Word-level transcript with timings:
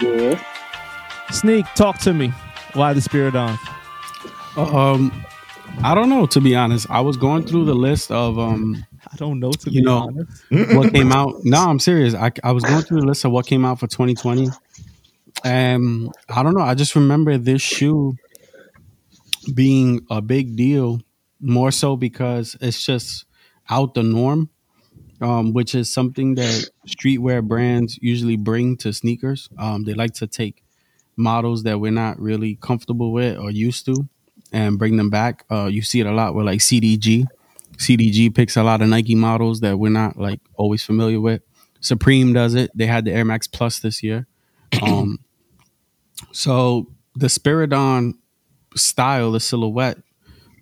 Yeah. 0.00 0.42
Sneak, 1.30 1.66
talk 1.74 1.98
to 1.98 2.12
me. 2.14 2.32
Why 2.74 2.92
the 2.92 3.00
Spiridon? 3.00 3.58
Um, 4.56 5.24
I 5.82 5.94
don't 5.94 6.08
know 6.08 6.26
to 6.26 6.40
be 6.40 6.54
honest. 6.56 6.86
I 6.90 7.00
was 7.00 7.16
going 7.16 7.44
through 7.46 7.64
the 7.66 7.74
list 7.74 8.10
of 8.10 8.38
um, 8.38 8.84
I 9.12 9.16
don't 9.16 9.38
know 9.40 9.52
to 9.52 9.70
You 9.70 9.80
be 9.80 9.84
know, 9.84 9.98
honest. 9.98 10.74
what 10.76 10.92
came 10.92 11.12
out. 11.12 11.34
No, 11.44 11.58
I'm 11.68 11.78
serious. 11.78 12.14
I 12.14 12.30
I 12.42 12.52
was 12.52 12.64
going 12.64 12.82
through 12.82 13.00
the 13.00 13.06
list 13.06 13.24
of 13.24 13.32
what 13.32 13.46
came 13.46 13.64
out 13.64 13.78
for 13.78 13.86
2020, 13.86 14.48
and 15.44 16.10
I 16.28 16.42
don't 16.42 16.54
know. 16.54 16.62
I 16.62 16.74
just 16.74 16.94
remember 16.96 17.36
this 17.38 17.62
shoe 17.62 18.14
being 19.54 20.04
a 20.10 20.20
big 20.20 20.56
deal, 20.56 21.00
more 21.40 21.70
so 21.70 21.96
because 21.96 22.56
it's 22.60 22.84
just 22.84 23.24
out 23.68 23.94
the 23.94 24.02
norm, 24.02 24.50
um, 25.20 25.52
which 25.52 25.74
is 25.74 25.92
something 25.92 26.34
that 26.36 26.70
streetwear 26.86 27.46
brands 27.46 27.98
usually 28.00 28.36
bring 28.36 28.76
to 28.78 28.92
sneakers. 28.92 29.48
Um, 29.58 29.84
they 29.84 29.94
like 29.94 30.14
to 30.14 30.26
take 30.26 30.62
models 31.16 31.64
that 31.64 31.80
we're 31.80 31.92
not 31.92 32.18
really 32.18 32.56
comfortable 32.56 33.12
with 33.12 33.36
or 33.36 33.50
used 33.50 33.84
to 33.86 34.08
and 34.52 34.78
bring 34.78 34.96
them 34.96 35.10
back. 35.10 35.44
Uh, 35.50 35.66
you 35.66 35.82
see 35.82 36.00
it 36.00 36.06
a 36.06 36.12
lot 36.12 36.34
with 36.34 36.46
like 36.46 36.60
CDG. 36.60 37.26
CDG 37.76 38.34
picks 38.34 38.56
a 38.56 38.62
lot 38.62 38.82
of 38.82 38.88
Nike 38.88 39.14
models 39.14 39.60
that 39.60 39.78
we're 39.78 39.90
not 39.90 40.18
like 40.18 40.40
always 40.56 40.82
familiar 40.82 41.20
with. 41.20 41.42
Supreme 41.80 42.32
does 42.32 42.54
it. 42.54 42.70
They 42.74 42.86
had 42.86 43.04
the 43.04 43.12
Air 43.12 43.24
Max 43.24 43.46
Plus 43.46 43.78
this 43.80 44.02
year. 44.02 44.26
Um, 44.82 45.18
so 46.32 46.86
the 47.16 47.26
Spiridon 47.26 48.14
style, 48.76 49.32
the 49.32 49.40
silhouette 49.40 49.98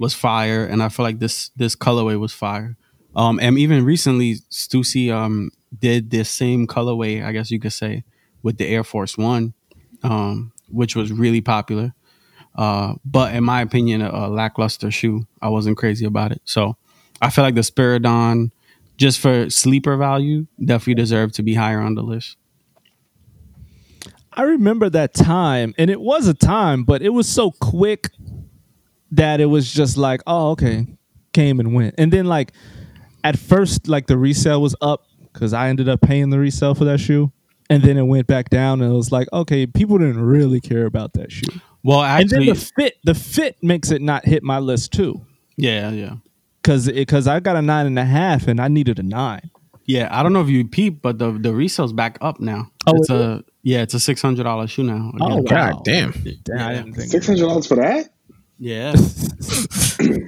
was 0.01 0.15
fire, 0.15 0.65
and 0.65 0.83
I 0.83 0.89
feel 0.89 1.05
like 1.05 1.19
this 1.19 1.51
this 1.57 1.77
colorway 1.77 2.19
was 2.19 2.33
fire. 2.33 2.77
Um, 3.19 3.41
and 3.41 3.59
even 3.59 3.85
recently, 3.85 4.37
Stussy 4.51 5.13
um 5.13 5.51
did 5.77 6.11
this 6.11 6.31
same 6.31 6.67
colorway, 6.67 7.23
I 7.23 7.33
guess 7.33 7.51
you 7.51 7.59
could 7.59 7.73
say, 7.73 8.05
with 8.43 8.59
the 8.59 8.67
Air 8.67 8.85
Force 8.85 9.19
One, 9.19 9.55
um, 10.05 10.53
which 10.69 10.95
was 10.95 11.13
really 11.13 11.41
popular. 11.41 11.95
Uh, 12.55 12.95
but 13.05 13.35
in 13.35 13.43
my 13.45 13.61
opinion, 13.61 14.03
a, 14.03 14.11
a 14.11 14.29
lackluster 14.29 14.91
shoe. 14.91 15.27
I 15.43 15.49
wasn't 15.49 15.77
crazy 15.77 16.07
about 16.07 16.33
it. 16.33 16.41
So 16.45 16.77
I 17.21 17.31
feel 17.31 17.45
like 17.45 17.57
the 17.57 17.63
Spiridon, 17.63 18.51
just 18.97 19.19
for 19.19 19.51
sleeper 19.51 19.97
value, 19.97 20.47
definitely 20.65 20.95
deserved 20.95 21.35
to 21.35 21.43
be 21.43 21.55
higher 21.55 21.81
on 21.81 21.97
the 21.97 22.03
list. 22.03 22.37
I 24.33 24.43
remember 24.43 24.89
that 24.91 25.15
time, 25.15 25.75
and 25.77 25.91
it 25.91 26.01
was 26.01 26.29
a 26.29 26.35
time, 26.35 26.85
but 26.85 27.03
it 27.03 27.11
was 27.11 27.29
so 27.29 27.51
quick 27.51 28.11
that 29.11 29.41
it 29.41 29.47
was 29.47 29.73
just 29.73 29.97
like, 29.97 30.21
oh, 30.27 30.51
okay, 30.51 30.87
came 31.33 31.59
and 31.59 31.75
went. 31.75 31.97
And 31.99 32.13
then 32.13 32.27
like 32.27 32.53
at 33.25 33.39
first, 33.39 33.89
like 33.89 34.07
the 34.07 34.17
resale 34.19 34.61
was 34.63 34.75
up 34.81 35.05
because 35.33 35.53
I 35.53 35.69
ended 35.69 35.89
up 35.89 36.01
paying 36.01 36.31
the 36.31 36.39
resale 36.39 36.75
for 36.75 36.85
that 36.85 36.99
shoe, 37.01 37.33
and 37.71 37.83
then 37.83 37.97
it 37.97 38.03
went 38.05 38.27
back 38.27 38.51
down, 38.51 38.81
and 38.81 38.93
it 38.93 38.97
was 38.97 39.13
like, 39.13 39.29
okay, 39.33 39.67
people 39.67 39.99
didn't 39.99 40.21
really 40.23 40.61
care 40.61 40.87
about 40.87 41.13
that 41.15 41.31
shoe. 41.33 41.61
Well, 41.85 42.03
and 42.03 42.29
then 42.29 42.41
actually, 42.41 42.53
the 42.53 42.61
fit, 42.77 42.95
the 43.05 43.15
fit 43.15 43.57
makes 43.63 43.91
it 43.91 44.03
not 44.03 44.25
hit 44.25 44.43
my 44.43 44.59
list 44.59 44.93
too, 44.93 45.25
yeah, 45.57 45.91
yeah, 45.91 46.15
because 46.63 46.91
because 46.91 47.27
I 47.29 47.41
got 47.41 47.57
a 47.57 47.63
nine 47.63 47.87
and 47.87 47.99
a 47.99 48.05
half, 48.05 48.49
and 48.49 48.61
I 48.61 48.69
needed 48.69 48.99
a 48.99 49.03
nine. 49.03 49.51
yeah. 49.87 50.09
I 50.11 50.23
don't 50.23 50.33
know 50.33 50.41
if 50.43 50.49
you 50.49 50.67
peep, 50.67 51.01
but 51.03 51.19
the 51.19 51.31
the 51.33 51.51
resale's 51.55 51.93
back 51.93 52.19
up 52.21 52.41
now. 52.41 52.71
Oh, 52.87 52.93
it's 52.97 53.11
is 53.11 53.17
a 53.17 53.45
yeah, 53.63 53.83
it's 53.83 53.95
a 53.95 54.01
six 54.01 54.21
hundred 54.23 54.43
dollar 54.45 54.67
shoe 54.67 54.83
now. 54.83 55.13
Oh, 55.21 55.39
again. 55.39 55.45
wow. 55.57 55.73
God 55.73 55.85
damn. 55.85 56.13
Damn, 56.45 56.59
I 56.59 56.75
didn't 56.75 56.95
think. 56.95 57.11
Six 57.11 57.27
hundred 57.27 57.43
dollars 57.47 57.67
for 57.67 57.77
that? 57.77 58.09
yeah, 58.59 58.93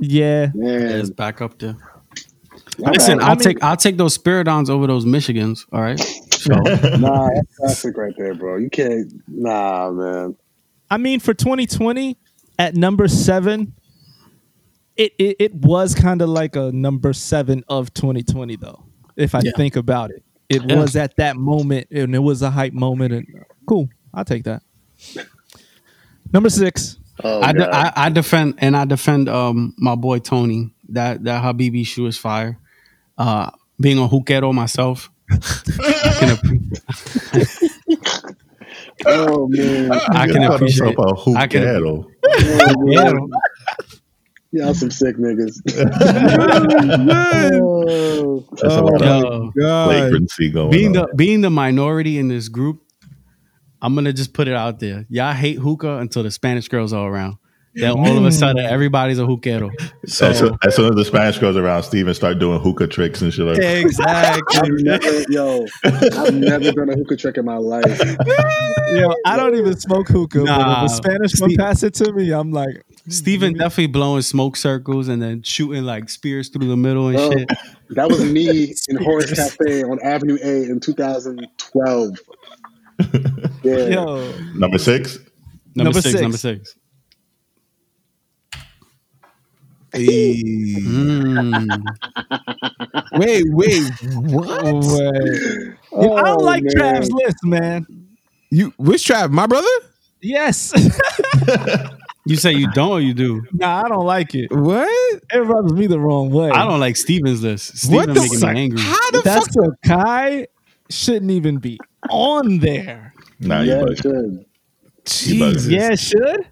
Yeah, 0.00 0.50
Man. 0.54 1.00
it's 1.00 1.10
back 1.10 1.40
up 1.42 1.58
there. 1.58 1.76
All 2.84 2.92
Listen, 2.92 3.18
right. 3.18 3.24
I'll 3.24 3.30
I 3.32 3.34
mean- 3.34 3.40
take 3.42 3.62
I'll 3.64 3.76
take 3.76 3.96
those 3.96 4.16
Spiridons 4.16 4.70
over 4.70 4.86
those 4.86 5.04
Michigans. 5.04 5.66
All 5.72 5.80
right. 5.82 5.98
So 5.98 6.54
Nah, 6.98 7.28
that's 7.34 7.56
classic 7.56 7.96
right 7.96 8.14
there, 8.16 8.34
bro. 8.34 8.56
You 8.56 8.70
can't. 8.70 9.12
Nah, 9.26 9.90
man. 9.90 10.36
I 10.90 10.96
mean, 10.96 11.20
for 11.20 11.34
2020 11.34 12.16
at 12.58 12.74
number 12.76 13.08
seven, 13.08 13.74
it 14.96 15.12
it, 15.18 15.36
it 15.40 15.54
was 15.54 15.94
kind 15.94 16.22
of 16.22 16.28
like 16.28 16.54
a 16.56 16.70
number 16.72 17.12
seven 17.12 17.64
of 17.68 17.92
2020, 17.94 18.56
though. 18.56 18.84
If 19.16 19.34
I 19.34 19.40
Yeah. 19.42 19.50
think 19.56 19.74
about 19.76 20.10
it, 20.10 20.22
it 20.48 20.62
Yeah. 20.68 20.76
was 20.80 20.94
at 20.94 21.16
that 21.16 21.36
moment, 21.36 21.88
and 21.90 22.14
it 22.14 22.20
was 22.20 22.42
a 22.42 22.50
hype 22.50 22.72
moment, 22.72 23.12
and 23.12 23.26
cool, 23.66 23.88
I'll 24.14 24.24
take 24.24 24.44
that. 24.44 24.62
Number 26.32 26.50
six, 26.50 26.98
Oh, 27.24 27.40
I, 27.42 27.52
de- 27.52 27.68
I 27.74 27.92
I 28.06 28.10
defend 28.10 28.54
and 28.58 28.76
I 28.76 28.84
defend 28.84 29.28
um 29.28 29.74
my 29.76 29.96
boy 29.96 30.20
Tony. 30.20 30.72
That 30.90 31.24
that 31.24 31.42
Habibi 31.42 31.84
shoe 31.86 32.06
is 32.06 32.16
fire. 32.16 32.58
Uh, 33.18 33.50
being 33.80 33.98
a 33.98 34.08
hookero 34.08 34.54
myself, 34.54 35.10
I 35.30 35.36
can, 36.18 36.28
appre- 36.36 38.34
oh 39.06 39.46
man. 39.50 39.92
I 39.92 40.26
can 40.28 40.42
Call 40.46 40.54
appreciate. 40.54 40.86
himself 40.96 41.26
a 41.26 41.30
I 41.36 41.46
can- 41.46 41.62
hookero. 41.64 42.06
Yeah. 42.86 43.12
Y'all 44.50 44.72
some 44.72 44.90
sick 44.90 45.16
niggas. 45.18 45.60
oh, 47.62 48.46
That's 48.52 48.74
a 48.74 48.80
lot 48.82 49.02
of 49.02 49.52
Yo, 49.54 49.84
flagrancy 49.84 50.50
going 50.50 50.70
being 50.70 50.96
on. 50.96 51.06
the 51.10 51.14
being 51.16 51.40
the 51.42 51.50
minority 51.50 52.18
in 52.18 52.28
this 52.28 52.48
group, 52.48 52.80
I'm 53.82 53.94
gonna 53.94 54.12
just 54.14 54.32
put 54.32 54.48
it 54.48 54.54
out 54.54 54.80
there. 54.80 55.04
Y'all 55.10 55.34
hate 55.34 55.58
hookah 55.58 55.98
until 55.98 56.22
the 56.22 56.30
Spanish 56.30 56.68
girls 56.68 56.92
are 56.94 57.10
around. 57.12 57.36
Then 57.78 57.92
all 57.92 58.18
of 58.18 58.24
a 58.24 58.32
sudden, 58.32 58.64
everybody's 58.64 59.18
a 59.18 59.22
hookero. 59.22 59.70
So 60.06 60.28
as, 60.28 60.38
soon, 60.38 60.58
as 60.66 60.76
soon 60.76 60.90
as 60.90 60.96
the 60.96 61.04
Spanish 61.04 61.38
goes 61.38 61.56
around, 61.56 61.82
Steven 61.84 62.14
start 62.14 62.38
doing 62.38 62.60
hookah 62.60 62.88
tricks 62.88 63.22
and 63.22 63.32
shit 63.32 63.46
like 63.46 63.56
that. 63.56 63.78
exactly. 63.78 64.58
I've 64.58 64.80
never, 64.80 65.24
yo, 65.28 65.66
I've 65.84 66.34
never 66.34 66.72
done 66.72 66.90
a 66.90 66.96
hookah 66.96 67.16
trick 67.16 67.36
in 67.36 67.44
my 67.44 67.56
life. 67.56 67.84
yo, 68.94 69.14
I 69.26 69.36
don't 69.36 69.54
even 69.54 69.78
smoke 69.78 70.08
hookah, 70.08 70.44
Nah, 70.44 70.58
but 70.58 70.84
if 70.84 70.90
a 70.90 70.94
Spanish 70.94 71.40
one 71.40 71.54
pass 71.56 71.82
it 71.82 71.94
to 71.94 72.12
me, 72.12 72.30
I'm 72.32 72.50
like, 72.50 72.84
Steven 73.08 73.54
mm. 73.54 73.58
definitely 73.58 73.88
blowing 73.88 74.22
smoke 74.22 74.56
circles 74.56 75.08
and 75.08 75.22
then 75.22 75.42
shooting 75.42 75.84
like 75.84 76.08
spears 76.08 76.48
through 76.48 76.68
the 76.68 76.76
middle 76.76 77.08
and 77.08 77.16
Bro, 77.16 77.30
shit. 77.32 77.48
that 77.90 78.08
was 78.08 78.24
me 78.24 78.74
in 78.88 78.96
Horus 78.96 79.32
Cafe 79.32 79.84
on 79.84 79.98
Avenue 80.02 80.38
A 80.42 80.64
in 80.64 80.80
2012. 80.80 82.18
Yeah. 83.62 83.76
yo, 83.86 84.32
Number 84.54 84.78
six. 84.78 85.18
Number, 85.74 85.84
Number 85.84 86.00
six, 86.00 86.12
six. 86.12 86.22
Number 86.22 86.38
six. 86.38 86.74
Hey. 89.92 90.42
Mm. 90.42 91.82
Wait, 93.14 93.44
wait, 93.48 93.90
what? 94.14 94.64
Wait. 94.64 95.74
Oh, 95.92 96.14
I 96.16 96.22
don't 96.22 96.44
like 96.44 96.62
man. 96.64 96.74
Trav's 96.96 97.10
list, 97.10 97.36
man. 97.44 97.86
You 98.50 98.72
which 98.78 99.06
Trav? 99.08 99.30
My 99.30 99.46
brother? 99.46 99.66
Yes, 100.20 100.72
You 102.26 102.36
say 102.36 102.52
you 102.52 102.70
don't 102.72 102.90
or 102.90 103.00
you 103.00 103.14
do? 103.14 103.42
nah, 103.52 103.84
I 103.84 103.88
don't 103.88 104.04
like 104.04 104.34
it. 104.34 104.50
What? 104.52 104.88
It 105.32 105.38
rubs 105.38 105.72
me 105.72 105.86
the 105.86 105.98
wrong 105.98 106.28
way. 106.30 106.50
I 106.50 106.64
don't 106.66 106.80
like 106.80 106.96
Steven's 106.96 107.42
list. 107.42 107.90
what 107.90 108.02
Steven 108.10 108.14
the 108.14 108.20
making 108.20 108.38
fuck? 108.40 108.52
me 108.54 108.60
angry. 108.62 108.80
How 108.82 109.10
the 109.12 109.22
That's 109.22 109.54
fuck? 109.56 109.64
a 109.64 109.88
Kai 109.88 110.46
shouldn't 110.90 111.30
even 111.30 111.56
be 111.58 111.78
on 112.10 112.58
there. 112.58 113.14
Nah, 113.40 113.60
Yeah, 113.62 113.80
it 113.80 113.84
bugging. 113.98 114.02
should. 114.02 115.30
You 115.30 115.40
bugging. 115.44 115.70
Yeah, 115.70 115.94
should. 115.94 116.46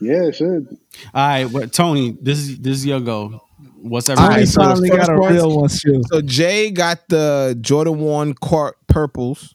Yeah, 0.00 0.24
it 0.24 0.34
should. 0.34 0.66
All 1.14 1.26
right, 1.28 1.44
what 1.44 1.72
Tony? 1.72 2.16
This 2.20 2.38
is 2.38 2.58
this 2.58 2.78
is 2.78 2.86
your 2.86 3.00
go. 3.00 3.40
What's 3.82 4.08
All 4.08 4.14
everybody? 4.18 4.40
right, 4.42 4.48
so 4.48 4.62
finally 4.62 4.88
got 4.90 5.08
a 5.08 5.16
one's- 5.18 5.34
real 5.34 5.56
one 5.56 5.68
shoe. 5.68 6.02
So 6.10 6.20
Jay 6.20 6.70
got 6.70 7.08
the 7.08 7.56
Jordan 7.60 7.98
One 8.00 8.34
court 8.34 8.76
purples. 8.86 9.54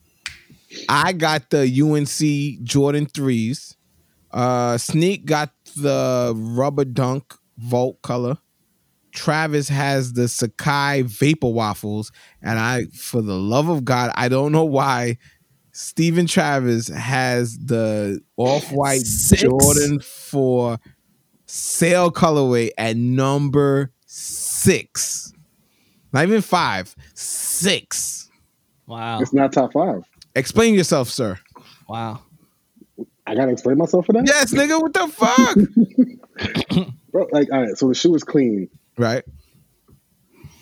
I 0.90 1.14
got 1.14 1.50
the 1.52 1.62
UNC 1.82 2.64
Jordan 2.64 3.06
threes. 3.06 3.76
Uh, 4.32 4.78
Sneak 4.78 5.26
got 5.26 5.52
the 5.78 6.34
rubber 6.36 6.86
dunk 6.86 7.34
vault 7.58 8.02
color. 8.02 8.38
Travis 9.14 9.70
has 9.70 10.12
the 10.14 10.24
Sacai 10.24 11.04
Vapor 11.06 11.48
Waffles, 11.50 12.12
and 12.42 12.60
I, 12.60 12.86
for 12.94 13.22
the 13.22 13.36
love 13.40 13.70
of 13.70 13.86
God, 13.86 14.12
I 14.16 14.28
don't 14.28 14.52
know 14.52 14.66
why. 14.66 15.18
Steven 15.78 16.26
Travis 16.26 16.88
has 16.88 17.58
the 17.58 18.22
off 18.38 18.72
white 18.72 19.04
Jordan 19.04 20.00
Four 20.00 20.80
sail 21.48 22.12
colorway 22.12 22.70
at 22.78 22.96
number 22.96 23.92
six. 24.06 25.34
Not 26.14 26.24
even 26.24 26.42
five, 26.42 26.96
six. 27.14 28.30
Wow, 28.88 29.20
It's 29.20 29.34
not 29.34 29.52
top 29.52 29.74
five. 29.74 30.04
Explain 30.34 30.76
yourself, 30.76 31.10
sir. 31.10 31.38
wow. 31.90 32.22
I 33.28 33.36
gotta 33.36 33.52
explain 33.52 33.78
myself 33.78 34.06
for 34.06 34.14
that, 34.14 34.24
Yes, 34.26 34.54
nigga, 34.54 34.82
what 34.82 34.94
the 34.94 35.08
fuck? 35.10 36.88
bro. 37.12 37.28
Like, 37.34 37.52
all 37.52 37.64
right, 37.64 37.76
so 37.78 37.90
the 37.90 37.96
shoe 37.96 38.16
is 38.16 38.24
clean. 38.24 38.70
right. 38.98 39.26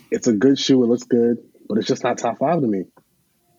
It's 0.10 0.26
a 0.26 0.34
good 0.34 0.58
shoe. 0.58 0.84
It 0.84 0.88
looks 0.88 1.04
good, 1.04 1.38
but 1.70 1.78
it's 1.78 1.88
just 1.88 2.04
not 2.04 2.18
top 2.18 2.40
five 2.40 2.62
to 2.62 2.68
me. 2.68 2.86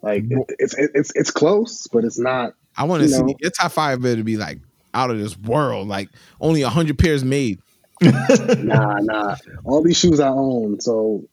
Like, 0.04 0.24
it's 0.58 0.74
it's 0.78 1.12
it's 1.14 1.30
close, 1.30 1.86
but 1.92 2.04
it's 2.04 2.18
not. 2.18 2.52
I 2.76 2.84
want 2.84 3.02
to 3.02 3.08
You 3.08 3.14
see 3.14 3.22
know. 3.22 3.34
your 3.40 3.50
top 3.50 3.72
five 3.72 4.02
better 4.02 4.22
be 4.22 4.36
like 4.36 4.58
out 4.92 5.10
of 5.10 5.18
this 5.18 5.36
world. 5.38 5.88
Like 5.88 6.10
only 6.40 6.60
a 6.62 6.68
hundred 6.68 6.98
pairs 6.98 7.24
made. 7.24 7.60
Nah, 8.02 8.98
nah. 9.00 9.36
All 9.64 9.82
these 9.82 9.96
shoes 9.96 10.20
I 10.20 10.28
own, 10.28 10.80
so 10.80 11.24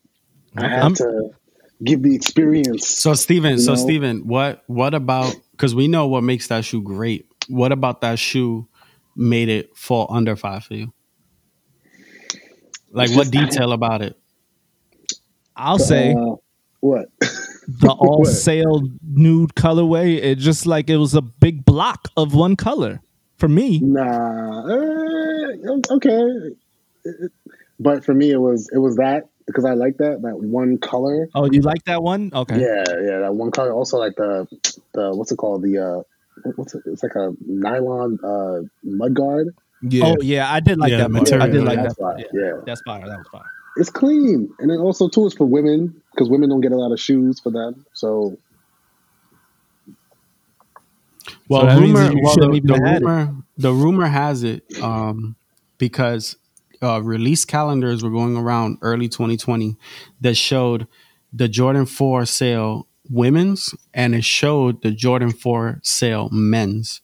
I 0.56 0.68
had 0.70 0.82
I'm- 0.84 0.96
to 0.96 1.32
give 1.84 2.02
the 2.04 2.16
experience. 2.16 2.88
So 2.88 3.14
Steven, 3.16 3.58
so 3.60 3.72
You 3.72 3.78
know? 3.78 3.84
Steven, 3.84 4.28
what 4.28 4.64
what 4.68 4.94
about 4.94 5.36
because 5.52 5.76
we 5.76 5.88
know 5.88 6.08
what 6.08 6.24
makes 6.24 6.48
that 6.48 6.64
shoe 6.64 6.82
great. 6.82 7.28
What 7.50 7.72
about 7.74 8.02
that 8.02 8.20
shoe 8.20 8.68
made 9.18 9.50
it 9.50 9.76
fall 9.76 10.08
under 10.10 10.36
five 10.38 10.64
for 10.64 10.76
you? 10.76 10.94
Like 12.92 13.10
It's 13.10 13.18
what 13.18 13.32
just- 13.32 13.52
detail 13.52 13.72
about 13.74 14.02
it? 14.02 14.16
I'll 15.56 15.80
say 15.80 16.14
Uh, 16.14 16.36
what? 16.82 17.10
the 17.20 17.90
all 17.90 18.20
what? 18.26 18.28
sail 18.28 18.82
nude 19.08 19.56
colorway. 19.56 20.22
It 20.22 20.36
just 20.38 20.66
like 20.66 20.90
it 20.90 20.98
was 20.98 21.16
a 21.16 21.22
big 21.22 21.64
block 21.66 22.10
of 22.18 22.34
one 22.36 22.56
color 22.56 23.02
for 23.38 23.48
me. 23.48 23.80
Nah, 23.80 24.66
uh, 24.68 25.80
okay. 25.92 26.22
But 27.80 28.04
for 28.06 28.14
me, 28.14 28.32
it 28.32 28.38
was 28.38 28.70
it 28.74 28.78
was 28.78 28.98
that 28.98 29.30
because 29.48 29.66
I 29.66 29.74
like 29.74 29.98
that 29.98 30.22
that 30.22 30.38
one 30.40 30.78
color. 30.78 31.28
Oh, 31.34 31.50
you 31.52 31.62
like 31.62 31.84
that 31.86 32.04
one? 32.04 32.32
Okay. 32.34 32.60
Yeah, 32.60 32.84
yeah, 32.88 33.20
that 33.20 33.34
one 33.34 33.52
color. 33.52 33.72
Also, 33.72 33.98
like 33.98 34.16
the 34.16 34.48
the 34.94 35.16
what's 35.16 35.32
it 35.32 35.38
called? 35.38 35.64
The 35.64 35.78
uh, 35.80 36.02
what's 36.56 36.76
it? 36.76 36.84
It's 36.86 37.02
like 37.04 37.16
a 37.16 37.34
nylon 37.46 38.20
uh 38.24 38.62
mud 38.84 39.14
guard. 39.16 39.56
Yeah. 39.82 40.06
Oh 40.06 40.18
yeah, 40.22 40.52
I 40.54 40.60
did 40.60 40.78
like 40.78 40.92
Yeah, 40.92 40.98
that. 41.00 41.10
Material, 41.10 41.48
I 41.48 41.50
did 41.52 41.64
like 41.64 41.78
that's 41.82 41.96
that. 41.96 42.02
part. 42.02 42.18
fire. 42.18 42.26
Yeah. 42.34 42.42
Yeah. 42.46 42.62
that's 42.66 42.82
fire. 42.82 43.08
That 43.08 43.18
was 43.18 43.28
fire. 43.32 43.42
It's 43.78 43.90
clean, 43.90 44.54
and 44.60 44.70
then 44.70 44.80
also 44.80 45.08
too, 45.08 45.26
it's 45.26 45.36
for 45.36 45.46
women 45.46 46.02
because 46.12 46.30
women 46.30 46.50
don't 46.50 46.62
get 46.62 46.72
a 46.72 46.78
lot 46.78 46.92
of 46.92 47.00
shoes 47.00 47.40
for 47.40 47.52
them. 47.52 47.86
So 47.94 48.38
Well, 51.48 51.66
So 51.66 51.80
rumor, 51.82 52.12
well, 52.22 52.36
the, 52.36 52.62
the 52.64 52.80
had 52.86 53.02
it. 53.02 53.06
rumor, 53.06 53.36
the 53.58 53.74
rumor 53.74 54.06
has 54.08 54.44
it 54.44 54.64
um, 54.82 55.36
because 55.78 56.38
uh, 56.82 57.02
release 57.02 57.46
calendars 57.46 58.04
were 58.04 58.10
going 58.10 58.38
around 58.38 58.78
early 58.82 59.10
2020 59.10 59.76
that 60.22 60.36
showed 60.36 60.88
the 61.34 61.48
Jordan 61.50 61.86
4 61.86 62.26
sail 62.26 62.88
women's 63.10 63.74
and 63.94 64.16
it 64.16 64.24
showed 64.24 64.82
the 64.82 64.92
Jordan 64.92 65.32
4 65.32 65.80
sail 65.84 66.30
men's. 66.32 67.02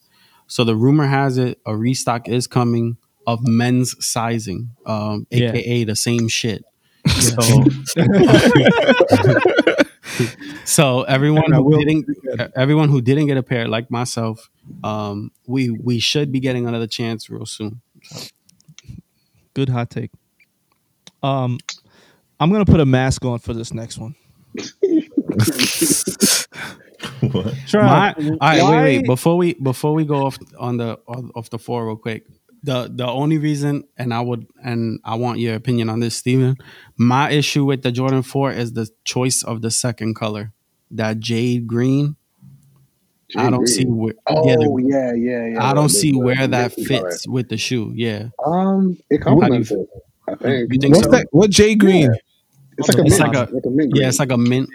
So 0.47 0.63
the 0.63 0.75
rumor 0.75 1.07
has 1.07 1.37
it 1.37 1.59
a 1.65 1.75
restock 1.75 2.29
is 2.29 2.47
coming 2.47 2.97
of 3.27 3.45
men's 3.45 3.93
sizing, 4.03 4.71
um, 4.87 5.27
Yeah. 5.29 5.51
aka 5.53 5.83
the 5.83 5.95
same 5.95 6.27
shit. 6.27 6.63
So, 7.07 7.63
so 10.65 11.03
everyone 11.07 11.51
who 11.53 11.77
didn't 11.85 12.05
everyone 12.55 12.89
who 12.89 13.01
didn't 13.01 13.27
get 13.27 13.37
a 13.37 13.43
pair 13.43 13.67
like 13.67 13.89
myself, 13.91 14.49
um, 14.83 15.31
we 15.45 15.69
we 15.69 15.99
should 15.99 16.31
be 16.31 16.39
getting 16.39 16.67
another 16.67 16.87
chance 16.87 17.29
real 17.29 17.45
soon. 17.45 17.81
Good 19.53 19.69
hot 19.69 19.89
take. 19.89 20.11
Um, 21.23 21.59
I'm 22.39 22.51
gonna 22.51 22.65
put 22.65 22.79
a 22.81 22.85
mask 22.85 23.23
on 23.25 23.39
for 23.39 23.53
this 23.53 23.73
next 23.73 23.97
one. 23.99 24.15
What? 27.21 27.53
Try. 27.67 27.83
My, 27.83 28.13
all 28.17 28.37
right, 28.41 28.63
wait, 28.63 28.97
wait. 28.99 29.05
Before 29.05 29.37
we 29.37 29.53
before 29.55 29.93
we 29.93 30.03
go 30.05 30.25
off 30.25 30.37
on 30.57 30.77
the 30.77 30.97
off 31.07 31.49
the 31.49 31.59
floor 31.59 31.85
real 31.87 31.95
quick, 31.95 32.25
the 32.67 32.91
the 32.93 33.07
only 33.07 33.37
reason, 33.39 33.85
and 33.97 34.13
I 34.13 34.19
would 34.21 34.45
and 34.63 34.99
I 35.03 35.15
want 35.15 35.39
your 35.39 35.55
opinion 35.55 35.89
on 35.89 36.01
this, 36.01 36.15
Steven. 36.17 36.57
My 36.97 37.31
issue 37.31 37.63
with 37.65 37.81
the 37.81 37.91
Jordan 37.91 38.21
Four 38.23 38.51
is 38.51 38.73
the 38.73 38.87
choice 39.05 39.41
of 39.41 39.61
the 39.63 39.71
second 39.71 40.15
color, 40.15 40.51
that 40.91 41.19
jade 41.19 41.65
green. 41.65 42.15
I 43.35 43.49
don't 43.49 43.67
see 43.67 43.85
where. 43.85 44.13
Oh 44.27 44.47
yeah, 44.47 44.55
the- 44.55 44.83
yeah, 44.87 45.13
yeah, 45.13 45.47
yeah. 45.53 45.63
I 45.63 45.69
the- 45.69 45.75
don't 45.75 45.89
see 45.89 46.11
the 46.11 46.19
where 46.19 46.45
that 46.47 46.77
minty 46.77 46.85
color. 46.85 47.09
fits 47.11 47.27
with 47.27 47.49
the 47.49 47.57
shoe. 47.57 47.91
Yeah, 47.95 48.29
Um, 48.45 48.97
it 49.09 49.19
complements 49.21 49.71
it. 49.71 49.87
I 50.27 50.35
think. 50.35 50.73
You 50.73 50.79
think 50.79 50.95
What's 50.95 51.05
so? 51.07 51.11
that? 51.11 51.27
What 51.31 51.49
Jay 51.49 51.75
Green? 51.75 52.11
It's 52.77 52.89
like 52.89 52.97
a 52.99 53.01
It's 53.07 53.17
mint, 53.19 53.33
like 53.33 53.49
a- 53.49 53.53
like 53.53 53.65
a 53.65 53.69
mint. 53.69 53.91
yeah. 53.95 54.07
It's 54.09 54.19
like 54.19 54.31
a 54.31 54.37
mint. 54.37 54.69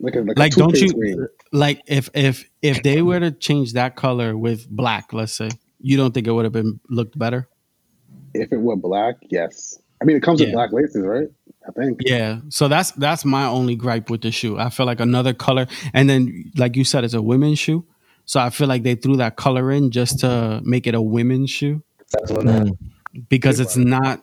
like 0.00 0.14
a 0.16 0.20
like, 0.20 0.38
Like, 0.38 0.52
a 0.52 0.56
don't 0.56 0.76
you 0.78 0.92
green. 0.92 1.26
like 1.52 1.80
if 1.86 2.10
if 2.14 2.44
if 2.60 2.82
they 2.82 3.00
were 3.02 3.18
to 3.20 3.30
change 3.32 3.72
that 3.74 3.96
color 3.96 4.36
with 4.36 4.68
black? 4.68 5.12
Let's 5.12 5.32
say 5.32 5.48
you 5.84 5.96
don't 5.96 6.12
think 6.14 6.26
it 6.26 6.32
would 6.32 6.44
have 6.44 6.52
been 6.52 6.80
looked 6.88 7.18
better. 7.18 7.46
If 8.32 8.52
it 8.52 8.56
were 8.56 8.76
black, 8.76 9.16
yes. 9.30 9.78
I 10.00 10.04
mean, 10.04 10.16
it 10.16 10.22
comes 10.22 10.40
Yeah. 10.40 10.46
with 10.46 10.54
black 10.54 10.72
laces, 10.72 11.04
right? 11.04 11.28
I 11.68 11.72
think. 11.72 12.00
Yeah, 12.04 12.40
so 12.48 12.68
that's 12.68 12.90
that's 12.92 13.24
my 13.24 13.44
only 13.46 13.76
gripe 13.76 14.10
with 14.10 14.22
the 14.22 14.30
shoe. 14.30 14.58
I 14.58 14.70
feel 14.70 14.86
like 14.86 15.00
another 15.00 15.32
color, 15.32 15.66
and 15.92 16.10
then 16.10 16.50
like 16.56 16.76
you 16.76 16.84
said, 16.84 17.04
it's 17.04 17.14
a 17.14 17.22
women's 17.22 17.58
shoe. 17.58 17.84
So 18.26 18.40
I 18.40 18.50
feel 18.50 18.68
like 18.68 18.82
they 18.82 18.94
threw 18.94 19.16
that 19.18 19.36
color 19.36 19.70
in 19.70 19.90
just 19.90 20.20
to 20.20 20.60
make 20.64 20.86
it 20.86 20.94
a 20.94 21.00
women's 21.02 21.50
shoe 21.50 21.82
That's 22.10 22.30
what 22.32 22.44
mm. 22.46 22.76
because 23.28 23.60
it's 23.60 23.76
not. 23.76 24.22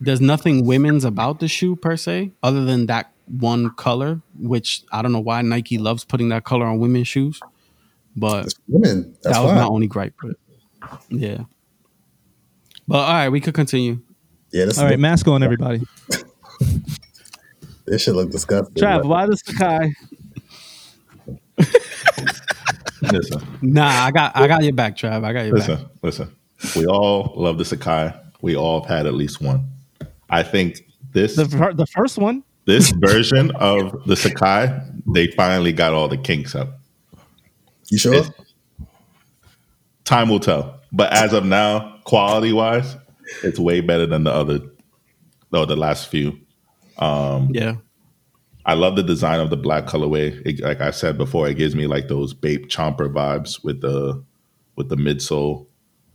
There's 0.00 0.20
nothing 0.20 0.64
women's 0.64 1.04
about 1.04 1.40
the 1.40 1.48
shoe 1.48 1.76
per 1.76 1.96
se, 1.96 2.32
other 2.42 2.64
than 2.64 2.86
that 2.86 3.12
one 3.26 3.70
color, 3.74 4.20
which 4.38 4.82
I 4.90 5.02
don't 5.02 5.12
know 5.12 5.20
why 5.20 5.42
Nike 5.42 5.78
loves 5.78 6.04
putting 6.04 6.30
that 6.30 6.44
color 6.44 6.64
on 6.66 6.78
women's 6.80 7.06
shoes, 7.08 7.38
but 8.16 8.46
It's 8.46 8.54
women. 8.66 9.14
That's 9.22 9.36
that 9.36 9.42
was 9.42 9.50
fine. 9.52 9.60
my 9.60 9.66
only 9.66 9.86
gripe 9.86 10.14
with 10.22 10.32
it. 10.32 10.39
Yeah, 11.08 11.44
but 12.88 12.98
all 12.98 13.12
right, 13.12 13.28
we 13.28 13.40
could 13.40 13.54
continue. 13.54 14.00
yeah, 14.52 14.64
this, 14.66 14.78
All 14.78 14.84
right, 14.86 14.98
mask 14.98 15.26
on, 15.28 15.42
everybody. 15.42 15.80
this 17.86 18.02
should 18.02 18.16
look 18.16 18.30
disgusting. 18.30 18.74
Trav, 18.82 19.04
why 19.04 19.26
the 19.26 19.34
Sacai? 19.36 19.92
Listen, 23.12 23.40
Nah, 23.62 23.88
I 23.88 24.10
got 24.10 24.36
I 24.36 24.46
got 24.46 24.62
your 24.62 24.74
back, 24.74 24.96
Trav. 24.96 25.24
I 25.24 25.32
got 25.32 25.46
your 25.46 25.56
back. 25.56 25.68
listen, 25.68 25.88
listen. 26.02 26.36
We 26.76 26.86
all 26.86 27.32
love 27.36 27.56
the 27.56 27.64
Sacai. 27.64 28.18
We 28.42 28.56
all 28.56 28.82
have 28.82 28.88
had 28.90 29.06
at 29.06 29.14
least 29.14 29.40
one. 29.40 29.64
I 30.28 30.42
think 30.42 30.86
this 31.12 31.34
The 31.36 31.46
fir- 31.48 31.72
the 31.72 31.86
first 31.86 32.18
one. 32.18 32.42
this 32.66 32.90
version 32.90 33.50
of 33.52 34.04
the 34.06 34.14
Sacai, 34.14 34.92
they 35.06 35.28
finally 35.28 35.72
got 35.72 35.94
all 35.94 36.08
the 36.08 36.18
kinks 36.18 36.54
up. 36.54 36.78
You 37.90 37.98
sure? 37.98 38.14
It's- 38.14 38.30
Time 40.04 40.28
will 40.28 40.40
tell. 40.40 40.79
But 40.92 41.12
as 41.12 41.32
of 41.32 41.44
now, 41.44 41.98
quality 42.04 42.52
wise, 42.52 42.96
it's 43.44 43.58
way 43.58 43.80
better 43.80 44.06
than 44.06 44.24
the 44.24 44.32
other, 44.32 44.60
no, 45.52 45.64
the 45.64 45.76
last 45.76 46.08
few. 46.08 46.38
Um, 46.98 47.50
Yeah. 47.52 47.76
I 48.66 48.74
love 48.74 48.94
the 48.94 49.02
design 49.02 49.40
of 49.40 49.48
the 49.50 49.56
black 49.56 49.86
colorway. 49.86 50.40
It, 50.46 50.60
like 50.60 50.80
I 50.82 50.90
said 50.90 51.16
before, 51.16 51.48
it 51.48 51.54
gives 51.56 51.74
me 51.74 51.86
like 51.86 52.08
those 52.08 52.34
Bape 52.34 52.66
Chomper 52.68 53.10
vibes 53.12 53.64
with 53.64 53.80
the 53.80 54.22
with 54.76 54.88
the 54.90 54.96
midsole. 54.96 55.66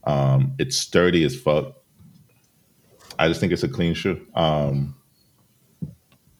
Um, 0.04 0.54
it's 0.58 0.76
sturdy 0.76 1.24
as 1.24 1.34
fuck. 1.38 1.74
I 3.18 3.26
just 3.28 3.40
think 3.40 3.52
it's 3.52 3.64
a 3.64 3.68
clean 3.68 3.94
shoe. 3.94 4.24
Um, 4.34 4.94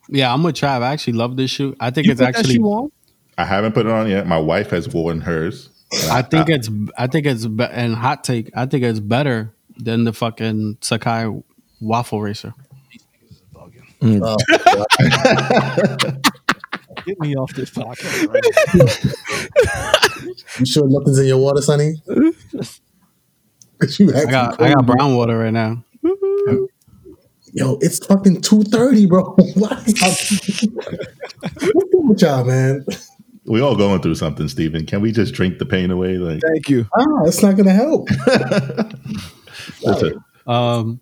Yeah, 0.09 0.33
I'm 0.33 0.43
with 0.45 0.55
Trav. 0.55 0.83
I 0.83 0.93
actually 0.93 1.15
love 1.15 1.37
this 1.37 1.51
shoe. 1.51 1.75
I 1.81 1.91
think 1.91 2.07
You 2.07 2.13
it's 2.13 2.21
put 2.21 2.27
that 2.33 2.39
actually. 2.39 2.55
shoe 2.55 2.65
on? 2.67 2.93
I 3.37 3.45
haven't 3.45 3.73
put 3.73 3.87
it 3.87 3.93
on 3.93 4.09
yet. 4.09 4.27
My 4.29 4.39
wife 4.39 4.71
has 4.71 4.89
worn 4.89 5.21
hers. 5.21 5.71
And 5.93 6.11
I 6.11 6.23
think 6.23 6.49
it's. 6.49 6.69
I 6.97 7.07
think 7.07 7.27
it's. 7.27 7.47
Be- 7.47 7.65
and 7.65 7.95
hot 7.95 8.25
take. 8.25 8.51
I 8.55 8.67
think 8.67 8.85
it's 8.85 9.01
better 9.01 9.55
than 9.77 10.05
the 10.05 10.13
fucking 10.13 10.79
Sacai 10.81 11.43
waffle 11.81 12.21
racer. 12.21 12.55
Mm. 14.01 14.21
Oh, 14.23 14.37
Get 17.07 17.21
me 17.21 17.35
off 17.37 17.55
this 17.55 17.71
podcast. 17.71 18.27
Right 18.29 18.43
you 20.59 20.67
sure 20.67 20.89
nothing's 20.89 21.19
in 21.21 21.27
your 21.27 21.39
water, 21.39 21.63
Sonny? 21.63 21.95
you 23.99 24.15
I 24.15 24.25
got. 24.25 24.61
I 24.61 24.75
got 24.75 24.85
brown 24.87 25.15
water 25.17 25.39
right 25.39 25.53
now. 25.53 25.85
Yo, 27.53 27.79
it's 27.81 28.05
fucking 28.05 28.43
two 28.43 28.65
thirty, 28.65 29.07
bro. 29.07 29.35
Why? 29.55 29.83
What's 29.85 30.03
wrong 31.95 32.09
with 32.09 32.21
y'all, 32.21 32.45
man? 32.45 32.85
We 33.47 33.61
all 33.61 33.77
going 33.77 34.01
through 34.03 34.15
something, 34.17 34.49
Stephen. 34.49 34.87
Can 34.87 35.01
we 35.01 35.13
just 35.13 35.35
drink 35.35 35.59
the 35.59 35.67
pain 35.67 35.91
away? 35.91 36.19
Like, 36.19 36.41
Thank 36.43 36.69
you. 36.69 36.87
Ah, 36.97 37.25
it's 37.25 37.43
not 37.43 37.57
gonna 37.57 37.73
help. 37.73 38.09
listen, 39.83 40.25
Um, 40.47 41.01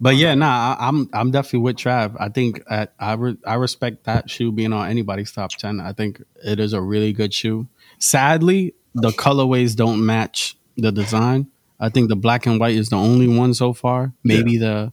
but 0.00 0.16
yeah, 0.16 0.34
nah, 0.34 0.76
I, 0.78 0.88
I'm 0.88 1.08
I'm 1.12 1.30
definitely 1.30 1.60
with 1.60 1.76
Trav. 1.76 2.16
I 2.18 2.28
think 2.28 2.62
I 2.70 2.88
I, 2.98 3.14
re- 3.14 3.38
I 3.46 3.54
respect 3.54 4.04
that 4.04 4.28
shoe 4.30 4.52
being 4.52 4.72
on 4.72 4.88
anybody's 4.88 5.32
top 5.32 5.50
ten. 5.52 5.80
I 5.80 5.92
think 5.92 6.22
it 6.44 6.60
is 6.60 6.72
a 6.72 6.80
really 6.80 7.12
good 7.12 7.32
shoe. 7.32 7.66
Sadly, 7.98 8.74
the 8.94 9.10
colorways 9.10 9.74
don't 9.74 10.04
match 10.04 10.56
the 10.76 10.92
design. 10.92 11.46
I 11.80 11.88
think 11.90 12.08
the 12.08 12.16
black 12.16 12.46
and 12.46 12.58
white 12.60 12.74
is 12.74 12.88
the 12.90 12.96
only 12.96 13.28
one 13.28 13.54
so 13.54 13.72
far. 13.72 14.12
Maybe 14.24 14.58
the 14.58 14.92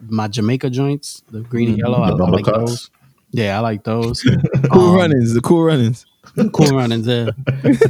my 0.00 0.28
Jamaica 0.28 0.70
joints, 0.70 1.22
the 1.30 1.40
green 1.40 1.70
and 1.70 1.78
yellow. 1.78 2.00
I, 2.00 2.10
The 2.12 2.24
I 2.24 2.28
like 2.30 2.44
those. 2.44 2.90
Yeah, 3.30 3.56
I 3.56 3.60
like 3.60 3.84
those. 3.84 4.22
Cool 4.72 4.90
Um, 4.90 4.96
runnings. 4.96 5.34
The 5.34 5.40
cool 5.40 5.62
runnings. 5.64 6.06
cool 6.52 6.76
runnings 6.76 7.06
there. 7.06 7.30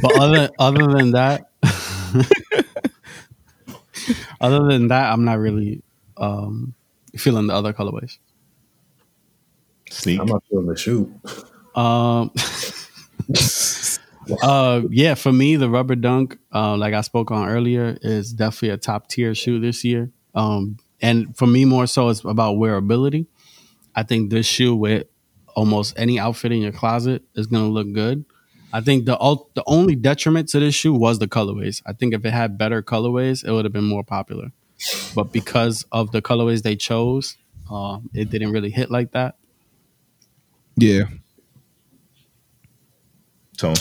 But 0.01 0.19
other 0.19 0.49
other 0.57 0.87
than 0.87 1.11
that, 1.11 1.49
other 4.41 4.63
than 4.65 4.87
that, 4.89 5.11
I'm 5.11 5.25
not 5.25 5.39
really 5.39 5.81
um, 6.17 6.73
feeling 7.15 7.47
the 7.47 7.53
other 7.53 7.73
colorways. 7.73 8.17
sneak. 9.89 10.19
I'm 10.19 10.27
not 10.27 10.43
feeling 10.49 10.67
the 10.67 10.77
shoe. 10.77 11.13
Um, 11.75 12.31
uh, 14.41 14.81
yeah, 14.89 15.15
for 15.15 15.31
me, 15.31 15.55
the 15.55 15.69
rubber 15.69 15.95
dunk, 15.95 16.37
uh, 16.53 16.77
like 16.77 16.93
I 16.93 17.01
spoke 17.01 17.31
on 17.31 17.47
earlier, 17.47 17.97
is 18.01 18.33
definitely 18.33 18.69
a 18.69 18.77
top 18.77 19.07
tier 19.07 19.35
shoe 19.35 19.59
this 19.59 19.83
year. 19.83 20.11
Um, 20.35 20.77
and 21.01 21.35
for 21.37 21.47
me, 21.47 21.65
more 21.65 21.87
so, 21.87 22.09
it's 22.09 22.23
about 22.23 22.55
wearability. 22.55 23.27
I 23.95 24.03
think 24.03 24.29
this 24.29 24.45
shoe 24.45 24.75
with 24.75 25.07
almost 25.55 25.93
any 25.97 26.19
outfit 26.19 26.51
in 26.51 26.61
your 26.61 26.71
closet 26.71 27.23
is 27.35 27.47
gonna 27.47 27.69
look 27.69 27.91
good. 27.91 28.25
I 28.71 28.81
think 28.81 29.05
the 29.05 29.17
ul- 29.19 29.49
the 29.55 29.63
only 29.65 29.95
detriment 29.95 30.49
to 30.49 30.59
this 30.59 30.75
shoe 30.75 30.93
was 30.93 31.19
the 31.19 31.27
colorways. 31.27 31.81
I 31.85 31.93
think 31.93 32.13
if 32.13 32.23
it 32.25 32.31
had 32.31 32.57
better 32.57 32.81
colorways, 32.83 33.43
it 33.43 33.51
would 33.51 33.65
have 33.65 33.73
been 33.73 33.85
more 33.85 34.03
popular. 34.03 34.51
But 35.15 35.31
because 35.31 35.85
of 35.91 36.11
the 36.11 36.21
colorways 36.21 36.61
they 36.61 36.75
chose, 36.75 37.35
uh, 37.71 37.99
it 38.13 38.29
didn't 38.29 38.51
really 38.51 38.69
hit 38.69 38.89
like 38.91 39.11
that. 39.11 39.35
Yeah. 40.77 41.03
Tone. 43.57 43.75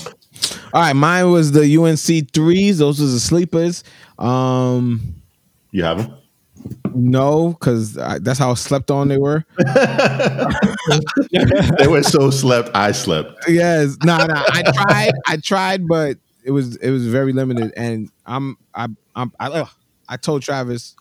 All 0.73 0.80
right, 0.83 0.92
mine 0.97 1.30
was 1.30 1.52
the 1.52 1.76
UNC 1.76 2.33
threes. 2.33 2.78
Those 2.78 3.00
was 3.00 3.12
the 3.12 3.21
sleepers. 3.21 3.85
Um, 4.18 5.23
You 5.71 5.85
have 5.85 5.99
them? 5.99 6.18
No, 6.99 7.50
because 7.50 7.95
that's 7.95 8.38
how 8.38 8.55
slept 8.55 8.90
on 8.90 9.09
they 9.09 9.19
were. 9.19 9.45
they 11.78 11.87
were 11.87 12.02
so 12.02 12.31
slept. 12.31 12.71
I 12.75 12.93
slept. 12.93 13.49
yes, 13.49 13.97
nah, 14.02 14.26
nah. 14.26 14.43
I 14.49 14.62
tried, 14.62 15.12
I 15.26 15.37
tried, 15.37 15.87
but 15.87 16.17
it 16.45 16.50
was 16.50 16.76
it 16.76 16.90
was 16.90 17.07
very 17.07 17.33
limited. 17.33 17.73
And 17.76 18.11
I'm 18.26 18.57
I 18.75 18.88
I'm 19.14 19.33
I, 19.38 19.49
ugh. 19.49 19.69
I 20.09 20.17
told 20.17 20.43
Travis, 20.43 20.97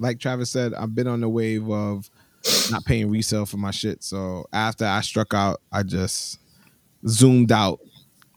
like 0.00 0.18
Travis 0.18 0.50
said, 0.50 0.74
I've 0.74 0.94
been 0.94 1.06
on 1.06 1.20
the 1.20 1.28
wave 1.28 1.70
of 1.70 2.10
not 2.70 2.84
paying 2.84 3.08
resale 3.08 3.46
for 3.46 3.56
my 3.56 3.70
shit. 3.70 4.02
So 4.02 4.46
after 4.52 4.84
I 4.84 5.00
struck 5.00 5.32
out, 5.32 5.60
I 5.70 5.84
just 5.84 6.40
zoomed 7.06 7.52
out 7.52 7.78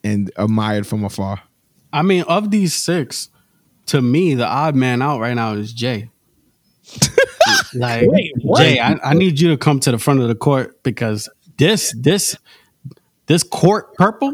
and 0.04 0.32
admired 0.36 0.86
from 0.86 1.04
afar. 1.04 1.42
I 1.92 2.04
mean, 2.04 2.24
of 2.24 2.52
these 2.52 2.76
six, 2.76 3.30
to 3.88 4.02
me, 4.02 4.36
the 4.36 4.46
odd 4.46 4.76
man 4.76 5.02
out 5.02 5.20
right 5.20 5.34
now 5.34 5.54
is 5.54 5.74
Jay. 5.74 6.11
Like 7.74 8.08
Wait. 8.08 8.34
Jay, 8.58 8.80
I, 8.80 8.98
I 9.04 9.14
need 9.14 9.40
you 9.40 9.50
to 9.50 9.58
come 9.58 9.80
to 9.82 9.92
the 9.92 9.98
front 9.98 10.22
of 10.22 10.28
the 10.28 10.36
court 10.36 10.82
because 10.84 11.30
this 11.58 11.94
this 11.98 12.38
this 13.28 13.44
court 13.44 13.94
purple, 13.96 14.34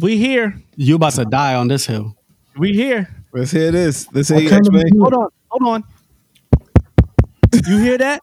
We 0.00 0.16
here. 0.18 0.60
you 0.76 0.96
about 0.96 1.14
to 1.14 1.24
die 1.24 1.54
on 1.54 1.68
this 1.68 1.86
hill. 1.86 2.16
We 2.56 2.72
here. 2.74 3.08
Let's 3.32 3.50
hear 3.50 3.70
this. 3.70 4.06
Let's 4.12 4.28
hear 4.28 4.36
What 4.36 4.44
you 4.44 4.50
kind 4.50 4.66
of 4.68 4.74
explain. 4.74 5.00
Hold 5.00 5.14
on. 5.14 5.28
Hold 5.48 5.68
on. 5.74 5.84
You 7.66 7.78
hear 7.78 7.98
that? 7.98 8.20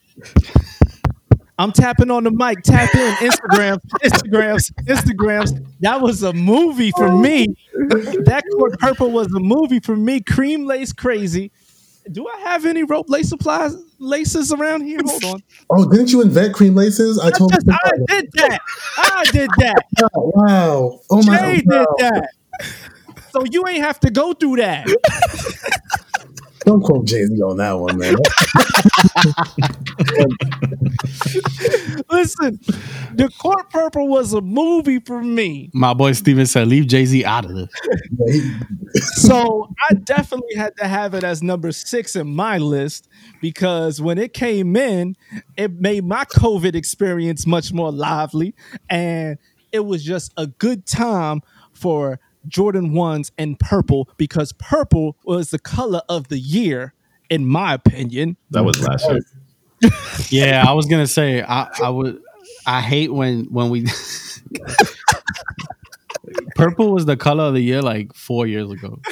I'm 1.58 1.72
tapping 1.74 2.10
on 2.10 2.24
the 2.24 2.32
mic. 2.32 2.62
Tap 2.64 2.94
in. 2.96 3.14
Instagram. 3.16 3.80
Instagrams. 4.02 4.72
Instagrams. 4.86 5.66
That 5.82 6.00
was 6.02 6.24
a 6.24 6.32
movie 6.32 6.92
for 6.92 7.12
me. 7.12 7.48
That 7.74 8.44
court 8.56 8.80
purple 8.80 9.12
was 9.12 9.28
a 9.34 9.40
movie 9.40 9.80
for 9.80 9.96
me. 9.98 10.22
Cream 10.22 10.66
lace 10.66 10.94
crazy. 10.94 11.52
Do 12.12 12.28
I 12.28 12.40
have 12.40 12.66
any 12.66 12.84
rope 12.84 13.10
lace 13.10 13.30
supplies 13.30 13.76
laces 14.00 14.52
around 14.52 14.82
here? 14.82 15.00
Hold 15.04 15.24
on. 15.26 15.44
Oh, 15.70 15.90
didn't 15.90 16.12
you 16.12 16.22
invent 16.22 16.56
cream 16.56 16.76
laces? 16.76 17.20
I 17.20 17.28
I, 17.28 17.32
told 17.32 17.52
just, 17.52 17.68
I 17.70 17.92
did 18.08 18.30
that. 18.34 18.60
I 18.98 19.26
did 19.32 19.50
that. 19.58 19.84
Wow. 20.16 21.02
Oh 21.12 21.24
my 21.24 21.38
Jay 21.38 21.62
God. 21.62 21.86
did 22.00 22.06
that. 22.06 22.30
So 23.32 23.44
you 23.52 23.68
ain't 23.68 23.84
have 23.84 24.00
to 24.02 24.10
go 24.10 24.34
through 24.34 24.58
that. 24.58 24.88
Don't 26.70 26.82
quote 26.82 27.06
Jay 27.08 27.26
Z 27.26 27.42
on 27.42 27.58
that 27.58 27.80
one, 27.80 27.98
man. 27.98 28.14
Listen, 32.12 32.60
the 33.16 33.28
court 33.40 33.72
purple 33.72 34.08
was 34.08 34.34
a 34.34 34.42
movie 34.42 35.00
for 35.00 35.24
me. 35.24 35.72
My 35.74 35.96
boy 35.96 36.12
Steven 36.12 36.46
said, 36.46 36.68
leave 36.68 36.86
Jay 36.86 37.06
Z 37.06 37.26
out 37.26 37.46
of 37.46 37.56
this. 37.56 37.70
So 39.14 39.74
I 39.90 39.96
definitely 39.96 40.54
had 40.58 40.78
to 40.78 40.88
have 40.88 41.16
it 41.16 41.24
as 41.24 41.42
number 41.42 41.72
six 41.72 42.16
in 42.16 42.36
my 42.36 42.60
list 42.60 43.10
because 43.42 44.00
when 44.00 44.20
it 44.20 44.36
came 44.36 44.76
in, 44.76 45.16
it 45.58 45.72
made 45.72 46.06
my 46.06 46.24
COVID 46.26 46.76
experience 46.76 47.48
much 47.48 47.74
more 47.74 47.92
lively. 47.92 48.54
And 48.92 49.40
it 49.72 49.86
was 49.86 50.04
just 50.04 50.34
a 50.38 50.46
good 50.46 50.86
time 50.86 51.42
for 51.74 52.20
Jordan 52.50 52.92
1s 52.92 53.32
and 53.38 53.58
purple 53.60 54.10
because 54.18 54.52
purple 54.54 55.16
was 55.24 55.52
the 55.52 55.60
color 55.60 56.02
of 56.10 56.28
the 56.28 56.40
year, 56.40 56.94
in 57.30 57.46
my 57.46 57.74
opinion. 57.74 58.36
That 58.52 58.66
was 58.66 58.82
last 58.82 59.10
year. 59.10 59.22
Yeah, 60.30 60.66
I 60.68 60.74
was 60.74 60.88
gonna 60.88 61.08
say 61.08 61.42
I, 61.42 61.70
I 61.82 61.90
would 61.90 62.22
I 62.66 62.82
hate 62.82 63.14
when 63.14 63.46
when 63.46 63.70
we 63.70 63.86
Purple 66.56 66.92
was 66.92 67.06
the 67.06 67.16
color 67.16 67.46
of 67.46 67.54
the 67.54 67.62
year 67.62 67.82
like 67.82 68.14
four 68.14 68.46
years 68.48 68.70
ago. 68.72 69.00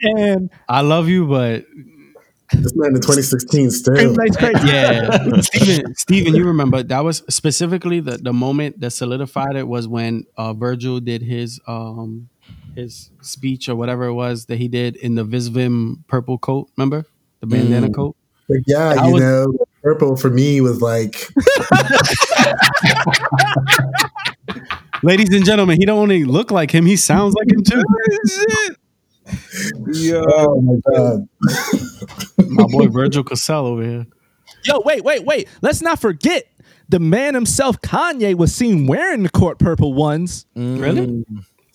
And 0.00 0.48
I 0.68 0.82
love 0.82 1.08
you, 1.08 1.26
but 1.26 1.64
this 2.52 2.72
man 2.74 2.88
in 2.94 3.00
2016 3.00 3.70
still. 3.70 3.94
Cream 3.94 4.14
Lace 4.14 4.36
Crazy. 4.36 4.66
yeah, 4.66 5.40
Steven, 5.40 5.94
Steven, 5.94 6.34
you 6.34 6.44
remember 6.46 6.82
that 6.82 7.04
was 7.04 7.22
specifically 7.28 8.00
the, 8.00 8.16
the 8.18 8.32
moment 8.32 8.80
that 8.80 8.90
solidified 8.90 9.56
it 9.56 9.68
was 9.68 9.86
when 9.88 10.24
uh, 10.36 10.52
Virgil 10.54 11.00
did 11.00 11.22
his 11.22 11.60
um 11.66 12.28
his 12.74 13.10
speech 13.22 13.68
or 13.68 13.76
whatever 13.76 14.06
it 14.06 14.14
was 14.14 14.46
that 14.46 14.56
he 14.58 14.68
did 14.68 14.96
in 14.96 15.14
the 15.14 15.24
Visvim 15.24 16.06
purple 16.06 16.38
coat. 16.38 16.70
Remember 16.76 17.04
the 17.40 17.46
bandana 17.46 17.90
coat? 17.90 18.16
But 18.48 18.58
yeah, 18.66 18.94
I 18.98 19.06
you 19.08 19.12
was- 19.14 19.22
know, 19.22 19.52
purple 19.82 20.16
for 20.16 20.30
me 20.30 20.60
was 20.60 20.80
like 20.80 21.28
Ladies 25.02 25.32
and 25.32 25.44
gentlemen, 25.44 25.78
he 25.78 25.86
don't 25.86 25.98
only 25.98 26.24
look 26.24 26.50
like 26.50 26.72
him; 26.72 26.84
he 26.84 26.96
sounds 26.96 27.34
like 27.34 27.48
him 27.52 27.62
too. 27.62 27.82
Yo, 29.92 30.22
Oh 30.26 30.60
my 30.60 30.92
god. 30.92 31.28
My 32.48 32.64
boy 32.68 32.88
Virgil 32.88 33.24
Cassell 33.24 33.66
over 33.66 33.82
here. 33.82 34.06
Yo, 34.64 34.80
wait, 34.84 35.04
wait, 35.04 35.24
wait. 35.24 35.48
Let's 35.62 35.82
not 35.82 36.00
forget 36.00 36.44
the 36.88 36.98
man 36.98 37.34
himself, 37.34 37.80
Kanye, 37.82 38.34
was 38.34 38.54
seen 38.54 38.86
wearing 38.86 39.22
the 39.22 39.28
court 39.30 39.58
purple 39.58 39.94
ones. 39.94 40.46
Mm. 40.56 40.80
Really? 40.80 41.24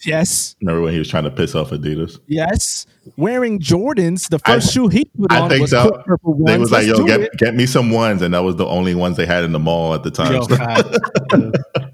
Yes, 0.06 0.58
Remember 0.62 0.82
when 0.82 0.92
he 0.92 1.00
was 1.00 1.08
trying 1.08 1.24
to 1.24 1.32
piss 1.32 1.56
off 1.56 1.70
Adidas? 1.70 2.20
yes. 2.28 2.86
Wearing 3.16 3.60
Jordans. 3.60 4.28
The 4.28 4.38
I- 4.44 4.56
first 4.56 4.74
shoe 4.74 4.90
he 4.90 5.06
put 5.06 5.32
I 5.32 5.40
on 5.40 5.50
think 5.50 5.62
was 5.62 5.72
so. 5.72 5.90
court 5.90 6.06
purple 6.06 6.34
ones. 6.34 6.46
They 6.48 6.58
was 6.58 6.72
like, 6.72 6.88
Let's 6.88 7.00
"Yo, 7.00 7.06
get 7.06 7.32
get 7.38 7.56
me 7.56 7.66
some 7.66 7.90
ones," 7.90 8.22
and 8.22 8.34
that 8.34 8.44
was 8.44 8.58
the 8.58 8.66
only 8.66 8.96
ones 8.96 9.16
they 9.16 9.26
had 9.26 9.46
in 9.46 9.54
the 9.54 9.60
mall 9.60 9.94
at 9.94 10.04
the 10.04 10.12
time. 10.12 10.34
Yo, 10.34 10.44
fact. 10.46 10.88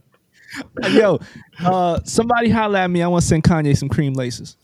Yo, 0.92 1.20
uh, 1.64 2.00
somebody 2.04 2.50
holla 2.50 2.82
at 2.82 2.90
me. 2.90 3.02
I 3.02 3.08
want 3.08 3.22
to 3.24 3.28
send 3.28 3.44
Kanye 3.44 3.78
some 3.78 3.90
cream 3.90 4.14
laces. 4.14 4.58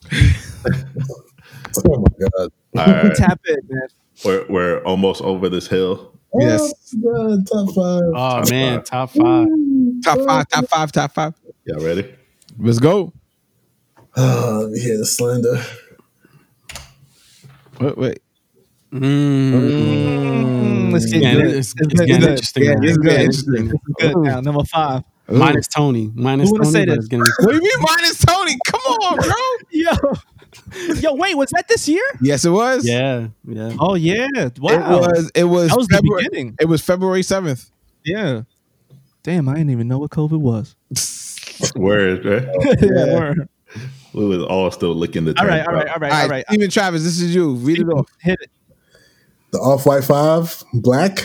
Oh 1.86 2.00
my 2.00 2.08
god. 2.20 2.50
All 2.78 2.86
right, 3.04 3.16
Tap 3.16 3.40
it, 3.46 3.64
man. 3.70 3.88
we're 4.24 4.46
we're 4.50 4.80
almost 4.84 5.22
over 5.22 5.50
this 5.50 5.68
hill. 5.68 6.12
Yes. 6.40 6.74
Oh 7.06 7.36
god, 7.38 7.48
top 7.48 7.68
five. 7.76 8.04
Oh 8.16 8.44
man, 8.50 8.84
top 8.84 9.10
five. 9.12 9.48
top 10.04 10.20
five, 10.28 10.48
top 10.50 10.66
five, 10.68 10.92
top 10.92 11.12
five. 11.14 11.34
Y'all 11.66 11.84
ready? 11.86 12.14
Let's 12.58 12.80
go. 12.80 13.14
Oh, 14.18 14.60
let 14.64 14.72
me 14.72 14.80
hear 14.80 14.98
the 14.98 15.06
slender. 15.06 15.62
Wait, 17.82 17.98
wait. 17.98 18.20
Mm, 18.94 20.94
let's 20.94 21.12
get 21.12 21.22
Yeah, 21.22 21.34
good. 21.34 21.42
it's- 21.48 21.58
it's 21.58 21.74
good, 21.74 21.90
getting 21.90 22.20
good. 22.22 22.30
interesting 22.30 22.64
Yeah, 22.64 22.74
now. 22.76 22.80
it's 22.82 22.88
It's 22.92 22.98
good. 22.98 23.10
getting 23.10 23.26
Interesting. 23.26 23.56
interesting. 23.56 23.80
Good 24.00 24.16
now, 24.18 24.40
number 24.40 24.64
five. 24.64 25.04
Minus 25.28 25.68
Tony. 25.68 26.12
Minus 26.14 26.50
Who 26.50 26.54
wanna 26.56 26.64
Tony. 26.66 26.74
say 26.74 26.86
but 26.86 26.96
this? 26.98 27.08
gonna 27.08 27.24
be- 27.24 27.32
What 27.46 27.52
do 27.52 27.56
you 27.58 27.62
mean 27.64 27.82
minus 27.82 28.20
Tony? 28.24 28.58
Come 28.68 28.82
on, 28.82 29.18
bro. 29.18 29.34
Yo, 29.72 30.94
yo, 31.02 31.14
wait, 31.16 31.36
was 31.36 31.50
that 31.52 31.68
this 31.68 31.88
year? 31.90 32.04
Yes, 32.22 32.46
it 32.46 32.50
was. 32.52 32.88
Yeah, 32.88 33.28
yeah. 33.48 33.76
Oh 33.80 33.96
yeah, 33.96 34.28
Wow. 34.60 34.98
It 34.98 35.02
was. 35.02 35.32
It 35.36 35.44
was. 35.46 35.70
that 35.70 35.78
was 35.78 35.88
the 35.88 35.96
February, 35.96 36.24
beginning. 36.30 36.56
It 36.60 36.66
was 36.66 36.82
February 36.82 37.24
seventh. 37.24 37.70
Yeah. 38.06 38.44
Damn, 39.24 39.50
I 39.50 39.56
didn't 39.56 39.72
even 39.72 39.88
know 39.88 39.98
what 39.98 40.12
COVID 40.12 40.40
was. 40.40 40.76
Word, 41.76 42.24
right? 42.26 42.44
yeah. 42.82 43.14
word. 43.20 43.50
We 44.14 44.26
was 44.26 44.44
all 44.44 44.70
still 44.72 44.94
licking 44.94 45.26
the. 45.26 45.38
All 45.40 45.46
right, 45.48 45.62
all 45.66 45.74
turnstile. 45.74 45.76
right, 45.76 45.90
all 45.94 46.00
right, 46.00 46.12
All 46.14 46.22
all 46.24 46.30
right, 46.30 46.46
Even 46.52 46.70
Travis, 46.70 47.04
this 47.04 47.20
is 47.20 47.34
you. 47.36 47.56
Read 47.56 47.80
it 47.80 47.88
off. 47.90 48.08
Hit 48.22 48.38
it. 48.42 48.52
The 49.52 49.58
Off 49.60 49.86
White 49.86 50.04
Five, 50.04 50.64
black. 50.74 51.20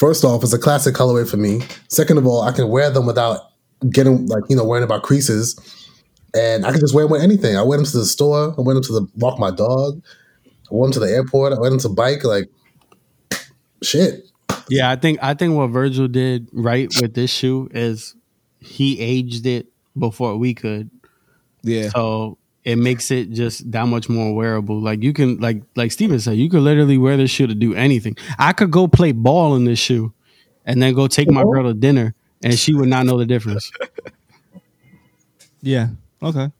First 0.00 0.24
off, 0.24 0.42
it's 0.42 0.54
a 0.54 0.58
classic 0.58 0.94
colorway 0.94 1.28
for 1.28 1.36
me. 1.36 1.60
Second 1.88 2.16
of 2.16 2.26
all, 2.26 2.40
I 2.40 2.52
can 2.52 2.70
wear 2.70 2.88
them 2.88 3.04
without 3.04 3.50
getting 3.90 4.24
like 4.28 4.42
you 4.48 4.56
know 4.56 4.64
worrying 4.64 4.82
about 4.82 5.02
creases, 5.02 5.60
and 6.34 6.64
I 6.64 6.70
can 6.70 6.80
just 6.80 6.94
wear 6.94 7.04
them 7.04 7.12
with 7.12 7.22
anything. 7.22 7.58
I 7.58 7.62
wear 7.62 7.76
them 7.76 7.84
to 7.84 7.98
the 7.98 8.06
store. 8.06 8.54
I 8.56 8.60
wear 8.62 8.72
them 8.72 8.82
to 8.84 8.92
the 8.94 9.06
walk 9.16 9.38
my 9.38 9.50
dog. 9.50 10.02
I 10.46 10.74
wear 10.74 10.86
them 10.86 10.92
to 10.94 11.00
the 11.00 11.12
airport. 11.12 11.52
I 11.52 11.60
wear 11.60 11.68
them 11.68 11.80
to 11.80 11.90
bike. 11.90 12.24
Like 12.24 12.48
shit. 13.82 14.24
Yeah, 14.70 14.90
I 14.90 14.96
think 14.96 15.18
I 15.20 15.34
think 15.34 15.54
what 15.54 15.66
Virgil 15.66 16.08
did 16.08 16.48
right 16.50 16.88
with 16.98 17.12
this 17.12 17.30
shoe 17.30 17.68
is 17.70 18.16
he 18.58 18.98
aged 19.00 19.44
it 19.44 19.66
before 19.98 20.38
we 20.38 20.54
could. 20.54 20.90
Yeah. 21.62 21.90
So 21.90 22.38
it 22.64 22.76
makes 22.76 23.10
it 23.10 23.30
just 23.30 23.70
that 23.72 23.86
much 23.86 24.08
more 24.08 24.34
wearable. 24.34 24.80
Like 24.80 25.02
you 25.02 25.12
can 25.12 25.38
like 25.38 25.62
like 25.76 25.92
Steven 25.92 26.20
said, 26.20 26.36
you 26.36 26.50
could 26.50 26.60
literally 26.62 26.98
wear 26.98 27.16
this 27.16 27.30
shoe 27.30 27.46
to 27.46 27.54
do 27.54 27.74
anything. 27.74 28.16
I 28.38 28.52
could 28.52 28.70
go 28.70 28.86
play 28.88 29.12
ball 29.12 29.54
in 29.56 29.64
this 29.64 29.78
shoe 29.78 30.12
and 30.66 30.82
then 30.82 30.94
go 30.94 31.06
take 31.06 31.30
my 31.30 31.42
girl 31.42 31.64
to 31.64 31.74
dinner 31.74 32.14
and 32.42 32.54
she 32.58 32.74
would 32.74 32.88
not 32.88 33.06
know 33.06 33.18
the 33.18 33.26
difference. 33.26 33.70
Yeah. 35.62 35.88
Okay. 36.22 36.50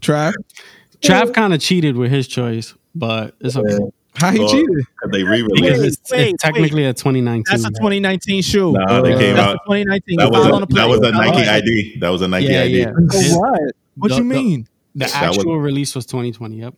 Trav. 0.00 0.32
Trav 1.00 1.32
kind 1.34 1.54
of 1.54 1.60
cheated 1.60 1.96
with 1.96 2.10
his 2.10 2.26
choice, 2.28 2.74
but 2.94 3.34
it's 3.40 3.56
okay. 3.56 3.78
How 4.14 4.32
he 4.32 4.40
Well, 4.40 4.48
cheated? 4.50 4.68
They 5.12 5.22
Because 5.22 5.28
re-released. 5.30 6.00
it's, 6.02 6.10
wait, 6.12 6.34
it's 6.34 6.42
technically 6.42 6.84
a 6.84 6.92
2019. 6.92 7.44
That's 7.48 7.64
a 7.64 7.70
2019 7.70 8.42
shoe. 8.42 8.72
Nah, 8.72 9.00
they 9.02 9.16
came 9.16 9.36
That's 9.36 9.48
out. 9.48 9.54
a 9.54 9.58
2019. 9.66 10.16
That 10.18 10.30
was 10.30 10.42
File 10.42 10.52
a, 10.52 10.56
on 10.56 10.66
that 10.70 10.88
was 10.88 10.98
a. 11.00 11.10
Nike 11.12 11.26
All 11.28 11.32
right. 11.34 11.48
ID. 11.48 11.98
That 12.00 12.08
was 12.10 12.22
a 12.22 12.28
Nike 12.28 12.46
Yeah, 12.46 12.62
ID. 12.62 12.78
yeah. 12.80 12.90
What? 13.36 13.60
What 13.96 14.08
The- 14.10 14.16
you 14.16 14.24
mean? 14.24 14.66
The 14.94 15.06
That 15.06 15.28
was- 15.28 15.38
actual 15.38 15.58
release 15.60 15.94
was 15.94 16.06
2020. 16.06 16.58
Yep. 16.60 16.74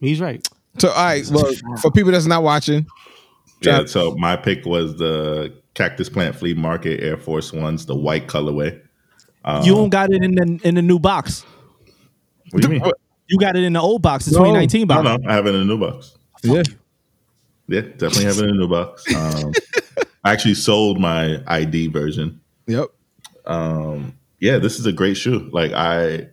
He's 0.00 0.20
right. 0.20 0.46
So, 0.78 0.88
all 0.90 1.04
right. 1.04 1.26
Well, 1.30 1.52
for 1.82 1.90
people 1.90 2.12
that's 2.12 2.26
not 2.26 2.42
watching, 2.44 2.86
Yeah, 3.62 3.86
so 3.86 4.14
my 4.16 4.36
pick 4.36 4.64
was 4.64 4.96
the 4.98 5.52
Cactus 5.74 6.08
Plant 6.08 6.36
Flea 6.36 6.54
Market 6.54 7.00
Air 7.02 7.16
Force 7.16 7.52
Ones, 7.52 7.86
the 7.86 7.96
white 7.96 8.28
colorway. 8.28 8.80
Um, 9.44 9.64
you 9.64 9.72
don't 9.74 9.88
got 9.88 10.12
it 10.12 10.22
in 10.22 10.34
the 10.36 10.60
in 10.62 10.74
the 10.76 10.82
new 10.82 10.98
box. 11.00 11.44
what 12.50 12.62
do 12.62 12.72
you 12.72 12.80
mean? 12.80 12.92
You 13.26 13.38
got 13.38 13.56
it 13.56 13.64
in 13.64 13.72
the 13.72 13.80
old 13.80 14.00
box, 14.02 14.24
the 14.26 14.32
No. 14.32 14.38
2019 14.38 14.82
No, 14.82 14.86
box. 15.02 15.04
no, 15.24 15.30
I 15.30 15.34
have 15.34 15.46
it 15.46 15.54
in 15.54 15.62
a 15.62 15.64
new 15.64 15.78
box. 15.78 16.16
yeah, 16.44 16.62
Yeah, 17.66 17.80
definitely 17.80 18.24
have 18.24 18.38
it 18.38 18.44
in 18.44 18.50
a 18.50 18.58
new 18.58 18.68
box. 18.68 19.04
Um, 19.14 19.52
I 20.24 20.32
actually 20.32 20.54
sold 20.54 21.00
my 21.00 21.42
ID 21.46 21.88
version. 21.88 22.40
yep. 22.68 22.86
Um, 23.46 24.14
yeah, 24.40 24.58
this 24.58 24.78
is 24.78 24.86
a 24.86 24.92
great 24.92 25.16
shoe. 25.16 25.48
Like 25.52 25.72
I, 25.72 26.28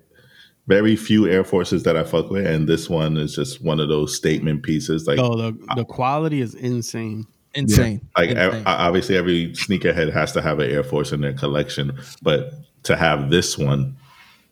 very 0.67 0.95
few 0.95 1.27
Air 1.27 1.43
Forces 1.43 1.83
that 1.83 1.95
I 1.95 2.03
fuck 2.03 2.29
with, 2.29 2.45
and 2.45 2.67
this 2.67 2.89
one 2.89 3.17
is 3.17 3.35
just 3.35 3.61
one 3.63 3.79
of 3.79 3.87
those 3.89 4.15
statement 4.15 4.63
pieces. 4.63 5.05
Like, 5.07 5.19
Oh, 5.19 5.35
the 5.37 5.57
the 5.75 5.85
quality 5.85 6.41
is 6.41 6.55
insane. 6.55 7.25
Insane. 7.53 8.01
like 8.17 8.31
Insane. 8.31 8.63
obviously 8.65 9.15
every 9.15 9.51
sneakerhead 9.53 10.11
has 10.11 10.33
to 10.33 10.41
have 10.41 10.59
an 10.59 10.69
Air 10.69 10.83
Force 10.83 11.11
in 11.13 11.21
their 11.21 11.33
collection, 11.33 11.97
but 12.21 12.51
to 12.83 12.95
have 12.97 13.29
this 13.29 13.57
one 13.57 13.95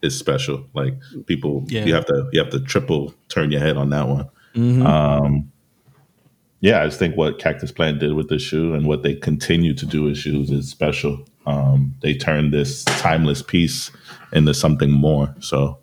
is 0.01 0.17
special. 0.17 0.65
Like 0.74 0.93
people, 1.25 1.65
Yeah. 1.67 1.83
you 1.86 1.93
have 1.95 2.05
to 2.05 2.29
you 2.31 2.39
have 2.41 2.51
to 2.51 2.60
triple 2.62 3.13
turn 3.29 3.51
your 3.51 3.60
head 3.62 3.75
on 3.77 3.89
that 3.89 4.07
one. 4.07 4.29
Um, 4.86 5.51
yeah, 6.62 6.81
I 6.81 6.86
just 6.86 7.00
think 7.00 7.17
what 7.17 7.39
Cactus 7.39 7.72
Plant 7.74 8.00
did 8.00 8.13
with 8.13 8.29
this 8.29 8.41
shoe 8.41 8.74
and 8.74 8.86
what 8.86 9.03
they 9.03 9.15
continue 9.15 9.74
to 9.74 9.86
do 9.86 10.03
with 10.03 10.17
shoes 10.17 10.50
is 10.51 10.69
special. 10.69 11.25
Um, 11.45 11.95
they 12.01 12.13
turned 12.13 12.53
this 12.53 12.83
timeless 12.85 13.41
piece 13.41 13.91
into 14.31 14.53
something 14.53 14.91
more. 14.91 15.35
So 15.39 15.77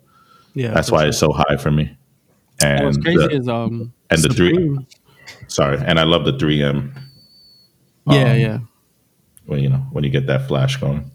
Yeah, 0.55 0.71
that's 0.73 0.91
why 0.91 1.01
sure. 1.01 1.07
it's 1.09 1.17
so 1.19 1.31
high 1.31 1.57
for 1.57 1.71
me. 1.71 1.95
And 2.61 2.79
And 2.79 2.85
what's 2.85 2.97
crazy 2.97 3.17
the- 3.17 3.29
is 3.31 3.47
um 3.47 3.93
and 4.09 4.21
the 4.21 4.29
three- 4.29 4.77
sorry, 5.47 5.77
and 5.85 5.99
I 5.99 6.03
love 6.03 6.25
the 6.25 6.33
3M 6.33 6.93
Yeah, 8.07 8.31
um, 8.33 8.39
yeah. 8.39 8.57
when 9.45 9.59
you 9.63 9.69
know 9.69 9.85
when 9.91 10.03
you 10.03 10.09
get 10.09 10.27
that 10.27 10.47
flash 10.47 10.77
going. 10.77 11.09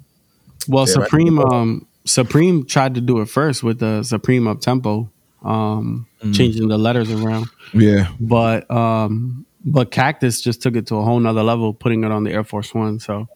Well, 0.68 0.86
Yeah, 0.88 0.94
right. 0.94 1.04
Supreme 1.04 1.38
um 1.38 1.86
Supreme 2.04 2.64
tried 2.64 2.94
to 2.94 3.00
do 3.00 3.20
it 3.20 3.28
first 3.28 3.62
with 3.64 3.80
the 3.80 4.02
Supreme 4.04 4.46
up 4.46 4.60
tempo, 4.60 5.10
um, 5.44 6.06
changing 6.32 6.68
the 6.68 6.78
letters 6.78 7.10
around. 7.10 7.48
Yeah. 7.74 8.08
But 8.20 8.70
um 8.70 9.44
but 9.64 9.90
Cactus 9.90 10.40
just 10.40 10.62
took 10.62 10.76
it 10.76 10.86
to 10.86 10.96
a 10.96 11.02
whole 11.02 11.18
nother 11.18 11.42
level, 11.42 11.74
putting 11.74 12.04
it 12.04 12.12
on 12.12 12.22
the 12.22 12.30
Air 12.32 12.44
Force 12.44 12.72
One. 12.72 13.00
So 13.00 13.28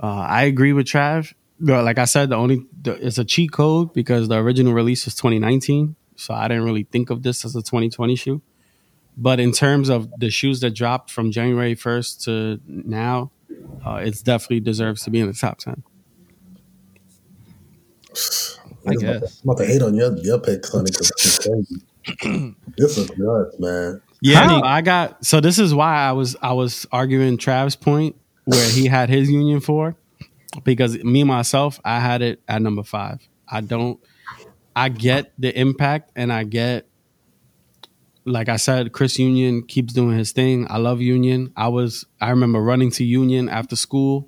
uh, 0.00 0.06
I 0.06 0.44
agree 0.44 0.72
with 0.72 0.86
Trav. 0.86 1.34
Like 1.60 1.98
I 1.98 2.04
said, 2.04 2.30
the 2.30 2.36
only 2.36 2.64
the, 2.82 2.92
it's 3.04 3.18
a 3.18 3.24
cheat 3.24 3.50
code 3.52 3.92
because 3.92 4.28
the 4.28 4.36
original 4.36 4.72
release 4.72 5.04
was 5.06 5.14
2019, 5.16 5.96
so 6.16 6.34
I 6.34 6.46
didn't 6.46 6.64
really 6.64 6.84
think 6.84 7.10
of 7.10 7.22
this 7.22 7.44
as 7.44 7.56
a 7.56 7.60
2020 7.62 8.14
shoe. 8.14 8.42
But 9.16 9.40
in 9.40 9.50
terms 9.50 9.88
of 9.88 10.08
the 10.18 10.30
shoes 10.30 10.60
that 10.60 10.70
dropped 10.70 11.10
from 11.10 11.32
January 11.32 11.74
1st 11.74 12.24
to 12.24 12.60
now, 12.66 13.32
uh, 13.84 13.96
it's 13.96 14.22
definitely 14.22 14.60
deserves 14.60 15.02
to 15.02 15.10
be 15.10 15.18
in 15.18 15.26
the 15.26 15.32
top 15.32 15.58
10. 15.58 15.82
I 18.86 18.94
guess. 18.94 19.40
I'm 19.42 19.50
about 19.50 19.58
to 19.58 19.66
hate 19.66 19.82
on 19.82 19.94
your 19.94 20.16
your 20.18 20.38
pick, 20.38 20.64
Sonny, 20.64 20.90
because 20.90 21.10
this 21.16 21.26
is 21.26 21.38
crazy. 21.38 22.54
this 22.76 23.18
nuts, 23.18 23.58
man. 23.58 24.00
Yeah, 24.20 24.44
How- 24.44 24.58
no, 24.60 24.64
I 24.64 24.80
got 24.80 25.24
so 25.24 25.40
this 25.40 25.58
is 25.58 25.74
why 25.74 25.96
I 25.96 26.12
was 26.12 26.36
I 26.40 26.52
was 26.52 26.86
arguing 26.92 27.38
Trav's 27.38 27.76
point 27.76 28.16
where 28.48 28.70
he 28.70 28.86
had 28.86 29.10
his 29.10 29.30
union 29.30 29.60
for 29.60 29.94
because 30.64 31.02
me 31.04 31.22
myself 31.24 31.78
I 31.84 32.00
had 32.00 32.22
it 32.22 32.40
at 32.48 32.62
number 32.62 32.82
five. 32.82 33.20
I 33.46 33.60
don't 33.60 34.00
I 34.74 34.88
get 34.88 35.32
the 35.38 35.56
impact 35.58 36.12
and 36.16 36.32
I 36.32 36.44
get 36.44 36.86
like 38.24 38.48
I 38.48 38.56
said, 38.56 38.92
Chris 38.92 39.18
Union 39.18 39.62
keeps 39.62 39.92
doing 39.92 40.16
his 40.16 40.32
thing. 40.32 40.66
I 40.68 40.76
love 40.76 41.00
Union. 41.00 41.52
I 41.56 41.68
was 41.68 42.04
I 42.20 42.30
remember 42.30 42.60
running 42.60 42.90
to 42.92 43.04
Union 43.04 43.48
after 43.48 43.76
school 43.76 44.26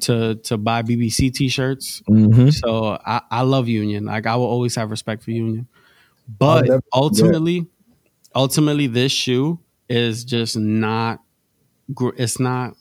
to 0.00 0.36
to 0.36 0.56
buy 0.56 0.82
BBC 0.82 1.32
t-shirts. 1.32 2.02
Mm-hmm. 2.08 2.50
So 2.50 2.98
I, 3.04 3.22
I 3.30 3.42
love 3.42 3.68
Union. 3.68 4.04
Like 4.04 4.26
I 4.26 4.36
will 4.36 4.46
always 4.46 4.74
have 4.76 4.90
respect 4.90 5.22
for 5.22 5.30
Union. 5.30 5.68
But 6.28 6.66
never 6.66 6.82
ultimately, 6.92 7.66
ultimately, 8.34 8.86
this 8.86 9.12
shoe 9.12 9.58
is 9.88 10.24
just 10.24 10.56
not. 10.56 11.20
It's 12.16 12.38
not. 12.38 12.76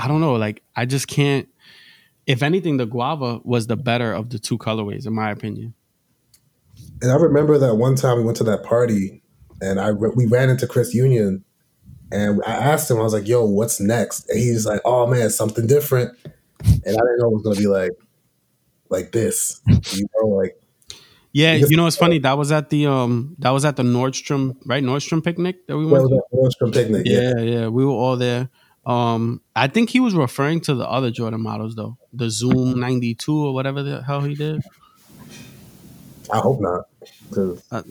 I 0.00 0.08
don't 0.08 0.20
know. 0.20 0.34
Like 0.34 0.62
I 0.74 0.86
just 0.86 1.08
can't. 1.08 1.48
If 2.26 2.42
anything, 2.42 2.76
the 2.76 2.86
guava 2.86 3.40
was 3.44 3.66
the 3.66 3.76
better 3.76 4.12
of 4.12 4.30
the 4.30 4.38
two 4.38 4.56
colorways, 4.56 5.06
in 5.06 5.14
my 5.14 5.30
opinion. 5.30 5.74
And 7.02 7.10
I 7.10 7.16
remember 7.16 7.58
that 7.58 7.74
one 7.74 7.96
time 7.96 8.18
we 8.18 8.24
went 8.24 8.36
to 8.38 8.44
that 8.44 8.62
party, 8.62 9.22
and 9.60 9.80
I 9.80 9.92
we 9.92 10.26
ran 10.26 10.48
into 10.48 10.66
Chris 10.66 10.94
Union, 10.94 11.44
and 12.12 12.40
I 12.46 12.52
asked 12.52 12.90
him, 12.90 12.98
I 12.98 13.02
was 13.02 13.12
like, 13.12 13.28
"Yo, 13.28 13.44
what's 13.44 13.80
next?" 13.80 14.28
And 14.30 14.38
he's 14.38 14.66
like, 14.66 14.80
"Oh 14.84 15.06
man, 15.06 15.30
something 15.30 15.66
different." 15.66 16.16
And 16.62 16.86
I 16.86 16.90
didn't 16.90 17.18
know 17.18 17.28
it 17.28 17.32
was 17.32 17.42
gonna 17.42 17.56
be 17.56 17.66
like, 17.66 17.92
like 18.90 19.12
this, 19.12 19.60
you 19.68 20.06
know, 20.20 20.28
like 20.28 20.60
Yeah, 21.32 21.54
you 21.54 21.76
know 21.76 21.86
it's 21.86 21.96
funny. 21.96 22.18
That 22.18 22.36
was 22.36 22.52
at 22.52 22.70
the 22.70 22.86
um, 22.86 23.36
that 23.38 23.50
was 23.50 23.64
at 23.64 23.76
the 23.76 23.82
Nordstrom, 23.82 24.56
right? 24.66 24.82
Nordstrom 24.82 25.24
picnic 25.24 25.66
that 25.68 25.78
we 25.78 25.86
went 25.86 26.02
was 26.02 26.10
to. 26.10 26.16
that 26.16 26.36
Nordstrom 26.36 26.72
picnic? 26.72 27.02
Yeah, 27.06 27.38
yeah, 27.38 27.68
we 27.68 27.84
were 27.84 27.92
all 27.92 28.16
there. 28.16 28.50
Um, 28.90 29.40
I 29.54 29.68
think 29.68 29.90
he 29.90 30.00
was 30.00 30.14
referring 30.14 30.62
to 30.62 30.74
the 30.74 30.88
other 30.88 31.12
Jordan 31.12 31.42
models 31.42 31.76
though, 31.76 31.96
the 32.12 32.28
Zoom 32.28 32.80
ninety 32.80 33.14
two 33.14 33.46
or 33.46 33.54
whatever 33.54 33.84
the 33.84 34.02
hell 34.02 34.22
he 34.22 34.34
did. 34.34 34.62
I 36.32 36.38
hope 36.38 36.60
not. 36.60 36.86
Uh, 37.36 37.54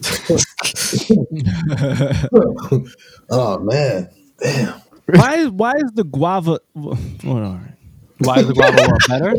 oh 3.29 3.59
man, 3.59 4.09
damn. 4.41 4.81
why 5.05 5.35
is 5.37 5.49
why 5.51 5.71
is 5.77 5.91
the 5.93 6.03
guava? 6.03 6.59
Well, 6.73 6.99
all 7.25 7.39
right. 7.39 7.75
why 8.17 8.39
is 8.39 8.47
the 8.47 8.53
guava 8.53 8.81
what, 8.81 9.07
better? 9.07 9.35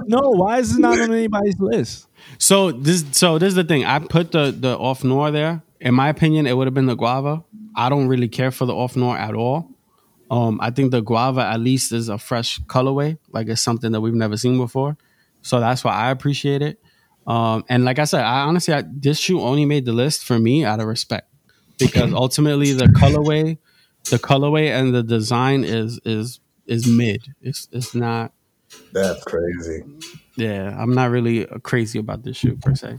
No, 0.06 0.30
why 0.30 0.60
is 0.60 0.76
it 0.76 0.80
not 0.80 1.00
on 1.00 1.12
anybody's 1.12 1.58
list? 1.58 2.06
So 2.38 2.70
this, 2.70 3.04
so 3.12 3.38
this 3.38 3.48
is 3.48 3.56
the 3.56 3.64
thing. 3.64 3.84
I 3.84 3.98
put 3.98 4.30
the 4.30 4.52
the 4.52 4.78
off 4.78 5.02
noir 5.02 5.32
there. 5.32 5.60
In 5.80 5.94
my 5.94 6.08
opinion, 6.08 6.46
it 6.46 6.56
would 6.56 6.68
have 6.68 6.74
been 6.74 6.86
the 6.86 6.94
guava. 6.94 7.42
I 7.74 7.88
don't 7.88 8.06
really 8.06 8.28
care 8.28 8.52
for 8.52 8.64
the 8.64 8.74
off 8.74 8.94
noir 8.94 9.18
at 9.18 9.34
all. 9.34 9.74
Um, 10.30 10.60
I 10.60 10.70
think 10.70 10.90
the 10.90 11.00
guava 11.00 11.40
at 11.40 11.60
least 11.60 11.92
is 11.92 12.08
a 12.08 12.18
fresh 12.18 12.60
colorway, 12.62 13.18
like 13.30 13.48
it's 13.48 13.62
something 13.62 13.92
that 13.92 14.00
we've 14.00 14.14
never 14.14 14.36
seen 14.36 14.58
before. 14.58 14.96
So 15.42 15.60
that's 15.60 15.84
why 15.84 15.94
I 15.94 16.10
appreciate 16.10 16.62
it. 16.62 16.80
Um, 17.26 17.64
and 17.68 17.84
like 17.84 17.98
I 17.98 18.04
said, 18.04 18.22
I 18.22 18.40
honestly, 18.40 18.74
I, 18.74 18.84
this 18.86 19.18
shoe 19.18 19.40
only 19.40 19.64
made 19.64 19.84
the 19.84 19.92
list 19.92 20.24
for 20.24 20.38
me 20.38 20.64
out 20.64 20.80
of 20.80 20.86
respect, 20.86 21.30
because 21.78 22.12
ultimately 22.14 22.72
the 22.72 22.86
colorway, 22.86 23.58
the 24.10 24.18
colorway 24.18 24.70
and 24.70 24.94
the 24.94 25.02
design 25.02 25.64
is 25.64 26.00
is 26.04 26.40
is 26.66 26.86
mid. 26.86 27.34
It's 27.42 27.68
it's 27.72 27.94
not. 27.94 28.32
That's 28.92 29.22
crazy. 29.24 29.82
Yeah, 30.36 30.74
I'm 30.78 30.94
not 30.94 31.10
really 31.10 31.46
crazy 31.62 31.98
about 31.98 32.22
this 32.22 32.36
shoe 32.36 32.56
per 32.56 32.74
se. 32.74 32.98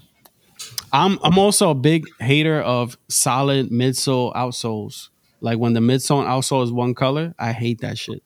I'm 0.91 1.19
I'm 1.23 1.37
also 1.37 1.69
a 1.71 1.75
big 1.75 2.05
hater 2.19 2.61
of 2.61 2.97
solid 3.07 3.69
midsole 3.69 4.33
outsoles. 4.35 5.09
Like 5.41 5.57
when 5.59 5.73
the 5.73 5.79
midsole 5.79 6.19
and 6.19 6.27
outsole 6.27 6.63
is 6.63 6.71
one 6.71 6.93
color, 6.93 7.33
I 7.39 7.51
hate 7.51 7.81
that 7.81 7.97
shit. 7.97 8.23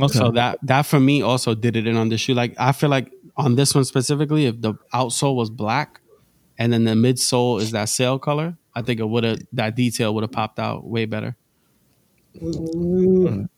Okay. 0.00 0.18
So 0.18 0.30
that 0.32 0.58
that 0.62 0.82
for 0.82 0.98
me 1.00 1.22
also 1.22 1.54
did 1.54 1.76
it 1.76 1.86
in 1.86 1.96
on 1.96 2.08
the 2.08 2.18
shoe. 2.18 2.34
Like 2.34 2.54
I 2.58 2.72
feel 2.72 2.90
like 2.90 3.12
on 3.36 3.54
this 3.56 3.74
one 3.74 3.84
specifically, 3.84 4.46
if 4.46 4.60
the 4.60 4.74
outsole 4.94 5.36
was 5.36 5.50
black 5.50 6.00
and 6.58 6.72
then 6.72 6.84
the 6.84 6.92
midsole 6.92 7.60
is 7.60 7.72
that 7.72 7.88
sail 7.88 8.18
color, 8.18 8.56
I 8.74 8.82
think 8.82 9.00
it 9.00 9.08
would 9.08 9.24
have 9.24 9.38
that 9.52 9.76
detail 9.76 10.14
would 10.14 10.22
have 10.22 10.32
popped 10.32 10.58
out 10.58 10.84
way 10.86 11.04
better. 11.04 11.36
All 12.40 13.48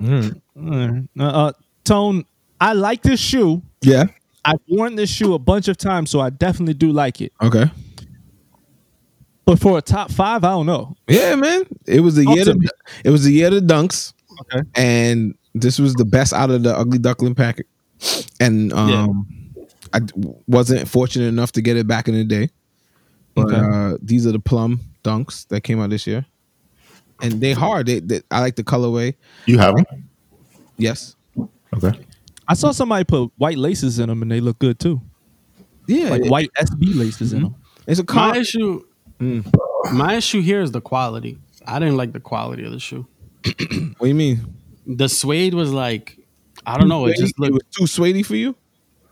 right. 0.00 1.04
Uh, 1.18 1.22
uh, 1.22 1.52
Tone, 1.84 2.24
I 2.60 2.72
like 2.72 3.02
this 3.02 3.20
shoe. 3.20 3.62
Yeah. 3.82 4.04
I've 4.44 4.60
worn 4.68 4.94
this 4.94 5.10
shoe 5.10 5.34
a 5.34 5.38
bunch 5.38 5.68
of 5.68 5.76
times, 5.76 6.10
so 6.10 6.20
I 6.20 6.30
definitely 6.30 6.74
do 6.74 6.92
like 6.92 7.20
it. 7.20 7.32
Okay. 7.42 7.70
But 9.46 9.58
for 9.60 9.78
a 9.78 9.80
top 9.82 10.10
five, 10.10 10.44
I 10.44 10.50
don't 10.50 10.66
know. 10.66 10.96
Yeah, 11.08 11.34
man. 11.36 11.62
It 11.86 12.00
was 12.00 12.16
the 12.16 12.24
year. 12.26 12.44
To, 12.44 12.58
it 13.04 13.10
was 13.10 13.24
the 13.24 13.32
year 13.32 13.46
of 13.46 13.54
the 13.54 13.60
dunks. 13.60 14.12
Okay. 14.42 14.60
And 14.74 15.34
this 15.54 15.78
was 15.78 15.94
the 15.94 16.04
best 16.04 16.32
out 16.34 16.50
of 16.50 16.62
the 16.64 16.76
ugly 16.76 16.98
duckling 16.98 17.34
packet. 17.34 17.66
And 18.40 18.72
um, 18.72 19.26
I 19.94 20.00
d- 20.00 20.12
wasn't 20.46 20.86
fortunate 20.88 21.26
enough 21.28 21.52
to 21.52 21.62
get 21.62 21.76
it 21.76 21.86
back 21.86 22.08
in 22.08 22.14
the 22.14 22.24
day. 22.24 22.50
But 23.34 23.46
Okay. 23.46 23.56
uh, 23.56 23.96
these 24.02 24.26
are 24.26 24.32
the 24.32 24.40
plum 24.40 24.80
dunks 25.04 25.46
that 25.48 25.60
came 25.62 25.78
out 25.80 25.90
this 25.90 26.06
year, 26.06 26.26
and 27.22 27.40
they 27.40 27.52
hard. 27.52 27.86
They, 27.86 28.00
they 28.00 28.22
I 28.30 28.40
like 28.40 28.56
the 28.56 28.64
colorway. 28.64 29.14
You 29.46 29.58
have 29.58 29.76
them? 29.76 29.86
Yes. 30.76 31.14
Okay. 31.74 31.92
I 32.48 32.54
saw 32.54 32.72
somebody 32.72 33.04
put 33.04 33.30
white 33.36 33.58
laces 33.58 33.98
in 33.98 34.08
them, 34.08 34.22
and 34.22 34.30
they 34.30 34.40
look 34.40 34.58
good 34.58 34.78
too. 34.80 35.00
Yeah. 35.86 36.10
Like 36.10 36.24
it- 36.24 36.30
white 36.30 36.50
SB 36.58 36.96
laces 36.96 37.32
in 37.32 37.42
them. 37.42 37.54
it's 37.86 38.00
a 38.00 38.02
My 38.04 38.06
con- 38.06 38.34
issue, 39.20 39.42
my 39.92 40.14
issue 40.14 40.40
here 40.40 40.60
is 40.60 40.72
the 40.72 40.80
quality. 40.80 41.38
I 41.66 41.78
didn't 41.78 41.96
like 41.96 42.12
the 42.12 42.20
quality 42.20 42.64
of 42.64 42.72
the 42.72 42.78
shoe. 42.80 43.06
What 43.98 44.00
do 44.00 44.08
you 44.08 44.14
mean? 44.14 44.54
The 44.86 45.08
suede 45.08 45.54
was 45.54 45.72
like, 45.72 46.18
I 46.66 46.78
don't 46.78 46.88
know. 46.88 47.06
It 47.06 47.16
just 47.16 47.34
it 47.36 47.38
looked, 47.38 47.54
was 47.54 47.62
too 47.70 47.84
suedey 47.84 48.24
for 48.24 48.36
you. 48.36 48.56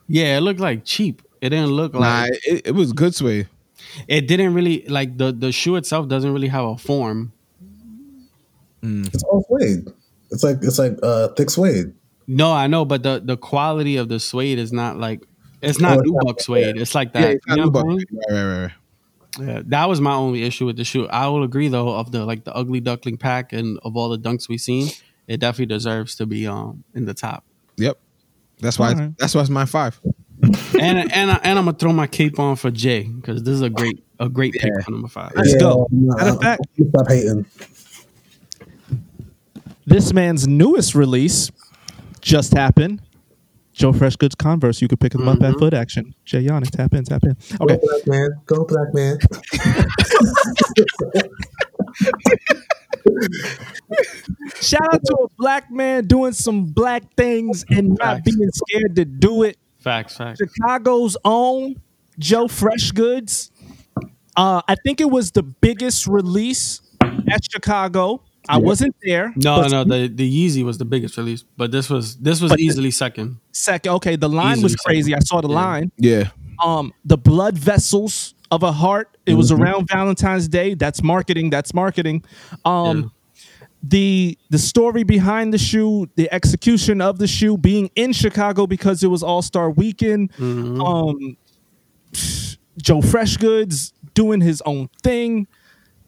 yeah, 0.09 0.37
it 0.37 0.40
looked 0.40 0.61
like 0.61 0.85
cheap. 0.85 1.23
It 1.40 1.51
didn't 1.51 1.71
look 1.73 1.95
Nah, 1.95 2.23
like 2.23 2.31
it, 2.45 2.67
it 2.69 2.73
was 2.73 2.93
good 2.93 3.14
suede. 3.14 3.49
it 4.09 4.27
didn't 4.29 4.55
really 4.55 4.85
like 4.88 5.19
the 5.19 5.33
the 5.33 5.53
shoe 5.53 5.77
itself 5.77 6.09
doesn't 6.09 6.33
really 6.33 6.49
have 6.49 6.64
a 6.64 6.77
form. 6.79 7.33
It's 8.83 9.23
all 9.25 9.45
suede. 9.49 9.88
It's 10.31 10.45
like 10.45 10.59
it's 10.62 10.79
like 10.79 10.99
uh, 11.03 11.29
thick 11.29 11.51
suede. 11.51 11.95
No, 12.27 12.53
I 12.53 12.67
know, 12.67 12.85
but 12.85 13.03
the 13.03 13.21
the 13.25 13.37
quality 13.37 13.97
of 13.97 14.09
the 14.09 14.21
suede 14.21 14.59
is 14.59 14.73
not 14.73 14.99
like 14.99 15.23
it's 15.62 15.81
not 15.81 15.99
Oh, 15.99 16.01
it's 16.01 16.11
nubuck 16.11 16.40
suede. 16.40 16.77
It's 16.77 16.95
like 16.95 17.12
that. 17.14 17.21
Yeah, 17.23 17.29
it's 17.29 17.45
you 17.47 17.57
know 17.57 17.71
Nubuck. 17.71 17.85
I'm 17.85 17.99
saying? 17.99 18.07
right, 18.31 18.35
right, 18.35 18.45
right, 18.45 18.62
right. 18.64 18.73
Yeah, 19.40 19.62
that 19.66 19.88
was 19.88 20.01
my 20.01 20.12
only 20.14 20.44
issue 20.44 20.66
with 20.66 20.77
the 20.77 20.85
shoe. 20.85 21.07
I 21.09 21.27
will 21.29 21.42
agree 21.42 21.68
though 21.68 21.88
of 21.94 22.12
the 22.12 22.25
like 22.25 22.44
the 22.44 22.55
ugly 22.55 22.81
duckling 22.81 23.16
pack 23.16 23.53
and 23.53 23.79
of 23.83 23.97
all 23.97 24.09
the 24.09 24.18
dunks 24.18 24.49
we've 24.49 24.61
seen, 24.61 24.88
it 25.27 25.40
definitely 25.40 25.75
deserves 25.75 26.14
to 26.16 26.27
be 26.27 26.47
um 26.47 26.85
in 26.94 27.05
the 27.07 27.14
top. 27.14 27.44
Yep. 27.77 27.99
That's 28.61 28.79
why. 28.79 28.90
Alright. 28.90 29.18
That's 29.18 29.35
why 29.35 29.40
it's 29.40 29.51
my 29.51 29.64
five. 29.64 30.01
and 30.79 31.12
and 31.12 31.31
I, 31.31 31.40
and 31.42 31.59
I'm 31.59 31.64
gonna 31.64 31.73
throw 31.77 31.92
my 31.92 32.07
cape 32.07 32.38
on 32.38 32.57
for 32.57 32.70
Jay 32.70 33.05
because 33.05 33.42
this 33.42 33.55
is 33.55 33.62
a 33.62 33.70
great 33.70 34.05
a 34.20 34.29
great 34.29 34.53
pick 34.55 34.73
for 34.85 34.90
number 34.90 35.09
five. 35.09 35.33
Let's 35.35 35.55
go. 35.57 35.88
nah, 35.90 36.16
Matter 36.16 36.31
of 36.31 36.40
fact- 36.40 36.62
stop 36.90 37.09
hating. 37.09 37.47
This 39.87 40.12
man's 40.12 40.47
newest 40.49 40.94
release 40.94 41.51
just 42.20 42.53
happened. 42.55 43.03
Joe 43.74 43.92
Fresh 43.92 44.16
Goods 44.16 44.34
Converse. 44.37 44.80
You 44.80 44.88
could 44.88 45.00
pick 45.00 45.12
them 45.12 45.28
up 45.28 45.42
at 45.42 45.58
Foot 45.58 45.74
Action. 45.74 46.14
Jay 46.24 46.44
Yannick, 46.44 46.70
tap 46.70 46.94
in, 46.94 47.04
tap 47.04 47.24
in. 47.24 47.37
Okay. 47.60 47.76
Go 47.76 47.80
black 47.82 48.06
man. 48.06 48.30
Go 48.46 48.64
black 48.64 48.94
man. 48.94 49.18
Shout 54.60 54.94
out 54.94 55.04
to 55.04 55.14
a 55.24 55.28
black 55.37 55.70
man 55.70 56.06
doing 56.06 56.32
some 56.32 56.66
black 56.66 57.02
things 57.16 57.64
and 57.68 57.90
not 57.90 57.98
Facts. 58.18 58.37
being 58.37 58.50
scared 58.52 58.96
to 58.96 59.04
do 59.04 59.42
it. 59.42 59.58
Facts, 59.78 60.16
facts. 60.16 60.40
Chicago's 60.40 61.16
own 61.24 61.76
Joe 62.18 62.48
Fresh 62.48 62.92
Goods. 62.92 63.50
Uh, 64.37 64.62
I 64.66 64.74
think 64.84 65.00
it 65.00 65.10
was 65.10 65.32
the 65.32 65.42
biggest 65.42 66.06
release 66.06 66.80
at 67.02 67.40
Chicago. 67.50 68.22
I 68.48 68.59
wasn't 68.59 68.94
there. 69.02 69.33
No, 69.37 69.66
no, 69.66 69.85
the 69.85 70.09
the 70.09 70.28
Yeezy 70.28 70.64
was 70.64 70.78
the 70.78 70.85
biggest 70.85 71.16
release, 71.16 71.44
but 71.57 71.70
this 71.72 71.88
was 71.88 72.16
this 72.16 72.40
was 72.40 72.50
But 72.50 72.59
the- 72.59 72.64
easily 72.64 72.90
second. 72.90 73.38
Second, 73.52 73.92
okay, 73.94 74.16
the 74.16 74.28
line 74.28 74.61
was 74.62 74.72
Easily 74.74 74.85
crazy. 74.85 75.14
I 75.14 75.20
saw 75.20 75.40
the 75.40 75.48
Yeah. 75.48 75.54
line. 75.54 75.92
Yeah. 75.98 76.28
Um, 76.62 76.92
the 77.04 77.16
blood 77.18 77.57
vessels 77.59 78.35
of 78.50 78.62
a 78.62 78.70
heart. 78.72 79.16
It 79.26 79.35
was 79.35 79.50
around 79.50 79.88
Valentine's 79.90 80.46
Day. 80.48 80.74
That's 80.74 81.02
marketing. 81.02 81.50
That's 81.50 81.72
marketing. 81.74 82.22
Um, 82.64 82.96
Yeah. 83.00 83.09
the 83.83 84.38
the 84.50 84.59
story 84.59 85.02
behind 85.04 85.52
the 85.52 85.59
shoe, 85.59 86.09
the 86.16 86.33
execution 86.33 87.00
of 87.00 87.18
the 87.18 87.26
shoe, 87.26 87.57
being 87.57 87.90
in 87.96 88.12
Chicago 88.12 88.66
because 88.66 89.02
it 89.02 89.09
was 89.09 89.22
All 89.22 89.42
Star 89.42 89.70
Weekend. 89.70 90.30
Um, 90.40 91.37
Joe 92.80 93.00
Fresh 93.00 93.38
Goods 93.38 93.92
doing 94.14 94.40
his 94.40 94.62
own 94.66 94.88
thing, 95.02 95.46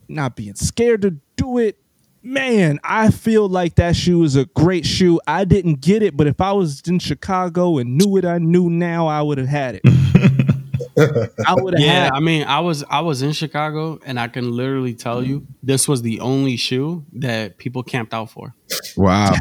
not 0.09 0.37
being 0.37 0.55
scared 0.55 1.03
to 1.03 1.17
do 1.37 1.59
it. 1.59 1.79
Man, 2.27 2.81
I 2.83 3.11
feel 3.13 3.49
like 3.49 3.77
that 3.77 3.95
shoe 3.95 4.25
is 4.25 4.35
a 4.35 4.47
great 4.47 4.85
shoe. 4.85 5.21
I 5.29 5.45
didn't 5.45 5.81
get 5.81 6.03
it, 6.03 6.17
but 6.17 6.27
if 6.27 6.41
I 6.41 6.51
was 6.51 6.83
in 6.85 6.99
Chicago 6.99 7.79
and 7.79 7.97
knew 7.97 8.09
what 8.09 8.25
I 8.25 8.39
knew 8.39 8.69
now, 8.69 9.07
I 9.07 9.23
would 9.23 9.39
have 9.39 9.47
had 9.47 9.81
it. 9.83 9.83
I 11.47 11.55
would 11.55 11.75
have 11.75 11.81
Yeah, 11.81 12.05
had 12.05 12.13
I 12.15 12.19
mean, 12.21 12.43
I 12.43 12.59
was 12.59 12.83
I 12.91 13.01
was 13.01 13.23
in 13.23 13.31
Chicago, 13.31 14.01
and 14.05 14.19
I 14.19 14.27
can 14.27 14.51
literally 14.51 14.93
tell 14.93 15.23
you 15.23 15.47
this 15.63 15.87
was 15.87 16.03
the 16.03 16.19
only 16.19 16.57
shoe 16.57 17.05
that 17.13 17.59
people 17.59 17.85
camped 17.85 18.13
out 18.13 18.31
for. 18.31 18.55
Wow. 18.97 19.35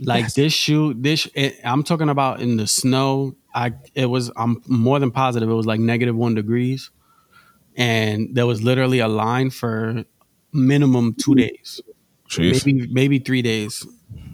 Like 0.00 0.32
this 0.32 0.52
shoe, 0.54 0.94
this 0.94 1.28
it, 1.34 1.60
I'm 1.62 1.82
talking 1.82 2.08
about 2.08 2.40
in 2.40 2.56
the 2.56 2.66
snow. 2.66 3.36
I 3.54 3.74
it 3.94 4.06
was 4.06 4.30
I'm 4.36 4.62
more 4.66 4.98
than 4.98 5.10
positive 5.10 5.50
it 5.50 5.54
was 5.54 5.66
like 5.66 5.78
negative 5.78 6.16
one 6.16 6.34
degrees, 6.34 6.90
and 7.76 8.34
there 8.34 8.46
was 8.46 8.62
literally 8.62 9.00
a 9.00 9.08
line 9.08 9.50
for 9.50 10.04
minimum 10.52 11.14
two 11.14 11.34
days, 11.34 11.80
Jeez. 12.28 12.64
maybe 12.66 12.86
maybe 12.92 13.18
three 13.18 13.42
days 13.42 13.86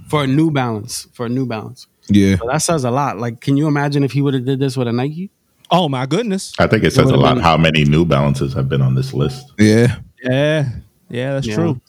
for 0.09 0.25
a 0.25 0.27
New 0.27 0.51
Balance 0.51 1.09
for 1.13 1.27
a 1.27 1.29
New 1.29 1.47
Balance. 1.47 1.87
Yeah. 2.09 2.37
So 2.37 2.47
that 2.49 2.63
says 2.63 2.85
a 2.85 2.91
lot. 2.91 3.19
Like, 3.19 3.41
can 3.41 3.57
you 3.57 3.67
imagine 3.69 4.03
if 4.05 4.13
he 4.13 4.23
would 4.23 4.35
have 4.35 4.45
did 4.45 4.59
this 4.61 4.77
with 4.77 4.89
a 4.89 4.93
Nike? 4.93 5.31
Oh 5.71 5.89
my 5.89 6.07
goodness. 6.07 6.53
I 6.59 6.67
think 6.67 6.83
it 6.85 6.93
says 6.93 7.11
a 7.11 7.17
lot 7.17 7.35
been- 7.35 7.43
how 7.45 7.57
many 7.57 7.85
New 7.85 8.05
Balances 8.05 8.53
have 8.55 8.69
been 8.69 8.83
on 8.83 8.95
this 8.95 9.13
list. 9.15 9.53
Yeah. 9.59 9.97
Yeah. 10.23 10.69
Yeah, 11.09 11.35
that's 11.35 11.47
Yeah. 11.47 11.55
true. 11.55 11.81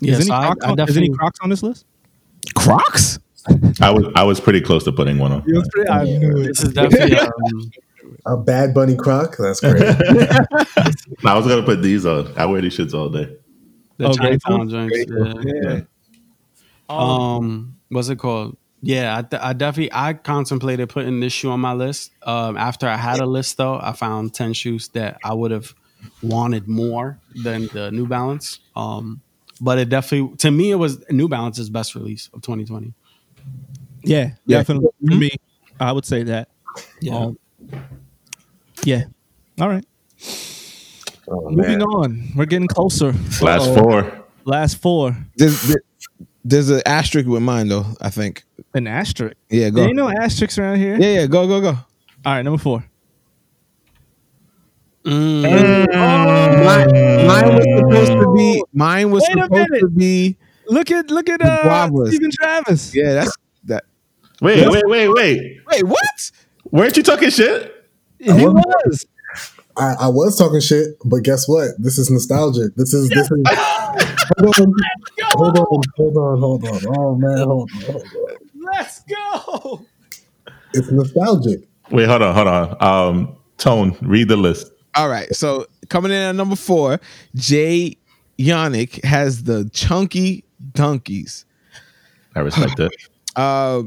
Yeah, 0.00 0.12
is, 0.12 0.18
any 0.20 0.26
so 0.26 0.34
I- 0.34 0.46
Crocs 0.46 0.64
I 0.64 0.70
on, 0.70 0.88
is 0.88 0.96
any 0.96 1.08
Crocs 1.10 1.38
on 1.42 1.50
this 1.50 1.62
list? 1.62 1.86
Crocs. 2.54 3.18
I 3.80 3.90
was 3.90 4.06
I 4.16 4.22
was 4.24 4.40
pretty 4.40 4.60
close 4.60 4.84
to 4.84 4.92
putting 4.92 5.18
one 5.18 5.32
on. 5.32 5.42
I 5.90 6.04
knew 6.04 6.38
it. 6.38 6.46
This 6.48 6.64
is 6.64 6.72
definitely 6.72 7.18
um, 7.20 7.70
A 8.26 8.36
bad 8.38 8.72
bunny 8.74 8.96
croc. 8.96 9.36
That's 9.38 9.60
great. 9.60 9.82
I 11.24 11.34
was 11.36 11.46
gonna 11.46 11.62
put 11.62 11.82
these 11.82 12.06
on. 12.06 12.32
I 12.36 12.46
wear 12.46 12.60
these 12.62 12.76
shits 12.76 12.94
all 12.94 13.08
day. 13.10 13.34
The 13.96 14.06
Oh, 14.08 14.14
Chinatown 14.14 14.68
grateful? 14.68 15.34
joints. 15.34 15.44
Yeah. 15.62 15.80
Um, 16.88 17.76
what's 17.88 18.08
it 18.08 18.18
called? 18.18 18.56
Yeah, 18.82 19.16
I, 19.18 19.22
th- 19.22 19.42
I 19.42 19.52
definitely 19.54 19.90
I 19.94 20.12
contemplated 20.12 20.90
putting 20.90 21.20
this 21.20 21.32
shoe 21.32 21.50
on 21.50 21.60
my 21.60 21.72
list. 21.72 22.10
Um, 22.22 22.56
after 22.58 22.86
I 22.86 22.96
had 22.96 23.20
a 23.20 23.26
list 23.26 23.56
though, 23.56 23.78
I 23.80 23.92
found 23.92 24.34
ten 24.34 24.52
shoes 24.52 24.88
that 24.88 25.18
I 25.24 25.32
would 25.32 25.50
have 25.52 25.74
wanted 26.22 26.68
more 26.68 27.18
than 27.42 27.68
the 27.72 27.90
New 27.90 28.06
Balance. 28.06 28.60
Um, 28.76 29.22
but 29.60 29.78
it 29.78 29.88
definitely 29.88 30.36
to 30.36 30.50
me 30.50 30.70
it 30.70 30.74
was 30.74 31.02
New 31.10 31.28
Balance's 31.28 31.70
best 31.70 31.94
release 31.94 32.28
of 32.34 32.42
2020. 32.42 32.92
Yeah, 34.02 34.32
Yeah. 34.44 34.58
definitely. 34.58 34.88
For 35.08 35.14
me, 35.14 35.30
I 35.80 35.90
would 35.92 36.04
say 36.04 36.22
that. 36.24 36.50
Yeah. 37.00 37.16
Um, 37.16 37.38
yeah. 38.82 39.04
All 39.58 39.68
right. 39.70 39.86
Oh, 41.28 41.48
Moving 41.50 41.78
man. 41.78 41.82
on. 41.82 42.28
We're 42.36 42.44
getting 42.46 42.68
closer. 42.68 43.12
Last 43.40 43.68
Uh-oh. 43.68 43.76
four. 43.82 44.24
Last 44.44 44.76
four. 44.80 45.16
There's, 45.36 45.62
there- 45.62 45.82
there's 46.44 46.68
an 46.68 46.82
asterisk 46.84 47.26
with 47.26 47.42
mine 47.42 47.68
though. 47.68 47.86
I 48.00 48.10
think. 48.10 48.44
An 48.74 48.86
asterisk. 48.86 49.36
Yeah. 49.48 49.70
Go. 49.70 49.76
There 49.76 49.86
ain't 49.88 49.96
no 49.96 50.08
asterisks 50.10 50.58
around 50.58 50.76
here. 50.78 50.96
Yeah. 51.00 51.20
Yeah. 51.20 51.26
Go. 51.26 51.46
Go. 51.46 51.60
Go. 51.62 51.68
All 51.68 51.78
right, 52.26 52.42
number 52.42 52.58
four. 52.58 52.84
Mm. 55.04 55.42
Mine, 55.92 57.26
mine 57.26 57.54
was 57.56 58.06
supposed 58.06 58.12
to 58.12 58.34
be. 58.34 58.62
Mine 58.72 59.10
was 59.10 59.22
Wait 59.28 59.38
a 59.38 59.42
supposed 59.42 59.70
minute. 59.70 59.80
to 59.80 59.88
be. 59.88 60.36
Look 60.68 60.90
at 60.90 61.10
look 61.10 61.28
at 61.28 61.42
uh, 61.42 61.62
Guavas. 61.62 62.08
Stephen 62.08 62.30
Travis. 62.32 62.94
Yeah. 62.94 63.12
That's 63.14 63.36
that. 63.64 63.84
Wait, 64.40 64.66
wait, 64.68 64.82
wait, 64.86 65.08
wait. 65.08 65.60
Wait. 65.70 65.82
What? 65.86 66.30
Weren't 66.70 66.96
you 66.96 67.02
talking 67.02 67.30
shit? 67.30 67.70
He 68.18 68.30
was. 68.32 69.06
I, 69.76 69.94
I 70.00 70.08
was 70.08 70.38
talking 70.38 70.60
shit, 70.60 70.96
but 71.04 71.22
guess 71.22 71.48
what? 71.48 71.70
This 71.78 71.98
is 71.98 72.10
nostalgic. 72.10 72.74
This 72.76 72.94
is 72.94 73.08
this 73.08 73.30
is. 73.30 73.42
hold 74.38 74.58
on, 74.58 74.74
hold 75.32 75.58
on, 75.58 75.84
hold 75.96 76.16
on, 76.16 76.38
hold 76.40 76.64
on. 76.64 76.80
Oh 76.96 77.14
man, 77.16 77.38
hold 77.38 77.70
on, 77.70 77.80
hold 77.82 78.02
on. 78.02 78.36
Let's 78.72 79.02
go. 79.04 79.86
It's 80.72 80.90
nostalgic. 80.90 81.68
Wait, 81.90 82.08
hold 82.08 82.22
on, 82.22 82.34
hold 82.34 82.48
on. 82.48 82.82
Um, 82.82 83.36
Tone, 83.58 83.96
read 84.00 84.28
the 84.28 84.36
list. 84.36 84.70
All 84.94 85.08
right. 85.08 85.32
So 85.34 85.66
coming 85.88 86.12
in 86.12 86.18
at 86.18 86.34
number 86.34 86.56
four, 86.56 87.00
Jay 87.34 87.96
Yannick 88.38 89.02
has 89.04 89.44
the 89.44 89.68
chunky 89.72 90.44
donkeys. 90.72 91.44
I 92.36 92.40
respect 92.40 92.78
it. 92.80 92.92
Uh, 93.36 93.82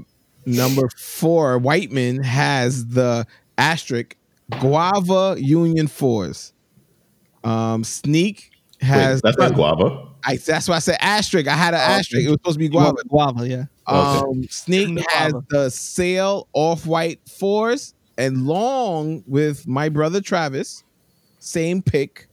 number 0.45 0.89
four, 0.97 1.57
Whiteman 1.57 2.23
has 2.23 2.87
the 2.87 3.25
asterisk 3.57 4.16
guava 4.59 5.35
Union 5.37 5.87
Force. 5.87 6.53
Um, 7.43 7.83
Sneak 7.83 8.51
has 8.81 9.17
Wait, 9.17 9.21
that's 9.23 9.37
the- 9.37 9.47
not 9.49 9.55
guava. 9.55 10.03
I, 10.25 10.35
that's 10.37 10.67
why 10.67 10.75
I 10.75 10.79
said 10.79 10.97
asterisk. 10.99 11.47
I 11.47 11.53
had 11.55 11.73
an 11.73 11.79
asterisk. 11.79 12.25
It 12.25 12.29
was 12.29 12.33
supposed 12.41 12.55
to 12.55 12.59
be 12.59 12.67
guava. 12.67 12.97
Guava, 13.07 13.47
yeah. 13.47 13.65
Um, 13.85 14.43
Sneak 14.49 14.99
has 15.11 15.33
the 15.49 15.69
sail 15.69 16.49
off 16.51 16.85
white 16.85 17.21
Force 17.29 17.93
and 18.17 18.45
Long 18.45 19.23
with 19.25 19.65
my 19.67 19.87
brother 19.87 20.19
Travis, 20.19 20.83
same 21.39 21.81
pick. 21.81 22.27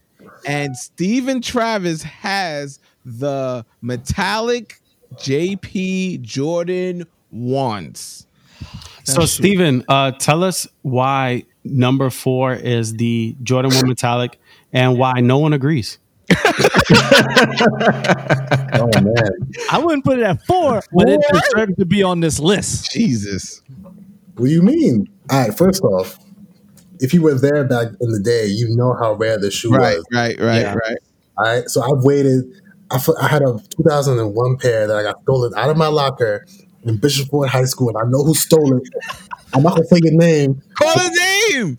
And 0.45 0.75
Steven 0.75 1.41
Travis 1.41 2.03
has 2.03 2.79
the 3.05 3.65
metallic 3.81 4.81
JP 5.13 6.21
Jordan 6.21 7.05
ones. 7.31 8.27
So 9.03 9.25
Steven, 9.25 9.85
uh, 9.87 10.11
tell 10.11 10.43
us 10.43 10.67
why 10.81 11.43
number 11.65 12.09
four 12.09 12.53
is 12.53 12.93
the 12.93 13.35
Jordan 13.43 13.73
One 13.75 13.87
Metallic 13.89 14.39
and 14.71 14.97
why 14.97 15.19
no 15.21 15.37
one 15.39 15.53
agrees. 15.53 15.97
Oh 18.77 18.89
man, 19.01 19.53
I 19.71 19.77
wouldn't 19.79 20.03
put 20.03 20.19
it 20.19 20.23
at 20.23 20.45
four, 20.45 20.81
but 20.91 21.07
it 21.09 21.21
deserved 21.31 21.77
to 21.79 21.85
be 21.85 22.03
on 22.03 22.19
this 22.19 22.39
list. 22.39 22.91
Jesus. 22.91 23.61
what 24.35 24.45
do 24.47 24.51
you 24.51 24.61
mean? 24.61 25.07
All 25.29 25.39
right, 25.47 25.57
first 25.57 25.81
off, 25.83 26.17
if 26.99 27.13
you 27.13 27.21
were 27.21 27.35
there 27.35 27.63
back 27.63 27.87
in 28.01 28.11
the 28.11 28.19
day, 28.19 28.45
you 28.47 28.67
know 28.75 28.93
how 28.99 29.13
rare 29.13 29.37
the 29.39 29.49
shoe 29.49 29.71
Right, 29.71 29.97
was. 29.97 30.05
right, 30.13 30.39
right, 30.39 30.61
Yeah. 30.61 30.73
right. 30.75 30.97
All 31.37 31.45
right, 31.45 31.69
so 31.69 31.81
I've 31.81 32.03
waited. 32.03 32.43
I, 32.91 32.95
f- 32.95 33.09
I 33.21 33.27
had 33.27 33.41
a 33.41 33.57
2001 33.77 34.57
pair 34.57 34.87
that 34.87 34.95
I 34.95 35.03
got 35.03 35.21
stolen 35.23 35.53
out 35.55 35.69
of 35.69 35.77
my 35.77 35.87
locker 35.87 36.45
in 36.85 36.97
Bishop 36.97 37.29
Ford 37.29 37.49
High 37.49 37.65
School, 37.65 37.89
and 37.89 37.97
I 37.97 38.09
know 38.09 38.23
who 38.23 38.33
stole 38.33 38.77
it. 38.77 38.83
I'm 39.53 39.63
not 39.63 39.73
gonna 39.75 39.85
say 39.85 39.99
your 40.03 40.13
name. 40.13 40.61
Call 40.75 40.93
his 40.99 41.11
name. 41.51 41.77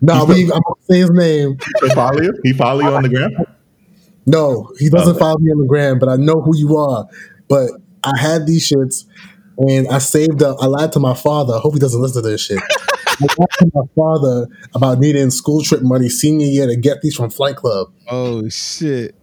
No, 0.00 0.24
we, 0.24 0.42
I'm 0.44 0.48
gonna 0.48 0.62
say 0.90 0.98
his 1.00 1.10
name. 1.10 1.58
He 1.82 1.88
follow 1.90 2.20
you? 2.20 2.32
He 2.42 2.52
follow 2.52 2.80
you 2.80 2.94
on 2.94 3.02
the 3.02 3.08
gram? 3.08 3.30
No, 4.26 4.70
he 4.78 4.90
doesn't 4.90 5.16
Oh. 5.16 5.18
follow 5.18 5.38
me 5.38 5.50
on 5.50 5.58
the 5.58 5.66
gram, 5.66 5.98
but 5.98 6.08
I 6.08 6.16
know 6.16 6.40
who 6.42 6.56
you 6.56 6.76
are. 6.76 7.06
But 7.48 7.70
I 8.04 8.12
had 8.18 8.46
these 8.46 8.70
shits, 8.70 9.04
and 9.58 9.88
I 9.88 9.98
saved 9.98 10.42
up. 10.42 10.56
I 10.60 10.66
lied 10.66 10.92
to 10.92 11.00
my 11.00 11.14
father. 11.14 11.54
I 11.54 11.58
hope 11.58 11.74
he 11.74 11.80
doesn't 11.80 12.00
listen 12.00 12.22
to 12.22 12.28
this 12.28 12.42
shit. 12.42 12.58
I 13.20 13.26
lied 13.38 13.48
to 13.58 13.70
my 13.74 13.82
father 13.96 14.46
about 14.74 14.98
needing 15.00 15.30
school 15.30 15.62
trip 15.62 15.82
money 15.82 16.08
senior 16.08 16.46
year 16.46 16.66
to 16.66 16.76
get 16.76 17.00
these 17.02 17.14
from 17.16 17.30
Flight 17.30 17.56
Club. 17.56 17.88
Oh 18.08 18.48
shit. 18.48 19.14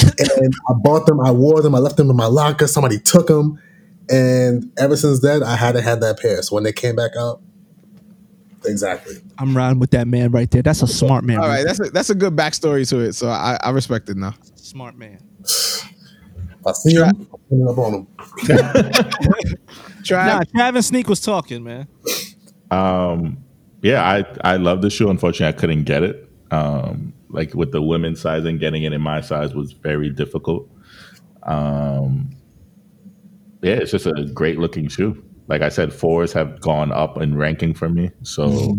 and 0.00 0.52
I 0.68 0.72
bought 0.82 1.06
them. 1.06 1.20
I 1.20 1.30
wore 1.30 1.62
them. 1.62 1.74
I 1.74 1.78
left 1.78 1.96
them 1.96 2.10
in 2.10 2.16
my 2.16 2.26
locker. 2.26 2.66
Somebody 2.66 2.98
took 2.98 3.26
them, 3.28 3.60
and 4.08 4.72
ever 4.78 4.96
since 4.96 5.20
then, 5.20 5.42
I 5.42 5.56
hadn't 5.56 5.84
had 5.84 6.00
that 6.00 6.18
pair. 6.20 6.42
So 6.42 6.54
when 6.54 6.64
they 6.64 6.72
came 6.72 6.96
back 6.96 7.12
out, 7.18 7.40
exactly. 8.64 9.16
I'm 9.38 9.56
riding 9.56 9.78
with 9.78 9.90
that 9.92 10.08
man 10.08 10.30
right 10.30 10.50
there. 10.50 10.62
That's 10.62 10.82
a 10.82 10.86
smart 10.86 11.24
man. 11.24 11.38
All 11.38 11.48
right, 11.48 11.64
that's 11.64 11.80
a 11.80 11.90
that's 11.90 12.10
a 12.10 12.14
good 12.14 12.34
backstory 12.36 12.88
to 12.90 13.00
it. 13.00 13.14
So 13.14 13.28
I, 13.28 13.58
I 13.62 13.70
respect 13.70 14.08
it 14.08 14.16
now. 14.16 14.34
smart 14.54 14.96
man. 14.96 15.18
I 16.66 16.72
see 16.72 16.96
them, 16.96 17.08
I'm 17.08 17.26
putting 17.26 17.68
up 17.68 17.78
on 17.78 17.94
him. 17.94 18.06
Try. 20.04 20.26
Nah, 20.26 20.42
Travis 20.54 20.88
Sneak 20.88 21.08
was 21.08 21.20
talking, 21.20 21.62
man. 21.64 21.86
Um, 22.70 23.38
yeah, 23.82 24.02
I 24.02 24.24
I 24.42 24.56
love 24.56 24.82
the 24.82 24.90
shoe. 24.90 25.08
Unfortunately, 25.08 25.54
I 25.54 25.58
couldn't 25.58 25.84
get 25.84 26.02
it. 26.02 26.28
Um, 26.50 27.14
like 27.30 27.54
with 27.54 27.72
the 27.72 27.82
women's 27.82 28.20
size 28.20 28.44
and 28.44 28.58
getting 28.58 28.82
it 28.82 28.92
in 28.92 29.00
my 29.00 29.20
size 29.20 29.54
was 29.54 29.72
very 29.72 30.10
difficult. 30.10 30.68
Um, 31.42 32.30
yeah, 33.62 33.74
it's 33.74 33.90
just 33.90 34.06
a 34.06 34.24
great 34.34 34.58
looking 34.58 34.88
shoe. 34.88 35.22
Like 35.48 35.62
I 35.62 35.68
said, 35.68 35.92
fours 35.92 36.32
have 36.34 36.60
gone 36.60 36.92
up 36.92 37.20
in 37.20 37.36
ranking 37.36 37.74
for 37.74 37.88
me. 37.88 38.10
So 38.22 38.78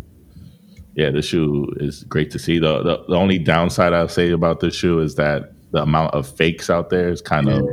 yeah, 0.96 1.10
the 1.10 1.22
shoe 1.22 1.68
is 1.78 2.04
great 2.04 2.32
to 2.32 2.40
see. 2.40 2.60
The, 2.60 2.84
the 2.84 3.04
the 3.08 3.16
only 3.16 3.40
downside 3.40 3.94
I'll 3.94 4.08
say 4.08 4.32
about 4.32 4.60
this 4.60 4.76
shoe 4.76 5.00
is 5.00 5.16
that 5.16 5.54
the 5.72 5.82
amount 5.82 6.14
of 6.14 6.28
fakes 6.28 6.70
out 6.70 6.90
there 6.90 7.10
is 7.10 7.22
kind 7.22 7.50
of 7.50 7.68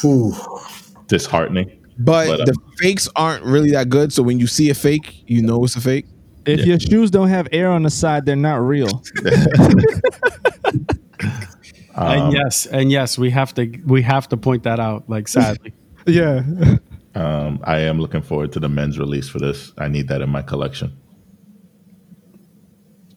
Whew. 0.00 0.34
disheartening. 1.08 1.80
But, 1.98 2.26
But, 2.26 2.40
um, 2.40 2.46
the 2.46 2.56
fakes 2.80 3.08
aren't 3.14 3.44
really 3.44 3.70
that 3.70 3.88
good. 3.88 4.12
So 4.12 4.22
when 4.22 4.40
you 4.40 4.46
see 4.48 4.68
a 4.70 4.74
fake, 4.74 5.22
you 5.28 5.42
know 5.42 5.62
it's 5.64 5.76
a 5.76 5.80
fake. 5.80 6.06
If 6.46 6.60
Yeah. 6.60 6.66
your 6.66 6.80
shoes 6.80 7.10
don't 7.10 7.28
have 7.28 7.48
air 7.52 7.70
on 7.70 7.84
the 7.84 7.90
side, 7.90 8.26
they're 8.26 8.34
not 8.36 8.56
real. 8.56 9.02
Um, 11.96 12.08
and 12.08 12.32
yes, 12.32 12.66
and 12.66 12.90
yes, 12.90 13.16
we 13.16 13.30
have 13.30 13.54
to 13.54 13.70
we 13.86 14.02
have 14.02 14.28
to 14.30 14.36
point 14.36 14.64
that 14.64 14.80
out. 14.80 15.08
Like 15.08 15.28
sadly, 15.28 15.72
yeah. 16.06 16.42
Um, 17.16 17.60
I 17.62 17.78
am 17.78 18.00
looking 18.00 18.22
forward 18.22 18.50
to 18.54 18.58
the 18.58 18.68
men's 18.68 18.98
release 18.98 19.28
for 19.28 19.38
this. 19.38 19.72
I 19.78 19.86
need 19.86 20.08
that 20.08 20.20
in 20.20 20.28
my 20.30 20.42
collection. 20.42 20.96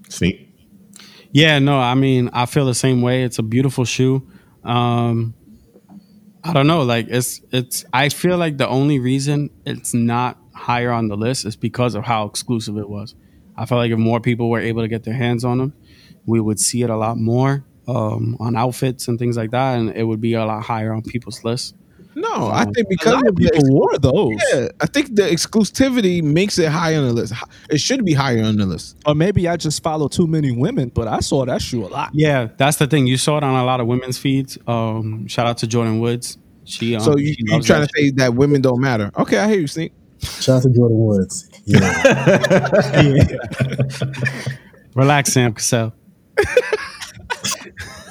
Sneak. 0.08 0.54
yeah, 1.32 1.58
no, 1.58 1.80
I 1.80 1.96
mean, 1.96 2.30
I 2.32 2.46
feel 2.46 2.66
the 2.66 2.76
same 2.76 3.02
way. 3.02 3.24
It's 3.24 3.40
a 3.40 3.44
beautiful 3.44 3.86
shoe. 3.86 4.28
Um, 4.64 5.34
I 6.44 6.54
don't 6.54 6.68
know, 6.68 6.84
like 6.84 7.08
it's 7.10 7.42
it's. 7.52 7.86
I 7.92 8.10
feel 8.10 8.38
like 8.38 8.58
the 8.58 8.68
only 8.68 9.00
reason 9.00 9.50
it's 9.66 9.94
not 9.94 10.38
higher 10.54 10.92
on 10.92 11.08
the 11.08 11.18
list 11.18 11.46
is 11.46 11.56
because 11.56 11.96
of 11.96 12.04
how 12.06 12.26
exclusive 12.26 12.78
it 12.78 12.88
was. 12.88 13.16
I 13.58 13.66
feel 13.66 13.80
like 13.80 13.92
if 13.92 13.98
more 13.98 14.20
people 14.20 14.50
were 14.50 14.60
able 14.60 14.84
to 14.84 14.88
get 14.88 15.04
their 15.04 15.16
hands 15.16 15.44
on 15.44 15.58
them, 15.58 15.74
we 16.26 16.40
would 16.40 16.60
see 16.60 16.84
it 16.84 16.90
a 16.90 16.96
lot 16.96 17.18
more 17.18 17.66
um, 17.88 18.38
on 18.40 18.56
outfits 18.56 19.08
and 19.08 19.18
things 19.18 19.36
like 19.36 19.52
that, 19.52 19.80
and 19.80 19.90
it 19.96 20.04
would 20.04 20.22
be 20.22 20.34
a 20.34 20.46
lot 20.46 20.64
higher 20.64 20.94
on 20.94 21.02
people's 21.02 21.44
lists. 21.44 21.74
No, 22.20 22.48
I 22.48 22.66
think 22.66 22.78
A 22.78 22.90
because 22.90 23.14
lot 23.14 23.22
of 23.24 23.30
of 23.30 23.36
the 23.36 23.50
people 23.52 23.70
wore 23.70 23.96
those. 24.00 24.32
yeah, 24.52 24.70
I 24.82 24.88
think 24.88 25.16
the 25.16 25.22
exclusivity 25.22 26.24
makes 26.24 26.58
it 26.58 26.70
high 26.70 26.96
on 26.96 27.06
the 27.08 27.14
list. 27.14 27.34
It 27.70 27.80
should 27.80 28.04
be 28.06 28.14
higher 28.14 28.44
on 28.44 28.58
the 28.58 28.66
list. 28.66 28.98
Or 29.06 29.14
maybe 29.14 29.48
I 29.48 29.56
just 29.56 29.84
follow 29.84 30.08
too 30.08 30.26
many 30.26 30.52
women, 30.52 30.90
but 30.90 31.08
I 31.08 31.20
saw 31.20 31.46
that 31.46 31.62
shoe 31.62 31.86
a 31.86 31.90
lot. 31.90 32.10
Yeah, 32.14 32.48
that's 32.58 32.78
the 32.78 32.88
thing. 32.88 33.06
You 33.06 33.18
saw 33.18 33.38
it 33.38 33.44
on 33.44 33.54
a 33.56 33.64
lot 33.64 33.80
of 33.82 33.86
women's 33.88 34.18
feeds. 34.18 34.58
Um, 34.66 35.28
shout 35.28 35.46
out 35.46 35.60
to 35.60 35.68
Jordyn 35.68 36.00
Woods. 36.02 36.40
She 36.66 36.96
um, 36.96 37.02
So 37.04 37.18
you, 37.18 37.34
she 37.34 37.38
you 37.40 37.52
loves 37.54 37.68
trying 37.68 37.86
to 37.86 37.90
say 37.96 38.10
that 38.12 38.34
women 38.34 38.62
don't 38.62 38.82
matter? 38.82 39.12
Okay, 39.16 39.38
I 39.38 39.48
hear 39.48 39.60
you, 39.60 39.68
Sneak. 39.68 39.94
Shout 40.22 40.58
out 40.58 40.64
to 40.64 40.70
Jordyn 40.70 40.98
Woods. 40.98 41.48
Yeah. 41.66 42.82
shit. 42.92 44.50
Relax, 44.96 45.34
Sam 45.34 45.54
Cassell. 45.54 45.94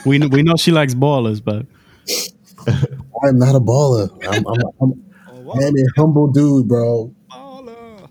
we 0.07 0.19
we 0.21 0.43
know 0.43 0.55
she 0.57 0.71
likes 0.71 0.95
ballers, 0.95 1.43
but 1.45 1.67
I 3.25 3.29
am 3.29 3.39
not 3.39 3.55
a 3.55 3.61
baller. 3.61 4.11
I'm, 4.27 4.47
I'm, 4.47 4.63
I'm, 4.81 5.51
I 5.51 5.65
am 5.65 5.75
a 5.77 5.85
humble 5.97 6.29
dude, 6.29 6.69
bro. 6.69 7.15
Baller. 7.31 8.09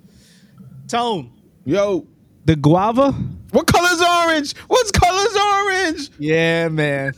Tone. 0.87 1.31
Yo, 1.65 2.07
The 2.45 2.55
guava? 2.55 3.11
what 3.51 3.67
color's 3.67 4.01
orange? 4.01 4.55
What's 4.67 4.91
color's 4.91 5.35
orange? 5.35 6.09
Yeah, 6.19 6.69
man. 6.69 7.13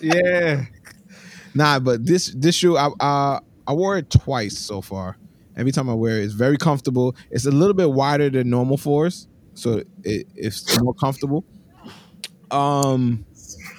yeah. 0.00 0.64
Nah, 1.56 1.78
but 1.78 2.04
this 2.04 2.32
this 2.34 2.56
shoe, 2.56 2.76
I 2.76 2.88
uh, 2.98 3.38
I 3.68 3.72
wore 3.74 3.96
it 3.96 4.10
twice 4.10 4.58
so 4.58 4.80
far. 4.80 5.16
Every 5.56 5.70
time 5.70 5.88
I 5.88 5.94
wear 5.94 6.18
it, 6.18 6.24
it's 6.24 6.32
very 6.34 6.56
comfortable. 6.56 7.14
It's 7.30 7.46
a 7.46 7.52
little 7.52 7.74
bit 7.74 7.92
wider 7.92 8.28
than 8.28 8.50
normal 8.50 8.76
fours, 8.76 9.28
so 9.54 9.84
it, 10.02 10.26
it's 10.34 10.80
more 10.80 10.94
comfortable. 10.94 11.44
Um, 12.50 13.24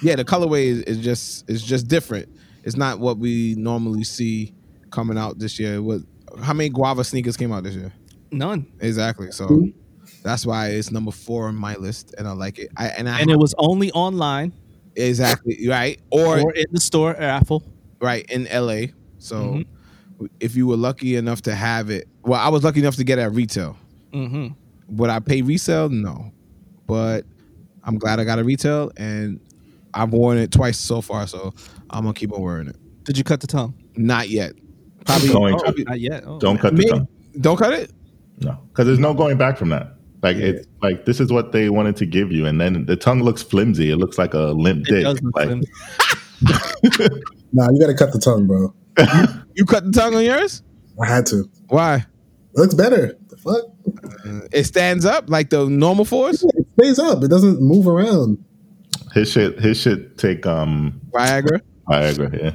yeah, 0.00 0.16
the 0.16 0.24
colorway 0.24 0.64
is, 0.68 0.82
is 0.84 0.98
just 1.00 1.50
is 1.50 1.62
just 1.62 1.86
different. 1.86 2.30
It's 2.66 2.76
not 2.76 2.98
what 3.00 3.16
we 3.18 3.54
normally 3.56 4.04
see 4.04 4.52
coming 4.90 5.16
out 5.16 5.38
this 5.38 5.58
year. 5.58 5.80
What? 5.80 6.00
How 6.42 6.52
many 6.52 6.68
guava 6.68 7.04
sneakers 7.04 7.36
came 7.36 7.52
out 7.52 7.62
this 7.62 7.74
year? 7.74 7.92
None. 8.30 8.66
Exactly. 8.80 9.30
So 9.30 9.68
that's 10.22 10.44
why 10.44 10.68
it's 10.70 10.90
number 10.90 11.12
four 11.12 11.46
on 11.48 11.54
my 11.56 11.76
list, 11.76 12.14
and 12.18 12.26
I 12.28 12.32
like 12.32 12.58
it. 12.58 12.68
I 12.76 12.88
and 12.88 13.08
I 13.08 13.20
And 13.20 13.30
it 13.30 13.38
was 13.38 13.54
only 13.56 13.90
online 13.92 14.52
exactly 14.96 15.66
right 15.68 16.00
or, 16.10 16.40
or 16.40 16.52
in 16.52 16.66
the 16.72 16.80
store 16.80 17.10
at 17.14 17.22
Apple. 17.22 17.62
right 18.00 18.26
in 18.30 18.46
LA. 18.52 18.88
So 19.18 19.36
Mhm. 19.36 19.66
if 20.40 20.56
you 20.56 20.66
were 20.66 20.76
lucky 20.76 21.16
enough 21.16 21.42
to 21.42 21.54
have 21.54 21.88
it, 21.90 22.08
well, 22.24 22.40
I 22.40 22.48
was 22.48 22.64
lucky 22.64 22.80
enough 22.80 22.96
to 22.96 23.04
get 23.04 23.18
it 23.18 23.22
at 23.22 23.32
retail. 23.32 23.76
Mm-hmm. 24.12 24.96
Would 24.96 25.10
I 25.10 25.20
pay 25.20 25.42
resale? 25.42 25.88
No, 25.88 26.32
but 26.86 27.24
I'm 27.84 27.98
glad 27.98 28.18
I 28.20 28.24
got 28.24 28.38
a 28.38 28.44
retail, 28.44 28.90
and 28.96 29.38
I've 29.94 30.12
worn 30.12 30.38
it 30.38 30.50
twice 30.50 30.78
so 30.78 31.00
far. 31.00 31.26
So 31.26 31.54
I'm 31.90 32.02
gonna 32.02 32.14
keep 32.14 32.32
on 32.32 32.42
wearing 32.42 32.68
it. 32.68 32.76
Did 33.04 33.16
you 33.18 33.24
cut 33.24 33.40
the 33.40 33.46
tongue? 33.46 33.74
Not 33.96 34.28
yet. 34.28 34.52
Probably. 35.04 35.28
Going 35.28 35.58
to. 35.58 35.84
Not 35.84 36.00
yet. 36.00 36.24
Oh, 36.26 36.38
Don't 36.38 36.54
man. 36.54 36.62
cut 36.62 36.72
the 36.72 36.78
maybe- 36.78 36.90
tongue. 36.90 37.08
Don't 37.40 37.56
cut 37.56 37.72
it. 37.72 37.92
No, 38.40 38.58
because 38.68 38.86
there's 38.86 38.98
no 38.98 39.14
going 39.14 39.38
back 39.38 39.56
from 39.58 39.68
that. 39.70 39.94
Like 40.22 40.36
it's 40.36 40.66
like 40.82 41.04
this 41.04 41.20
is 41.20 41.30
what 41.32 41.52
they 41.52 41.68
wanted 41.70 41.96
to 41.96 42.06
give 42.06 42.32
you, 42.32 42.46
and 42.46 42.60
then 42.60 42.86
the 42.86 42.96
tongue 42.96 43.22
looks 43.22 43.42
flimsy. 43.42 43.90
It 43.90 43.96
looks 43.96 44.18
like 44.18 44.34
a 44.34 44.48
limp 44.52 44.86
It 44.88 44.92
dick. 44.92 45.04
does 45.04 45.20
like. 45.34 45.48
Nah, 47.52 47.70
you 47.70 47.80
got 47.80 47.86
to 47.86 47.94
cut 47.94 48.12
the 48.12 48.18
tongue, 48.18 48.46
bro. 48.46 48.74
You 49.54 49.64
cut 49.64 49.84
the 49.86 49.92
tongue 49.92 50.14
on 50.14 50.24
yours? 50.24 50.62
I 51.02 51.06
had 51.06 51.24
to. 51.26 51.40
It 51.40 51.46
Why? 51.68 52.04
looks 52.54 52.74
better. 52.74 53.16
The 53.28 53.36
fuck? 53.36 53.64
It 54.52 54.64
stands 54.64 55.04
up 55.06 55.30
like 55.30 55.50
the 55.50 55.66
normal 55.68 56.04
force. 56.04 56.42
It 56.42 56.66
stays 56.78 56.98
up. 56.98 57.22
It 57.22 57.28
doesn't 57.28 57.60
move 57.62 57.86
around. 57.86 58.42
his 59.14 59.30
shit, 59.30 59.58
his 59.60 59.78
shit 59.80 60.18
take 60.18 60.44
um 60.46 61.00
Viagra. 61.12 61.60
Viagra. 61.88 62.32
Yeah. 62.32 62.52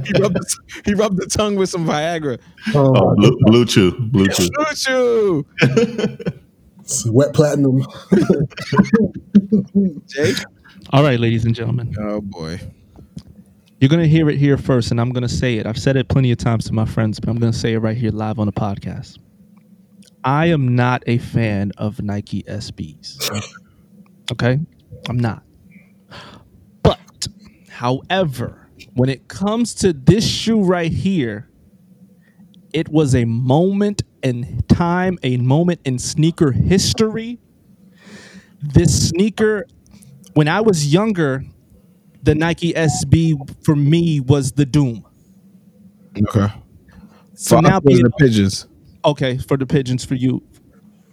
He 0.00 0.20
rubbed, 0.20 0.36
the, 0.36 0.56
he 0.86 0.94
rubbed 0.94 1.16
the 1.18 1.26
tongue 1.26 1.56
with 1.56 1.68
some 1.68 1.86
Viagra. 1.86 2.40
Oh, 2.74 2.92
oh, 2.96 3.14
blue, 3.16 3.36
BlueChew, 3.46 4.10
blue 4.10 4.26
chew. 4.28 4.48
Choo 4.48 4.74
choo. 4.74 5.46
it's 6.80 7.06
wet 7.06 7.32
platinum. 7.34 7.84
Jay. 10.08 10.32
All 10.92 11.02
right, 11.02 11.20
ladies 11.20 11.44
and 11.44 11.54
gentlemen. 11.54 11.94
Oh 12.00 12.20
boy. 12.20 12.58
You're 13.78 13.90
gonna 13.90 14.06
hear 14.06 14.28
it 14.30 14.38
here 14.38 14.56
first, 14.56 14.90
and 14.90 15.00
I'm 15.00 15.10
gonna 15.10 15.28
say 15.28 15.58
it. 15.58 15.66
I've 15.66 15.78
said 15.78 15.96
it 15.96 16.08
plenty 16.08 16.32
of 16.32 16.38
times 16.38 16.64
to 16.66 16.72
my 16.72 16.86
friends, 16.86 17.20
but 17.20 17.28
I'm 17.28 17.38
gonna 17.38 17.52
say 17.52 17.74
it 17.74 17.78
right 17.78 17.96
here 17.96 18.10
live 18.10 18.38
on 18.38 18.46
the 18.46 18.52
podcast. 18.52 19.18
I 20.24 20.46
am 20.46 20.74
not 20.74 21.02
a 21.06 21.18
fan 21.18 21.72
of 21.78 22.02
Nike 22.02 22.42
SBs. 22.44 23.54
Okay? 24.32 24.58
I'm 25.08 25.18
not. 25.18 25.42
However, 27.80 28.68
when 28.92 29.08
it 29.08 29.26
comes 29.28 29.74
to 29.76 29.94
this 29.94 30.26
shoe 30.28 30.62
right 30.62 30.92
here, 30.92 31.48
it 32.74 32.90
was 32.90 33.14
a 33.14 33.24
moment 33.24 34.02
in 34.22 34.60
time, 34.68 35.18
a 35.22 35.38
moment 35.38 35.80
in 35.86 35.98
sneaker 35.98 36.52
history. 36.52 37.38
This 38.60 39.08
sneaker, 39.08 39.64
when 40.34 40.46
I 40.46 40.60
was 40.60 40.92
younger, 40.92 41.42
the 42.22 42.34
Nike 42.34 42.74
SB 42.74 43.64
for 43.64 43.74
me 43.74 44.20
was 44.20 44.52
the 44.52 44.66
doom. 44.66 45.06
Okay. 46.18 46.52
So 47.32 47.56
For 47.56 47.56
uh, 47.56 47.60
now 47.62 47.76
us, 47.78 47.82
those 47.86 48.02
being 48.02 48.04
are 48.04 48.10
pigeons. 48.18 48.66
okay 49.06 49.38
for 49.38 49.56
the 49.56 49.64
pigeons 49.66 50.04
for 50.04 50.16
you. 50.16 50.42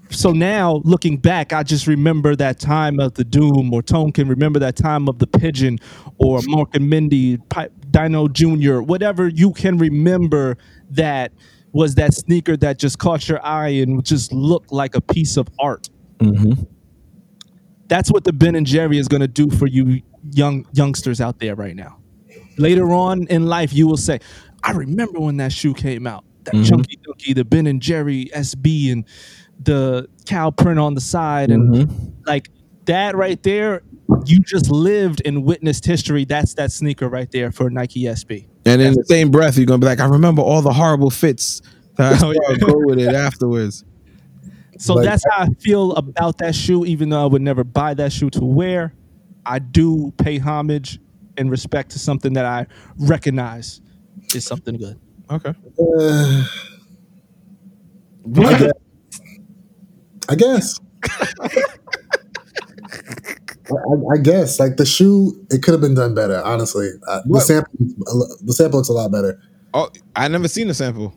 so 0.10 0.32
now 0.34 0.82
looking 0.84 1.18
back, 1.18 1.54
I 1.54 1.64
just 1.64 1.88
remember 1.88 2.36
that 2.36 2.60
time 2.60 3.00
of 3.00 3.14
the 3.14 3.24
Doom, 3.24 3.74
or 3.74 3.82
Tone 3.82 4.12
can 4.12 4.28
remember 4.28 4.60
that 4.60 4.76
time 4.76 5.08
of 5.10 5.20
the 5.20 5.28
Pigeon, 5.28 5.80
or 6.18 6.42
Mark 6.46 6.76
and 6.76 6.90
Mindy, 6.90 7.38
Dino 7.92 8.28
Jr., 8.28 8.80
whatever 8.80 9.28
you 9.28 9.52
can 9.52 9.78
remember 9.78 10.58
that 10.92 11.32
was 11.74 11.96
that 11.96 12.14
sneaker 12.14 12.58
that 12.58 12.80
just 12.80 12.98
caught 12.98 13.28
your 13.30 13.44
eye 13.46 13.70
and 13.70 14.04
just 14.04 14.34
looked 14.34 14.72
like 14.72 14.96
a 14.96 15.02
piece 15.02 15.38
of 15.38 15.48
art. 15.60 15.90
Mm-hmm. 16.20 16.64
That's 17.88 18.12
what 18.12 18.24
the 18.24 18.34
Ben 18.34 18.56
and 18.56 18.66
Jerry 18.66 18.98
is 18.98 19.08
going 19.08 19.22
to 19.22 19.28
do 19.28 19.50
for 19.50 19.68
you 19.68 20.02
young 20.32 20.66
youngsters 20.74 21.22
out 21.22 21.40
there 21.40 21.56
right 21.56 21.76
now. 21.76 22.00
Later 22.58 22.92
on 22.92 23.28
in 23.28 23.46
life, 23.46 23.74
you 23.74 23.88
will 23.88 23.98
say, 23.98 24.20
"I 24.64 24.72
remember 24.72 25.20
when 25.20 25.38
that 25.38 25.54
shoe 25.54 25.74
came 25.74 26.08
out, 26.08 26.26
that 26.44 26.56
mm-hmm. 26.56 26.64
Chunky 26.64 26.98
Dunky, 26.98 27.36
the 27.36 27.46
Ben 27.46 27.68
and 27.68 27.82
Jerry 27.82 28.30
SB, 28.36 28.92
and 28.92 29.06
the 29.64 30.10
cow 30.26 30.52
print 30.52 30.80
on 30.80 30.96
the 30.96 31.02
side, 31.02 31.52
and 31.52 31.70
mm-hmm. 31.70 32.10
like 32.26 32.50
that 32.88 33.16
right 33.16 33.42
there." 33.44 33.84
You 34.26 34.40
just 34.40 34.70
lived 34.72 35.22
and 35.26 35.44
witnessed 35.44 35.86
history. 35.86 36.26
That's 36.26 36.54
that 36.56 36.72
sneaker 36.72 37.08
right 37.10 37.30
there 37.32 37.52
for 37.52 37.70
Nike 37.70 38.04
SB. 38.04 38.48
And 38.66 38.82
in 38.82 38.94
the 38.94 39.04
same 39.06 39.30
breath, 39.32 39.58
you're 39.58 39.66
gonna 39.66 39.80
be 39.80 39.86
like, 39.86 40.00
I 40.00 40.06
remember 40.08 40.42
all 40.42 40.62
the 40.62 40.72
horrible 40.74 41.10
fits. 41.10 41.62
That's 41.98 42.24
why 42.24 42.34
I 42.50 42.56
go 42.60 42.74
with 42.86 43.00
it 43.00 43.14
afterwards. 43.14 43.84
So 44.80 44.94
Like- 44.94 45.06
that's 45.06 45.24
how 45.32 45.44
I 45.46 45.48
feel 45.60 45.94
about 45.94 46.38
that 46.38 46.54
shoe, 46.54 46.86
even 46.86 47.10
though 47.10 47.24
I 47.24 47.26
would 47.26 47.42
never 47.42 47.64
buy 47.64 47.96
that 47.96 48.14
shoe 48.14 48.30
to 48.30 48.46
wear. 48.46 48.94
I 49.44 49.58
do 49.58 50.14
pay 50.20 50.38
homage 50.38 51.00
and 51.36 51.50
respect 51.50 51.90
to 51.94 52.00
something 52.00 52.34
that 52.34 52.46
I 52.46 52.68
recognize 53.00 53.82
is 54.36 54.46
something 54.46 54.78
good. 54.78 55.00
Okay. 55.32 55.54
Uh, 55.80 56.44
I 58.36 58.56
guess. 58.60 58.72
I 60.30 60.36
guess. 60.36 60.80
I, 63.72 64.14
I- 64.16 64.18
guess 64.22 64.60
like 64.60 64.78
the 64.78 64.86
shoe, 64.86 65.34
it 65.52 65.62
could 65.64 65.74
have 65.74 65.82
been 65.82 65.96
done 65.96 66.14
better. 66.16 66.42
Honestly, 66.44 66.90
uh, 67.08 67.22
the 67.26 67.40
sample, 67.42 67.72
the 68.44 68.54
sample 68.54 68.80
looks 68.80 68.90
a 68.90 68.94
lot 68.94 69.12
better. 69.12 69.40
Oh, 69.74 69.90
I 70.16 70.28
never 70.28 70.48
seen 70.48 70.68
the 70.68 70.74
sample. 70.74 71.14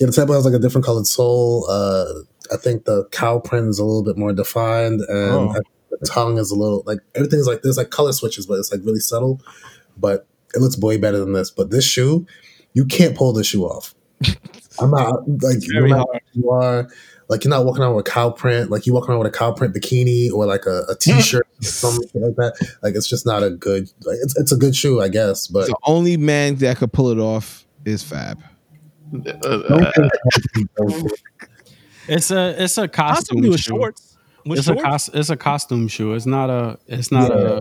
Yeah, 0.00 0.06
the 0.06 0.12
sample 0.12 0.34
has 0.34 0.44
like 0.44 0.54
a 0.54 0.58
different 0.58 0.84
colored 0.84 1.06
sole. 1.06 1.66
Uh, 1.70 2.06
I 2.52 2.56
think 2.56 2.84
the 2.84 3.06
cow 3.12 3.38
print 3.38 3.68
is 3.68 3.78
a 3.78 3.84
little 3.84 4.02
bit 4.02 4.16
more 4.16 4.32
defined, 4.32 5.00
and 5.02 5.10
Oh. 5.32 5.54
The 6.00 6.08
tongue 6.08 6.36
is 6.38 6.50
a 6.50 6.56
little 6.56 6.82
like 6.84 6.98
everything's 7.14 7.46
like 7.46 7.62
there's 7.62 7.76
like 7.76 7.90
color 7.90 8.12
switches, 8.12 8.44
but 8.46 8.58
it's 8.58 8.72
like 8.72 8.80
really 8.84 8.98
subtle. 8.98 9.40
But 9.96 10.26
it 10.52 10.60
looks 10.60 10.76
way 10.78 10.96
better 10.96 11.18
than 11.18 11.32
this. 11.32 11.48
But 11.50 11.70
this 11.70 11.84
shoe, 11.84 12.26
you 12.72 12.84
can't 12.86 13.16
pull 13.16 13.32
this 13.32 13.46
shoe 13.46 13.64
off. 13.64 13.94
I'm 14.80 14.90
not 14.90 15.28
like 15.28 15.58
no 15.60 15.80
very 15.80 15.90
matter 15.90 16.04
you 16.32 16.50
are. 16.50 16.88
Like 17.28 17.44
you're 17.44 17.50
not 17.50 17.64
walking 17.64 17.82
around 17.82 17.94
with 17.94 18.06
a 18.06 18.10
cow 18.10 18.30
print. 18.30 18.70
Like 18.70 18.86
you 18.86 18.92
walking 18.92 19.10
around 19.10 19.20
with 19.20 19.34
a 19.34 19.36
cow 19.36 19.52
print 19.52 19.74
bikini 19.74 20.30
or 20.32 20.46
like 20.46 20.66
a, 20.66 20.82
a 20.88 20.94
mm. 20.94 20.98
t-shirt, 20.98 21.46
or 21.60 21.64
something 21.64 22.22
like 22.22 22.36
that. 22.36 22.76
Like 22.82 22.94
it's 22.94 23.08
just 23.08 23.26
not 23.26 23.42
a 23.42 23.50
good. 23.50 23.90
Like 24.04 24.18
it's 24.22 24.36
it's 24.38 24.52
a 24.52 24.56
good 24.56 24.76
shoe, 24.76 25.00
I 25.00 25.08
guess, 25.08 25.46
but 25.46 25.66
The 25.66 25.76
only 25.84 26.16
man 26.16 26.56
that 26.56 26.78
could 26.78 26.92
pull 26.92 27.08
it 27.08 27.18
off 27.18 27.66
is 27.84 28.02
Fab. 28.02 28.42
Uh, 29.14 29.48
uh, 29.48 29.92
it's 32.08 32.30
a 32.30 32.62
it's 32.62 32.78
a 32.78 32.88
costume 32.88 33.42
shoe. 33.42 33.56
shorts. 33.58 34.16
With 34.44 34.58
it's 34.58 34.66
shorts? 34.66 34.80
a 34.80 34.84
cos- 34.84 35.08
it's 35.08 35.30
a 35.30 35.36
costume 35.36 35.88
shoe. 35.88 36.14
It's 36.14 36.26
not 36.26 36.50
a 36.50 36.78
it's 36.86 37.12
not 37.12 37.30
Yeah. 37.30 37.58
a 37.58 37.60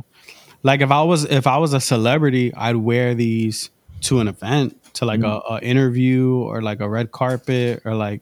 like 0.64 0.82
if 0.82 0.92
I 0.92 1.04
was 1.04 1.26
if 1.26 1.48
I 1.48 1.58
was 1.58 1.74
a 1.74 1.80
celebrity, 1.80 2.54
I'd 2.54 2.78
wear 2.78 3.16
these 3.16 3.70
to 4.02 4.20
an 4.20 4.28
event, 4.28 4.82
to 4.96 5.06
like 5.06 5.20
mm-hmm. 5.20 5.54
a, 5.54 5.58
a 5.58 5.62
interview 5.62 6.36
or 6.36 6.62
like 6.62 6.80
a 6.80 6.90
red 6.90 7.12
carpet 7.12 7.82
or 7.86 7.96
like 7.96 8.22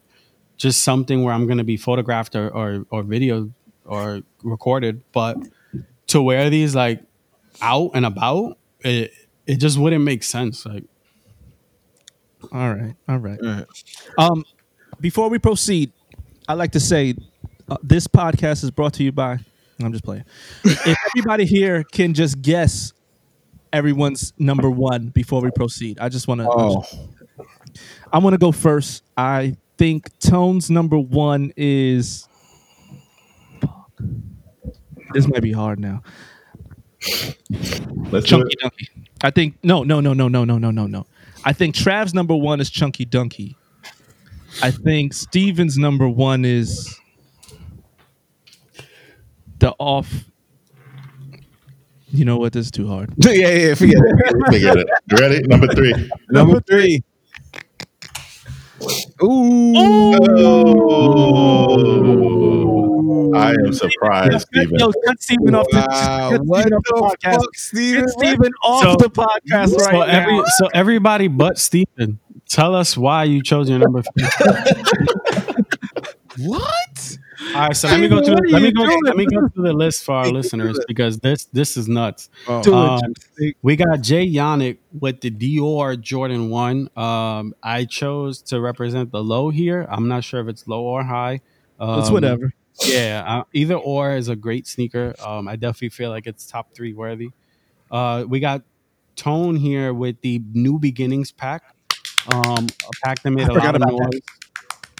just 0.59 0.83
something 0.83 1.23
where 1.23 1.33
I'm 1.33 1.47
gonna 1.47 1.63
be 1.63 1.77
photographed 1.77 2.35
or 2.35 2.49
or, 2.49 2.85
or 2.91 3.01
video 3.01 3.49
or 3.85 4.21
recorded. 4.43 5.01
But 5.11 5.37
to 6.07 6.21
wear 6.21 6.51
these 6.51 6.75
like 6.75 7.01
out 7.61 7.91
and 7.95 8.05
about, 8.05 8.59
it 8.81 9.11
it 9.47 9.55
just 9.55 9.79
wouldn't 9.79 10.03
make 10.03 10.21
sense. 10.21 10.65
Like 10.65 10.83
All 12.51 12.73
right, 12.73 12.95
all 13.07 13.17
right. 13.17 13.39
All 13.41 13.49
right. 13.49 13.65
Um, 14.19 14.45
before 14.99 15.29
we 15.29 15.39
proceed, 15.39 15.91
I'd 16.47 16.55
like 16.55 16.73
to 16.73 16.79
say 16.79 17.15
uh, 17.69 17.77
this 17.81 18.07
podcast 18.07 18.63
is 18.63 18.71
brought 18.71 18.93
to 18.95 19.03
you 19.03 19.11
by. 19.11 19.39
I'm 19.81 19.93
just 19.93 20.03
playing. 20.03 20.25
if 20.65 20.97
everybody 21.15 21.45
here 21.45 21.83
can 21.85 22.13
just 22.13 22.41
guess 22.41 22.91
everyone's 23.71 24.33
number 24.37 24.69
one 24.69 25.07
before 25.07 25.41
we 25.41 25.51
proceed, 25.51 25.99
I 25.99 26.09
just 26.09 26.27
want 26.27 26.41
to. 26.41 26.49
Oh, 26.49 26.85
I 28.11 28.17
want 28.17 28.33
to 28.33 28.37
go 28.37 28.51
first. 28.51 29.03
I 29.15 29.55
think 29.79 30.11
Tone's 30.19 30.69
number 30.69 30.99
one 30.99 31.53
is. 31.55 32.27
Fuck. 33.61 34.01
This 35.13 35.25
might 35.27 35.41
be 35.41 35.53
hard 35.53 35.79
now. 35.79 36.03
Let's 38.11 38.27
Chunky. 38.27 38.55
Dunky. 38.61 38.89
I 39.23 39.31
think 39.31 39.57
no, 39.63 39.83
no, 39.83 40.01
no, 40.01 40.13
no, 40.13 40.27
no, 40.27 40.43
no, 40.43 40.57
no, 40.57 40.69
no, 40.69 40.85
no. 40.85 41.05
I 41.45 41.53
think 41.53 41.75
Trav's 41.75 42.13
number 42.13 42.35
one 42.35 42.59
is 42.59 42.69
Chunky 42.69 43.05
Dunky. 43.05 43.55
I 44.61 44.69
think 44.69 45.13
Steven's 45.13 45.77
number 45.77 46.09
one 46.09 46.43
is 46.43 46.99
the 49.59 49.73
off. 49.79 50.25
You 52.11 52.25
know 52.25 52.37
what? 52.37 52.51
This 52.51 52.65
is 52.65 52.71
too 52.71 52.87
hard. 52.87 53.13
yeah, 53.17 53.31
yeah. 53.31 53.47
Yeah. 53.47 53.73
Forget 53.75 54.01
it. 54.03 54.45
Forget 54.45 54.77
it. 54.77 54.87
Ready? 55.17 55.41
Number 55.47 55.67
three. 55.67 56.09
Number 56.29 56.59
three. 56.59 57.01
Ooh. 59.23 59.73
Oh, 62.01 63.31
I 63.35 63.51
am 63.51 63.73
surprised, 63.73 64.47
Steven. 64.53 64.79
Yo, 64.79 64.91
cut 65.05 65.21
Steven 65.21 65.55
off 65.55 65.65
the, 65.71 65.77
Wow. 65.89 66.29
cut 66.31 66.41
What 66.45 66.61
Steven 66.61 66.73
off 66.73 66.83
the 66.83 66.93
the 66.93 67.01
podcast. 67.29 67.35
fuck, 67.41 67.55
Steven? 67.55 68.01
Get 68.01 68.09
Steven 68.11 68.51
off 68.63 68.81
So- 68.83 68.95
the 68.95 69.09
podcast 69.09 69.49
right 69.51 69.69
so 69.69 69.91
now. 69.91 70.01
every 70.03 70.41
so 70.57 70.67
everybody 70.73 71.27
but 71.27 71.57
Stephen, 71.57 72.19
tell 72.47 72.73
us 72.75 72.97
why 72.97 73.23
you 73.25 73.41
chose 73.43 73.69
your 73.69 73.79
number. 73.79 74.03
What? 76.41 77.17
All 77.55 77.61
right, 77.61 77.75
so 77.75 77.87
let 77.87 77.99
me 77.99 78.07
go 78.07 78.23
through. 78.23 78.35
Let 78.49 78.61
me 78.61 78.71
go. 78.71 78.83
Let 79.03 79.15
me 79.15 79.25
go 79.25 79.47
through 79.47 79.63
the 79.63 79.73
list 79.73 80.03
for 80.03 80.13
our 80.15 80.29
listeners 80.29 80.79
because 80.87 81.19
this 81.19 81.45
this 81.45 81.77
is 81.77 81.87
nuts. 81.87 82.29
Oh, 82.47 82.73
Um, 82.73 83.13
we 83.61 83.75
got 83.75 84.01
Jay 84.01 84.27
Yannick 84.27 84.77
with 84.99 85.21
the 85.21 85.31
Dior 85.31 85.99
Jordan 85.99 86.49
One. 86.49 86.89
Um, 86.97 87.55
I 87.63 87.85
chose 87.85 88.41
to 88.43 88.59
represent 88.59 89.11
the 89.11 89.23
low 89.23 89.49
here. 89.49 89.87
I'm 89.89 90.07
not 90.07 90.23
sure 90.23 90.41
if 90.41 90.47
it's 90.47 90.67
low 90.67 90.83
or 90.83 91.03
high. 91.03 91.41
Um, 91.79 91.99
it's 91.99 92.11
whatever. 92.11 92.53
Yeah, 92.85 93.23
uh, 93.25 93.43
either 93.53 93.75
or 93.75 94.15
is 94.15 94.29
a 94.29 94.35
great 94.35 94.67
sneaker. 94.67 95.13
Um, 95.25 95.47
I 95.47 95.55
definitely 95.55 95.89
feel 95.89 96.09
like 96.09 96.27
it's 96.27 96.45
top 96.45 96.73
three 96.73 96.93
worthy. 96.93 97.31
Uh, 97.91 98.25
we 98.27 98.39
got 98.39 98.63
Tone 99.15 99.55
here 99.55 99.93
with 99.93 100.21
the 100.21 100.41
New 100.53 100.79
Beginnings 100.79 101.31
pack. 101.31 101.63
Um, 102.31 102.67
a 102.67 102.91
pack 103.03 103.21
that 103.23 103.31
made 103.31 103.49
I 103.49 103.53
a 103.53 103.57
lot 103.57 103.75
of 103.75 103.81
noise. 103.81 104.21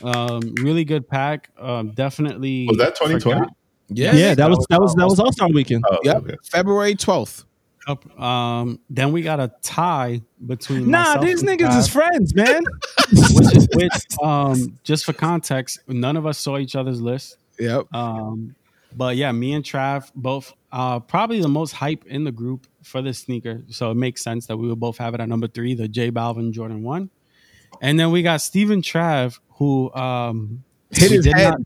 Um, 0.04 0.54
really 0.62 0.86
good 0.86 1.08
pack. 1.08 1.50
Um, 1.60 1.92
definitely. 1.92 2.66
Was 2.68 2.78
that 2.78 2.96
2020? 2.96 3.48
yeah. 3.90 4.14
Yeah, 4.16 4.36
that 4.36 4.50
was 4.50 4.66
that 4.70 4.80
was 4.82 4.94
that 4.96 5.06
was 5.06 5.20
All 5.20 5.32
Star 5.32 5.50
Weekend. 5.50 5.84
Oh, 5.90 5.98
Yep. 6.04 6.16
okay. 6.24 6.36
February 6.44 6.96
12th. 6.96 7.46
Up. 7.88 8.20
Um, 8.22 8.80
then 8.90 9.12
we 9.12 9.24
got 9.24 9.40
a 9.40 9.52
tie 9.64 10.22
between 10.46 10.92
Nah, 10.92 11.18
these 11.18 11.42
and 11.42 11.50
niggas 11.50 11.70
Trav, 11.72 11.80
is 11.80 11.88
friends, 11.88 12.36
man. 12.36 12.62
which 13.34 13.56
is 13.56 13.68
which. 13.74 13.92
Um, 14.22 14.78
just 14.84 15.06
for 15.06 15.14
context, 15.14 15.80
none 15.88 16.16
of 16.16 16.26
us 16.28 16.38
saw 16.38 16.58
each 16.60 16.76
other's 16.76 17.02
list. 17.02 17.38
Yep. 17.58 17.88
Um, 17.96 18.54
but 18.96 19.16
yeah, 19.16 19.32
me 19.32 19.54
and 19.54 19.64
Trav 19.64 20.12
both 20.14 20.54
uh, 20.72 21.00
probably 21.00 21.42
the 21.42 21.48
most 21.50 21.72
hype 21.72 22.06
in 22.06 22.24
the 22.26 22.32
group 22.32 22.68
for 22.84 23.02
this 23.02 23.18
sneaker. 23.20 23.64
So 23.70 23.90
it 23.92 23.96
makes 23.96 24.22
sense 24.24 24.46
that 24.48 24.58
we 24.58 24.68
would 24.68 24.80
both 24.80 24.98
have 25.00 25.16
it 25.16 25.20
at 25.20 25.28
number 25.30 25.48
three, 25.48 25.74
the 25.74 25.88
J 25.88 26.12
Balvin 26.12 26.52
Jordan 26.52 26.84
One. 26.84 27.10
And 27.82 28.00
then 28.00 28.12
we 28.12 28.22
got 28.24 28.42
Stephen 28.42 28.82
Trav, 28.82 29.40
who 29.56 29.94
um, 29.94 30.64
Hit 30.92 31.10
we 31.10 31.16
his 31.18 31.26
did 31.26 31.36
head. 31.36 31.50
Not, 31.50 31.60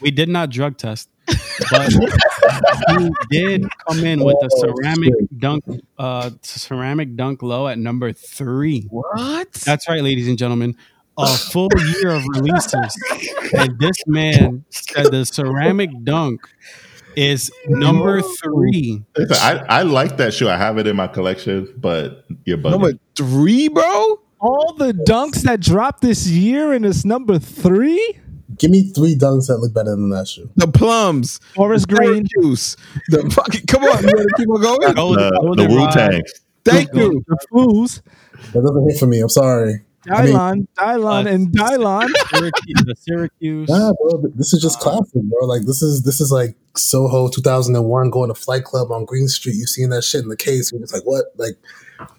we 0.00 0.10
did 0.10 0.28
not 0.28 0.50
drug 0.50 0.78
test, 0.78 1.08
but 1.70 1.92
he 1.92 3.10
did 3.30 3.66
come 3.86 4.04
in 4.04 4.24
with 4.24 4.36
a 4.42 4.50
ceramic 4.50 5.12
dunk, 5.38 5.64
uh, 5.98 6.30
ceramic 6.42 7.16
dunk 7.16 7.42
low 7.42 7.68
at 7.68 7.78
number 7.78 8.12
three. 8.12 8.86
What? 8.90 9.52
That's 9.52 9.88
right, 9.88 10.02
ladies 10.02 10.28
and 10.28 10.38
gentlemen. 10.38 10.76
A 11.18 11.26
full 11.26 11.68
year 12.00 12.10
of 12.10 12.22
releases. 12.34 12.96
And 13.52 13.78
this 13.78 13.96
man 14.06 14.64
said 14.70 15.12
the 15.12 15.26
ceramic 15.26 15.90
dunk 16.02 16.48
is 17.14 17.52
number 17.66 18.22
three. 18.22 19.02
Listen, 19.14 19.36
I, 19.38 19.80
I 19.80 19.82
like 19.82 20.16
that 20.16 20.32
shoe. 20.32 20.48
I 20.48 20.56
have 20.56 20.78
it 20.78 20.86
in 20.86 20.96
my 20.96 21.08
collection, 21.08 21.74
but 21.76 22.24
you're 22.46 22.56
bugging. 22.56 22.70
Number 22.70 22.92
three, 23.16 23.68
bro? 23.68 24.20
All 24.40 24.74
the 24.74 24.92
dunks 24.92 25.42
that 25.42 25.60
dropped 25.60 26.00
this 26.02 26.26
year 26.26 26.72
and 26.72 26.84
it's 26.86 27.04
number 27.04 27.38
three. 27.38 28.18
Give 28.58 28.70
me 28.70 28.90
three 28.90 29.14
dunks 29.14 29.46
that 29.46 29.58
look 29.58 29.72
better 29.72 29.90
than 29.90 30.10
that 30.10 30.28
shoe. 30.28 30.50
The 30.56 30.66
plums. 30.68 31.38
Forest 31.54 31.88
Green. 31.88 32.24
Juice. 32.40 32.76
The 33.08 33.30
fucking, 33.30 33.66
come 33.66 33.84
on, 33.84 34.02
you 34.02 34.08
want 34.08 34.28
to 34.28 34.34
keep 34.36 34.48
on 34.50 34.60
going? 34.62 34.94
Gold- 34.94 35.18
the, 35.18 35.30
the 35.30 35.38
Golden 35.40 35.70
Wu 35.70 35.90
Tang. 35.90 36.22
Thank 36.64 36.92
you. 36.94 37.22
The 37.26 37.36
fools. 37.50 38.02
That 38.52 38.62
doesn't 38.62 38.88
hit 38.90 38.98
for 38.98 39.06
me. 39.06 39.20
I'm 39.20 39.28
sorry. 39.28 39.82
I 40.10 40.24
mean- 40.24 40.34
Dylon, 40.34 40.66
Dylon, 40.78 41.26
Uh, 41.26 41.28
and 41.28 41.48
Dylon. 41.50 42.08
Syracuse, 42.30 42.84
the 42.86 42.94
Syracuse. 42.98 43.68
Nah, 43.68 43.92
bro, 43.92 44.22
this 44.34 44.52
is 44.54 44.62
just 44.62 44.80
classic, 44.80 45.22
bro. 45.22 45.46
Like 45.46 45.62
this 45.66 45.82
is 45.82 46.02
this 46.04 46.20
is 46.22 46.32
like 46.32 46.56
Soho 46.74 47.28
2001 47.28 48.08
going 48.10 48.28
to 48.28 48.34
Flight 48.34 48.64
Club 48.64 48.90
on 48.90 49.04
Green 49.04 49.28
Street. 49.28 49.56
You 49.56 49.66
seen 49.66 49.90
that 49.90 50.02
shit 50.02 50.22
in 50.22 50.28
the 50.30 50.36
case? 50.38 50.72
You're 50.72 50.80
just 50.80 50.94
like, 50.94 51.02
what? 51.04 51.26
Like, 51.36 51.52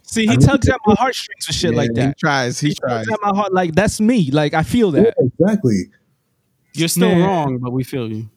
See, 0.03 0.27
I 0.27 0.31
he 0.33 0.37
mean- 0.37 0.47
tugs 0.47 0.67
at 0.69 0.77
my 0.85 0.95
heartstrings 0.95 1.47
with 1.47 1.55
shit 1.55 1.71
Yeah, 1.71 1.77
like 1.77 1.93
that. 1.93 2.07
He 2.09 2.13
tries. 2.19 2.59
He 2.59 2.67
He 2.69 2.75
tries. 2.75 3.05
tugs 3.05 3.13
at 3.13 3.19
my 3.21 3.35
heart. 3.37 3.53
Like 3.53 3.73
that's 3.75 3.99
me. 4.01 4.29
Like 4.31 4.53
I 4.53 4.63
feel 4.63 4.95
yeah, 4.95 5.03
that. 5.03 5.15
exactly. 5.39 5.89
You're 6.73 6.87
still 6.87 7.09
Man. 7.09 7.21
wrong, 7.27 7.57
but 7.59 7.71
we 7.71 7.83
feel 7.83 8.09
you. 8.11 8.29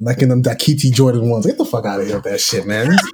Like 0.00 0.20
in 0.20 0.28
them 0.28 0.42
Dakiti 0.42 0.92
Jordan 0.92 1.30
ones. 1.30 1.46
Get 1.46 1.56
the 1.56 1.64
fuck 1.64 1.86
out 1.86 2.00
of 2.00 2.06
here 2.06 2.16
with 2.16 2.24
that 2.24 2.40
shit, 2.40 2.66
man. 2.66 2.94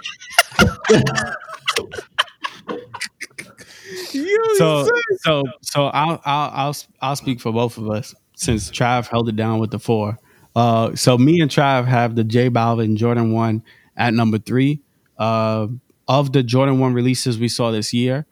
So, 4.57 4.89
so, 5.23 5.43
so 5.63 5.87
I'll, 5.87 6.21
I'll, 6.25 6.51
I'll, 6.55 6.77
I'll 7.01 7.17
speak 7.17 7.41
for 7.41 7.53
both 7.53 7.79
of 7.79 7.91
us 7.91 8.15
since 8.37 8.71
Trav 8.71 9.07
held 9.09 9.29
it 9.29 9.37
down 9.37 9.59
with 9.59 9.71
the 9.71 9.79
four. 9.79 10.19
Uh, 10.55 10.95
so 10.95 11.17
me 11.19 11.41
and 11.41 11.51
Trav 11.51 11.87
have 11.87 12.15
the 12.15 12.25
J 12.25 12.51
Balvin 12.51 12.97
Jordan 12.97 13.33
one 13.33 13.63
at 13.97 14.13
number 14.15 14.39
three. 14.39 14.81
Uh, 15.19 15.69
of 16.09 16.33
the 16.33 16.43
Jordan 16.43 16.79
one 16.79 16.95
releases 16.95 17.39
we 17.39 17.49
saw 17.49 17.71
this 17.71 17.93
year, 17.93 18.27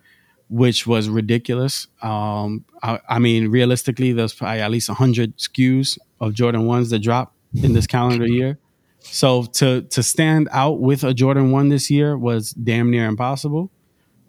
which 0.49 0.87
was 0.87 1.09
ridiculous. 1.09 1.87
Um, 2.03 2.65
I, 2.83 3.01
I 3.09 3.19
mean, 3.19 3.49
realistically, 3.49 4.13
there's 4.13 4.33
probably 4.35 4.61
at 4.61 4.71
least 4.71 4.89
hundred 4.89 5.37
SKUs 5.39 5.99
of 6.21 6.35
Jordan 6.35 6.67
ones 6.67 6.91
that 6.91 7.01
drop 7.01 7.35
in 7.55 7.73
this 7.73 7.87
calendar 7.87 8.27
year. 8.27 8.59
So 9.01 9.45
to 9.45 9.83
to 9.83 10.03
stand 10.03 10.49
out 10.53 10.81
with 10.81 11.05
a 11.05 11.15
Jordan 11.15 11.53
one 11.53 11.69
this 11.71 11.91
year 11.91 12.19
was 12.19 12.51
damn 12.53 12.91
near 12.91 13.07
impossible 13.07 13.71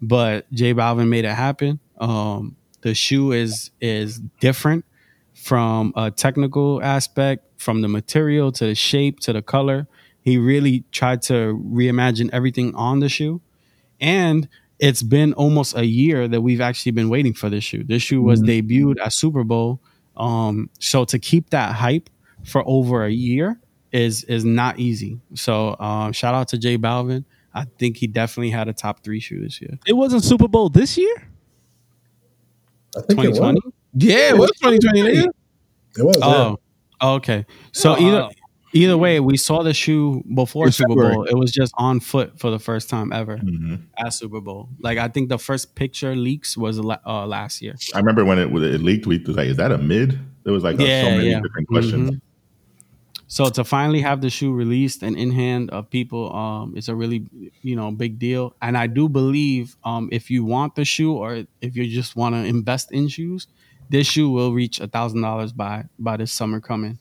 but 0.02 0.52
J 0.52 0.74
Balvin 0.74 1.08
made 1.08 1.24
it 1.24 1.34
happen. 1.34 1.78
Um, 1.98 2.56
the 2.82 2.94
shoe 2.94 3.30
is 3.30 3.70
is 3.80 4.18
different 4.40 4.84
from 5.32 5.92
a 5.96 6.10
technical 6.10 6.82
aspect, 6.82 7.46
from 7.56 7.80
the 7.80 7.88
material 7.88 8.50
to 8.52 8.66
the 8.66 8.74
shape 8.74 9.20
to 9.20 9.32
the 9.32 9.40
color. 9.40 9.86
He 10.22 10.38
really 10.38 10.84
tried 10.92 11.22
to 11.22 11.60
reimagine 11.66 12.30
everything 12.32 12.74
on 12.74 13.00
the 13.00 13.08
shoe, 13.08 13.40
and 14.00 14.48
it's 14.78 15.02
been 15.02 15.32
almost 15.34 15.76
a 15.76 15.84
year 15.86 16.26
that 16.28 16.40
we've 16.40 16.60
actually 16.60 16.92
been 16.92 17.08
waiting 17.08 17.34
for 17.34 17.48
this 17.50 17.64
shoe. 17.64 17.84
This 17.84 18.02
shoe 18.02 18.22
was 18.22 18.40
debuted 18.42 18.96
at 19.04 19.12
Super 19.12 19.44
Bowl, 19.44 19.80
um, 20.16 20.70
so 20.80 21.04
to 21.04 21.18
keep 21.18 21.50
that 21.50 21.74
hype 21.74 22.08
for 22.44 22.62
over 22.66 23.04
a 23.04 23.10
year 23.10 23.60
is 23.92 24.24
is 24.24 24.44
not 24.44 24.78
easy. 24.78 25.20
So 25.34 25.76
um, 25.78 26.12
shout 26.12 26.34
out 26.34 26.48
to 26.48 26.58
J 26.58 26.78
Balvin. 26.78 27.24
I 27.54 27.66
think 27.78 27.98
he 27.98 28.06
definitely 28.06 28.50
had 28.50 28.68
a 28.68 28.72
top 28.72 29.04
three 29.04 29.20
shoe 29.20 29.40
this 29.42 29.60
year. 29.60 29.78
It 29.86 29.92
wasn't 29.92 30.24
Super 30.24 30.48
Bowl 30.48 30.68
this 30.70 30.96
year. 30.96 31.28
I 32.96 33.00
think 33.02 33.24
it 33.24 33.28
was. 33.28 33.38
2020. 33.38 33.60
Yeah, 33.94 34.30
it 34.30 34.38
was 34.38 34.50
2020. 34.62 35.18
It 35.98 36.04
was. 36.04 36.16
yeah. 36.18 36.54
Oh, 37.00 37.14
okay. 37.16 37.44
So 37.72 37.94
Oh. 37.94 38.00
either 38.00 38.28
either 38.72 38.96
way, 38.96 39.20
we 39.20 39.36
saw 39.36 39.62
the 39.62 39.74
shoe 39.74 40.22
before 40.34 40.66
In 40.66 40.72
Super 40.72 40.90
February. 40.90 41.14
Bowl. 41.14 41.24
It 41.24 41.36
was 41.36 41.52
just 41.52 41.72
on 41.76 42.00
foot 42.00 42.38
for 42.38 42.50
the 42.50 42.58
first 42.58 42.88
time 42.88 43.12
ever 43.12 43.38
Mhm. 43.38 43.82
at 43.98 44.12
Super 44.14 44.40
Bowl. 44.40 44.68
Like 44.80 44.98
I 44.98 45.08
think 45.08 45.28
the 45.28 45.38
first 45.38 45.74
picture 45.74 46.14
leaks 46.16 46.56
was 46.56 46.78
uh, 46.80 47.26
last 47.26 47.60
year. 47.62 47.74
I 47.94 47.98
remember 47.98 48.24
when 48.24 48.38
it, 48.38 48.50
when 48.50 48.62
it 48.64 48.80
leaked, 48.82 49.06
we 49.06 49.18
was 49.18 49.36
like, 49.36 49.48
"Is 49.48 49.56
that 49.58 49.72
a 49.72 49.78
mid?" 49.78 50.18
There 50.44 50.52
was 50.52 50.64
like 50.64 50.78
Yeah, 50.80 51.02
so 51.04 51.10
many 51.10 51.30
yeah. 51.30 51.40
different 51.40 51.68
questions. 51.68 52.10
Mhm. 52.12 52.20
So 53.28 53.48
to 53.48 53.64
finally 53.64 54.02
have 54.02 54.20
the 54.20 54.28
shoe 54.28 54.52
released 54.52 55.02
and 55.02 55.16
in 55.16 55.30
hand 55.30 55.70
of 55.70 55.88
people, 55.88 56.34
um, 56.36 56.74
it's 56.76 56.88
a 56.88 56.94
really 56.94 57.24
you 57.62 57.76
know 57.76 57.90
big 57.90 58.18
deal. 58.18 58.54
And 58.60 58.76
I 58.76 58.86
do 58.88 59.08
believe 59.08 59.76
um, 59.84 60.08
if 60.12 60.30
you 60.30 60.44
want 60.44 60.74
the 60.74 60.84
shoe 60.84 61.12
or 61.14 61.44
if 61.62 61.74
you 61.76 61.88
just 61.88 62.14
want 62.14 62.34
to 62.34 62.44
invest 62.44 62.92
in 62.92 63.08
shoes, 63.08 63.46
this 63.88 64.06
shoe 64.06 64.28
will 64.30 64.52
reach 64.52 64.80
a 64.80 64.86
thousand 64.86 65.22
dollars 65.22 65.52
by 65.52 65.84
by 65.98 66.16
this 66.18 66.30
summer 66.32 66.60
coming. 66.60 66.98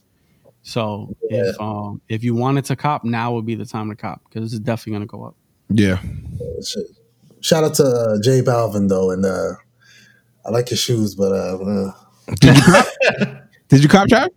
So 0.64 1.16
if 1.24 1.60
um, 1.60 2.02
if 2.08 2.24
you 2.24 2.36
wanted 2.36 2.66
to 2.66 2.76
cop, 2.76 3.04
now 3.04 3.34
would 3.34 3.46
be 3.46 3.56
the 3.56 3.66
time 3.66 3.90
to 3.90 3.96
cop 3.96 4.22
because 4.30 4.54
it's 4.54 4.60
definitely 4.60 4.94
gonna 4.94 5.06
go 5.08 5.24
up. 5.26 5.36
Yeah. 5.70 6.00
Shout 7.40 7.64
out 7.64 7.74
to 7.76 7.84
uh, 7.84 8.22
J 8.22 8.42
Balvin 8.42 8.88
though, 8.88 9.10
and 9.12 9.26
uh, 9.26 9.54
I 10.46 10.52
like 10.52 10.70
your 10.70 10.78
shoes, 10.78 11.16
but 11.16 11.32
uh, 11.32 11.58
uh, 11.58 11.92
Did 12.40 12.56
you 12.58 12.64
cop? 12.64 12.86
Did 13.70 13.84
you 13.84 13.90
cop, 13.90 14.08
Trav? 14.08 14.30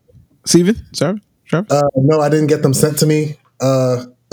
Steven? 0.47 0.77
Sorry? 0.93 1.21
Trav? 1.51 1.71
uh, 1.71 1.83
no, 1.97 2.21
I 2.21 2.29
didn't 2.29 2.47
get 2.47 2.63
them 2.63 2.73
sent 2.73 2.99
to 3.01 3.07
me. 3.07 3.37
Uh, 3.61 4.05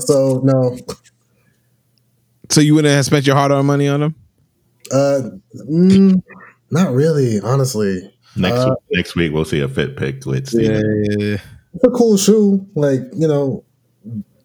so 0.00 0.40
no, 0.44 0.78
So 2.50 2.60
you 2.60 2.74
wouldn't 2.74 2.94
have 2.94 3.04
spent 3.04 3.26
your 3.26 3.34
hard 3.34 3.50
earned 3.50 3.66
money 3.66 3.88
on 3.88 4.00
them? 4.00 4.14
uh, 4.92 5.22
mm, 5.68 6.22
not 6.70 6.92
really, 6.92 7.40
honestly. 7.40 8.11
Next 8.36 8.58
Uh, 8.58 8.74
next 8.92 9.14
week 9.14 9.32
we'll 9.32 9.44
see 9.44 9.60
a 9.60 9.68
fit 9.68 9.96
pick 9.96 10.24
with 10.24 10.46
Steven. 10.48 11.04
yeah. 11.18 11.36
It's 11.74 11.84
a 11.84 11.90
cool 11.90 12.16
shoe, 12.16 12.66
like 12.74 13.00
you 13.14 13.26
know, 13.28 13.64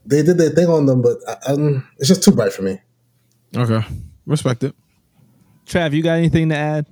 they 0.06 0.24
did 0.24 0.38
their 0.38 0.50
thing 0.52 0.68
on 0.68 0.86
them, 0.86 1.02
but 1.02 1.18
I, 1.28 1.52
um, 1.54 1.88
it's 1.98 2.08
just 2.08 2.24
too 2.24 2.32
bright 2.32 2.54
for 2.54 2.62
me. 2.62 2.80
Okay. 3.56 3.86
Respect 4.26 4.64
it. 4.64 4.76
Trav, 5.66 5.94
you 5.94 6.02
got 6.02 6.14
anything 6.14 6.50
to 6.50 6.56
add? 6.56 6.86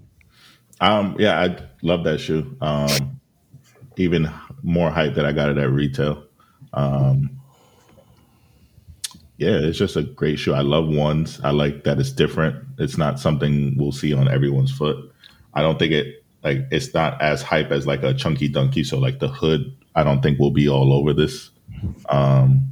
Um, 0.81 1.15
yeah, 1.17 1.39
I 1.39 1.57
love 1.81 2.03
that 2.03 2.19
shoe. 2.19 2.57
Um, 2.59 3.19
even 3.95 4.29
more 4.63 4.89
hype 4.91 5.15
that 5.15 5.25
I 5.25 5.31
got 5.31 5.49
it 5.49 5.57
at 5.57 5.69
retail. 5.69 6.25
Um, 6.73 7.39
yeah, 9.37 9.51
it's 9.51 9.77
just 9.77 9.95
a 9.95 10.03
great 10.03 10.39
shoe. 10.39 10.53
I 10.53 10.61
love 10.61 10.87
ones. 10.87 11.39
I 11.43 11.51
like 11.51 11.85
that 11.85 11.99
it's 11.99 12.11
different. 12.11 12.65
It's 12.77 12.97
not 12.97 13.19
something 13.19 13.77
we'll 13.77 13.93
see 13.93 14.13
on 14.13 14.27
everyone's 14.27 14.71
foot. 14.71 14.97
I 15.53 15.61
don't 15.61 15.79
think 15.79 15.93
it 15.93 16.24
like 16.45 16.67
it's 16.71 16.93
not 16.93 17.21
as 17.21 17.41
hype 17.41 17.71
as 17.71 17.85
like 17.85 18.03
a 18.03 18.13
chunky 18.13 18.47
dunky. 18.49 18.85
So 18.85 18.97
like 18.99 19.19
the 19.19 19.27
hood, 19.27 19.75
I 19.95 20.03
don't 20.05 20.21
think 20.21 20.39
will 20.39 20.51
be 20.51 20.69
all 20.69 20.93
over 20.93 21.13
this. 21.13 21.49
Um, 22.07 22.69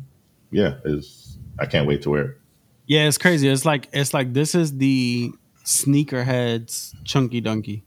yeah, 0.51 0.76
is 0.86 1.38
I 1.59 1.65
can't 1.65 1.88
wait 1.88 2.03
to 2.03 2.09
wear 2.11 2.21
it. 2.24 2.38
Yeah, 2.86 3.07
it's 3.07 3.17
crazy. 3.17 3.49
It's 3.49 3.65
like 3.65 3.89
it's 3.91 4.13
like 4.13 4.34
this 4.34 4.55
is 4.55 4.78
the 4.78 5.32
sneakerheads 5.65 6.93
chunky 7.03 7.41
dunky. 7.41 7.84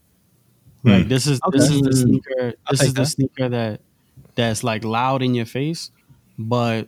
Like 0.83 1.03
Hmm. 1.03 1.09
this 1.09 1.27
is 1.27 1.39
this 1.51 1.69
is 1.69 1.81
the 1.81 1.95
sneaker. 1.95 2.53
This 2.69 2.81
is 2.83 2.93
the 2.93 3.01
that. 3.01 3.05
sneaker 3.07 3.49
that 3.49 3.81
that's 4.35 4.63
like 4.63 4.83
loud 4.83 5.21
in 5.21 5.33
your 5.35 5.45
face, 5.45 5.91
but 6.37 6.87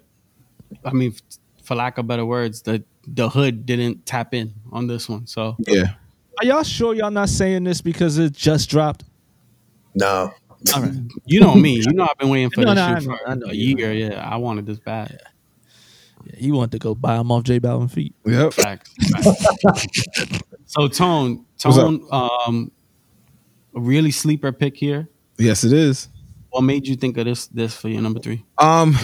I 0.86 0.92
mean, 0.94 1.14
f- 1.16 1.38
for 1.64 1.76
lack 1.76 1.98
of 1.98 2.08
better 2.08 2.26
words, 2.26 2.62
the 2.62 2.84
the 3.08 3.30
hood 3.30 3.66
didn't 3.66 4.06
tap 4.06 4.34
in 4.34 4.54
on 4.72 4.88
this 4.88 5.10
one. 5.10 5.26
So 5.28 5.56
Yeah. 5.68 5.94
Are 6.40 6.46
y'all 6.46 6.64
sure 6.64 6.94
y'all 6.96 7.12
not 7.12 7.30
saying 7.30 7.66
this 7.66 7.82
because 7.82 8.18
it 8.18 8.32
just 8.34 8.70
dropped? 8.70 9.04
No, 9.96 10.32
all 10.74 10.82
right, 10.82 10.94
you 11.26 11.40
know 11.42 11.56
me. 11.56 11.76
You 11.86 11.92
know 11.94 12.04
I've 12.10 12.18
been 12.18 12.30
waiting 12.30 12.50
for 12.50 12.62
No, 12.62 12.74
this 12.74 12.76
no, 12.76 12.84
I 12.84 12.94
know- 12.94 13.18
for 13.18 13.30
I 13.30 13.36
know 13.36 13.48
a 13.48 13.54
you 13.54 13.76
year. 13.78 13.92
Yeah, 13.94 14.28
I 14.30 14.38
wanted 14.38 14.66
this 14.66 14.80
bad. 14.80 15.20
Yeah, 16.26 16.36
he 16.38 16.52
wanted 16.52 16.72
to 16.74 16.80
go 16.80 16.96
buy 16.96 17.18
them 17.18 17.32
off 17.32 17.44
J 17.44 17.60
Balvin 17.60 17.90
feet. 17.92 18.14
Yep. 18.26 18.54
Facts. 18.54 18.94
Facts. 19.10 20.40
so 20.66 20.88
tone 20.88 21.46
tone 21.58 22.06
um 22.12 22.72
a 23.76 23.80
really 23.80 24.12
sleeper 24.12 24.52
pick 24.52 24.76
here. 24.78 25.10
Yes, 25.38 25.64
it 25.64 25.74
is. 25.74 26.08
What 26.52 26.62
made 26.62 26.88
you 26.88 26.96
think 26.96 27.18
of 27.18 27.26
this 27.26 27.48
this 27.48 27.76
for 27.76 27.90
your 27.90 28.02
number 28.02 28.20
three? 28.20 28.44
Um, 28.58 28.96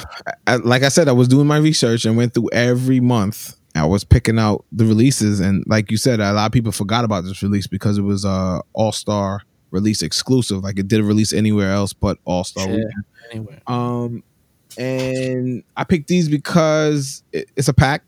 I, 0.47 0.55
like 0.57 0.83
I 0.83 0.89
said, 0.89 1.07
I 1.07 1.11
was 1.13 1.27
doing 1.27 1.47
my 1.47 1.57
research 1.57 2.05
and 2.05 2.17
went 2.17 2.33
through 2.33 2.49
every 2.51 2.99
month. 2.99 3.55
I 3.75 3.85
was 3.85 4.03
picking 4.03 4.39
out 4.39 4.65
the 4.71 4.85
releases, 4.85 5.39
and 5.39 5.63
like 5.67 5.91
you 5.91 5.97
said, 5.97 6.19
a 6.19 6.31
lot 6.33 6.45
of 6.45 6.51
people 6.51 6.71
forgot 6.71 7.03
about 7.03 7.23
this 7.25 7.43
release 7.43 7.67
because 7.67 7.97
it 7.97 8.03
was 8.03 8.23
a 8.25 8.61
All 8.73 8.91
Star 8.91 9.41
release 9.71 10.01
exclusive. 10.01 10.63
Like 10.63 10.79
it 10.79 10.87
didn't 10.87 11.07
release 11.07 11.33
anywhere 11.33 11.71
else 11.71 11.91
but 11.93 12.17
All 12.25 12.43
Star. 12.43 12.69
Yeah. 12.69 12.83
Anyway, 13.31 13.59
Um, 13.67 14.23
and 14.77 15.63
I 15.75 15.83
picked 15.83 16.07
these 16.07 16.29
because 16.29 17.23
it, 17.33 17.49
it's 17.55 17.67
a 17.67 17.73
pack, 17.73 18.03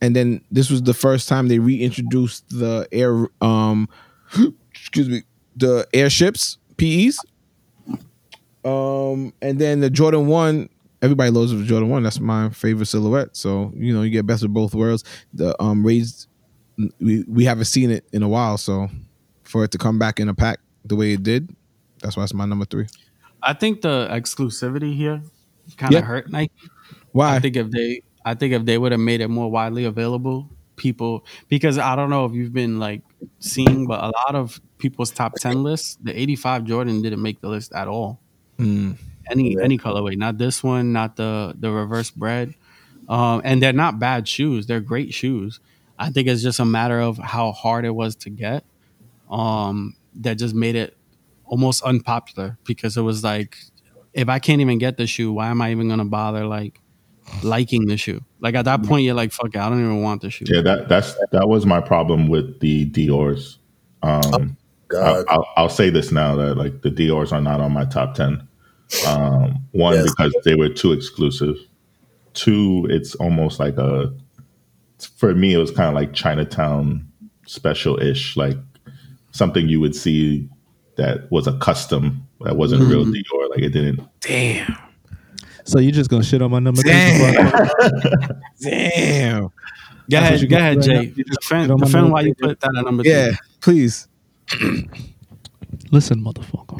and 0.00 0.16
then 0.16 0.42
this 0.50 0.70
was 0.70 0.82
the 0.82 0.94
first 0.94 1.28
time 1.28 1.48
they 1.48 1.58
reintroduced 1.58 2.48
the 2.48 2.88
air. 2.92 3.26
Um, 3.40 3.88
excuse 4.70 5.08
me, 5.08 5.22
the 5.56 5.86
airships 5.92 6.58
PEs. 6.76 7.18
Um, 8.64 9.32
and 9.42 9.58
then 9.58 9.80
the 9.80 9.90
Jordan 9.90 10.26
One. 10.26 10.68
Everybody 11.02 11.30
loves 11.30 11.52
the 11.52 11.64
Jordan 11.64 11.88
One. 11.88 12.02
That's 12.02 12.20
my 12.20 12.50
favorite 12.50 12.86
silhouette. 12.86 13.36
So 13.36 13.72
you 13.74 13.94
know 13.94 14.02
you 14.02 14.10
get 14.10 14.26
best 14.26 14.42
of 14.44 14.52
both 14.52 14.74
worlds. 14.74 15.04
The 15.32 15.60
um 15.62 15.84
raised, 15.86 16.28
we 17.00 17.24
we 17.26 17.44
haven't 17.44 17.64
seen 17.66 17.90
it 17.90 18.04
in 18.12 18.22
a 18.22 18.28
while. 18.28 18.58
So 18.58 18.88
for 19.44 19.64
it 19.64 19.70
to 19.72 19.78
come 19.78 19.98
back 19.98 20.20
in 20.20 20.28
a 20.28 20.34
pack 20.34 20.60
the 20.84 20.96
way 20.96 21.12
it 21.12 21.22
did, 21.22 21.54
that's 22.02 22.16
why 22.16 22.22
it's 22.24 22.34
my 22.34 22.44
number 22.44 22.64
three. 22.66 22.86
I 23.42 23.54
think 23.54 23.80
the 23.80 24.08
exclusivity 24.10 24.94
here 24.94 25.22
kind 25.76 25.94
of 25.94 26.00
Yeah. 26.00 26.06
hurt 26.06 26.30
Nike. 26.30 26.52
Why? 27.12 27.36
I 27.36 27.38
think 27.38 27.56
if 27.56 27.70
they 27.70 28.02
I 28.24 28.34
think 28.34 28.52
if 28.52 28.64
they 28.66 28.76
would 28.76 28.92
have 28.92 29.00
made 29.00 29.20
it 29.22 29.28
more 29.28 29.50
widely 29.50 29.84
available, 29.84 30.50
people 30.76 31.24
because 31.48 31.78
I 31.78 31.96
don't 31.96 32.10
know 32.10 32.26
if 32.26 32.32
you've 32.32 32.52
been 32.52 32.78
like 32.78 33.00
seeing, 33.38 33.86
but 33.86 34.04
a 34.04 34.08
lot 34.08 34.34
of 34.34 34.60
people's 34.76 35.10
top 35.10 35.34
ten 35.36 35.62
lists, 35.62 35.96
the 36.02 36.18
eighty 36.18 36.36
five 36.36 36.64
Jordan 36.64 37.00
didn't 37.00 37.22
make 37.22 37.40
the 37.40 37.48
list 37.48 37.72
at 37.72 37.88
all. 37.88 38.20
Mm. 38.58 38.98
Any 39.30 39.54
Yeah. 39.54 39.62
any 39.64 39.78
colorway, 39.78 40.16
not 40.16 40.38
this 40.38 40.62
one, 40.62 40.92
not 40.92 41.16
the 41.16 41.54
the 41.58 41.70
reverse 41.70 42.10
bread. 42.10 42.54
Um, 43.08 43.40
and 43.44 43.62
they're 43.62 43.72
not 43.72 43.98
bad 43.98 44.28
shoes. 44.28 44.66
They're 44.66 44.80
great 44.80 45.12
shoes. 45.14 45.60
I 45.98 46.10
think 46.10 46.28
it's 46.28 46.42
just 46.42 46.60
a 46.60 46.64
matter 46.64 47.00
of 47.00 47.18
how 47.18 47.52
hard 47.52 47.84
it 47.84 47.94
was 47.94 48.16
to 48.16 48.30
get. 48.30 48.64
um, 49.30 49.94
that 50.20 50.34
just 50.38 50.54
made 50.54 50.74
it 50.74 50.96
almost 51.44 51.82
unpopular 51.84 52.58
because 52.64 52.96
it 52.96 53.02
was 53.02 53.22
like, 53.22 53.56
if 54.12 54.28
I 54.28 54.40
can't 54.40 54.60
even 54.60 54.78
get 54.78 54.96
the 54.96 55.06
shoe, 55.06 55.32
why 55.32 55.48
am 55.50 55.62
I 55.62 55.70
even 55.70 55.88
gonna 55.88 56.04
bother 56.04 56.44
like 56.46 56.80
liking 57.44 57.86
the 57.86 57.96
shoe? 57.96 58.24
Like 58.40 58.54
at 58.56 58.64
that 58.64 58.82
point, 58.82 59.04
you're 59.04 59.14
like, 59.14 59.30
fuck 59.32 59.54
it, 59.54 59.56
I 59.56 59.68
don't 59.68 59.78
even 59.80 60.02
want 60.02 60.22
the 60.22 60.30
shoe. 60.30 60.46
Yeah, 60.48 60.62
that 60.62 60.88
that's 60.88 61.14
that 61.30 61.48
was 61.48 61.64
my 61.66 61.80
problem 61.80 62.28
with 62.28 62.58
the 62.60 62.86
Dior's. 62.86 63.58
Um, 64.02 64.56
God. 64.88 65.04
I'll, 65.06 65.24
I'll, 65.28 65.48
I'll 65.56 65.68
say 65.68 65.90
this 65.90 66.10
now 66.10 66.34
that 66.36 66.56
like 66.56 66.82
the 66.82 66.90
Dior's 66.90 67.30
are 67.32 67.40
not 67.40 67.60
on 67.60 67.72
my 67.72 67.84
top 67.84 68.14
ten. 68.14 68.48
Um, 69.06 69.56
one 69.72 69.94
Yes. 69.94 70.10
because 70.10 70.34
they 70.44 70.54
were 70.54 70.68
too 70.68 70.92
exclusive. 70.92 71.56
Two, 72.34 72.86
it's 72.90 73.14
almost 73.16 73.58
like 73.60 73.76
a 73.78 74.12
for 75.16 75.34
me 75.34 75.54
it 75.54 75.58
was 75.58 75.70
kind 75.70 75.88
of 75.88 75.94
like 75.94 76.12
Chinatown 76.12 77.06
special 77.46 78.00
ish, 78.00 78.36
like 78.36 78.56
something 79.32 79.68
you 79.68 79.80
would 79.80 79.94
see 79.96 80.48
that 80.96 81.30
was 81.30 81.46
a 81.46 81.56
custom 81.58 82.26
that 82.42 82.56
wasn't 82.56 82.82
real 82.82 83.04
Dior. 83.04 83.50
Like 83.50 83.60
it 83.60 83.70
didn't. 83.70 84.00
Damn. 84.20 84.76
So 85.64 85.78
you 85.78 85.92
just 85.92 86.10
gonna 86.10 86.22
shit 86.24 86.42
on 86.42 86.50
my 86.50 86.58
number 86.58 86.82
three? 86.82 86.90
Damn. 86.92 87.52
Damn. 88.60 89.42
Go 90.10 90.18
ahead, 90.18 90.40
you 90.40 90.48
go 90.48 90.56
ahead, 90.56 90.76
right 90.78 90.84
Jay. 90.84 90.94
now. 90.94 91.00
You 91.02 91.24
just 91.24 91.40
Defend, 91.40 91.68
put 91.68 91.74
on 91.74 91.80
my 91.80 91.86
defend 91.86 92.12
why 92.12 92.20
you 92.22 92.34
put 92.34 92.60
that 92.60 92.74
at 92.76 92.84
number 92.84 93.02
Yeah, 93.04 93.28
three. 93.28 93.36
please. 93.60 94.08
Listen, 95.92 96.22
motherfucker. 96.24 96.78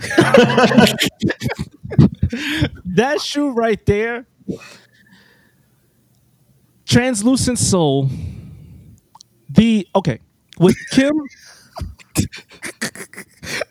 that 2.85 3.21
shoe 3.21 3.51
right 3.51 3.85
there, 3.87 4.27
translucent 6.87 7.59
sole. 7.59 8.09
The 9.49 9.87
okay 9.95 10.21
with 10.59 10.77
Kim. 10.91 11.13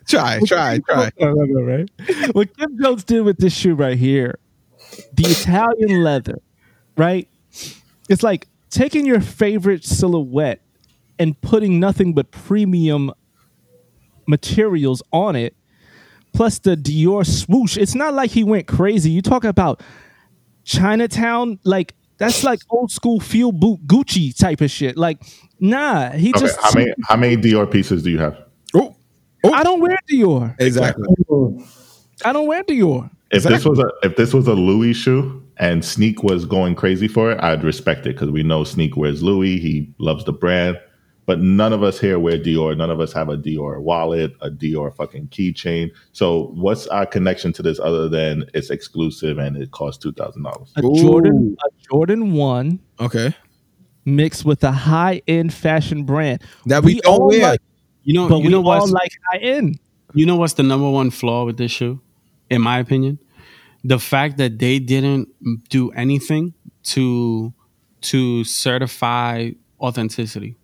Try, 0.08 0.40
try, 0.46 0.78
try. 0.78 1.10
Right? 1.18 1.88
What 2.32 2.56
Kim 2.56 2.78
Jones 2.82 3.04
did 3.04 3.22
with 3.22 3.38
this 3.38 3.54
shoe 3.54 3.74
right 3.74 3.96
here, 3.96 4.38
the 5.12 5.24
Italian 5.24 6.02
leather, 6.02 6.40
right? 6.96 7.28
It's 8.08 8.22
like 8.22 8.48
taking 8.70 9.06
your 9.06 9.20
favorite 9.20 9.84
silhouette 9.84 10.60
and 11.18 11.40
putting 11.40 11.78
nothing 11.78 12.12
but 12.12 12.30
premium 12.32 13.12
materials 14.26 15.02
on 15.12 15.36
it, 15.36 15.54
plus 16.32 16.58
the 16.58 16.76
Dior 16.76 17.26
swoosh. 17.26 17.76
It's 17.76 17.94
not 17.94 18.14
like 18.14 18.30
he 18.30 18.44
went 18.44 18.66
crazy. 18.66 19.10
You 19.10 19.22
talk 19.22 19.44
about 19.44 19.82
Chinatown, 20.64 21.58
like 21.64 21.94
that's 22.18 22.44
like 22.44 22.60
old 22.70 22.90
school 22.90 23.18
feel 23.20 23.50
boot 23.52 23.80
Gucci 23.86 24.36
type 24.36 24.60
of 24.60 24.70
shit. 24.70 24.96
Like, 24.96 25.22
nah, 25.58 26.10
he 26.10 26.30
Okay, 26.30 26.40
just. 26.40 26.60
how 26.60 26.70
many 26.74 26.92
how 27.08 27.16
many 27.16 27.36
Dior 27.36 27.70
pieces 27.70 28.02
do 28.02 28.10
you 28.10 28.18
have? 28.18 28.36
Oh, 28.74 28.94
I 29.52 29.62
don't 29.62 29.80
wear 29.80 29.98
Dior. 30.10 30.54
exactly. 30.58 31.06
I 32.24 32.32
don't 32.32 32.46
wear 32.46 32.62
Dior. 32.64 33.10
If 33.30 33.44
this 33.44 33.64
was 33.64 33.78
a 33.78 33.90
if 34.02 34.16
this 34.16 34.34
was 34.34 34.46
a 34.48 34.54
Louis 34.54 34.92
shoe 34.92 35.42
and 35.56 35.84
Sneak 35.84 36.22
was 36.22 36.44
going 36.44 36.74
crazy 36.74 37.08
for 37.08 37.32
it, 37.32 37.42
I'd 37.42 37.64
respect 37.64 38.06
it 38.06 38.14
because 38.14 38.30
we 38.30 38.42
know 38.42 38.64
Sneak 38.64 38.96
wears 38.96 39.22
Louis. 39.22 39.58
He 39.58 39.92
loves 39.98 40.24
the 40.24 40.32
brand, 40.32 40.78
but 41.30 41.38
none 41.38 41.72
of 41.72 41.84
us 41.84 42.00
here 42.00 42.18
wear 42.18 42.36
Dior. 42.36 42.76
None 42.76 42.90
of 42.90 42.98
us 42.98 43.12
have 43.12 43.28
a 43.28 43.36
Dior 43.36 43.80
wallet, 43.80 44.32
a 44.40 44.50
Dior 44.50 44.92
fucking 44.92 45.28
keychain. 45.28 45.90
So 46.10 46.50
what's 46.56 46.88
our 46.88 47.06
connection 47.06 47.52
to 47.52 47.62
this 47.62 47.78
other 47.78 48.08
than 48.08 48.46
it's 48.52 48.68
exclusive 48.68 49.38
and 49.38 49.56
it 49.56 49.70
costs 49.70 50.02
two 50.02 50.10
thousand 50.10 50.42
dollars? 50.42 50.72
A 50.76 50.84
Ooh. 50.84 50.96
Jordan, 51.00 51.56
a 51.64 51.68
Jordan 51.88 52.32
one 52.32 52.80
Okay. 52.98 53.32
mixed 54.04 54.44
with 54.44 54.64
a 54.64 54.72
high 54.72 55.22
end 55.28 55.54
fashion 55.54 56.02
brand. 56.02 56.42
That 56.66 56.82
we, 56.82 56.98
don't 57.00 57.24
wear. 57.24 57.40
like, 57.50 57.60
You 58.02 58.14
know, 58.14 58.28
but 58.28 58.38
you 58.38 58.46
we 58.46 58.48
know 58.50 58.58
all 58.58 58.80
what's 58.80 58.90
like 58.90 59.12
high 59.30 59.38
end. 59.38 59.78
you 60.14 60.26
know 60.26 60.34
what's 60.34 60.54
the 60.54 60.64
number 60.64 60.90
one 60.90 61.12
flaw 61.12 61.44
with 61.44 61.58
this 61.58 61.70
shoe, 61.70 62.00
in 62.50 62.60
my 62.60 62.80
opinion, 62.80 63.20
the 63.84 64.00
fact 64.00 64.36
that 64.38 64.58
they 64.58 64.80
didn't 64.80 65.28
do 65.68 65.92
anything 65.92 66.54
to 66.82 67.54
to 68.00 68.42
certify 68.42 69.50
authenticity. 69.80 70.56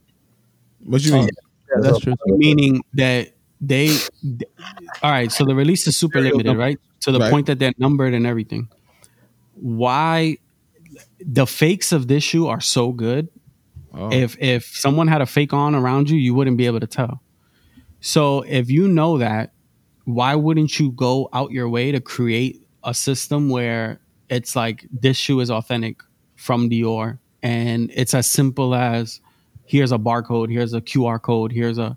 What 0.86 1.02
you 1.04 1.14
oh, 1.14 1.18
mean? 1.18 1.28
Yeah, 1.74 1.80
that's 1.82 2.00
true. 2.00 2.14
meaning 2.26 2.82
that 2.94 3.32
they 3.60 3.88
all 5.02 5.10
right 5.10 5.32
so 5.32 5.44
the 5.44 5.54
release 5.54 5.86
is 5.86 5.96
super 5.96 6.20
limited 6.20 6.56
right 6.56 6.78
to 7.00 7.10
the 7.10 7.18
Right. 7.18 7.30
point 7.30 7.46
that 7.46 7.58
they're 7.58 7.72
numbered 7.78 8.12
and 8.14 8.26
everything 8.26 8.68
why 9.54 10.36
the 11.20 11.46
fakes 11.46 11.92
of 11.92 12.08
this 12.08 12.22
shoe 12.22 12.46
are 12.46 12.60
so 12.60 12.92
good 12.92 13.28
Oh. 13.98 14.12
if 14.12 14.36
if 14.40 14.64
someone 14.66 15.08
had 15.08 15.22
a 15.22 15.26
fake 15.26 15.54
on 15.54 15.74
around 15.74 16.10
you 16.10 16.18
you 16.18 16.34
wouldn't 16.34 16.58
be 16.58 16.66
able 16.66 16.80
to 16.80 16.86
tell 16.86 17.22
so 18.00 18.42
if 18.42 18.68
you 18.70 18.88
know 18.88 19.16
that 19.18 19.52
why 20.04 20.34
wouldn't 20.34 20.78
you 20.78 20.92
go 20.92 21.28
out 21.32 21.50
your 21.50 21.68
way 21.68 21.92
to 21.92 22.00
create 22.00 22.60
a 22.84 22.92
system 22.92 23.48
where 23.48 23.98
it's 24.28 24.54
like 24.54 24.86
this 24.92 25.16
shoe 25.16 25.40
is 25.40 25.50
authentic 25.50 26.02
from 26.36 26.68
Dior 26.68 27.18
and 27.42 27.90
it's 27.94 28.12
as 28.12 28.30
simple 28.30 28.74
as 28.74 29.20
here's 29.66 29.92
a 29.92 29.98
barcode, 29.98 30.50
here's 30.50 30.72
a 30.72 30.80
QR 30.80 31.20
code, 31.20 31.52
here's 31.52 31.78
a 31.78 31.96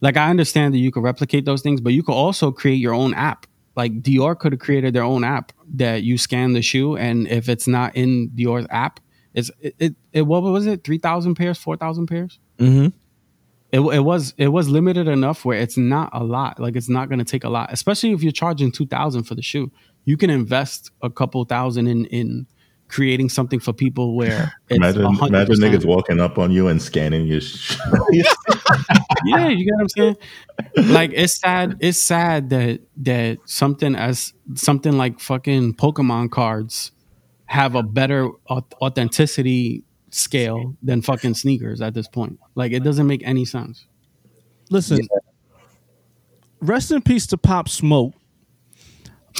like 0.00 0.16
I 0.16 0.30
understand 0.30 0.74
that 0.74 0.78
you 0.78 0.90
could 0.90 1.02
replicate 1.04 1.44
those 1.44 1.62
things, 1.62 1.80
but 1.80 1.92
you 1.92 2.02
could 2.02 2.14
also 2.14 2.50
create 2.50 2.76
your 2.76 2.94
own 2.94 3.14
app. 3.14 3.46
Like 3.76 4.02
Dior 4.02 4.38
could 4.38 4.52
have 4.52 4.60
created 4.60 4.94
their 4.94 5.04
own 5.04 5.24
app 5.24 5.52
that 5.74 6.02
you 6.02 6.18
scan 6.18 6.52
the 6.52 6.62
shoe, 6.62 6.96
and 6.96 7.26
if 7.28 7.48
it's 7.48 7.66
not 7.66 7.96
in 7.96 8.30
Dior's 8.30 8.66
app, 8.70 9.00
it's 9.32 9.50
it, 9.60 9.74
it, 9.78 9.94
it 10.12 10.22
what 10.22 10.42
was 10.42 10.66
it? 10.66 10.84
Three 10.84 10.98
thousand 10.98 11.36
pairs, 11.36 11.58
four 11.58 11.76
thousand 11.76 12.06
pairs? 12.06 12.38
Mm-hmm. 12.58 12.88
it, 13.72 13.80
it 13.80 14.00
was 14.00 14.34
it 14.36 14.48
was 14.48 14.68
limited 14.68 15.08
enough 15.08 15.44
where 15.44 15.58
it's 15.58 15.76
not 15.76 16.10
a 16.12 16.22
lot 16.22 16.60
like 16.60 16.76
it's 16.76 16.88
not 16.88 17.08
going 17.08 17.18
to 17.18 17.24
take 17.24 17.42
a 17.42 17.48
lot 17.48 17.72
especially 17.72 18.12
if 18.12 18.22
you're 18.22 18.30
charging 18.30 18.70
2000 18.70 19.24
for 19.24 19.34
the 19.34 19.42
shoe 19.42 19.72
you 20.04 20.16
can 20.16 20.30
invest 20.30 20.90
a 21.00 21.10
couple 21.10 21.44
thousand 21.44 21.88
in 21.88 22.04
in 22.06 22.46
creating 22.92 23.28
something 23.28 23.58
for 23.58 23.72
people 23.72 24.14
where 24.14 24.52
it's 24.68 24.76
Imagine 24.76 25.02
100%. 25.02 25.28
imagine 25.28 25.56
niggas 25.56 25.84
walking 25.84 26.20
up 26.20 26.38
on 26.38 26.50
you 26.52 26.68
and 26.68 26.80
scanning 26.80 27.26
your. 27.26 27.40
Sh- 27.40 27.76
yeah 29.24 29.48
you 29.48 29.64
get 29.64 29.74
what 29.74 29.80
i'm 29.80 29.88
saying 29.88 30.16
like 30.92 31.10
it's 31.14 31.38
sad 31.38 31.76
it's 31.80 31.98
sad 31.98 32.50
that 32.50 32.80
that 32.98 33.38
something 33.46 33.94
as 33.94 34.34
something 34.54 34.96
like 34.96 35.18
fucking 35.18 35.74
pokemon 35.74 36.30
cards 36.30 36.92
have 37.46 37.74
a 37.74 37.82
better 37.82 38.28
authenticity 38.48 39.82
scale 40.10 40.76
than 40.82 41.00
fucking 41.02 41.34
sneakers 41.34 41.80
at 41.80 41.94
this 41.94 42.06
point 42.08 42.38
like 42.54 42.72
it 42.72 42.84
doesn't 42.84 43.06
make 43.06 43.26
any 43.26 43.44
sense 43.44 43.86
Listen, 44.70 45.06
rest 46.62 46.90
in 46.92 47.02
peace 47.02 47.26
to 47.26 47.36
Pop 47.36 47.68
Smoke. 47.68 48.14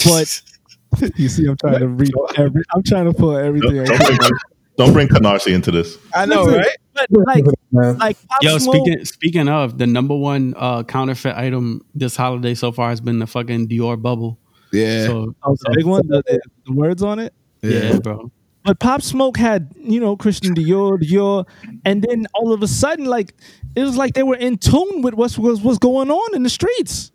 But 0.05 0.43
you 1.17 1.29
see, 1.29 1.47
I'm 1.47 1.57
trying 1.57 1.81
to 1.81 1.89
read 1.89 2.13
every. 2.37 2.63
I'm 2.75 2.83
trying 2.83 3.05
to 3.07 3.13
pull 3.15 3.37
everything. 3.37 3.85
don't, 3.85 4.19
bring, 4.19 4.31
don't 4.77 4.93
bring 4.93 5.09
Canarsie 5.09 5.53
into 5.55 5.71
this. 5.71 5.99
I 6.15 6.27
know, 6.27 6.45
Listen, 6.45 6.61
right? 6.61 6.77
But 6.95 7.07
like, 7.27 7.45
like 7.73 8.29
Pop 8.29 8.43
Yo, 8.43 8.59
Smoke. 8.59 8.75
speaking 8.77 9.05
speaking 9.05 9.49
of 9.49 9.79
the 9.79 9.87
number 9.87 10.15
one 10.15 10.55
uh, 10.57 10.83
counterfeit 10.83 11.37
item 11.37 11.85
this 11.95 12.17
holiday 12.17 12.55
so 12.55 12.71
far 12.73 12.91
has 12.91 13.01
been 13.01 13.19
the 13.19 13.27
fucking 13.27 13.69
Dior 13.69 14.01
bubble. 14.01 14.39
Yeah. 14.73 15.07
So 15.07 15.35
Oh, 15.43 15.57
the 15.61 15.73
big 15.75 15.87
one, 15.87 16.07
the, 16.07 16.23
the, 16.27 16.41
the 16.67 16.73
words 16.73 17.03
on 17.03 17.19
it. 17.19 17.33
yeah, 17.63 17.99
bro. 17.99 18.31
But 18.65 18.79
Pop 18.79 19.03
Smoke 19.03 19.37
had, 19.39 19.73
you 19.77 19.99
know, 19.99 20.17
Christian 20.17 20.55
Dior, 20.55 20.97
Dior, 21.03 21.47
and 21.85 22.03
then 22.03 22.27
all 22.35 22.53
of 22.53 22.63
a 22.63 22.69
sudden, 22.69 23.07
like 23.07 23.35
it 23.75 23.83
was 23.83 23.97
like 23.97 24.15
they 24.15 24.23
were 24.23 24.37
in 24.37 24.59
tune 24.59 25.03
with 25.03 25.15
what's 25.15 25.37
was 25.39 25.61
what's 25.63 25.79
going 25.79 26.11
on 26.11 26.35
in 26.37 26.43
the 26.43 26.51
streets. 26.51 27.11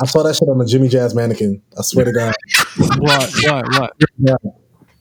I 0.00 0.06
saw 0.06 0.22
that 0.22 0.36
shit 0.36 0.48
on 0.48 0.58
the 0.58 0.66
Jimmy 0.66 0.88
Jazz 0.88 1.14
mannequin. 1.14 1.62
I 1.78 1.82
swear 1.82 2.04
to 2.04 2.12
God. 2.12 2.34
What 2.98 3.32
what 3.42 3.66
what? 3.72 3.96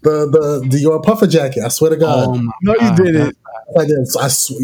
The 0.02 0.28
the 0.30 0.68
Dior 0.70 1.04
puffer 1.04 1.28
jacket. 1.28 1.64
I 1.64 1.70
swear 1.70 1.92
to 1.92 1.98
God. 1.98 2.28
Oh 2.30 2.42
no, 2.62 2.74
you 2.74 2.80
God. 2.80 2.98
did 2.98 3.16
it. 3.16 3.38
I 3.78 3.86
did. 3.86 3.98
I 4.20 4.28
swear. 4.28 4.60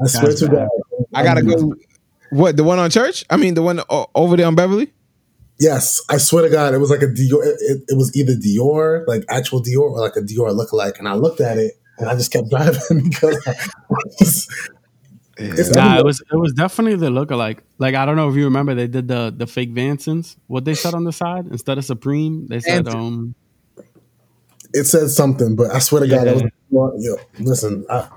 I 0.00 0.06
swear 0.06 0.26
That's 0.28 0.40
to 0.40 0.46
bad. 0.46 0.54
God. 0.56 0.68
I 1.14 1.22
gotta 1.22 1.42
go. 1.42 1.74
What 2.30 2.56
the 2.56 2.64
one 2.64 2.78
on 2.78 2.90
church? 2.90 3.24
I 3.30 3.36
mean, 3.36 3.54
the 3.54 3.62
one 3.62 3.80
o- 3.88 4.10
over 4.14 4.36
there 4.36 4.46
on 4.46 4.54
Beverly. 4.54 4.92
Yes, 5.60 6.02
I 6.10 6.16
swear 6.16 6.42
to 6.42 6.50
God, 6.50 6.74
it 6.74 6.78
was 6.78 6.90
like 6.90 7.02
a 7.02 7.06
Dior. 7.06 7.46
It, 7.46 7.56
it, 7.60 7.82
it 7.88 7.96
was 7.96 8.14
either 8.16 8.32
Dior, 8.32 9.06
like 9.06 9.24
actual 9.28 9.62
Dior, 9.62 9.90
or 9.92 10.00
like 10.00 10.16
a 10.16 10.20
Dior 10.20 10.50
lookalike. 10.50 10.98
And 10.98 11.06
I 11.08 11.14
looked 11.14 11.40
at 11.40 11.58
it, 11.58 11.74
and 11.98 12.08
I 12.08 12.14
just 12.14 12.32
kept 12.32 12.48
driving 12.50 13.08
because 13.08 13.40
I 13.46 13.54
just, 14.18 14.50
it's 15.36 15.70
Nah, 15.70 15.98
it 15.98 16.04
was 16.04 16.20
it 16.20 16.36
was 16.36 16.52
definitely 16.52 16.96
the 16.96 17.10
lookalike. 17.10 17.58
Like 17.78 17.94
I 17.94 18.04
don't 18.06 18.16
know 18.16 18.28
if 18.28 18.36
you 18.36 18.44
remember 18.44 18.74
they 18.74 18.86
did 18.86 19.08
the 19.08 19.32
the 19.36 19.46
fake 19.46 19.74
Vansons. 19.74 20.36
What 20.46 20.64
they 20.64 20.74
said 20.74 20.94
on 20.94 21.04
the 21.04 21.12
side 21.12 21.46
instead 21.46 21.78
of 21.78 21.84
Supreme, 21.84 22.46
they 22.48 22.60
said 22.60 22.86
Vanson. 22.86 22.94
um 22.94 23.34
it 24.72 24.84
said 24.84 25.08
something, 25.10 25.54
but 25.54 25.70
I 25.70 25.78
swear 25.78 26.02
to 26.02 26.08
God, 26.08 26.26
Yeah. 26.26 26.34
that 26.34 26.50
was 26.70 27.04
yo. 27.04 27.16
Listen, 27.38 27.86
I, 27.88 28.08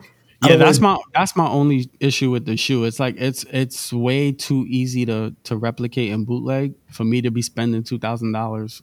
I 0.42 0.50
yeah, 0.50 0.56
that's 0.58 0.80
really- 0.80 0.94
my 0.96 0.98
that's 1.14 1.36
my 1.36 1.48
only 1.48 1.90
issue 2.00 2.32
with 2.32 2.46
the 2.46 2.58
shoe. 2.58 2.84
It's 2.86 3.00
like 3.00 3.16
it's 3.18 3.46
it's 3.52 3.94
way 3.94 4.32
too 4.32 4.66
easy 4.68 5.06
to 5.06 5.36
to 5.44 5.58
replicate 5.58 6.12
and 6.12 6.26
bootleg 6.26 6.74
for 6.92 7.04
me 7.04 7.22
to 7.22 7.32
be 7.32 7.42
spending 7.42 7.84
two 7.84 8.00
thousand 8.00 8.32
dollars 8.32 8.82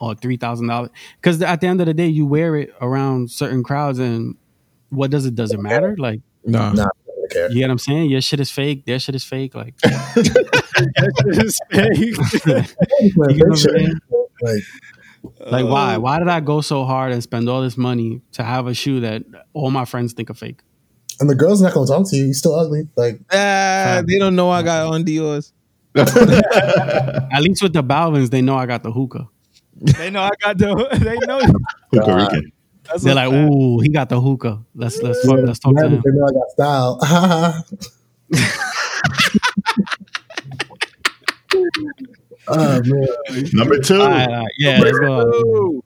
or 0.00 0.14
three 0.14 0.36
thousand 0.36 0.66
dollars. 0.66 0.90
Because 1.16 1.40
at 1.40 1.60
the 1.60 1.66
end 1.66 1.80
of 1.80 1.86
the 1.86 1.94
day, 1.94 2.08
you 2.08 2.26
wear 2.26 2.56
it 2.56 2.74
around 2.80 3.30
certain 3.30 3.62
crowds, 3.62 3.98
and 3.98 4.36
what 4.90 5.10
does 5.10 5.24
it 5.26 5.34
does 5.34 5.52
it 5.52 5.60
matter? 5.60 5.94
Like 5.98 6.20
No. 6.44 6.72
Nah, 6.72 6.88
it 7.03 7.03
care. 7.34 7.48
You 7.50 7.56
get 7.58 7.66
what 7.66 7.70
I'm 7.72 7.78
saying? 7.78 8.10
Your 8.10 8.20
shit 8.20 8.40
is 8.40 8.50
fake. 8.50 8.84
Their 8.86 8.98
shit 8.98 9.14
is 9.14 9.24
fake. 9.24 9.54
Like, 9.54 9.74
Man, 9.84 9.94
fake 11.94 12.16
what 13.16 13.30
I'm 13.30 13.56
shit. 13.56 13.70
saying? 13.70 13.92
Like, 14.42 14.62
like 15.50 15.66
why? 15.66 15.96
Why 15.96 16.18
did 16.18 16.28
I 16.28 16.40
go 16.40 16.60
so 16.60 16.84
hard 16.84 17.12
and 17.12 17.22
spend 17.22 17.48
all 17.48 17.62
this 17.62 17.76
money 17.76 18.20
to 18.32 18.42
have 18.42 18.66
a 18.66 18.74
shoe 18.74 19.00
that 19.00 19.22
all 19.52 19.70
my 19.70 19.84
friends 19.84 20.12
think 20.12 20.30
are 20.30 20.34
fake? 20.34 20.60
and 21.20 21.30
the 21.30 21.34
girl's 21.36 21.62
not 21.62 21.72
gonna 21.72 21.86
talk 21.86 22.10
to 22.10 22.16
you. 22.16 22.24
You're 22.24 22.34
still 22.34 22.56
ugly. 22.56 22.88
Like, 22.96 23.20
Ah, 23.32 24.02
they 24.06 24.18
don't 24.18 24.34
know 24.34 24.50
I 24.50 24.62
got 24.62 24.92
on 24.92 25.04
Dior's. 25.04 25.52
At 25.96 27.40
least 27.42 27.62
with 27.62 27.72
the 27.72 27.84
Balvins, 27.84 28.30
they 28.30 28.42
know 28.42 28.56
I 28.56 28.66
got 28.66 28.82
the 28.82 28.90
hookah. 28.90 29.28
They 29.76 30.10
know 30.10 30.22
I 30.22 30.30
got 30.40 30.58
the. 30.58 30.88
They 31.00 31.16
know. 31.26 31.40
Puerto 31.92 32.16
Rican. 32.16 32.52
That's 32.84 33.02
They're 33.02 33.14
like, 33.14 33.30
fact. 33.30 33.50
ooh, 33.52 33.80
he 33.80 33.88
got 33.88 34.08
the 34.08 34.20
hookah. 34.20 34.62
Let's 34.74 35.00
let's 35.02 35.24
talk, 35.26 35.38
let's 35.42 35.58
talk 35.58 35.74
to 35.74 35.82
man, 35.82 35.92
him. 35.92 36.02
they 36.04 36.10
know 36.12 36.26
I 36.26 36.32
got 36.32 36.50
style. 36.50 36.98
oh 42.48 42.80
man, 42.84 43.06
Number 43.52 43.78
two. 43.78 44.00
All 44.00 44.08
right, 44.08 44.28
all 44.28 44.34
right. 44.36 44.46
Yeah, 44.58 44.78
let's 44.80 44.98
go. 44.98 45.82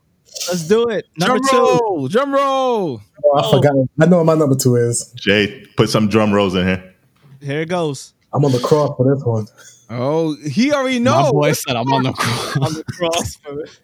Let's 0.48 0.68
do 0.68 0.88
it. 0.88 1.06
Number 1.18 1.38
Drum 1.38 1.50
two. 1.50 1.56
roll, 1.56 2.08
drum 2.08 2.32
roll. 2.34 3.00
oh, 3.24 3.36
I 3.38 3.42
oh. 3.44 3.50
forgot. 3.56 3.74
I 4.00 4.06
know 4.06 4.18
what 4.18 4.26
my 4.26 4.34
number 4.34 4.56
two 4.56 4.76
is. 4.76 5.12
Jay, 5.16 5.64
put 5.76 5.90
some 5.90 6.08
drum 6.08 6.32
rolls 6.32 6.54
in 6.54 6.66
here. 6.66 6.94
Here 7.40 7.60
it 7.62 7.68
goes. 7.68 8.14
I'm 8.32 8.44
on 8.44 8.52
the 8.52 8.58
cross 8.60 8.96
for 8.96 9.14
this 9.14 9.24
one. 9.24 9.46
Oh, 9.90 10.36
he 10.46 10.72
already 10.72 10.98
knows. 10.98 11.14
My 11.14 11.22
know. 11.22 11.32
boy 11.32 11.52
said 11.52 11.76
I'm 11.76 11.92
on 11.92 12.02
the 12.02 12.12
cross. 12.12 12.56
On 12.60 12.72
the 12.74 12.84
cross 12.84 13.36
for 13.36 13.60
it. 13.60 13.80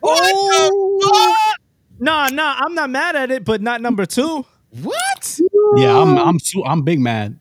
What 0.00 0.32
Oh. 0.36 1.52
Nah, 1.98 2.28
nah. 2.30 2.56
I'm 2.58 2.74
not 2.74 2.90
mad 2.90 3.16
at 3.16 3.30
it, 3.30 3.44
but 3.44 3.60
not 3.62 3.80
number 3.80 4.06
two. 4.06 4.44
What? 4.82 5.40
Yeah, 5.76 5.96
I'm 5.98 6.18
I'm 6.18 6.38
su- 6.40 6.64
I'm 6.64 6.82
big 6.82 6.98
mad. 7.00 7.38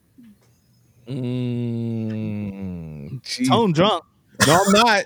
Mm, 1.94 3.22
gee. 3.24 3.46
Tone 3.48 3.72
drunk. 3.74 4.04
No, 4.46 4.54
I'm 4.54 4.72
not. 4.72 5.06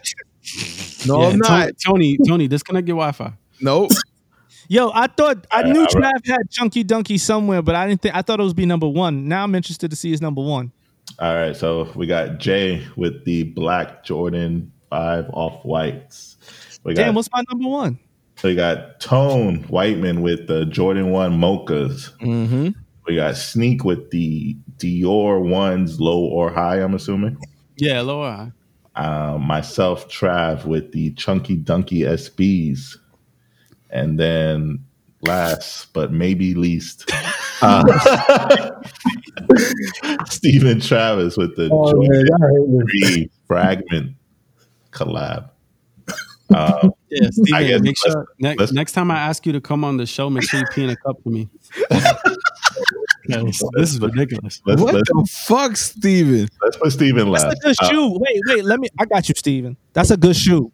No, 1.06 1.22
Yeah, 1.22 1.28
I'm 1.28 1.40
Tony, 1.40 1.66
not. 1.66 1.70
Tony, 1.86 2.18
Tony, 2.28 2.48
disconnect 2.48 2.88
your 2.88 2.96
Wi-Fi. 2.98 3.34
Nope. 3.62 3.92
Yo, 4.70 4.92
I 4.94 5.08
thought 5.08 5.48
I 5.52 5.62
All 5.62 5.64
right, 5.64 5.72
knew 5.74 5.82
all 5.82 5.88
Trav 5.88 6.02
right. 6.02 6.26
had 6.26 6.50
Chunky 6.50 6.84
Dunky 6.84 7.20
somewhere, 7.20 7.62
but 7.62 7.76
I 7.76 7.88
didn't 7.88 8.02
think 8.02 8.16
I 8.16 8.22
thought 8.22 8.40
it 8.40 8.44
was 8.44 8.54
be 8.54 8.66
number 8.66 8.88
one. 8.88 9.28
Now 9.28 9.44
I'm 9.44 9.56
interested 9.56 9.90
to 9.92 9.96
see 9.96 10.12
his 10.12 10.22
number 10.22 10.42
one. 10.42 10.72
All 11.20 11.34
right, 11.34 11.56
so 11.56 11.90
we 11.96 12.06
got 12.06 12.38
Jay 12.38 12.86
with 12.98 13.24
the 13.26 13.44
black 13.44 14.04
Jordan 14.04 14.72
five 14.90 15.26
off 15.32 15.64
whites. 15.64 16.36
We 16.84 16.94
got 16.94 17.04
Damn, 17.04 17.16
what's 17.16 17.30
my 17.32 17.44
number 17.50 17.68
one? 17.70 17.98
We 18.44 18.56
got 18.56 19.00
Tone 19.00 19.64
Whiteman 19.64 20.22
with 20.22 20.48
the 20.48 20.66
Jordan 20.66 21.12
one 21.12 21.40
mochas. 21.40 22.12
Mm-hmm. 22.20 22.70
We 23.06 23.16
got 23.16 23.36
Sneak 23.38 23.84
with 23.84 24.12
the 24.12 24.56
Dior 24.78 25.42
ones 25.42 26.00
low 26.00 26.20
or 26.26 26.52
high. 26.52 26.82
I'm 26.82 26.94
assuming. 26.94 27.38
Yeah, 27.78 28.02
lower. 28.02 28.54
Uh, 28.96 29.38
myself, 29.40 30.10
Trav 30.10 30.66
with 30.66 30.92
the 30.92 31.12
Chunky 31.14 31.58
Dunky 31.58 32.00
SBs, 32.00 32.98
and 33.90 34.20
then 34.20 34.84
last 35.22 35.94
but 35.94 36.12
maybe 36.12 36.54
least, 36.56 37.10
uh, 37.62 37.84
Stephen 40.26 40.80
Travis 40.80 41.38
with 41.38 41.56
the 41.56 41.70
Oh 41.72 41.92
Jordan 41.92 42.10
man, 42.10 42.26
y'all 42.28 42.50
hate 42.50 42.70
me. 42.70 42.82
three 42.82 43.30
fragment 43.48 44.16
collab. 44.92 45.50
Um, 46.56 46.92
Yeah, 47.10 47.30
Steven, 47.32 47.82
make 47.84 47.98
sure 47.98 48.28
next, 48.40 48.60
let's- 48.60 48.72
next 48.72 48.92
time 48.94 49.12
I 49.12 49.16
ask 49.20 49.46
you 49.46 49.54
to 49.54 49.62
come 49.62 49.84
on 49.84 49.98
the 49.98 50.06
show, 50.06 50.30
make 50.30 50.44
sure 50.44 50.60
you 50.60 50.66
pee 50.74 50.84
in 50.86 50.90
a 50.92 50.96
cup 50.96 51.18
for 51.24 51.30
me. 51.30 51.50
'Cause 53.30 53.62
this 53.74 53.94
is 53.94 54.00
ridiculous. 54.00 54.62
let's, 54.66 54.82
What 54.82 54.94
let's, 54.94 55.10
the 55.10 55.28
fuck, 55.46 55.76
Steven? 55.76 56.48
let's 56.62 56.78
put 56.78 56.92
Stephen 56.92 57.30
last. 57.30 57.44
That's 57.44 57.60
a 57.60 57.64
good 57.64 57.76
Uh, 57.82 57.90
shoe. 57.90 58.18
Wait, 58.20 58.42
wait. 58.48 58.66
Let 58.66 58.80
me. 58.80 58.88
I 59.00 59.06
got 59.06 59.28
you, 59.28 59.36
Steven. 59.36 59.76
That's 59.94 60.12
a 60.12 60.18
good 60.18 60.36
shoe. 60.36 60.72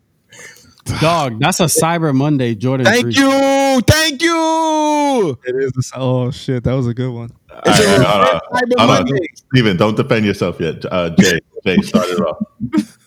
Dog, 1.00 1.40
that's 1.40 1.60
a 1.62 1.66
Cyber 1.66 2.14
Monday 2.14 2.56
Jordan. 2.56 2.86
Thank 2.86 3.04
3. 3.04 3.14
you. 3.16 3.82
Thank 3.88 4.22
you. 4.22 5.40
It 5.46 5.56
is. 5.78 5.92
Oh 5.96 6.30
shit, 6.30 6.64
that 6.66 6.74
was 6.74 6.88
a 6.88 6.94
good 6.94 7.10
one. 7.12 7.32
all 7.50 7.62
right, 7.66 7.80
all 7.80 7.98
right, 7.98 8.04
hold 8.04 8.06
on. 8.06 8.40
Cyber 8.40 8.80
Hold 8.80 8.90
on. 8.92 9.04
Monday. 9.06 9.28
Stephen, 9.54 9.78
don't 9.78 9.96
defend 9.96 10.26
yourself 10.26 10.60
yet. 10.60 10.84
Uh, 10.92 11.10
Jay, 11.18 11.40
Jay, 11.66 11.78
start 11.84 12.10
it 12.10 12.20
off. 12.20 12.38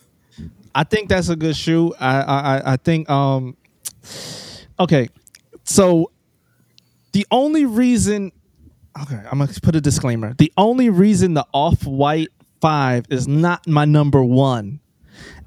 I 0.77 0.85
think 0.85 1.09
that's 1.09 1.31
a 1.31 1.37
good 1.37 1.57
shoe. 1.57 1.95
I 1.99 2.20
I 2.20 2.57
I- 2.59 2.72
I 2.72 2.77
think 2.77 3.09
um 3.09 3.57
okay. 4.79 5.09
So 5.64 6.11
the 7.12 7.27
only 7.31 7.64
reason 7.64 8.31
okay, 9.03 9.20
I'm 9.31 9.39
gonna 9.39 9.53
put 9.62 9.74
a 9.74 9.81
disclaimer. 9.81 10.35
The 10.35 10.53
only 10.57 10.91
reason 10.91 11.35
the 11.35 11.47
off-white 11.53 12.29
five 12.61 13.07
is 13.11 13.27
not 13.27 13.66
my 13.66 13.85
number 13.87 14.22
one 14.22 14.81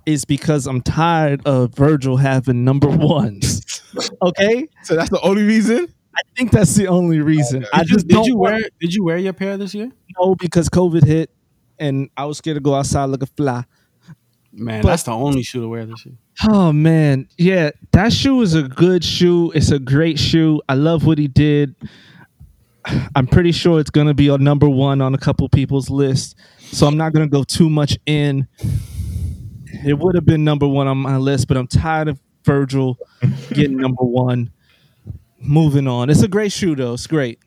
is 0.05 0.25
because 0.25 0.65
I'm 0.65 0.81
tired 0.81 1.45
of 1.45 1.75
Virgil 1.75 2.17
having 2.17 2.63
number 2.63 2.89
ones. 2.89 3.81
okay? 4.21 4.67
So 4.83 4.95
that's 4.95 5.11
the 5.11 5.21
only 5.21 5.43
reason. 5.43 5.87
I 6.15 6.21
think 6.35 6.51
that's 6.51 6.75
the 6.75 6.87
only 6.87 7.19
reason. 7.19 7.65
I 7.71 7.79
Did 7.79 7.89
you, 7.89 7.95
just 7.95 8.07
did 8.07 8.25
you 8.25 8.35
want 8.37 8.53
wear 8.53 8.69
did 8.79 8.93
you 8.95 9.03
wear 9.05 9.17
your 9.17 9.33
pair 9.33 9.57
this 9.57 9.75
year? 9.75 9.91
No, 10.19 10.33
because 10.35 10.69
COVID 10.69 11.03
hit 11.05 11.29
and 11.77 12.09
I 12.17 12.25
was 12.25 12.39
scared 12.39 12.55
to 12.55 12.61
go 12.61 12.73
outside 12.73 13.05
looking 13.05 13.29
fly. 13.37 13.63
Man, 14.51 14.81
But- 14.81 14.89
that's 14.89 15.03
the 15.03 15.11
only 15.11 15.43
shoe 15.43 15.61
to 15.61 15.67
wear 15.67 15.85
this 15.85 16.05
year. 16.05 16.15
Oh 16.49 16.71
man, 16.71 17.27
yeah, 17.37 17.71
that 17.91 18.13
shoe 18.13 18.41
is 18.41 18.55
a 18.55 18.63
good 18.63 19.03
shoe. 19.03 19.51
It's 19.51 19.71
a 19.71 19.79
great 19.79 20.17
shoe. 20.17 20.61
I 20.69 20.73
love 20.75 21.05
what 21.05 21.17
he 21.17 21.27
did. 21.27 21.75
I'm 23.15 23.27
pretty 23.27 23.51
sure 23.51 23.79
it's 23.79 23.89
gonna 23.89 24.13
be 24.13 24.29
a 24.29 24.37
number 24.37 24.67
one 24.69 25.01
on 25.01 25.13
a 25.13 25.17
couple 25.17 25.47
people's 25.49 25.89
list, 25.89 26.35
so 26.59 26.87
I'm 26.87 26.97
not 26.97 27.13
gonna 27.13 27.27
go 27.27 27.43
too 27.43 27.69
much 27.69 27.97
in. 28.05 28.47
It 29.85 29.99
would 29.99 30.15
have 30.15 30.25
been 30.25 30.43
number 30.43 30.67
one 30.67 30.87
on 30.87 30.97
my 30.97 31.17
list, 31.17 31.47
but 31.47 31.57
I'm 31.57 31.67
tired 31.67 32.07
of 32.07 32.19
Virgil 32.45 32.97
getting 33.53 33.77
number 33.85 34.03
one. 34.03 34.49
Moving 35.41 35.87
on. 35.87 36.09
It's 36.09 36.21
a 36.23 36.27
great 36.27 36.51
shoe 36.51 36.75
though. 36.75 36.93
It's 36.93 37.05
great. 37.07 37.39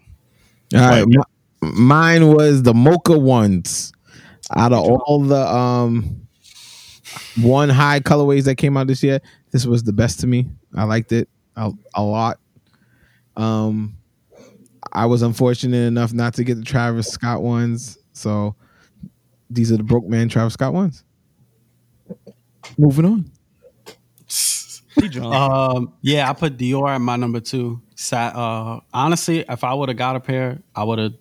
All 0.74 0.80
right. 0.80 1.06
mi- 1.06 1.70
mine 1.72 2.28
was 2.28 2.62
the 2.62 2.74
mocha 2.74 3.18
ones. 3.18 3.92
Out 4.54 4.72
of 4.72 4.78
all 4.84 5.22
the 5.22 5.46
um 5.46 6.26
one 7.40 7.68
high 7.68 8.00
colorways 8.00 8.44
that 8.44 8.56
came 8.56 8.76
out 8.76 8.86
this 8.86 9.02
year, 9.02 9.20
this 9.50 9.66
was 9.66 9.82
the 9.82 9.92
best 9.92 10.20
to 10.20 10.26
me. 10.26 10.48
I 10.74 10.84
liked 10.84 11.12
it 11.12 11.28
a, 11.56 11.72
a 11.94 12.02
lot. 12.02 12.38
Um 13.36 13.96
I 14.92 15.06
was 15.06 15.22
unfortunate 15.22 15.86
enough 15.86 16.12
not 16.12 16.34
to 16.34 16.44
get 16.44 16.56
the 16.56 16.64
Travis 16.64 17.08
Scott 17.08 17.42
ones, 17.42 17.98
so 18.12 18.54
these 19.48 19.72
are 19.72 19.76
the 19.76 19.82
broke 19.82 20.06
man 20.06 20.28
Travis 20.28 20.54
Scott 20.54 20.74
ones. 20.74 21.04
Moving 22.78 23.04
on. 23.06 23.30
Um, 25.22 25.94
yeah, 26.02 26.28
I 26.28 26.34
put 26.34 26.58
Dior 26.58 26.90
at 26.90 27.00
my 27.00 27.16
number 27.16 27.40
two. 27.40 27.80
Sa- 27.94 28.26
uh, 28.34 28.80
honestly, 28.92 29.44
if 29.48 29.64
I 29.64 29.72
would 29.72 29.88
have 29.88 29.96
got 29.96 30.16
a 30.16 30.20
pair, 30.20 30.60
I 30.74 30.84
would 30.84 30.98
have, 30.98 31.12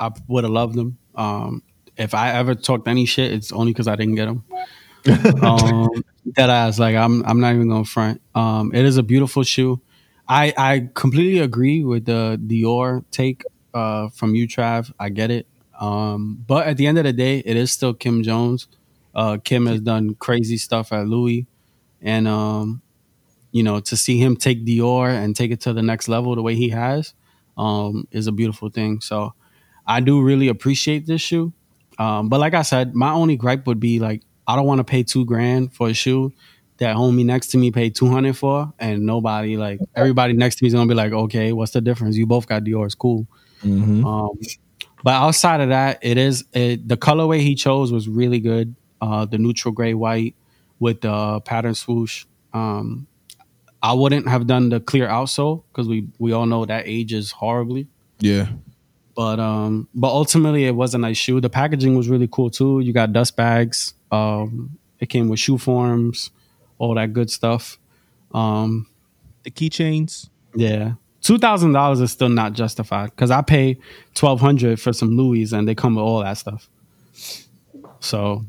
I 0.00 0.10
would 0.28 0.44
have 0.44 0.52
loved 0.52 0.74
them. 0.74 0.96
Um, 1.14 1.62
if 1.96 2.14
I 2.14 2.32
ever 2.32 2.54
talked 2.54 2.88
any 2.88 3.04
shit, 3.04 3.32
it's 3.32 3.52
only 3.52 3.72
because 3.72 3.86
I 3.86 3.96
didn't 3.96 4.14
get 4.14 4.26
them. 4.26 4.44
um, 5.42 5.90
that 6.36 6.50
ass, 6.50 6.78
like 6.78 6.96
I'm, 6.96 7.24
I'm 7.24 7.40
not 7.40 7.54
even 7.54 7.68
gonna 7.68 7.84
front. 7.84 8.20
Um, 8.34 8.72
it 8.74 8.84
is 8.84 8.96
a 8.96 9.02
beautiful 9.02 9.42
shoe. 9.42 9.80
I, 10.28 10.52
I 10.56 10.88
completely 10.94 11.40
agree 11.40 11.84
with 11.84 12.04
the 12.04 12.38
Dior 12.44 13.04
take 13.10 13.44
uh, 13.72 14.08
from 14.10 14.34
you, 14.34 14.46
Trav. 14.46 14.92
I 14.98 15.08
get 15.08 15.30
it. 15.30 15.46
Um, 15.80 16.42
but 16.46 16.66
at 16.66 16.76
the 16.76 16.86
end 16.86 16.98
of 16.98 17.04
the 17.04 17.12
day, 17.12 17.38
it 17.44 17.56
is 17.56 17.72
still 17.72 17.94
Kim 17.94 18.22
Jones. 18.22 18.68
Uh, 19.14 19.38
Kim 19.42 19.66
has 19.66 19.80
done 19.80 20.14
crazy 20.16 20.58
stuff 20.58 20.92
at 20.92 21.06
Louis, 21.08 21.46
and 22.02 22.28
um, 22.28 22.82
you 23.52 23.62
know, 23.62 23.80
to 23.80 23.96
see 23.96 24.18
him 24.18 24.36
take 24.36 24.64
Dior 24.66 25.08
and 25.10 25.34
take 25.34 25.50
it 25.50 25.60
to 25.62 25.72
the 25.72 25.82
next 25.82 26.08
level 26.08 26.34
the 26.34 26.42
way 26.42 26.54
he 26.54 26.68
has 26.70 27.14
um, 27.56 28.06
is 28.10 28.26
a 28.26 28.32
beautiful 28.32 28.68
thing. 28.70 29.00
So 29.00 29.34
I 29.86 30.00
do 30.00 30.22
really 30.22 30.48
appreciate 30.48 31.06
this 31.06 31.22
shoe. 31.22 31.52
Um, 31.98 32.28
but 32.28 32.40
like 32.40 32.54
I 32.54 32.62
said, 32.62 32.94
my 32.94 33.10
only 33.10 33.36
gripe 33.36 33.66
would 33.66 33.80
be 33.80 33.98
like, 33.98 34.22
I 34.48 34.56
don't 34.56 34.66
want 34.66 34.78
to 34.78 34.84
pay 34.84 35.04
two 35.04 35.24
grand 35.24 35.72
for 35.72 35.88
a 35.88 35.94
shoe 35.94 36.32
that 36.78 36.96
homie 36.96 37.24
next 37.24 37.48
to 37.48 37.58
me 37.58 37.70
paid 37.70 37.94
200 37.94 38.36
for 38.36 38.72
and 38.78 39.04
nobody 39.04 39.56
like 39.56 39.80
everybody 39.94 40.32
next 40.32 40.56
to 40.56 40.64
me 40.64 40.68
is 40.68 40.74
going 40.74 40.88
to 40.88 40.92
be 40.92 40.96
like, 40.96 41.12
okay, 41.12 41.52
what's 41.52 41.72
the 41.72 41.80
difference? 41.80 42.16
You 42.16 42.26
both 42.26 42.46
got 42.46 42.64
Dior. 42.64 42.86
It's 42.86 42.94
cool. 42.94 43.26
Um, 44.06 44.38
but 45.04 45.14
outside 45.14 45.60
of 45.60 45.68
that, 45.68 45.98
it 46.02 46.16
is 46.18 46.44
it, 46.52 46.88
the 46.88 46.96
colorway 46.96 47.40
he 47.40 47.54
chose 47.54 47.92
was 47.92 48.08
really 48.08 48.40
good. 48.40 48.74
Uh, 49.00 49.24
the 49.26 49.38
neutral 49.38 49.72
gray 49.72 49.94
white 49.94 50.34
with 50.80 51.02
the 51.02 51.40
pattern 51.40 51.74
swoosh. 51.74 52.24
Um, 52.52 53.06
I 53.82 53.92
wouldn't 53.92 54.26
have 54.28 54.46
done 54.46 54.70
the 54.70 54.80
clear 54.80 55.06
outsole 55.06 55.62
because 55.70 55.88
we 55.88 56.08
we 56.18 56.32
all 56.32 56.46
know 56.46 56.64
that 56.64 56.84
ages 56.86 57.32
horribly. 57.32 57.88
Yeah. 58.20 58.48
But 59.18 59.40
um, 59.40 59.88
but 59.96 60.10
ultimately 60.10 60.64
it 60.66 60.76
was 60.76 60.94
a 60.94 60.98
nice 60.98 61.16
shoe. 61.16 61.40
The 61.40 61.50
packaging 61.50 61.96
was 61.96 62.08
really 62.08 62.28
cool 62.30 62.50
too. 62.50 62.78
You 62.78 62.92
got 62.92 63.12
dust 63.12 63.34
bags. 63.34 63.94
Um, 64.12 64.78
it 65.00 65.06
came 65.06 65.28
with 65.28 65.40
shoe 65.40 65.58
forms, 65.58 66.30
all 66.78 66.94
that 66.94 67.12
good 67.12 67.28
stuff. 67.28 67.78
Um, 68.32 68.86
the 69.42 69.50
keychains. 69.50 70.28
yeah. 70.54 70.92
two 71.20 71.36
thousand 71.36 71.72
dollars 71.72 72.00
is 72.00 72.12
still 72.12 72.28
not 72.28 72.52
justified 72.52 73.10
because 73.10 73.32
I 73.32 73.42
pay 73.42 73.78
twelve 74.14 74.40
hundred 74.40 74.78
for 74.80 74.92
some 74.92 75.16
Louis 75.16 75.52
and 75.52 75.66
they 75.66 75.74
come 75.74 75.96
with 75.96 76.04
all 76.04 76.20
that 76.22 76.38
stuff. 76.38 76.68
So 77.98 78.44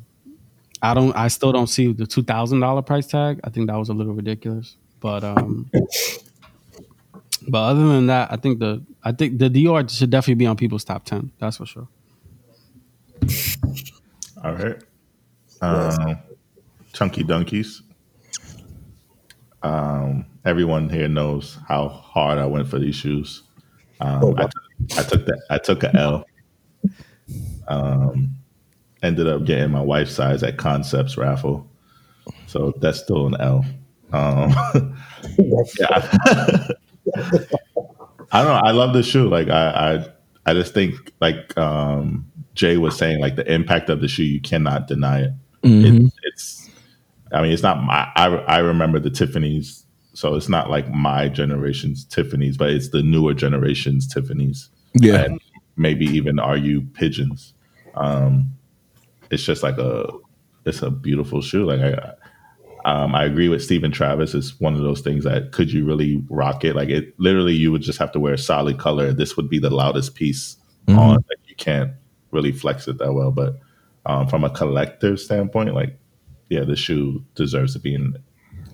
I 0.84 0.94
don't. 0.94 1.16
I 1.16 1.30
still 1.30 1.52
don't 1.52 1.66
see 1.66 1.94
the 1.94 2.06
two 2.06 2.22
thousand 2.22 2.60
dollar 2.60 2.84
price 2.84 3.08
tag. 3.08 3.40
I 3.44 3.50
think 3.50 3.66
that 3.72 3.76
was 3.76 3.90
a 3.90 3.94
little 3.94 4.14
ridiculous. 4.14 4.76
But 5.00 5.24
um, 5.24 5.72
but 7.50 7.60
other 7.60 7.88
than 7.88 8.08
that, 8.08 8.32
I 8.32 8.38
think 8.38 8.60
the 8.60 8.84
I 9.04 9.12
think 9.12 9.40
the 9.40 9.50
Dior 9.50 9.90
should 9.90 10.10
definitely 10.10 10.36
be 10.36 10.46
on 10.46 10.56
people's 10.56 10.84
top 10.84 11.06
ten. 11.06 11.32
That's 11.40 11.58
for 11.58 11.66
sure. 11.66 11.88
All 14.44 14.54
right. 14.54 14.82
Um, 15.62 16.18
Chunky 16.94 17.24
Dunkys. 17.24 17.82
Um, 19.62 20.26
everyone 20.46 20.90
here 20.90 21.10
knows 21.10 21.58
how 21.68 21.90
hard 21.90 22.38
I 22.38 22.46
went 22.46 22.68
for 22.70 22.80
these 22.80 22.96
shoes. 22.96 23.44
Um, 24.00 24.24
Oh, 24.24 24.36
I, 24.38 24.44
took, 24.44 24.98
I 24.98 25.04
took 25.04 25.26
that. 25.26 25.42
I 25.50 25.58
took 25.58 25.84
a 25.84 25.96
L. 25.96 26.26
Um, 27.68 28.36
ended 29.04 29.28
up 29.28 29.44
getting 29.46 29.72
my 29.72 29.82
wife's 29.82 30.14
size 30.14 30.42
at 30.44 30.58
Concepts 30.58 31.18
raffle, 31.18 31.70
so 32.48 32.74
that's 32.80 33.00
still 33.00 33.28
an 33.28 33.36
L. 33.40 33.66
Um, 34.14 34.50
yeah, 35.38 35.88
I 35.92 36.74
don't 37.16 38.46
know. 38.46 38.62
I 38.64 38.72
love 38.72 38.94
the 38.94 39.04
shoe. 39.04 39.28
Like 39.30 39.50
I, 39.50 39.96
I, 39.96 40.06
I 40.52 40.54
just 40.54 40.74
think 40.74 41.14
like 41.20 41.58
um, 41.58 42.30
Jay 42.54 42.78
was 42.78 42.98
saying, 42.98 43.20
like 43.20 43.36
the 43.36 43.52
impact 43.52 43.90
of 43.90 44.02
the 44.02 44.08
shoe, 44.08 44.24
you 44.24 44.42
cannot 44.42 44.88
deny 44.88 45.22
it. 45.22 45.32
It- 45.64 46.14
it's, 46.24 46.70
I 47.32 47.42
mean, 47.42 47.52
it's 47.52 47.64
not 47.64 47.84
my. 47.84 48.08
I 48.16 48.28
I 48.28 48.58
remember 48.60 49.00
the 49.00 49.10
Tiffany's, 49.10 49.86
so 50.14 50.36
it's 50.36 50.50
not 50.50 50.70
like 50.70 50.90
my 50.90 51.30
generation's 51.30 52.06
Tiffany's, 52.06 52.58
but 52.58 52.70
it's 52.72 52.90
the 52.90 53.04
newer 53.04 53.34
generation's 53.34 54.08
Tiffany's, 54.12 54.70
Yeah. 54.94 55.26
and 55.26 55.40
maybe 55.76 56.06
even 56.06 56.40
argue 56.40 56.82
pigeons. 56.82 57.54
Um, 57.96 58.54
it's 59.30 59.44
just 59.44 59.62
like 59.62 59.78
a, 59.78 60.10
it's 60.66 60.82
a 60.82 60.90
beautiful 60.90 61.42
shoe. 61.42 61.66
Like 61.66 61.82
I, 61.82 62.14
um, 62.90 63.14
I 63.14 63.24
agree 63.24 63.50
with 63.50 63.64
Stephen 63.64 63.92
Travis. 63.92 64.34
It's 64.34 64.60
one 64.60 64.74
of 64.74 64.82
those 64.82 65.02
things 65.02 65.24
that 65.24 65.52
could 65.52 65.72
you 65.72 65.86
really 65.86 66.24
rock 66.28 66.66
it? 66.66 66.76
Like 66.76 66.90
it 66.90 67.14
literally, 67.20 67.54
you 67.54 67.72
would 67.72 67.84
just 67.84 68.00
have 68.00 68.12
to 68.14 68.20
wear 68.20 68.34
a 68.34 68.38
solid 68.38 68.80
color. 68.80 69.14
This 69.14 69.38
would 69.38 69.48
be 69.48 69.60
the 69.60 69.70
loudest 69.70 70.16
piece 70.16 70.58
on. 70.88 71.12
Like 71.12 71.38
you 71.46 71.56
can't 71.56 71.92
really 72.32 72.52
flex 72.52 72.88
it 72.88 72.98
that 72.98 73.14
well. 73.14 73.30
But 73.30 73.60
um, 74.08 74.28
from 74.28 74.44
a 74.44 74.50
collector 74.50 75.18
standpoint, 75.18 75.76
like 75.76 76.00
yeah, 76.50 76.64
the 76.64 76.76
shoe 76.76 77.24
deserves 77.36 77.74
to 77.74 77.80
be 77.80 77.94
in 77.94 78.16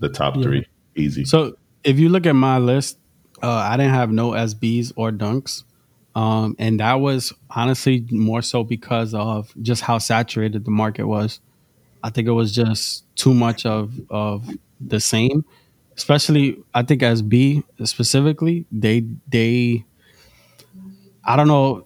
the 0.00 0.08
top 0.08 0.34
three. 0.40 0.66
Easy. 0.94 1.26
So 1.26 1.58
if 1.84 1.98
you 1.98 2.08
look 2.08 2.24
at 2.24 2.34
my 2.34 2.56
list, 2.56 2.98
uh, 3.42 3.50
I 3.50 3.76
didn't 3.76 3.92
have 3.92 4.10
no 4.10 4.30
SBs 4.30 4.94
or 4.96 5.10
dunks. 5.10 5.64
Um, 6.14 6.56
and 6.58 6.80
that 6.80 6.94
was 6.94 7.34
honestly 7.50 8.06
more 8.10 8.40
so 8.40 8.64
because 8.64 9.12
of 9.12 9.52
just 9.60 9.82
how 9.82 9.98
saturated 9.98 10.64
the 10.64 10.70
market 10.70 11.06
was. 11.06 11.40
I 12.06 12.10
think 12.10 12.28
it 12.28 12.32
was 12.32 12.54
just 12.54 13.04
too 13.16 13.34
much 13.34 13.66
of 13.66 13.92
of 14.10 14.48
the 14.80 15.00
same. 15.00 15.44
Especially, 15.96 16.56
I 16.72 16.82
think 16.84 17.02
SB 17.02 17.64
specifically, 17.84 18.64
they 18.70 19.04
they, 19.26 19.84
I 21.24 21.34
don't 21.34 21.48
know, 21.48 21.84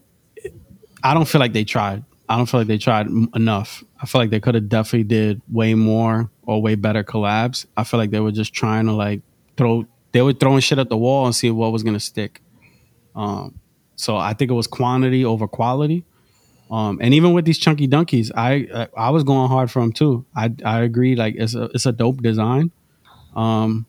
I 1.02 1.14
don't 1.14 1.26
feel 1.26 1.40
like 1.40 1.54
they 1.54 1.64
tried. 1.64 2.04
I 2.28 2.36
don't 2.36 2.44
feel 2.44 2.60
like 2.60 2.68
they 2.68 2.76
tried 2.76 3.06
enough. 3.34 3.82
I 4.02 4.06
feel 4.06 4.20
like 4.20 4.28
they 4.28 4.40
could 4.40 4.54
have 4.56 4.68
definitely 4.68 5.04
did 5.04 5.40
way 5.50 5.72
more 5.74 6.30
or 6.42 6.60
way 6.60 6.74
better 6.74 7.02
collabs. 7.02 7.64
I 7.78 7.84
feel 7.84 7.98
like 7.98 8.10
they 8.10 8.20
were 8.20 8.30
just 8.30 8.52
trying 8.52 8.86
to 8.86 8.92
like 8.92 9.22
throw. 9.56 9.86
They 10.12 10.20
were 10.20 10.34
throwing 10.34 10.60
shit 10.60 10.78
at 10.78 10.90
the 10.90 10.98
wall 10.98 11.24
and 11.24 11.34
see 11.34 11.50
what 11.50 11.72
was 11.72 11.82
gonna 11.82 11.98
stick. 11.98 12.42
Um, 13.14 13.58
so 13.96 14.18
I 14.18 14.34
think 14.34 14.50
it 14.50 14.54
was 14.54 14.66
quantity 14.66 15.24
over 15.24 15.48
quality. 15.48 16.04
Um, 16.70 16.98
and 17.02 17.12
even 17.14 17.32
with 17.32 17.44
these 17.44 17.58
chunky 17.58 17.88
dunkys, 17.88 18.30
I 18.34 18.68
I 18.74 18.88
I 18.96 19.10
was 19.10 19.24
going 19.24 19.48
hard 19.48 19.70
for 19.70 19.80
them 19.82 19.92
too. 19.92 20.24
I 20.36 20.52
I 20.64 20.80
agree. 20.80 21.16
Like 21.16 21.34
it's 21.36 21.54
a 21.54 21.64
it's 21.74 21.86
a 21.86 21.92
dope 21.92 22.22
design. 22.22 22.70
Um, 23.34 23.86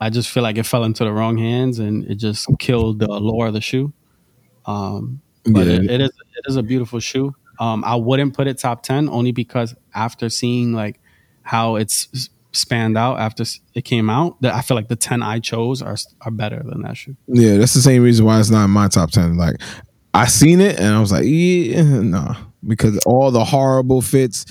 I 0.00 0.10
just 0.10 0.30
feel 0.30 0.42
like 0.42 0.58
it 0.58 0.64
fell 0.64 0.84
into 0.84 1.04
the 1.04 1.12
wrong 1.12 1.36
hands 1.38 1.78
and 1.78 2.04
it 2.04 2.16
just 2.16 2.46
killed 2.58 2.98
the 3.00 3.06
allure 3.10 3.46
of 3.48 3.54
the 3.54 3.60
shoe. 3.60 3.92
Um, 4.66 5.20
but 5.44 5.66
Yeah. 5.66 5.74
it, 5.74 5.90
it 5.90 6.00
is 6.00 6.10
it 6.10 6.44
is 6.50 6.56
a 6.56 6.62
beautiful 6.62 7.00
shoe. 7.00 7.34
Um, 7.58 7.84
I 7.84 7.96
wouldn't 7.96 8.34
put 8.34 8.46
it 8.46 8.58
top 8.58 8.82
ten 8.82 9.08
only 9.08 9.32
because 9.32 9.74
after 9.94 10.28
seeing 10.28 10.72
like 10.74 11.00
how 11.42 11.76
it's 11.76 12.28
spanned 12.52 12.96
out 12.98 13.18
after 13.18 13.44
it 13.74 13.82
came 13.82 14.08
out, 14.10 14.40
that 14.42 14.54
I 14.54 14.60
feel 14.62 14.76
like 14.76 14.88
the 14.88 14.96
ten 14.96 15.22
I 15.22 15.38
chose 15.40 15.80
are 15.82 15.96
are 16.22 16.30
better 16.30 16.62
than 16.64 16.82
that 16.82 16.96
shoe. 16.96 17.16
Yeah, 17.28 17.56
that's 17.58 17.74
the 17.74 17.80
same 17.80 18.02
reason 18.02 18.24
why 18.26 18.40
it's 18.40 18.50
not 18.50 18.64
in 18.64 18.70
my 18.70 18.88
top 18.88 19.10
ten. 19.10 19.36
Like 19.36 19.56
I 20.16 20.26
seen 20.26 20.60
it 20.60 20.78
and 20.78 20.94
I 20.94 21.00
was 21.00 21.12
like, 21.12 21.24
yeah, 21.26 21.82
no, 21.82 22.34
because 22.66 22.98
all 23.06 23.30
the 23.30 23.44
horrible 23.44 24.00
fits, 24.00 24.46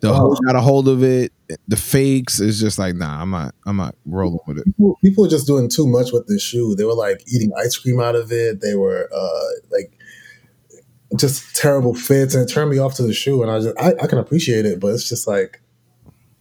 the 0.00 0.14
whole 0.14 0.36
got 0.46 0.54
a 0.56 0.60
hold 0.60 0.88
of 0.88 1.02
it, 1.02 1.32
the 1.66 1.76
fakes 1.76 2.40
is 2.40 2.60
just 2.60 2.78
like, 2.78 2.94
nah, 2.94 3.20
I'm 3.20 3.30
not, 3.30 3.54
I'm 3.66 3.76
not 3.76 3.96
rolling 4.06 4.38
with 4.46 4.58
it. 4.58 4.64
people, 4.64 4.98
people 5.02 5.24
were 5.24 5.30
just 5.30 5.46
doing 5.46 5.68
too 5.68 5.86
much 5.86 6.12
with 6.12 6.26
this 6.28 6.42
shoe. 6.42 6.74
They 6.76 6.84
were 6.84 6.94
like 6.94 7.22
eating 7.26 7.52
ice 7.58 7.76
cream 7.76 8.00
out 8.00 8.14
of 8.14 8.30
it. 8.30 8.60
They 8.60 8.74
were 8.74 9.10
uh, 9.12 9.50
like 9.70 9.92
just 11.16 11.56
terrible 11.56 11.92
fits, 11.92 12.34
and 12.34 12.48
it 12.48 12.52
turned 12.52 12.70
me 12.70 12.78
off 12.78 12.94
to 12.94 13.02
the 13.02 13.12
shoe. 13.12 13.42
And 13.42 13.50
I 13.50 13.60
just 13.60 13.78
I, 13.78 14.04
I 14.04 14.06
can 14.06 14.18
appreciate 14.18 14.64
it, 14.64 14.78
but 14.78 14.94
it's 14.94 15.08
just 15.08 15.26
like 15.26 15.60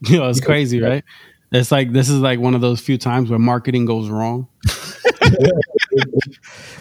You 0.08 0.18
know, 0.20 0.30
it's 0.30 0.40
crazy, 0.40 0.80
right? 0.80 1.04
It's 1.52 1.72
like 1.72 1.92
this 1.92 2.10
is 2.10 2.20
like 2.20 2.40
one 2.40 2.54
of 2.56 2.62
those 2.62 2.80
few 2.80 2.98
times 2.98 3.30
where 3.30 3.40
marketing 3.40 3.86
goes 3.86 4.10
wrong. 4.10 4.48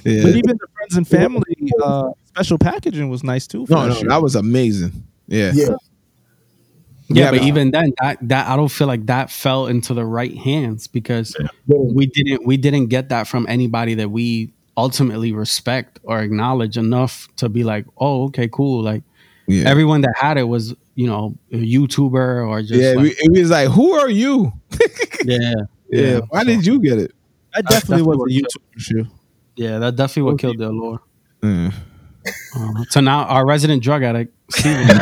Yeah. 0.05 0.23
But 0.23 0.37
even 0.37 0.57
the 0.57 0.67
friends 0.75 0.97
and 0.97 1.07
family 1.07 1.43
uh, 1.83 2.11
special 2.25 2.59
packaging 2.59 3.09
was 3.11 3.23
nice 3.25 3.47
too. 3.47 3.67
For 3.67 3.73
No, 3.75 3.83
that 3.83 3.89
no, 3.89 3.95
shoe. 3.95 4.09
that 4.09 4.23
was 4.23 4.35
amazing. 4.37 5.05
Yeah. 5.27 5.53
yeah, 5.55 5.67
Yeah, 5.67 5.75
Yeah, 7.09 7.31
but 7.31 7.39
but- 7.41 7.47
even 7.47 7.71
then, 7.71 7.93
that 8.01 8.19
that 8.29 8.49
I 8.49 8.57
don't 8.57 8.71
feel 8.71 8.87
like 8.87 9.07
that 9.07 9.31
fell 9.31 9.67
into 9.67 9.95
the 9.95 10.05
right 10.05 10.37
hands 10.37 10.87
because 10.87 11.37
we 11.67 12.07
didn't 12.07 12.47
we 12.47 12.57
didn't 12.57 12.87
get 12.87 13.09
that 13.11 13.27
from 13.29 13.47
anybody 13.49 13.95
that 13.95 14.11
we 14.11 14.53
ultimately 14.77 15.33
respect 15.33 15.99
or 16.05 16.21
acknowledge 16.21 16.77
enough 16.79 17.29
to 17.37 17.49
be 17.49 17.65
like, 17.65 17.85
oh, 17.99 18.25
okay, 18.27 18.49
cool. 18.49 18.83
Like 18.83 19.03
Yeah. 19.49 19.69
everyone 19.69 20.03
that 20.03 20.15
had 20.17 20.39
it 20.39 20.45
was, 20.45 20.75
you 20.95 21.07
know, 21.09 21.35
a 21.53 21.57
YouTuber 21.57 22.47
or 22.49 22.63
just 22.63 22.75
yeah, 22.81 22.93
like, 22.93 23.17
it 23.19 23.33
was 23.33 23.51
like, 23.51 23.69
who 23.69 23.93
are 23.95 24.09
you? 24.11 24.53
yeah, 25.25 25.55
Yeah, 25.91 26.21
why 26.29 26.45
did 26.45 26.65
you 26.65 26.81
get 26.81 26.99
it? 26.99 27.13
That 27.65 27.71
definitely 27.71 28.03
was 28.03 28.19
a 28.19 28.31
YouTube 28.35 28.63
shoe. 28.79 29.07
yeah. 29.57 29.79
That 29.79 29.97
definitely 29.97 30.31
what 30.33 30.39
killed 30.39 30.59
the 30.59 30.69
allure. 30.69 31.01
Mm. 31.43 31.73
Uh, 32.57 32.85
so 32.91 33.01
now 33.01 33.25
our 33.25 33.47
resident 33.47 33.83
drug 33.83 34.03
addict, 34.03 34.35
Steven, 34.51 34.87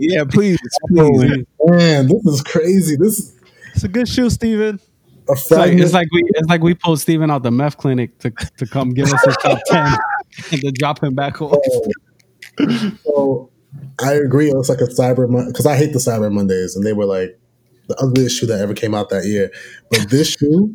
yeah, 0.00 0.24
please, 0.24 0.58
please. 0.88 1.44
man, 1.64 2.08
this 2.08 2.24
is 2.26 2.42
crazy. 2.42 2.96
This 2.96 3.18
is 3.18 3.36
It's 3.74 3.84
a 3.84 3.88
good 3.88 4.08
shoe, 4.08 4.30
Steven. 4.30 4.80
a 5.28 5.32
It's 5.32 5.50
like, 5.50 5.72
it's 5.72 5.92
like 5.92 6.08
we 6.12 6.22
it's 6.34 6.48
like 6.48 6.62
we 6.62 6.74
pulled 6.74 7.00
Steven 7.00 7.30
out 7.30 7.42
the 7.42 7.50
meth 7.50 7.76
clinic 7.76 8.18
to, 8.20 8.30
to 8.30 8.66
come 8.66 8.90
give 8.90 9.12
us 9.12 9.24
his 9.24 9.36
top 9.38 9.58
ten 9.66 9.92
and 10.52 10.60
to 10.62 10.70
drop 10.72 11.02
him 11.02 11.14
back 11.14 11.42
off. 11.42 11.58
so 13.04 13.50
I 14.02 14.14
agree. 14.14 14.48
It 14.48 14.54
looks 14.54 14.68
like 14.68 14.80
a 14.80 14.84
Cyber 14.84 15.26
because 15.46 15.66
I 15.66 15.76
hate 15.76 15.92
the 15.92 15.98
Cyber 15.98 16.32
Mondays, 16.32 16.74
and 16.76 16.84
they 16.86 16.92
were 16.92 17.06
like 17.06 17.38
the 17.90 18.02
ugliest 18.02 18.38
shoe 18.38 18.46
that 18.46 18.60
ever 18.60 18.74
came 18.74 18.94
out 18.94 19.10
that 19.10 19.24
year. 19.26 19.50
But 19.90 20.08
this 20.08 20.32
shoe, 20.34 20.72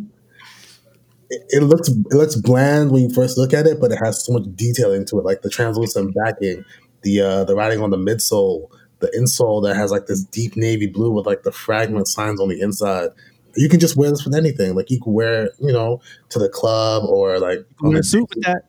it, 1.29 1.41
it 1.49 1.63
looks 1.63 1.89
it 1.89 2.13
looks 2.13 2.35
bland 2.35 2.91
when 2.91 3.03
you 3.03 3.09
first 3.09 3.37
look 3.37 3.53
at 3.53 3.65
it, 3.65 3.79
but 3.79 3.91
it 3.91 3.97
has 4.03 4.23
so 4.23 4.33
much 4.33 4.43
detail 4.55 4.91
into 4.91 5.17
it, 5.17 5.25
like 5.25 5.41
the 5.41 5.49
translucent 5.49 6.13
backing, 6.13 6.65
the 7.03 7.21
uh, 7.21 7.43
the 7.45 7.55
writing 7.55 7.81
on 7.81 7.89
the 7.89 7.97
midsole, 7.97 8.67
the 8.99 9.07
insole 9.17 9.63
that 9.63 9.75
has 9.75 9.91
like 9.91 10.07
this 10.07 10.23
deep 10.25 10.55
navy 10.57 10.87
blue 10.87 11.11
with 11.11 11.25
like 11.25 11.43
the 11.43 11.51
fragment 11.51 12.07
signs 12.07 12.41
on 12.41 12.49
the 12.49 12.59
inside. 12.59 13.09
You 13.55 13.69
can 13.69 13.79
just 13.79 13.95
wear 13.95 14.09
this 14.09 14.25
with 14.25 14.35
anything. 14.35 14.75
Like 14.75 14.91
you 14.91 14.99
can 14.99 15.13
wear, 15.13 15.45
it, 15.45 15.53
you 15.61 15.71
know, 15.71 16.01
to 16.29 16.39
the 16.39 16.49
club 16.49 17.05
or 17.07 17.39
like 17.39 17.59
on 17.81 17.91
Wear 17.91 17.97
a 17.97 17.99
a 18.01 18.03
suit 18.03 18.29
with 18.29 18.43
that. 18.43 18.63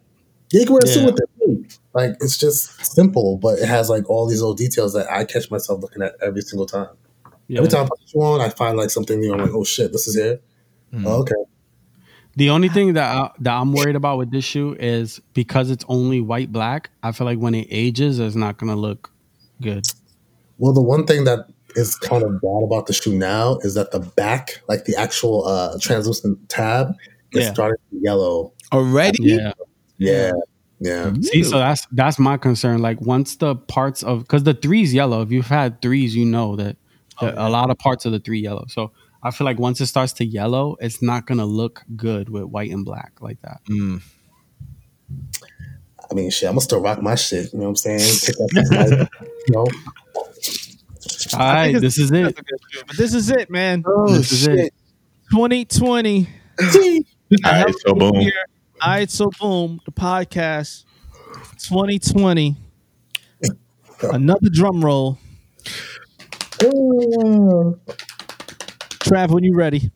yeah, 0.53 0.61
you 0.61 0.67
can 0.67 0.75
wear 0.75 0.83
a 0.85 0.87
suit 0.87 1.05
with 1.05 1.19
it 1.19 1.29
too. 1.41 1.67
Like 1.93 2.13
it's 2.21 2.37
just 2.37 2.87
simple, 2.87 3.37
but 3.39 3.59
it 3.59 3.67
has 3.67 3.91
like 3.91 4.09
all 4.09 4.29
these 4.29 4.41
little 4.41 4.55
details 4.55 4.93
that 4.93 5.11
I 5.11 5.25
catch 5.25 5.51
myself 5.51 5.83
looking 5.83 6.03
at 6.03 6.15
every 6.23 6.43
single 6.43 6.67
time. 6.67 6.91
Yeah. 7.49 7.59
Every 7.59 7.71
time 7.71 7.85
I 7.85 7.89
put 7.89 8.01
this 8.01 8.15
on, 8.15 8.41
I 8.41 8.49
find 8.49 8.77
like 8.77 8.91
something 8.91 9.21
new. 9.21 9.33
I'm 9.33 9.41
like, 9.41 9.55
oh 9.55 9.65
shit, 9.65 9.93
this 9.93 10.09
is 10.09 10.17
here. 10.17 10.41
Oh, 11.05 11.21
okay. 11.21 11.35
The 12.37 12.51
only 12.51 12.69
thing 12.69 12.95
that 12.95 13.17
I, 13.17 13.31
that 13.41 13.55
I'm 13.55 13.73
worried 13.73 13.97
about 13.97 14.19
with 14.19 14.31
this 14.31 14.45
shoe 14.45 14.77
is 14.79 15.21
because 15.33 15.71
it's 15.71 15.85
only 15.89 16.21
white 16.21 16.53
black. 16.53 16.91
I 17.03 17.13
feel 17.13 17.27
like 17.27 17.39
when 17.39 17.55
it 17.55 17.67
ages, 17.71 18.19
it's 18.19 18.37
not 18.37 18.59
gonna 18.59 18.77
look 18.77 19.11
good. 19.63 19.87
Well, 20.59 20.73
the 20.73 20.83
one 20.83 21.07
thing 21.07 21.25
that 21.25 21.49
is 21.77 21.97
kind 21.97 22.23
of 22.23 22.41
bad 22.41 22.63
about 22.65 22.87
the 22.87 22.93
shoe 22.93 23.17
now 23.17 23.59
is 23.59 23.75
that 23.75 23.91
the 23.91 24.01
back, 24.01 24.63
like 24.69 24.85
the 24.87 24.97
actual 24.97 25.47
uh, 25.47 25.79
translucent 25.81 26.49
tab, 26.49 26.95
is 27.33 27.45
Yeah. 27.45 27.53
starting 27.53 27.77
to 27.91 27.99
yellow. 28.01 28.53
Already? 28.73 29.19
Yeah. 29.23 29.53
Yeah, 29.99 30.33
yeah. 30.81 31.13
See, 31.23 31.43
so 31.43 31.59
that's 31.59 31.87
that's 31.93 32.19
my 32.19 32.37
concern. 32.37 32.83
Like 32.83 33.01
once 33.01 33.37
the 33.37 33.57
parts 33.57 34.03
of 34.03 34.21
because 34.21 34.45
the 34.45 34.53
three's 34.55 34.93
yellow. 34.93 35.23
If 35.23 35.31
you've 35.33 35.47
had 35.47 35.81
threes, 35.81 36.15
you 36.15 36.27
know 36.27 36.55
that, 36.57 36.77
that 37.21 37.35
a 37.37 37.49
lot 37.49 37.71
of 37.71 37.79
parts 37.79 38.05
of 38.05 38.13
the 38.13 38.19
three 38.19 38.41
yellow. 38.41 38.67
So 38.69 38.93
I 39.23 39.31
feel 39.31 39.45
like 39.45 39.59
once 39.59 39.81
it 39.81 39.87
starts 39.87 40.13
to 40.15 40.25
yellow, 40.25 40.77
it's 40.81 41.03
not 41.03 41.27
gonna 41.27 41.47
look 41.47 41.83
good 41.97 42.29
with 42.29 42.45
white 42.45 42.71
and 42.71 42.85
black 42.85 43.13
like 43.21 43.41
that. 43.43 43.61
Mm. 43.69 44.03
I 46.11 46.15
mean, 46.15 46.31
shit, 46.31 46.49
I'm 46.49 46.55
gonna 46.55 46.61
still 46.61 46.81
rock 46.81 47.03
my 47.03 47.15
shit. 47.15 47.53
You 47.53 47.59
know 47.59 47.65
what 47.65 47.71
I'm 47.71 47.77
saying? 47.77 47.99
Take 48.21 48.37
that, 48.37 49.09
you 49.49 49.55
know, 49.55 49.67
All 51.35 51.53
right, 51.55 51.73
this 51.81 51.99
is 51.99 52.11
it. 52.13 52.27
a 52.27 52.33
good 52.33 52.45
shoe. 52.71 52.83
But 52.87 52.97
this 52.97 53.15
is 53.15 53.31
it, 53.31 53.51
man. 53.51 53.83
this 54.07 54.33
is 54.33 54.47
it. 54.47 54.75
2020. 55.31 56.29
All 56.63 56.69
right, 57.45 57.75
so 57.81 57.95
boom. 57.95 58.15
Here. 58.15 58.33
All 58.81 58.91
right, 58.91 59.11
so 59.11 59.31
boom, 59.41 59.81
the 59.85 59.93
podcast 59.93 60.85
2020. 61.69 62.57
Another 64.03 64.49
drum 64.51 64.85
roll. 64.85 65.19
Trav, 69.01 69.31
when 69.31 69.45
you 69.45 69.55
ready? 69.55 69.91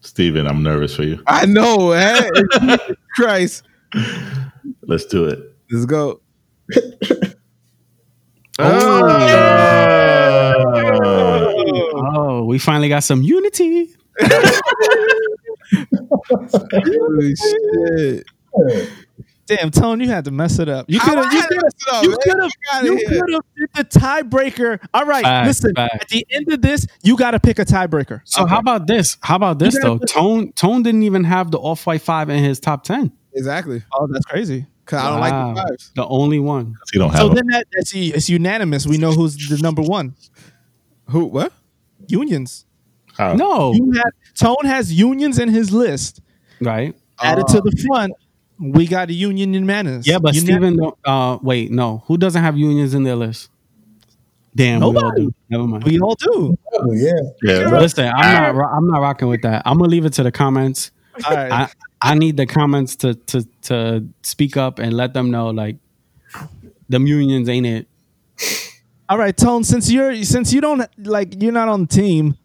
Steven, 0.00 0.46
I'm 0.46 0.62
nervous 0.62 0.96
for 0.96 1.04
you. 1.04 1.22
I 1.26 1.46
know, 1.46 1.92
eh? 1.92 2.28
Jesus 2.60 2.96
Christ. 3.14 3.62
Let's 4.82 5.06
do 5.06 5.26
it. 5.26 5.38
Let's 5.70 5.86
go. 5.86 6.20
Oh, 12.10 12.44
we 12.46 12.58
finally 12.58 12.88
got 12.88 13.04
some 13.04 13.22
unity. 13.22 13.94
Holy 16.72 17.34
shit. 17.36 18.26
Damn, 19.48 19.70
Tone, 19.70 20.00
you 20.00 20.08
had 20.08 20.24
to 20.26 20.30
mess 20.30 20.58
it 20.58 20.68
up. 20.68 20.86
You 20.88 21.00
could 21.00 21.16
have. 21.18 21.32
You 21.32 21.40
could 21.40 21.48
to 21.48 21.56
mess 21.64 21.74
it 21.74 21.92
up, 21.94 22.04
You 22.04 22.18
could 22.22 22.40
have. 22.42 22.84
You 22.84 22.96
could 23.08 23.32
have 23.32 23.42
did 23.56 23.68
the 23.74 23.98
tiebreaker. 23.98 24.78
All 24.94 25.04
right, 25.06 25.24
Facts, 25.24 25.46
listen. 25.46 25.74
facts. 25.74 25.96
At 26.02 26.08
the 26.08 26.26
end 26.30 26.52
of 26.52 26.60
this, 26.62 26.86
you 27.02 27.16
got 27.16 27.30
to 27.32 27.40
pick 27.40 27.58
a 27.58 27.64
tiebreaker. 27.64 28.20
So 28.24 28.44
how 28.46 28.58
about 28.58 28.86
this? 28.86 29.16
How 29.22 29.36
about 29.36 29.58
this 29.58 29.78
though? 29.80 29.98
put- 29.98 30.08
Tone 30.10 30.52
Tone 30.52 30.82
didn't 30.82 31.02
even 31.02 31.24
have 31.24 31.50
the 31.50 31.58
off 31.58 31.86
white 31.86 32.02
five 32.02 32.28
in 32.28 32.44
his 32.44 32.60
top 32.60 32.84
ten. 32.84 33.10
Exactly. 33.32 33.82
Oh, 33.94 34.06
that's 34.06 34.26
crazy. 34.26 34.66
Because 34.84 35.02
I 35.02 35.10
don't 35.10 35.20
like 35.20 35.54
the 35.56 35.62
fives. 35.68 35.92
The 35.96 36.06
only 36.06 36.38
one. 36.38 36.74
You 36.92 37.00
don't 37.00 37.10
have 37.10 37.18
So 37.20 37.28
them. 37.28 37.34
then 37.36 37.46
that, 37.48 37.66
that's 37.72 37.92
it's 37.94 38.28
unanimous. 38.28 38.86
We 38.86 38.96
know 38.98 39.12
who's 39.12 39.36
the 39.48 39.58
number 39.58 39.82
one. 39.82 40.14
Who? 41.08 41.26
What? 41.26 41.52
Unions. 42.06 42.64
How? 43.16 43.34
No, 43.34 43.72
You 43.74 43.92
have, 43.92 44.12
Tone 44.34 44.64
has 44.64 44.92
unions 44.92 45.38
in 45.38 45.48
his 45.48 45.72
list. 45.72 46.20
right? 46.60 46.94
Added 47.20 47.48
to 47.48 47.60
the 47.60 47.72
front, 47.86 48.12
we 48.58 48.86
got 48.86 49.08
a 49.10 49.12
union 49.12 49.54
in 49.54 49.64
Manus. 49.66 50.06
Yeah, 50.06 50.18
but 50.18 50.34
Unan- 50.34 50.40
Steven, 50.40 50.76
don't- 50.76 50.98
uh, 51.04 51.38
wait, 51.42 51.70
no. 51.70 52.02
Who 52.06 52.16
doesn't 52.18 52.42
have 52.42 52.56
unions 52.56 52.94
in 52.94 53.02
their 53.04 53.16
list? 53.16 53.50
Damn, 54.56 54.80
we 54.80 54.86
all 54.86 54.92
Nobody. 54.92 55.26
do. 55.26 55.34
Never 55.50 55.64
mind. 55.66 55.84
we 55.84 56.00
all 56.00 56.14
do. 56.16 56.56
oh, 56.74 56.92
yeah. 56.92 57.12
Yeah, 57.42 57.68
Listen, 57.78 58.10
I'm 58.14 58.56
not. 58.56 58.64
I'm 58.72 58.88
not 58.88 59.00
rocking 59.00 59.28
with 59.28 59.42
that. 59.42 59.62
I'm 59.64 59.78
gonna 59.78 59.90
leave 59.90 60.04
it 60.04 60.12
to 60.14 60.22
the 60.24 60.32
comments. 60.32 60.90
All 61.24 61.34
right. 61.34 61.52
I 61.52 61.68
I 62.00 62.14
need 62.14 62.36
the 62.36 62.46
comments 62.46 62.96
to 62.96 63.14
to 63.14 63.46
to 63.62 64.06
speak 64.22 64.56
up 64.56 64.78
and 64.80 64.92
let 64.94 65.14
them 65.14 65.30
know 65.30 65.50
like 65.50 65.76
them 66.88 67.06
unions 67.06 67.48
ain't 67.48 67.66
it. 67.66 67.88
all 69.08 69.18
right, 69.18 69.36
Tone. 69.36 69.62
Since 69.64 69.90
you're 69.92 70.24
since 70.24 70.52
you 70.52 70.60
don't 70.60 70.82
like 70.98 71.40
you're 71.40 71.52
not 71.52 71.68
on 71.68 71.82
the 71.82 71.86
team, 71.88 72.36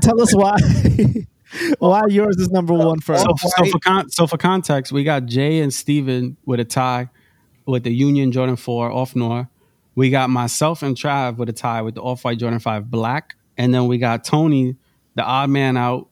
tell 0.00 0.20
us 0.20 0.34
why 0.34 0.56
why 1.78 2.02
yours 2.08 2.36
is 2.36 2.50
number 2.50 2.74
one 2.74 3.00
first. 3.00 3.24
So, 3.24 3.34
so 3.48 3.64
for 3.70 3.78
con- 3.78 4.10
so 4.10 4.26
for 4.26 4.36
context, 4.38 4.92
we 4.92 5.04
got 5.04 5.26
Jay 5.26 5.60
and 5.60 5.72
Steven 5.72 6.36
with 6.46 6.60
a 6.60 6.64
tie 6.64 7.08
with 7.66 7.84
the 7.84 7.92
Union 7.94 8.32
Jordan 8.32 8.56
Four 8.56 8.90
Off 8.90 9.14
Noir. 9.16 9.48
We 9.94 10.10
got 10.10 10.28
myself 10.30 10.82
and 10.82 10.96
Trav 10.96 11.36
with 11.36 11.48
a 11.48 11.52
tie 11.52 11.82
with 11.82 11.94
the 11.94 12.02
off 12.02 12.24
white 12.24 12.38
Jordan 12.38 12.58
Five 12.58 12.90
black, 12.90 13.36
and 13.56 13.72
then 13.72 13.86
we 13.86 13.98
got 13.98 14.24
Tony, 14.24 14.76
the 15.14 15.22
odd 15.22 15.50
man 15.50 15.76
out, 15.76 16.08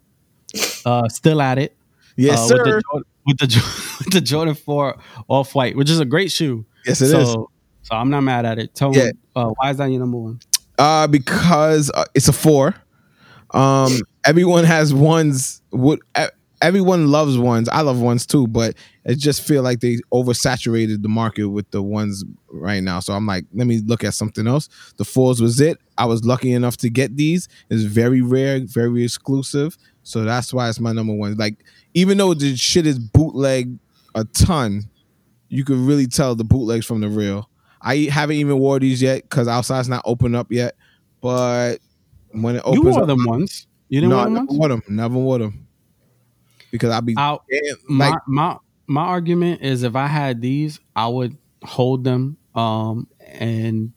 uh, 0.85 1.09
still 1.09 1.43
at 1.43 1.59
it. 1.59 1.77
Yes, 2.17 2.39
uh, 2.39 2.47
sir. 2.49 2.57
With 2.77 2.85
the, 2.85 3.03
with 3.27 3.39
the 3.39 3.97
with 4.05 4.13
the 4.13 4.21
Jordan 4.21 4.55
Four 4.55 4.99
off 5.29 5.55
white, 5.55 5.77
which 5.77 5.91
is 5.91 5.99
a 5.99 6.05
great 6.05 6.31
shoe. 6.31 6.65
yes, 6.87 7.01
it 7.01 7.07
is. 7.07 7.11
so, 7.33 7.51
So 7.83 7.97
I'm 7.97 8.11
not 8.11 8.21
mad 8.21 8.45
at 8.47 8.59
it. 8.61 8.75
Tony, 8.75 8.99
Yeah. 8.99 9.11
uh, 9.35 9.51
why 9.57 9.71
is 9.71 9.79
that 9.79 9.87
your 9.87 9.99
number 9.99 10.19
one? 10.19 10.41
Uh, 10.79 11.07
because 11.09 11.91
uh, 11.93 12.05
it's 12.15 12.29
a 12.29 12.33
four. 12.33 12.75
Um, 13.51 13.99
everyone 14.25 14.65
has 14.65 14.93
ones. 14.93 15.63
What 15.71 16.01
everyone 16.63 17.09
loves 17.09 17.37
ones. 17.37 17.69
I 17.69 17.81
love 17.83 18.01
ones 18.01 18.25
too, 18.25 18.47
but 18.47 18.77
it 19.05 19.17
just 19.17 19.43
feel 19.43 19.63
like 19.63 19.81
they 19.81 19.99
oversaturated 20.13 21.03
the 21.03 21.09
market 21.09 21.49
with 21.49 21.71
the 21.73 21.83
ones 21.83 22.25
right 22.51 22.83
now. 22.83 23.01
So 23.01 23.13
I'm 23.13 23.27
like, 23.27 23.45
let 23.53 23.67
me 23.67 23.81
look 23.85 24.05
at 24.05 24.15
something 24.15 24.47
else. 24.47 24.69
The 24.97 25.05
fours 25.05 25.41
was 25.41 25.61
it. 25.61 25.79
I 25.99 26.07
was 26.07 26.25
lucky 26.25 26.53
enough 26.53 26.77
to 26.79 26.89
get 26.89 27.17
these. 27.17 27.49
It's 27.69 27.83
very 27.83 28.23
rare, 28.23 28.61
very 28.65 29.05
exclusive. 29.05 29.77
So 30.05 30.23
that's 30.23 30.55
why 30.55 30.69
it's 30.69 30.81
my 30.81 30.93
number 30.93 31.15
one. 31.15 31.37
Like, 31.37 31.65
even 31.95 32.17
though 32.17 32.33
the 32.33 32.57
shit 32.57 32.87
is 32.87 32.99
bootleg 32.99 33.77
a 34.15 34.25
ton, 34.25 34.85
you 35.49 35.65
could 35.65 35.79
really 35.79 36.07
tell 36.07 36.35
the 36.35 36.45
bootlegs 36.45 36.87
from 36.87 37.01
the 37.01 37.09
real. 37.09 37.51
I 37.81 38.09
haven't 38.11 38.37
even 38.37 38.59
wore 38.59 38.79
these 38.79 39.03
yet 39.03 39.23
because 39.23 39.49
outside's 39.49 39.89
not 39.89 40.03
open 40.05 40.35
up 40.35 40.51
yet. 40.51 40.77
But 41.21 41.79
when 42.31 42.57
it 42.57 42.63
opens, 42.65 42.85
You 42.85 42.91
wore 42.91 43.01
up, 43.03 43.07
them 43.09 43.25
once. 43.27 43.67
You 43.93 44.01
didn't 44.01 44.09
no, 44.09 44.17
wear 44.17 44.25
I 44.25 44.31
them 44.31 44.35
never 44.47 44.59
wore 44.59 44.69
them. 44.69 44.83
Never 44.89 45.15
wore 45.19 45.39
them 45.39 45.67
because 46.71 46.91
I'll 46.91 47.03
be 47.03 47.15
Out. 47.19 47.45
damn, 47.51 47.77
my 47.91 48.09
like 48.09 48.19
my 48.27 48.57
my 48.87 49.03
argument 49.03 49.61
is 49.61 49.83
if 49.83 49.95
I 49.95 50.07
had 50.07 50.41
these, 50.41 50.81
I 50.97 51.09
would 51.09 51.37
hold 51.63 52.03
them 52.03 52.39
um 52.55 53.07
and 53.35 53.93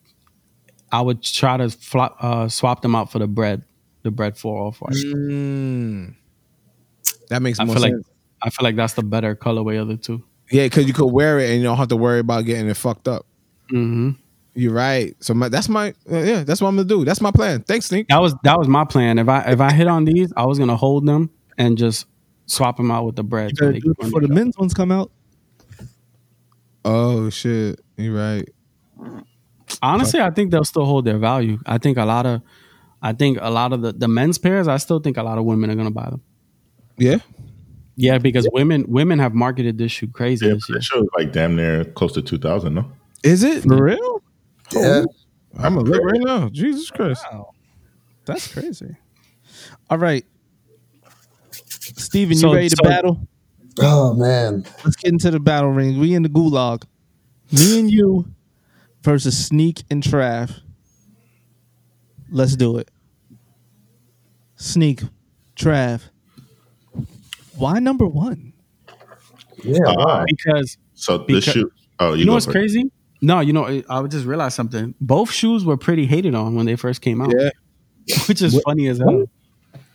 I 0.91 0.99
would 0.99 1.23
try 1.23 1.55
to 1.55 1.69
flop, 1.69 2.17
uh, 2.19 2.49
swap 2.49 2.81
them 2.81 2.93
out 2.93 3.09
for 3.09 3.19
the 3.19 3.27
bread, 3.27 3.63
the 4.03 4.11
bread 4.11 4.37
for 4.37 4.57
all 4.61 4.73
mm, 4.73 6.13
that 7.29 7.41
makes 7.41 7.57
I 7.59 7.63
more 7.63 7.75
feel 7.75 7.81
like 7.81 7.93
sense. 7.93 8.09
I 8.41 8.49
feel 8.49 8.65
like 8.65 8.75
that's 8.75 8.93
the 8.95 9.03
better 9.03 9.33
colorway 9.33 9.81
of 9.81 9.87
the 9.87 9.95
two. 9.95 10.21
yeah, 10.51 10.65
because 10.65 10.87
you 10.87 10.93
could 10.93 11.07
wear 11.07 11.39
it 11.39 11.49
and 11.51 11.59
you 11.59 11.63
don't 11.63 11.77
have 11.77 11.87
to 11.87 11.95
worry 11.95 12.19
about 12.19 12.43
getting 12.43 12.67
it 12.69 12.75
fucked 12.75 13.07
up. 13.07 13.25
hmm 13.69 14.11
You're 14.57 14.73
right. 14.73 15.15
So 15.19 15.33
my, 15.33 15.49
that's 15.49 15.67
my 15.67 15.89
uh, 16.09 16.17
yeah. 16.19 16.43
That's 16.43 16.61
what 16.61 16.69
I'm 16.69 16.77
gonna 16.77 16.87
do. 16.87 17.03
That's 17.03 17.19
my 17.21 17.31
plan. 17.31 17.61
Thanks, 17.63 17.87
Sneak. 17.87 18.07
That 18.07 18.21
was 18.21 18.33
that 18.43 18.57
was 18.57 18.67
my 18.69 18.85
plan. 18.85 19.19
If 19.19 19.27
I 19.27 19.41
if 19.51 19.59
I 19.59 19.71
hit 19.73 19.87
on 19.87 20.05
these, 20.05 20.31
I 20.37 20.45
was 20.45 20.57
gonna 20.57 20.77
hold 20.77 21.05
them 21.05 21.29
and 21.57 21.77
just 21.77 22.07
swap 22.45 22.77
them 22.77 22.89
out 22.89 23.05
with 23.05 23.15
the 23.17 23.23
bread. 23.23 23.51
You 23.51 23.55
so 23.57 23.65
gotta 23.65 23.73
they 23.73 23.79
do 23.81 23.91
it 23.91 23.97
can 23.99 24.07
before 24.07 24.21
the 24.21 24.29
men's 24.29 24.57
ones 24.57 24.73
come 24.73 24.91
out. 24.91 25.11
Oh 26.83 27.29
shit. 27.29 27.81
You're 27.97 28.15
right. 28.15 28.47
Honestly, 29.81 30.21
I 30.21 30.29
think 30.31 30.51
they'll 30.51 30.63
still 30.63 30.85
hold 30.85 31.05
their 31.05 31.17
value. 31.17 31.59
I 31.65 31.77
think 31.77 31.97
a 31.97 32.05
lot 32.05 32.25
of 32.25 32.41
I 33.01 33.13
think 33.13 33.37
a 33.41 33.49
lot 33.49 33.73
of 33.73 33.81
the, 33.81 33.91
the 33.93 34.07
men's 34.07 34.37
pairs, 34.37 34.67
I 34.67 34.77
still 34.77 34.99
think 34.99 35.17
a 35.17 35.23
lot 35.23 35.37
of 35.37 35.45
women 35.45 35.69
are 35.69 35.75
gonna 35.75 35.91
buy 35.91 36.09
them. 36.09 36.21
Yeah. 36.97 37.17
Yeah, 37.97 38.17
because 38.17 38.47
women 38.51 38.85
women 38.87 39.19
have 39.19 39.33
marketed 39.33 39.77
this 39.77 39.91
shoe 39.91 40.07
crazy 40.07 40.45
Yeah, 40.45 40.53
this 40.53 40.69
year. 40.69 40.77
that 40.77 40.83
show 40.83 41.01
is 41.01 41.09
like 41.17 41.31
damn 41.31 41.55
near 41.55 41.85
close 41.85 42.13
to 42.13 42.21
two 42.21 42.37
thousand. 42.37 42.75
No, 42.75 42.85
Is 43.23 43.43
it? 43.43 43.63
For 43.63 43.81
real? 43.81 44.21
Yeah. 44.73 45.03
I'm 45.57 45.75
gonna 45.75 45.89
look 45.89 46.03
right 46.03 46.21
now. 46.21 46.49
Jesus 46.49 46.89
Christ. 46.91 47.23
Wow. 47.31 47.51
That's 48.25 48.51
crazy. 48.51 48.95
All 49.89 49.97
right. 49.97 50.25
Steven, 51.51 52.33
you 52.33 52.39
So- 52.41 52.53
ready 52.53 52.69
to 52.69 52.75
so- 52.83 52.89
battle? 52.89 53.27
Oh 53.79 54.13
man. 54.13 54.65
Let's 54.83 54.95
get 54.95 55.11
into 55.11 55.31
the 55.31 55.39
battle 55.39 55.69
ring. 55.71 55.99
We 55.99 56.13
in 56.13 56.23
the 56.23 56.29
gulag. 56.29 56.83
Me 57.51 57.79
and 57.79 57.91
you 57.91 58.25
versus 59.03 59.45
Sneak 59.45 59.83
and 59.89 60.01
Trav. 60.01 60.59
Let's 62.31 62.55
do 62.55 62.77
it. 62.77 62.89
Sneak, 64.55 65.03
Trav. 65.55 66.01
Why 67.57 67.79
number 67.79 68.05
one? 68.07 68.53
Yeah. 69.63 69.77
Uh. 69.87 70.25
Because 70.27 70.77
so 70.93 71.19
this 71.19 71.25
Because- 71.27 71.43
shoe. 71.53 71.71
Oh, 71.99 72.13
you, 72.13 72.19
you 72.21 72.25
know 72.25 72.33
what's 72.33 72.45
first. 72.45 72.55
crazy? 72.55 72.91
No, 73.21 73.39
you 73.39 73.53
know, 73.53 73.81
I 73.89 73.99
would 73.99 74.11
just 74.11 74.25
realized 74.25 74.55
something. 74.55 74.93
Both 75.01 75.31
shoes 75.31 75.65
were 75.65 75.77
pretty 75.77 76.05
hated 76.05 76.35
on 76.35 76.55
when 76.55 76.65
they 76.65 76.75
first 76.75 77.01
came 77.01 77.21
out. 77.21 77.33
Yeah. 77.37 77.49
Which 78.27 78.41
is 78.41 78.59
funny 78.61 78.87
as 78.87 78.99
hell. 78.99 79.25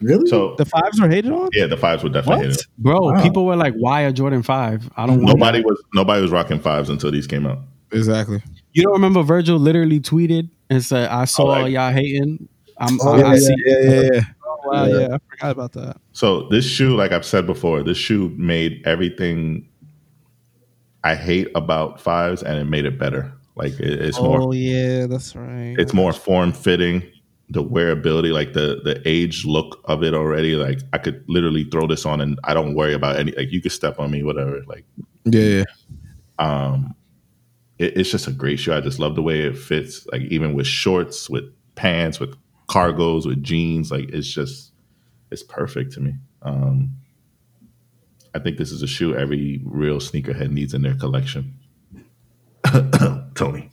Really? 0.01 0.27
So 0.29 0.55
The 0.57 0.64
fives 0.64 1.01
were 1.01 1.09
hated 1.09 1.31
on? 1.31 1.49
yeah, 1.53 1.66
the 1.66 1.77
fives 1.77 2.03
were 2.03 2.09
definitely 2.09 2.47
What? 2.49 2.57
hit. 2.57 2.66
Bro, 2.79 3.01
Wow. 3.01 3.23
people 3.23 3.45
were 3.45 3.57
like, 3.57 3.75
why 3.75 4.01
a 4.03 4.12
Jordan 4.12 4.43
5? 4.43 4.91
I 4.97 5.07
don't 5.07 5.21
Nobody 5.23 5.59
that. 5.59 5.66
was 5.66 5.83
nobody 5.95 6.23
was 6.23 6.31
rocking 6.31 6.59
fives 6.59 6.89
until 6.89 7.11
these 7.11 7.27
came 7.27 7.47
out. 7.47 7.59
Exactly. 7.93 8.43
You 8.73 8.85
don't 8.85 8.93
remember 8.95 9.23
Virgil 9.23 9.59
literally 9.59 10.01
tweeted 10.01 10.49
and 10.71 10.83
said, 10.83 11.09
I 11.11 11.27
saw 11.27 11.43
oh, 11.43 11.47
like- 11.62 11.73
y'all 11.73 11.93
hating. 11.93 12.49
I'm, 12.79 12.99
Oh, 13.03 13.12
I, 13.12 13.18
yeah, 13.18 13.27
I 13.27 13.37
see. 13.37 13.55
Yeah, 13.66 13.75
yeah, 13.83 14.09
yeah. 14.14 14.21
Oh, 14.47 14.59
wow, 14.64 14.85
yeah. 14.87 15.09
I 15.14 15.18
forgot 15.29 15.51
about 15.51 15.73
that. 15.73 15.97
So 16.12 16.49
this 16.49 16.64
shoe, 16.64 16.97
like 16.97 17.12
I've 17.12 17.27
said 17.27 17.47
before, 17.47 17.83
this 17.83 17.99
shoe 17.99 18.33
made 18.39 18.81
everything 18.87 19.68
I 21.05 21.15
hate 21.15 21.49
about 21.55 22.01
fives, 22.01 22.43
and 22.43 22.59
it 22.59 22.65
made 22.65 22.85
it 22.85 22.99
better. 22.99 23.33
Like 23.57 23.73
it, 23.81 24.01
it's 24.03 24.19
more 24.21 24.41
Oh, 24.43 24.53
yeah, 24.53 25.07
that's 25.07 25.35
right. 25.37 25.75
it's 25.79 25.93
more 25.93 26.13
form 26.13 26.53
fitting 26.53 27.03
the 27.53 27.63
wearability 27.65 28.33
like 28.33 28.53
the 28.53 28.81
the 28.85 29.03
age 29.05 29.45
look 29.45 29.81
of 29.87 30.05
it 30.05 30.15
already 30.15 30.55
like 30.55 30.79
i 30.93 30.99
could 30.99 31.25
literally 31.27 31.65
throw 31.65 31.85
this 31.85 32.07
on 32.07 32.21
and 32.21 32.39
i 32.45 32.55
don't 32.55 32.77
worry 32.77 32.95
about 32.95 33.17
any 33.17 33.33
like 33.33 33.51
you 33.51 33.61
could 33.61 33.73
step 33.73 33.99
on 33.99 34.09
me 34.09 34.23
whatever 34.23 34.63
like 34.69 34.85
Yeah, 35.25 35.65
yeah. 35.65 35.65
um 36.39 36.95
it, 37.81 37.97
it's 37.97 38.09
just 38.09 38.29
a 38.29 38.31
great 38.31 38.59
shoe 38.61 38.73
i 38.73 38.81
just 38.81 39.01
love 39.01 39.17
the 39.17 39.23
way 39.23 39.41
it 39.41 39.59
fits 39.59 40.07
like 40.13 40.23
even 40.23 40.55
with 40.55 40.69
shorts 40.69 41.29
with 41.29 41.43
pants 41.75 42.21
with 42.21 42.37
cargos 42.69 43.27
with 43.27 43.43
jeans. 43.43 43.91
Like 43.91 44.11
it's 44.11 44.29
just 44.29 44.73
it's 45.33 45.43
perfect 45.43 45.93
to 45.95 46.01
me. 46.01 46.15
Um, 46.43 46.93
I 48.35 48.39
think 48.39 48.59
this 48.59 48.70
is 48.70 48.83
a 48.83 48.87
shoe 48.87 49.14
every 49.14 49.61
real 49.64 49.99
sneakerhead 49.99 50.51
needs 50.51 50.74
in 50.74 50.83
their 50.83 50.95
collection. 50.95 51.59
Tony. 53.35 53.70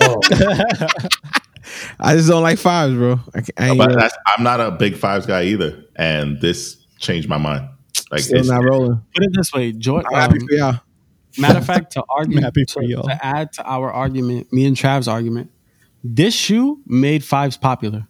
Oh, 0.00 0.20
I 1.98 2.14
just 2.14 2.28
don't 2.28 2.42
like 2.42 2.58
fives, 2.58 2.94
bro. 2.94 3.20
I 3.34 3.40
can't, 3.40 3.52
I 3.58 3.76
but 3.76 3.98
that's, 3.98 4.16
I'm 4.26 4.44
not 4.44 4.60
a 4.60 4.70
big 4.70 4.96
fives 4.96 5.26
guy 5.26 5.44
either, 5.44 5.84
and 5.96 6.40
this 6.40 6.84
changed 6.98 7.28
my 7.28 7.38
mind. 7.38 7.68
Like 8.10 8.20
still 8.20 8.40
it's, 8.40 8.48
not 8.48 8.62
rolling. 8.62 9.02
Put 9.14 9.24
it 9.24 9.30
this 9.34 9.52
way, 9.52 9.72
Jordan. 9.72 10.08
I'm 10.12 10.20
happy 10.20 10.40
um, 10.40 10.46
for 10.46 10.54
y'all. 10.54 10.80
Matter 11.38 11.58
of 11.58 11.66
fact, 11.66 11.92
to 11.92 12.04
argue, 12.10 12.40
happy 12.40 12.64
for 12.64 12.82
to, 12.82 12.88
y'all. 12.88 13.02
to 13.04 13.26
add 13.26 13.52
to 13.54 13.64
our 13.64 13.90
argument, 13.92 14.52
me 14.52 14.66
and 14.66 14.76
Trav's 14.76 15.08
argument, 15.08 15.50
this 16.02 16.34
shoe 16.34 16.80
made 16.86 17.24
fives 17.24 17.56
popular. 17.56 18.06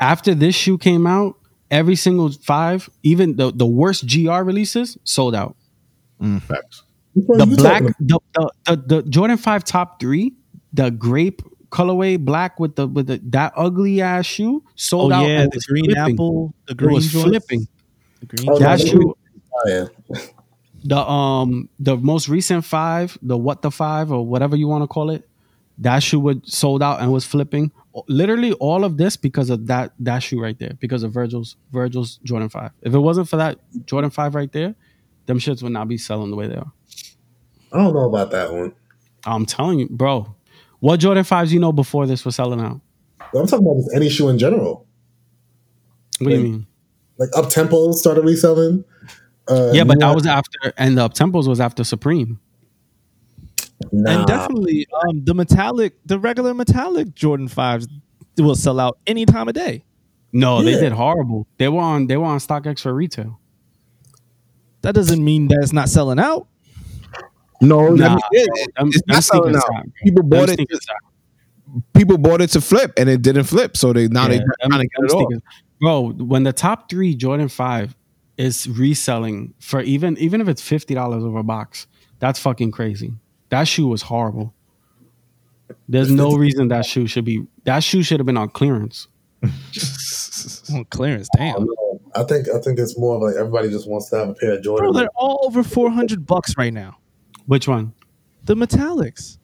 After 0.00 0.34
this 0.34 0.54
shoe 0.54 0.78
came 0.78 1.06
out, 1.06 1.36
every 1.72 1.96
single 1.96 2.30
five, 2.30 2.88
even 3.02 3.34
the, 3.36 3.50
the 3.50 3.66
worst 3.66 4.06
GR 4.06 4.42
releases, 4.42 4.96
sold 5.02 5.34
out. 5.34 5.56
facts. 6.46 6.84
The 7.14 7.46
black, 7.56 7.82
the, 7.98 8.18
the, 8.34 8.50
the, 8.66 8.76
the 8.76 9.02
Jordan 9.10 9.36
Five 9.36 9.64
top 9.64 9.98
three, 9.98 10.34
the 10.72 10.90
grape 10.90 11.42
colorway 11.70 12.18
black 12.22 12.60
with 12.60 12.76
the 12.76 12.86
with 12.86 13.06
the 13.06 13.18
that 13.24 13.52
ugly 13.56 14.00
ass 14.02 14.26
shoe 14.26 14.62
Oh 14.64 14.70
sold 14.76 15.12
out. 15.12 15.24
Oh, 15.24 15.28
yeah, 15.28 15.46
the 15.50 15.60
green 15.68 15.84
flipping. 15.86 16.14
apple, 16.14 16.54
the 16.66 16.72
It 16.72 16.76
green 16.76 16.94
was 16.94 17.06
joints. 17.10 17.28
flipping. 17.28 17.66
The 18.20 18.26
green 18.26 18.50
Oh, 18.50 18.58
That 18.58 18.80
shoe, 18.80 19.14
Oh, 19.54 19.68
yeah. 19.68 20.18
the 20.84 20.98
um 20.98 21.68
the 21.78 21.96
most 21.98 22.28
recent 22.28 22.64
five, 22.64 23.18
the 23.20 23.36
what 23.36 23.60
the 23.62 23.70
five 23.70 24.10
or 24.12 24.24
whatever 24.26 24.56
you 24.56 24.68
want 24.68 24.82
to 24.82 24.86
call 24.88 25.10
it, 25.10 25.28
that 25.78 26.02
shoe 26.02 26.20
was 26.20 26.36
sold 26.44 26.82
out 26.82 27.00
and 27.00 27.12
was 27.12 27.26
flipping. 27.26 27.72
Literally 28.08 28.52
all 28.54 28.84
of 28.84 28.96
this 28.96 29.16
because 29.16 29.50
of 29.50 29.66
that 29.66 29.92
that 29.98 30.22
shoe 30.22 30.40
right 30.40 30.58
there, 30.58 30.72
because 30.80 31.02
of 31.02 31.12
Virgil's 31.12 31.56
Virgil's 31.72 32.18
Jordan 32.24 32.48
Five. 32.48 32.70
If 32.80 32.94
it 32.94 32.98
wasn't 32.98 33.28
for 33.28 33.36
that 33.36 33.58
Jordan 33.86 34.10
Five 34.10 34.34
right 34.34 34.50
there, 34.50 34.74
them 35.26 35.38
shits 35.38 35.62
would 35.62 35.72
not 35.72 35.88
be 35.88 35.98
selling 35.98 36.30
the 36.30 36.36
way 36.36 36.46
they 36.46 36.56
are. 36.56 36.72
I 37.72 37.78
don't 37.78 37.94
know 37.94 38.08
about 38.08 38.30
that 38.30 38.52
one. 38.52 38.74
I'm 39.24 39.46
telling 39.46 39.78
you, 39.78 39.88
bro. 39.90 40.34
What 40.80 40.98
Jordan 40.98 41.24
Fives 41.24 41.52
you 41.52 41.60
know 41.60 41.72
before 41.72 42.06
this 42.06 42.24
was 42.24 42.34
selling 42.34 42.60
out? 42.60 42.80
I'm 43.34 43.46
talking 43.46 43.64
about 43.66 43.76
just 43.76 43.94
any 43.94 44.08
shoe 44.08 44.28
in 44.28 44.38
general. 44.38 44.86
What 46.18 46.28
do 46.28 46.34
you 46.34 46.40
Like, 46.40 46.50
mean? 46.50 46.66
Like 47.18 47.30
up 47.36 47.50
tempo 47.50 47.92
started 47.92 48.24
reselling. 48.24 48.84
Uh, 49.48 49.70
Yeah, 49.72 49.84
but 49.84 50.00
that 50.00 50.14
was 50.14 50.26
after, 50.26 50.72
and 50.76 50.98
the 50.98 51.04
up 51.04 51.14
tempos 51.14 51.46
was 51.48 51.60
after 51.60 51.84
Supreme. 51.84 52.40
Nah. 53.92 54.18
And 54.18 54.26
definitely, 54.26 54.86
um, 55.08 55.24
the 55.24 55.34
metallic, 55.34 55.94
the 56.06 56.18
regular 56.18 56.54
metallic 56.54 57.14
Jordan 57.14 57.48
fives 57.48 57.86
will 58.38 58.54
sell 58.56 58.80
out 58.80 58.98
any 59.06 59.24
time 59.26 59.48
of 59.48 59.54
day. 59.54 59.84
No, 60.32 60.62
they 60.62 60.72
did 60.72 60.92
horrible. 60.92 61.46
They 61.58 61.68
were 61.68 61.80
on, 61.80 62.06
they 62.06 62.16
were 62.16 62.24
on 62.24 62.38
StockX 62.38 62.80
for 62.80 62.94
retail. 62.94 63.38
That 64.80 64.94
doesn't 64.94 65.22
mean 65.22 65.48
that 65.48 65.58
it's 65.62 65.72
not 65.72 65.88
selling 65.88 66.18
out. 66.18 66.48
No, 67.60 67.94
Nah, 67.94 68.06
I 68.06 68.08
mean, 68.08 68.18
it- 68.32 68.74
them- 68.76 68.88
it's 68.88 68.96
them 69.02 69.14
not 69.14 69.24
selling 69.24 69.54
out. 69.54 69.62
suck, 69.62 69.70
bro. 69.70 69.82
People 70.02 70.22
Them 70.22 70.30
bought 70.30 70.48
it. 70.48 70.54
sneakers 70.54 70.80
suck. 70.84 71.82
People 71.94 72.18
bought 72.18 72.40
it 72.40 72.48
to 72.50 72.60
flip, 72.60 72.92
and 72.96 73.08
it 73.08 73.22
didn't 73.22 73.44
flip. 73.44 73.76
So 73.76 73.92
they 73.92 74.08
now 74.08 74.22
Yeah, 74.22 74.28
they 74.28 74.38
them- 74.38 74.46
trying 74.60 74.70
to 74.72 74.76
them 74.78 75.06
get 75.08 75.32
it 75.32 75.36
off. 75.36 75.42
Bro, 75.80 76.12
when 76.24 76.42
the 76.42 76.52
top 76.52 76.88
three 76.90 77.14
Jordan 77.14 77.48
Five 77.48 77.94
is 78.36 78.68
reselling 78.68 79.54
for 79.60 79.80
even 79.82 80.16
even 80.18 80.40
if 80.40 80.48
it's 80.48 80.60
fifty 80.62 80.94
dollars 80.94 81.22
over 81.22 81.38
a 81.38 81.42
box, 81.44 81.86
that's 82.18 82.38
fucking 82.40 82.72
crazy. 82.72 83.12
That 83.52 83.64
shoe 83.68 83.86
was 83.86 84.00
horrible. 84.00 84.54
There's 85.90 86.10
no 86.10 86.34
reason 86.36 86.68
that 86.68 86.86
shoe 86.86 87.06
should 87.06 87.26
be. 87.26 87.46
That 87.64 87.84
shoe 87.84 88.02
should 88.02 88.18
have 88.18 88.24
been 88.26 88.38
on 88.38 88.48
clearance. 88.48 89.08
On 90.72 90.84
clearance, 90.86 91.28
damn. 91.36 91.66
Oh, 91.78 92.00
I 92.16 92.22
think 92.24 92.48
I 92.48 92.58
think 92.60 92.78
it's 92.78 92.98
more 92.98 93.16
of 93.16 93.22
like 93.22 93.34
everybody 93.36 93.68
just 93.68 93.86
wants 93.88 94.08
to 94.10 94.16
have 94.16 94.28
a 94.30 94.34
pair 94.34 94.52
of 94.52 94.62
Bro, 94.62 94.92
they're 94.94 95.08
all 95.14 95.40
over 95.44 95.62
four 95.62 95.90
hundred 95.90 96.24
bucks 96.26 96.56
right 96.56 96.72
now. 96.72 96.96
Which 97.46 97.68
one, 97.68 97.92
The 98.44 98.54
metallics. 98.54 99.36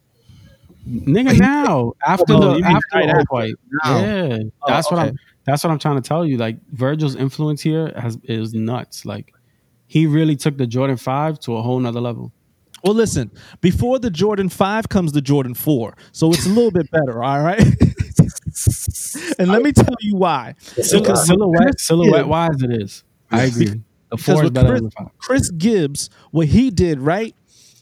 nigga? 0.88 1.38
Now 1.38 1.92
after 2.06 2.32
Oh, 2.32 2.58
the 2.58 2.64
after 2.64 2.80
right 2.94 3.06
the. 3.06 3.18
Off-White. 3.20 3.54
Now. 3.84 3.98
yeah, 4.00 4.38
oh, 4.40 4.50
that's 4.66 4.90
what 4.90 5.00
okay. 5.00 5.08
I'm. 5.10 5.16
That's 5.44 5.62
what 5.62 5.70
I'm 5.70 5.78
trying 5.78 5.96
to 6.00 6.08
tell 6.08 6.24
you. 6.26 6.36
Like 6.38 6.56
Virgil's 6.72 7.14
influence 7.14 7.60
here 7.60 7.92
has 7.96 8.16
is 8.24 8.54
nuts. 8.54 9.04
Like 9.04 9.34
he 9.86 10.06
really 10.06 10.36
took 10.36 10.56
the 10.56 10.66
Jordan 10.66 10.96
Five 10.96 11.38
to 11.40 11.56
a 11.56 11.62
whole 11.62 11.78
nother 11.78 12.00
level. 12.00 12.32
Well, 12.84 12.94
listen, 12.94 13.30
before 13.60 13.98
the 13.98 14.10
Jordan 14.10 14.48
5 14.48 14.88
comes 14.88 15.12
the 15.12 15.20
Jordan 15.20 15.54
4. 15.54 15.96
So 16.12 16.30
it's 16.30 16.46
a 16.46 16.50
little 16.50 16.70
bit 16.70 16.90
better, 16.90 17.22
all 17.22 17.42
right? 17.42 17.60
and 19.38 19.48
let 19.48 19.62
me 19.62 19.72
tell 19.72 19.94
you 20.00 20.16
why. 20.16 20.54
Because 20.76 21.26
silhouette, 21.26 21.80
silhouette 21.80 22.28
wise, 22.28 22.62
it 22.62 22.70
is. 22.70 23.04
I 23.30 23.44
agree. 23.44 23.82
The 24.10 24.16
four 24.16 24.44
is 24.44 24.50
better 24.50 24.68
Chris, 24.68 24.80
than 24.80 24.84
the 24.84 24.90
five. 24.90 25.18
Chris 25.18 25.50
Gibbs, 25.50 26.10
what 26.30 26.48
he 26.48 26.70
did, 26.70 27.00
right? 27.00 27.34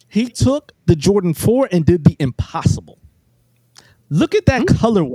He 0.08 0.28
took 0.28 0.72
the 0.86 0.96
Jordan 0.96 1.34
4 1.34 1.68
and 1.70 1.84
did 1.84 2.04
the 2.04 2.16
impossible. 2.18 2.98
Look 4.08 4.34
at 4.34 4.46
that 4.46 4.62
hmm? 4.62 4.76
colorway. 4.76 5.14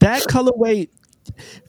That 0.00 0.22
colorway, 0.22 0.88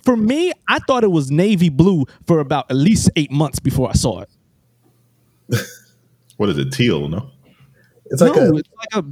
for 0.03 0.15
me, 0.15 0.51
I 0.67 0.79
thought 0.79 1.03
it 1.03 1.11
was 1.11 1.31
navy 1.31 1.69
blue 1.69 2.05
for 2.27 2.39
about 2.39 2.69
at 2.69 2.77
least 2.77 3.09
eight 3.15 3.31
months 3.31 3.59
before 3.59 3.89
I 3.89 3.93
saw 3.93 4.21
it. 4.21 4.29
What 6.39 6.47
is 6.47 6.57
it? 6.57 6.71
Teal? 6.71 7.09
No. 7.09 7.31
It's 8.05 8.21
like 8.21 8.33
no, 8.33 8.43
a 8.43 8.55
it's 8.55 8.69
like 8.77 9.03
a 9.03 9.05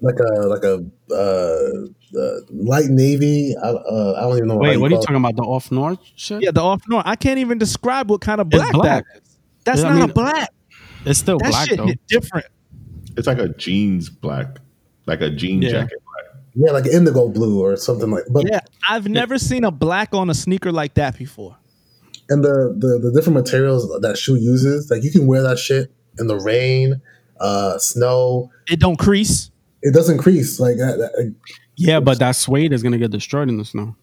like 0.00 0.18
a 0.18 0.32
like 0.46 0.64
a 0.64 0.84
uh, 1.14 2.18
uh, 2.20 2.40
light 2.50 2.86
navy. 2.86 3.54
I, 3.56 3.68
uh, 3.68 4.14
I 4.18 4.20
don't 4.22 4.36
even 4.38 4.48
know. 4.48 4.56
Wait, 4.56 4.72
you 4.74 4.80
what 4.80 4.88
are 4.88 4.90
you 4.90 4.96
call 4.96 5.02
it. 5.02 5.06
talking 5.06 5.16
about? 5.16 5.36
The 5.36 5.42
Off 5.42 5.70
Noir 5.70 5.96
shit? 6.16 6.42
yeah, 6.42 6.50
the 6.50 6.60
Off 6.62 6.82
Noir. 6.88 7.02
I 7.06 7.14
can't 7.14 7.38
even 7.38 7.58
describe 7.58 8.10
what 8.10 8.20
kind 8.20 8.40
of 8.40 8.48
black, 8.48 8.72
black. 8.72 9.04
that 9.12 9.22
is. 9.22 9.38
That's 9.64 9.82
I 9.82 9.90
not 9.90 9.94
mean, 10.00 10.10
a 10.10 10.12
black. 10.12 10.50
It's 11.06 11.20
still 11.20 11.38
That 11.38 11.50
black 11.50 11.68
shit 11.68 11.78
though. 11.78 11.86
hit 11.86 12.00
different. 12.08 12.46
It's 13.16 13.28
like 13.28 13.38
a 13.38 13.48
jeans 13.50 14.10
black, 14.10 14.58
like 15.06 15.20
a 15.20 15.30
jean 15.30 15.62
Yeah. 15.62 15.70
jacket 15.70 15.98
black. 16.04 16.42
Yeah, 16.56 16.72
like 16.72 16.86
indigo 16.86 17.28
blue 17.28 17.60
or 17.62 17.76
something 17.76 18.10
like. 18.10 18.24
But 18.30 18.46
Yeah, 18.50 18.60
I've 18.88 19.08
never 19.08 19.38
seen 19.38 19.62
a 19.62 19.70
black 19.70 20.12
on 20.12 20.28
a 20.28 20.34
sneaker 20.34 20.72
like 20.72 20.94
that 20.94 21.16
before. 21.16 21.56
and 22.28 22.42
the, 22.44 22.74
the 22.76 22.98
the 22.98 23.12
different 23.14 23.36
materials 23.38 23.88
that 24.02 24.18
shoe 24.18 24.34
uses, 24.36 24.90
like 24.90 25.02
you 25.04 25.10
can 25.12 25.26
wear 25.26 25.42
that 25.44 25.58
shit 25.58 25.92
in 26.18 26.26
the 26.26 26.36
rain, 26.38 27.00
uh, 27.40 27.78
snow. 27.78 28.50
It 28.68 28.80
don't 28.80 28.98
crease. 28.98 29.50
It 29.82 29.94
doesn't 29.94 30.18
crease 30.18 30.58
like 30.60 30.76
that. 30.78 30.98
that- 30.98 31.34
Yeah, 31.76 32.00
but 32.00 32.18
that 32.18 32.32
suede 32.36 32.72
is 32.72 32.82
gonna 32.82 32.98
get 32.98 33.10
destroyed 33.12 33.48
in 33.48 33.56
the 33.58 33.64
snow. 33.64 33.94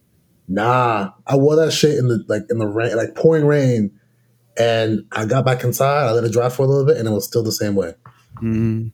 Nah, 0.47 1.11
I 1.27 1.35
wore 1.37 1.55
that 1.57 1.71
shit 1.71 1.97
in 1.97 2.07
the 2.07 2.23
like 2.27 2.43
in 2.49 2.57
the 2.59 2.67
rain, 2.67 2.95
like 2.95 3.15
pouring 3.15 3.45
rain, 3.45 3.91
and 4.57 5.03
I 5.11 5.25
got 5.25 5.43
back 5.43 5.63
inside. 5.63 6.07
I 6.07 6.11
let 6.11 6.23
it 6.23 6.31
dry 6.31 6.49
for 6.49 6.63
a 6.63 6.67
little 6.67 6.85
bit, 6.85 6.97
and 6.97 7.07
it 7.07 7.11
was 7.11 7.25
still 7.25 7.43
the 7.43 7.51
same 7.51 7.75
way. 7.75 7.93
Mhm. 8.41 8.91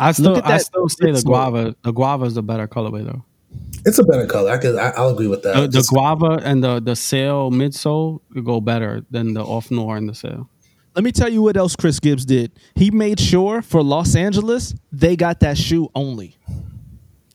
I 0.00 0.12
still, 0.12 0.40
I 0.44 0.58
still 0.58 0.88
say 0.88 1.12
the 1.12 1.22
guava. 1.22 1.76
The 1.84 1.92
guava 1.92 2.24
is 2.24 2.34
the 2.34 2.42
better 2.42 2.66
colorway 2.66 3.04
though. 3.04 3.22
It's 3.84 3.98
a 3.98 4.04
better 4.04 4.26
color. 4.26 4.50
I 4.50 4.58
could. 4.58 4.76
I, 4.76 4.88
I'll 4.96 5.10
agree 5.10 5.26
with 5.28 5.42
that. 5.42 5.54
The, 5.70 5.78
the 5.78 5.86
guava 5.88 6.40
and 6.42 6.64
the 6.64 6.80
the 6.80 6.96
sail 6.96 7.50
midsole 7.50 8.20
go 8.42 8.60
better 8.60 9.04
than 9.10 9.34
the 9.34 9.42
Off 9.44 9.70
Noir 9.70 9.96
and 9.96 10.08
the 10.08 10.14
sail. 10.14 10.48
Let 10.94 11.04
me 11.04 11.12
tell 11.12 11.28
you 11.28 11.42
what 11.42 11.56
else 11.56 11.76
Chris 11.76 12.00
Gibbs 12.00 12.24
did. 12.24 12.50
He 12.74 12.90
made 12.90 13.20
sure 13.20 13.62
for 13.62 13.82
Los 13.82 14.14
Angeles 14.16 14.74
they 14.92 15.16
got 15.16 15.40
that 15.40 15.56
shoe 15.56 15.88
only 15.94 16.36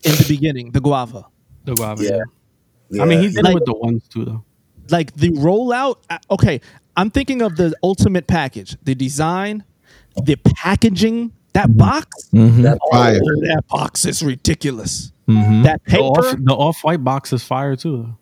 in 0.03 0.12
the 0.16 0.26
beginning, 0.28 0.72
the 0.72 0.82
guava. 0.82 1.26
The 1.64 1.74
guava. 1.74 2.03
yeah. 2.03 2.20
yeah. 2.89 3.01
I 3.03 3.06
mean, 3.06 3.20
he 3.22 3.30
did 3.30 3.43
Like- 3.43 3.51
it 3.51 3.56
with 3.56 3.66
the 3.66 3.74
ones 3.76 4.08
too 4.08 4.26
though. 4.26 4.43
Like 4.89 5.16
the 5.16 5.32
rollout. 5.32 5.95
uh, 6.10 6.18
Okay, 6.30 6.62
I'm 6.95 7.10
thinking 7.10 7.41
of 7.41 7.56
the 7.56 7.74
ultimate 7.82 8.28
package, 8.28 8.78
the 8.84 8.93
design, 8.93 9.64
the 10.24 10.36
packaging. 10.36 11.32
That 11.53 11.76
box, 11.78 12.08
That- 12.34 12.78
Fire. 12.91 13.16
oh, 13.24 13.41
that 13.47 13.64
box 13.70 14.03
is 14.06 14.22
ridiculous. 14.22 15.14
Mhm. 15.30 15.64
That 15.64 15.82
The 15.86 15.91
paper 15.91 16.03
off 16.03 16.36
the 16.38 16.53
off 16.53 16.84
white 16.84 17.01
box 17.01 17.32
is 17.32 17.43
fire 17.43 17.78
too. 17.78 18.14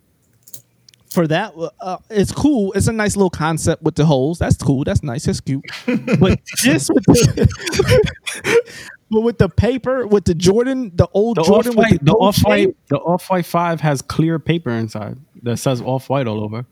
Though. 1.14 1.22
for 1.22 1.28
that, 1.28 1.54
uh, 1.80 1.98
it's 2.10 2.32
cool. 2.32 2.74
It's 2.74 2.88
a 2.88 2.94
nice 2.94 3.16
little 3.16 3.30
concept 3.30 3.84
with 3.84 3.96
the 3.96 4.06
holes. 4.06 4.40
That's 4.40 4.58
cool. 4.58 4.84
That's 4.84 5.04
nice. 5.04 5.26
That's 5.26 5.40
cute. 5.40 5.64
But 5.86 6.44
just 6.58 6.90
with 6.94 7.04
the, 7.06 8.64
but 9.12 9.22
with 9.22 9.38
the 9.38 9.50
paper, 9.50 10.08
with 10.08 10.26
the 10.26 10.34
Jordan, 10.34 10.92
the 10.96 11.08
old 11.14 11.38
The 11.38 11.42
off 11.42 11.48
Jordan, 11.48 11.76
with 11.76 11.92
white, 11.92 12.06
the 12.06 12.14
off 12.14 12.40
white, 12.44 12.76
the 12.88 12.98
off 12.98 13.30
white 13.30 13.46
five 13.46 13.82
has 13.82 14.02
clear 14.02 14.40
paper 14.40 14.72
inside 14.72 15.18
that 15.44 15.58
says 15.58 15.82
off 15.82 16.10
white 16.10 16.28
all 16.28 16.44
over. 16.44 16.66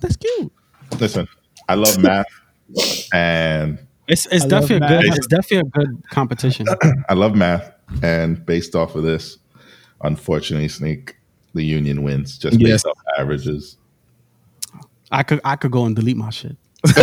That's 0.00 0.16
cute. 0.16 0.52
Listen, 0.98 1.28
I 1.68 1.74
love 1.74 1.98
math, 1.98 2.26
and 3.12 3.78
It's 4.08 4.26
it's 4.26 4.44
I 4.44 4.48
definitely 4.48 4.86
a 4.86 5.02
good. 5.02 5.14
It's 5.14 5.26
definitely 5.26 5.68
a 5.68 5.84
good 5.84 6.02
competition. 6.10 6.66
I 7.08 7.14
love 7.14 7.34
math, 7.34 7.72
and 8.02 8.44
based 8.44 8.74
off 8.74 8.94
of 8.94 9.02
this, 9.02 9.38
unfortunately, 10.02 10.68
Sneak 10.68 11.16
the 11.54 11.64
Union 11.64 12.02
wins 12.02 12.38
just 12.38 12.58
based 12.58 12.68
Yes. 12.68 12.84
off 12.84 12.98
averages. 13.18 13.76
I 15.10 15.22
could 15.22 15.40
I 15.44 15.56
could 15.56 15.72
go 15.72 15.84
and 15.86 15.96
delete 15.96 16.16
my 16.16 16.30
shit. 16.30 16.56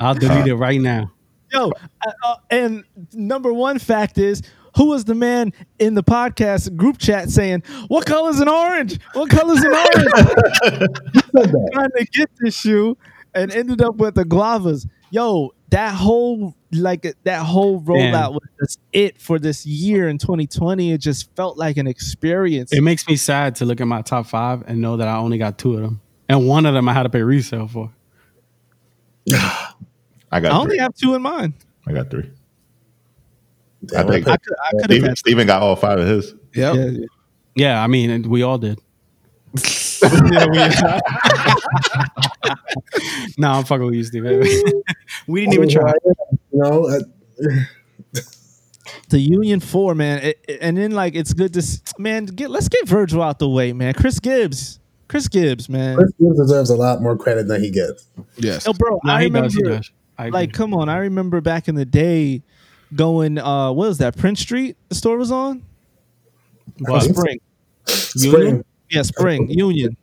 I'll 0.00 0.14
delete 0.14 0.46
it 0.46 0.54
right 0.56 0.80
now. 0.80 1.10
Yo, 1.52 1.70
uh, 2.06 2.10
uh, 2.24 2.34
and 2.50 2.84
number 3.12 3.52
one 3.52 3.78
fact 3.78 4.18
is 4.18 4.42
who 4.76 4.86
was 4.86 5.04
the 5.04 5.14
man 5.14 5.52
in 5.78 5.94
the 5.94 6.02
podcast 6.02 6.74
group 6.76 6.98
chat 6.98 7.30
saying, 7.30 7.62
"What 7.88 8.06
color's 8.06 8.40
an 8.40 8.48
orange? 8.48 8.98
What 9.12 9.30
color's 9.30 9.62
an 9.62 9.72
orange?" 9.72 10.90
trying 11.72 11.90
to 11.96 12.06
get 12.12 12.30
this 12.40 12.56
shoe 12.58 12.96
and 13.34 13.52
ended 13.52 13.82
up 13.82 13.96
with 13.96 14.14
the 14.16 14.24
guavas. 14.24 14.86
Yo, 15.10 15.52
that 15.74 15.92
whole 15.92 16.54
like 16.72 17.04
that 17.24 17.40
whole 17.42 17.80
rollout 17.80 18.32
was 18.32 18.48
just 18.60 18.78
it 18.92 19.20
for 19.20 19.40
this 19.40 19.66
year 19.66 20.08
in 20.08 20.18
2020. 20.18 20.92
It 20.92 20.98
just 20.98 21.34
felt 21.34 21.58
like 21.58 21.76
an 21.78 21.88
experience. 21.88 22.72
It 22.72 22.80
makes 22.82 23.08
me 23.08 23.16
sad 23.16 23.56
to 23.56 23.64
look 23.64 23.80
at 23.80 23.86
my 23.88 24.00
top 24.02 24.26
five 24.26 24.62
and 24.68 24.80
know 24.80 24.96
that 24.98 25.08
I 25.08 25.16
only 25.16 25.36
got 25.36 25.58
two 25.58 25.74
of 25.74 25.80
them, 25.82 26.00
and 26.28 26.46
one 26.46 26.64
of 26.64 26.74
them 26.74 26.88
I 26.88 26.92
had 26.92 27.02
to 27.02 27.08
pay 27.08 27.22
resale 27.22 27.66
for. 27.66 27.90
I 29.32 29.72
I 30.30 30.40
got 30.40 30.52
only 30.52 30.76
three. 30.76 30.78
have 30.78 30.94
two 30.94 31.14
in 31.16 31.22
mind. 31.22 31.54
I 31.88 31.92
got 31.92 32.08
three. 32.08 32.30
Damn, 33.84 34.06
I 34.06 34.10
think- 34.12 34.28
I 34.28 34.32
I 34.32 34.36
could, 34.36 34.54
I 34.64 34.70
could 34.70 34.84
Steven, 34.84 35.08
had. 35.08 35.18
Steven 35.18 35.46
got 35.48 35.60
all 35.62 35.74
five 35.76 35.98
of 35.98 36.06
his. 36.06 36.34
Yep. 36.54 36.74
Yeah, 36.76 36.84
yeah. 36.84 37.06
Yeah, 37.56 37.82
I 37.82 37.86
mean, 37.88 38.28
we 38.30 38.42
all 38.42 38.58
did. 38.58 38.78
Yeah, 40.04 40.46
we- 40.46 40.58
No, 43.38 43.50
I'm 43.52 43.64
fucking 43.64 43.84
with 43.86 43.94
you, 43.94 44.04
Steve. 44.04 44.24
we 45.26 45.40
didn't 45.40 45.54
even 45.54 45.68
try. 45.68 45.92
No. 46.52 46.70
know, 46.70 46.88
uh, 46.88 47.00
the 49.08 49.18
Union 49.18 49.60
Four, 49.60 49.94
man, 49.94 50.22
It- 50.22 50.44
it- 50.48 50.58
and 50.60 50.76
then 50.76 50.92
like 50.92 51.14
it's 51.14 51.32
good 51.32 51.52
to 51.54 51.60
s- 51.60 51.82
man 51.98 52.26
get 52.26 52.50
let's 52.50 52.68
get 52.68 52.86
Virgil 52.88 53.22
out 53.22 53.38
the 53.38 53.48
way, 53.48 53.72
man. 53.72 53.94
Chris 53.94 54.18
Gibbs, 54.20 54.78
Chris 55.08 55.28
Gibbs, 55.28 55.68
man. 55.68 55.96
Chris 55.96 56.12
Gibbs 56.20 56.36
deserves 56.38 56.70
a 56.70 56.76
lot 56.76 57.02
more 57.02 57.16
credit 57.16 57.48
than 57.48 57.62
he 57.62 57.70
gets. 57.70 58.06
Yes. 58.36 58.66
Yo, 58.66 58.72
bro, 58.72 59.00
No, 59.04 59.12
I 59.12 59.20
he 59.20 59.24
remember, 59.26 59.48
does. 59.48 59.54
He 59.54 59.62
does. 59.62 59.90
I 60.18 60.28
like, 60.28 60.52
come 60.52 60.74
on, 60.74 60.88
I 60.88 60.98
remember 60.98 61.40
back 61.40 61.66
in 61.68 61.74
the 61.74 61.84
day 61.84 62.42
going, 62.94 63.38
uh, 63.38 63.72
what 63.72 63.88
was 63.88 63.98
that? 63.98 64.16
Prince 64.16 64.40
Street, 64.40 64.76
the 64.88 64.94
store 64.94 65.18
was 65.18 65.32
on. 65.32 65.62
What? 66.78 67.02
Spring, 67.02 67.40
Spring. 67.86 68.64
yeah, 68.90 69.02
Spring 69.02 69.48
Union. 69.50 69.96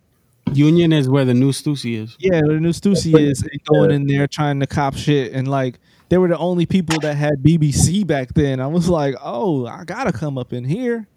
Union 0.53 0.91
is 0.91 1.07
where 1.07 1.23
the 1.25 1.33
new 1.33 1.51
Stussy 1.51 1.97
is. 2.01 2.15
Yeah, 2.19 2.41
the 2.41 2.59
new 2.59 2.69
Stussy 2.71 3.17
is 3.19 3.41
and 3.41 3.63
going 3.65 3.91
in 3.91 4.07
there 4.07 4.27
trying 4.27 4.59
to 4.59 4.67
cop 4.67 4.95
shit, 4.95 5.31
and 5.33 5.47
like 5.47 5.79
they 6.09 6.17
were 6.17 6.27
the 6.27 6.37
only 6.37 6.65
people 6.65 6.99
that 7.01 7.15
had 7.15 7.41
BBC 7.41 8.05
back 8.05 8.33
then. 8.33 8.59
I 8.59 8.67
was 8.67 8.89
like, 8.89 9.15
oh, 9.23 9.65
I 9.65 9.83
gotta 9.85 10.11
come 10.11 10.37
up 10.37 10.51
in 10.51 10.65
here. 10.65 11.07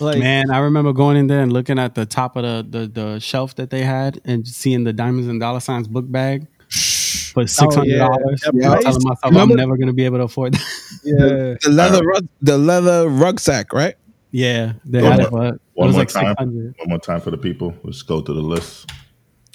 Like, 0.00 0.18
Man, 0.18 0.50
I 0.50 0.58
remember 0.58 0.92
going 0.92 1.16
in 1.16 1.26
there 1.26 1.40
and 1.40 1.52
looking 1.52 1.78
at 1.78 1.94
the 1.94 2.06
top 2.06 2.36
of 2.36 2.42
the, 2.42 2.78
the, 2.78 2.86
the 2.86 3.18
shelf 3.20 3.54
that 3.56 3.68
they 3.70 3.82
had 3.82 4.18
and 4.24 4.46
seeing 4.46 4.84
the 4.84 4.92
Diamonds 4.94 5.28
and 5.28 5.38
Dollar 5.38 5.60
Signs 5.60 5.88
book 5.88 6.10
bag 6.10 6.46
for 6.70 7.42
oh, 7.42 7.46
six 7.46 7.74
hundred 7.74 7.98
dollars. 7.98 8.42
Oh, 8.46 8.50
Yeah, 8.54 8.72
I'm 8.72 8.80
telling 8.82 9.02
myself 9.02 9.18
Remember- 9.24 9.52
I'm 9.52 9.58
never 9.58 9.76
gonna 9.76 9.92
be 9.92 10.04
able 10.06 10.18
to 10.18 10.24
afford 10.24 10.54
that. 10.54 11.00
yeah, 11.04 11.54
The 11.62 11.70
leather 11.70 12.02
rug, 12.02 12.26
the 12.40 12.56
leather 12.58 13.08
rucksack, 13.08 13.72
right? 13.74 13.94
Yeah, 14.36 14.72
they 14.84 15.00
One 15.00 15.12
had 15.12 15.18
more- 15.20 15.26
it 15.26 15.30
for 15.30 15.54
it 15.54 15.60
one 15.74 15.86
was 15.86 15.94
more 15.94 16.00
like 16.00 16.08
time. 16.08 16.26
six 16.26 16.34
hundred. 16.38 16.74
One 16.80 16.88
more 16.88 16.98
time 16.98 17.20
for 17.20 17.30
the 17.30 17.38
people. 17.38 17.72
Let's 17.84 18.02
go 18.02 18.20
through 18.20 18.34
the 18.34 18.40
list. 18.42 18.90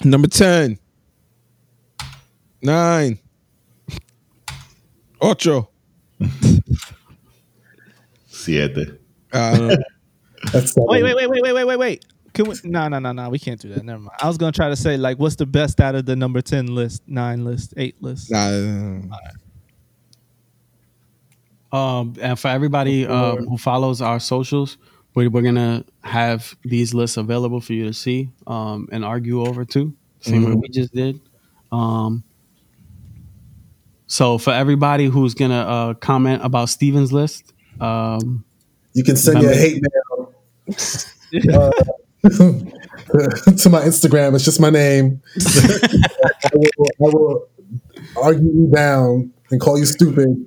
Number 0.05 0.29
10. 0.29 0.79
Nine. 2.61 3.19
Ocho. 5.21 5.69
Siete. 8.27 8.99
Uh, 9.33 9.75
seven. 10.51 10.71
Wait, 10.77 11.03
wait, 11.03 11.15
wait, 11.15 11.29
wait, 11.29 11.41
wait, 11.43 11.53
wait, 11.53 11.63
wait, 11.65 11.75
wait. 11.77 12.05
Can 12.33 12.47
we? 12.49 12.55
No, 12.63 12.87
no, 12.87 12.99
no, 12.99 13.11
no. 13.11 13.29
We 13.29 13.39
can't 13.39 13.59
do 13.59 13.69
that. 13.73 13.83
Never 13.83 13.99
mind. 13.99 14.17
I 14.21 14.27
was 14.27 14.37
gonna 14.37 14.51
try 14.53 14.69
to 14.69 14.75
say 14.75 14.95
like, 14.97 15.19
what's 15.19 15.35
the 15.35 15.45
best 15.45 15.81
out 15.81 15.95
of 15.95 16.05
the 16.05 16.15
number 16.15 16.41
ten 16.41 16.67
list, 16.73 17.03
nine 17.07 17.43
list, 17.43 17.73
eight 17.75 18.01
list? 18.01 18.31
nah, 18.31 19.01
Um, 21.71 22.15
and 22.19 22.39
for 22.39 22.47
everybody 22.47 23.05
um, 23.05 23.47
who 23.47 23.57
follows 23.57 24.01
our 24.01 24.19
socials, 24.19 24.77
we're, 25.15 25.29
we're 25.29 25.41
gonna 25.41 25.85
have 26.01 26.55
these 26.63 26.93
lists 26.93 27.17
available 27.17 27.61
for 27.61 27.73
you 27.73 27.85
to 27.85 27.93
see 27.93 28.29
um, 28.47 28.87
and 28.91 29.05
argue 29.05 29.45
over 29.45 29.65
too. 29.65 29.93
Same 30.21 30.43
way 30.45 30.53
we 30.53 30.69
just 30.69 30.93
did. 30.93 31.19
Um, 31.71 32.23
so 34.07 34.37
for 34.37 34.51
everybody 34.51 35.05
who's 35.05 35.33
gonna 35.33 35.61
uh, 35.61 35.93
comment 35.95 36.43
about 36.43 36.69
Steven's 36.69 37.13
list, 37.13 37.53
um, 37.79 38.43
You 38.93 39.03
can 39.03 39.15
send 39.15 39.41
your 39.41 39.53
hate 39.53 39.81
mail 39.81 40.33
uh, 41.53 41.71
to 42.23 43.69
my 43.69 43.81
Instagram. 43.81 44.35
It's 44.35 44.43
just 44.43 44.59
my 44.59 44.69
name. 44.69 45.21
I, 45.39 46.49
will, 46.53 46.67
I 46.77 46.89
will 46.99 47.47
argue 48.21 48.47
you 48.47 48.69
down 48.73 49.31
and 49.51 49.61
call 49.61 49.77
you 49.77 49.85
stupid. 49.85 50.45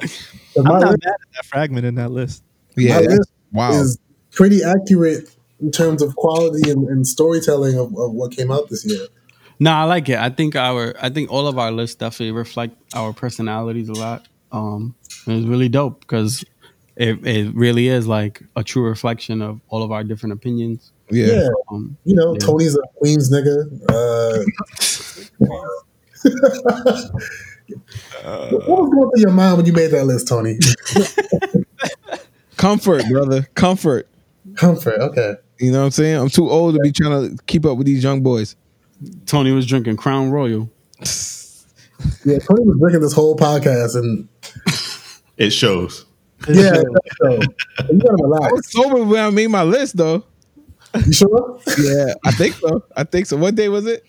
But 0.00 0.10
I'm 0.58 0.64
not 0.64 0.80
list, 0.90 1.04
mad 1.04 1.12
at 1.12 1.32
that 1.34 1.44
fragment 1.46 1.86
in 1.86 1.94
that 1.96 2.10
list. 2.10 2.42
yeah. 2.76 2.94
my 2.94 3.00
list 3.06 3.30
Wow. 3.52 3.72
is 3.72 3.98
pretty 4.32 4.60
accurate 4.64 5.34
in 5.60 5.70
terms 5.70 6.02
of 6.02 6.16
quality 6.16 6.68
and, 6.70 6.88
and 6.88 7.06
storytelling 7.06 7.78
of, 7.78 7.96
of 7.96 8.12
what 8.12 8.32
came 8.32 8.50
out 8.50 8.68
this 8.68 8.84
year. 8.84 9.06
no, 9.60 9.70
I 9.70 9.84
like 9.84 10.08
it. 10.08 10.18
I 10.18 10.28
think 10.30 10.56
our, 10.56 10.94
I 11.00 11.08
think 11.10 11.30
all 11.30 11.46
of 11.46 11.56
our 11.58 11.70
lists 11.70 11.94
definitely 11.96 12.32
reflect 12.32 12.76
our 12.94 13.12
personalities 13.12 13.88
a 13.88 13.92
lot. 13.92 14.26
Um, 14.50 14.94
and 15.26 15.38
it's 15.38 15.46
really 15.46 15.68
dope 15.68 16.00
because 16.00 16.44
it, 16.96 17.24
it 17.26 17.54
really 17.54 17.86
is 17.88 18.06
like 18.08 18.42
a 18.56 18.64
true 18.64 18.82
reflection 18.82 19.40
of 19.42 19.60
all 19.68 19.82
of 19.84 19.92
our 19.92 20.02
different 20.04 20.32
opinions. 20.32 20.92
yeah. 21.10 21.26
Yeah, 21.26 21.48
Um, 21.70 21.96
you 22.04 22.14
know, 22.16 22.32
Yeah. 22.32 22.38
Tony's 22.40 22.74
a 22.76 22.80
Queens 22.96 23.30
nigga. 23.30 23.56
Uh, 23.88 24.44
what 27.68 28.52
was 28.66 28.90
going 28.90 29.10
through 29.10 29.20
your 29.20 29.30
mind 29.32 29.56
when 29.56 29.66
you 29.66 29.72
made 29.72 29.90
that 29.90 30.04
list, 30.04 30.28
Tony? 30.28 30.58
Comfort, 32.56 33.04
brother. 33.10 33.42
Comfort. 33.54 34.08
Comfort. 34.56 35.00
Okay. 35.00 35.34
You 35.58 35.72
know 35.72 35.80
what 35.80 35.84
I'm 35.86 35.90
saying? 35.92 36.16
I'm 36.16 36.28
too 36.28 36.48
old 36.50 36.74
to 36.74 36.80
be 36.80 36.92
trying 36.92 37.36
to 37.36 37.42
keep 37.44 37.64
up 37.64 37.76
with 37.78 37.86
these 37.86 38.02
young 38.02 38.22
boys. 38.22 38.56
Tony 39.26 39.52
was 39.52 39.66
drinking 39.66 39.96
Crown 39.96 40.30
Royal. 40.30 40.70
Yeah, 42.24 42.38
Tony 42.38 42.64
was 42.64 42.76
drinking 42.80 43.00
this 43.00 43.12
whole 43.14 43.36
podcast, 43.36 43.94
and 43.96 44.28
It 45.38 45.50
shows. 45.50 46.04
yeah, 46.48 46.72
so, 46.74 47.30
you 47.30 47.98
gotta 47.98 48.18
I 48.18 48.22
relax. 48.22 48.52
was 48.52 48.72
sober 48.72 49.04
when 49.04 49.24
I 49.24 49.30
made 49.30 49.46
my 49.46 49.62
list, 49.62 49.96
though. 49.96 50.24
You 51.06 51.12
sure? 51.12 51.60
Yeah, 51.78 52.12
I 52.24 52.32
think 52.32 52.56
so. 52.56 52.84
I 52.96 53.04
think 53.04 53.26
so. 53.26 53.36
What 53.36 53.54
day 53.54 53.68
was 53.68 53.86
it? 53.86 54.04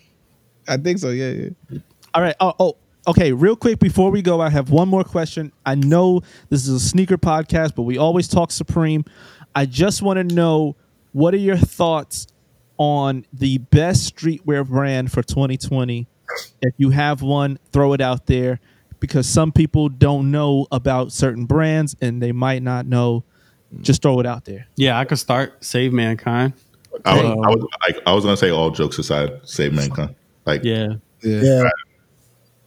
I 0.68 0.76
think 0.76 0.98
so. 0.98 1.10
Yeah, 1.10 1.30
yeah. 1.70 1.78
All 2.12 2.20
right. 2.22 2.34
Oh, 2.40 2.54
oh, 2.58 2.76
okay. 3.06 3.32
Real 3.32 3.56
quick 3.56 3.78
before 3.78 4.10
we 4.10 4.22
go, 4.22 4.40
I 4.40 4.50
have 4.50 4.70
one 4.70 4.88
more 4.88 5.04
question. 5.04 5.52
I 5.64 5.74
know 5.74 6.22
this 6.48 6.66
is 6.66 6.68
a 6.68 6.80
sneaker 6.80 7.18
podcast, 7.18 7.74
but 7.74 7.82
we 7.82 7.98
always 7.98 8.28
talk 8.28 8.50
Supreme. 8.50 9.04
I 9.54 9.66
just 9.66 10.02
want 10.02 10.16
to 10.18 10.34
know 10.34 10.76
what 11.12 11.32
are 11.34 11.38
your 11.38 11.56
thoughts 11.56 12.26
on 12.78 13.24
the 13.32 13.58
best 13.58 14.14
streetwear 14.14 14.66
brand 14.66 15.10
for 15.10 15.22
2020? 15.22 16.06
If 16.60 16.74
you 16.76 16.90
have 16.90 17.22
one, 17.22 17.58
throw 17.72 17.92
it 17.92 18.00
out 18.00 18.26
there 18.26 18.60
because 19.00 19.26
some 19.28 19.52
people 19.52 19.88
don't 19.88 20.30
know 20.30 20.66
about 20.72 21.12
certain 21.12 21.46
brands 21.46 21.96
and 22.00 22.22
they 22.22 22.32
might 22.32 22.62
not 22.62 22.86
know. 22.86 23.24
Just 23.80 24.02
throw 24.02 24.20
it 24.20 24.26
out 24.26 24.44
there. 24.44 24.66
Yeah, 24.76 24.98
I 24.98 25.04
could 25.04 25.18
start 25.18 25.64
Save 25.64 25.92
Mankind. 25.92 26.52
I 27.04 27.14
was, 27.14 27.24
Okay. 27.24 27.28
I 27.30 27.48
was, 27.48 27.66
like, 27.86 28.02
I 28.06 28.12
was 28.14 28.24
gonna 28.24 28.36
say 28.36 28.50
all 28.50 28.70
jokes 28.70 28.98
aside, 28.98 29.40
save 29.44 29.72
mankind. 29.72 30.14
Like 30.44 30.64
Yeah. 30.64 30.94
Yeah. 31.22 31.68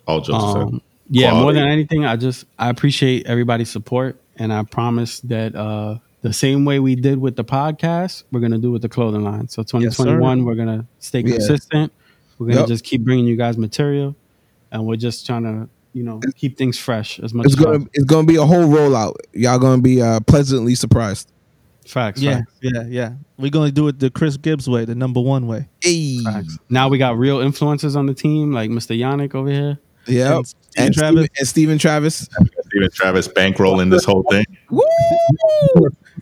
Yeah. 0.10 0.14
all 0.14 0.22
jokes 0.22 0.44
aside. 0.44 0.62
Um, 0.64 0.82
yeah, 1.12 1.34
more 1.34 1.54
than 1.54 1.68
anything, 1.68 2.06
I 2.06 2.16
just 2.16 2.46
I 2.58 2.70
appreciate 2.70 3.26
everybody's 3.26 3.70
support, 3.70 4.22
and 4.38 4.54
I 4.54 4.64
promise 4.64 5.20
that 5.22 5.56
uh, 5.56 5.98
the 6.22 6.34
same 6.34 6.66
way 6.66 6.80
we 6.80 6.96
did 6.96 7.20
with 7.20 7.36
the 7.36 7.44
podcast, 7.44 8.24
we're 8.32 8.40
gonna 8.42 8.58
do 8.60 8.72
with 8.72 8.82
the 8.84 8.90
clothing 8.90 9.24
line. 9.24 9.48
So 9.48 9.64
2021, 9.64 10.46
we're 10.46 10.56
gonna 10.56 10.86
stay 11.00 11.22
Yeah. 11.22 11.36
consistent. 11.38 11.92
We're 12.38 12.48
gonna 12.48 12.60
Yep. 12.62 12.68
just 12.68 12.84
keep 12.84 13.04
bringing 13.04 13.26
you 13.26 13.36
guys 13.36 13.58
material, 13.58 14.16
and 14.72 14.86
we're 14.86 14.98
just 14.98 15.26
trying 15.26 15.44
to 15.44 15.68
you 15.94 16.04
know 16.04 16.20
keep 16.36 16.58
things 16.58 16.78
fresh 16.78 17.20
as 17.20 17.34
much 17.34 17.46
It's 17.48 17.56
as 17.56 17.60
gonna 17.60 17.72
possible. 17.80 17.90
it's 17.94 18.06
gonna 18.06 18.28
be 18.28 18.36
a 18.36 18.46
whole 18.46 18.68
rollout. 18.68 19.16
Y'all 19.34 19.58
gonna 19.60 19.82
be 19.82 20.02
uh, 20.02 20.20
pleasantly 20.22 20.76
surprised. 20.76 21.32
Facts. 21.88 22.22
Yeah, 22.22 22.38
facts, 22.42 22.52
yeah, 22.62 22.84
yeah. 22.88 23.14
We're 23.40 23.50
going 23.50 23.70
to 23.70 23.74
do 23.74 23.88
it 23.88 23.98
the 23.98 24.12
Chris 24.12 24.38
Gibbs 24.38 24.70
way, 24.70 24.86
the 24.86 24.94
number 24.94 25.20
one 25.22 25.48
way. 25.48 25.68
Hey. 25.82 26.20
facts. 26.24 26.56
Now 26.70 26.88
we 26.88 27.00
got 27.00 27.18
real 27.18 27.40
influencers 27.40 27.96
on 27.96 28.06
the 28.06 28.14
team, 28.14 28.52
like 28.52 28.70
Mr. 28.70 28.96
Yannick 28.96 29.34
over 29.34 29.50
here. 29.50 29.80
Yep. 30.10 30.32
And 30.32 30.48
Steven 30.48 30.86
And 30.86 30.94
Travis. 30.94 31.26
Steven, 31.26 31.30
and 31.38 31.48
Steven 31.48 31.78
Travis. 31.78 32.30
Steven 32.68 32.90
Travis 32.94 33.28
bankrolling 33.28 33.92
this 33.92 34.06
whole 34.06 34.24
thing. 34.30 34.46
Woo! 34.70 34.84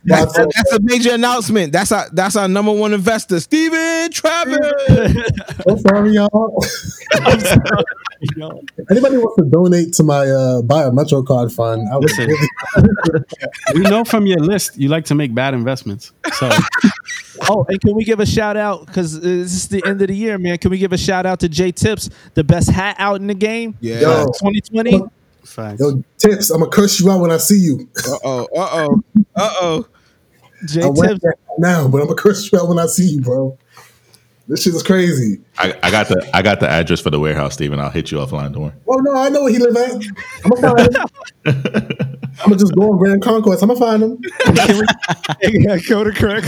That's, 0.05 0.33
that's 0.33 0.71
a 0.73 0.79
major 0.81 1.13
announcement. 1.13 1.71
That's 1.73 1.91
our 1.91 2.07
that's 2.11 2.35
our 2.35 2.47
number 2.47 2.71
one 2.71 2.93
investor, 2.93 3.39
Steven 3.39 4.11
Travis. 4.11 4.57
I'm 5.67 5.79
sorry, 5.79 6.11
y'all. 6.11 6.63
Anybody 8.89 9.17
wants 9.17 9.35
to 9.37 9.45
donate 9.49 9.93
to 9.93 10.03
my 10.03 10.27
uh, 10.27 10.61
buy 10.61 10.83
a 10.83 10.91
Metro 10.91 11.23
card 11.23 11.51
fund? 11.51 11.87
I 11.91 11.97
would 11.97 12.03
Listen. 12.05 12.29
we 13.75 13.81
know 13.81 14.03
from 14.03 14.25
your 14.25 14.39
list 14.39 14.77
you 14.77 14.89
like 14.89 15.05
to 15.05 15.15
make 15.15 15.33
bad 15.33 15.53
investments. 15.53 16.11
So 16.33 16.49
Oh, 17.41 17.65
and 17.69 17.79
can 17.79 17.95
we 17.95 18.03
give 18.03 18.19
a 18.19 18.25
shout 18.25 18.57
out 18.57 18.85
because 18.87 19.19
this 19.21 19.53
is 19.53 19.67
the 19.67 19.83
end 19.85 20.01
of 20.01 20.07
the 20.07 20.15
year, 20.15 20.37
man? 20.37 20.57
Can 20.57 20.71
we 20.71 20.77
give 20.79 20.91
a 20.93 20.97
shout 20.97 21.25
out 21.25 21.39
to 21.41 21.49
J 21.49 21.71
Tips, 21.71 22.09
the 22.33 22.43
best 22.43 22.69
hat 22.69 22.95
out 22.99 23.21
in 23.21 23.27
the 23.27 23.35
game, 23.35 23.77
Yeah. 23.79 23.99
Yo. 24.01 24.25
2020? 24.25 25.03
Facts. 25.47 25.79
Yo, 25.79 26.03
tips. 26.17 26.49
I'm 26.49 26.59
gonna 26.59 26.71
curse 26.71 26.99
you 26.99 27.09
out 27.09 27.21
when 27.21 27.31
I 27.31 27.37
see 27.37 27.59
you. 27.59 27.89
Uh 28.05 28.17
oh. 28.23 28.47
Uh 28.55 28.69
oh. 28.71 29.03
Uh 29.35 29.53
oh. 29.61 29.87
J 30.65 30.81
I'm 30.81 30.95
Tips, 30.95 31.19
that 31.21 31.35
now, 31.59 31.87
but 31.87 32.01
I'm 32.01 32.07
gonna 32.07 32.19
curse 32.19 32.51
you 32.51 32.59
out 32.59 32.67
when 32.67 32.79
I 32.79 32.87
see 32.87 33.07
you, 33.07 33.21
bro. 33.21 33.57
This 34.47 34.63
shit 34.63 34.73
is 34.73 34.83
crazy. 34.83 35.41
I, 35.57 35.77
I 35.83 35.91
got 35.91 36.07
the 36.07 36.29
I 36.33 36.41
got 36.41 36.59
the 36.59 36.69
address 36.69 37.01
for 37.01 37.09
the 37.09 37.19
warehouse, 37.19 37.53
Steven. 37.53 37.79
I'll 37.79 37.89
hit 37.89 38.11
you 38.11 38.17
offline. 38.17 38.53
Don't 38.53 38.63
worry. 38.63 38.73
Oh 38.87 38.95
no, 38.95 39.15
I 39.15 39.29
know 39.29 39.43
where 39.43 39.51
he 39.51 39.59
live 39.59 39.75
at. 39.75 39.91
I'm 40.45 40.49
gonna 40.49 40.75
find 40.75 40.95
him. 40.95 41.05
I'm 42.39 42.49
gonna 42.49 42.57
just 42.57 42.75
go 42.75 42.91
on 42.91 42.97
Grand 42.97 43.21
Concourse. 43.21 43.61
I'm 43.61 43.67
gonna 43.67 43.79
find 43.79 44.03
him. 44.03 44.19
yeah, 45.41 45.77
go 45.87 46.03
to 46.03 46.11
Craig. 46.11 46.43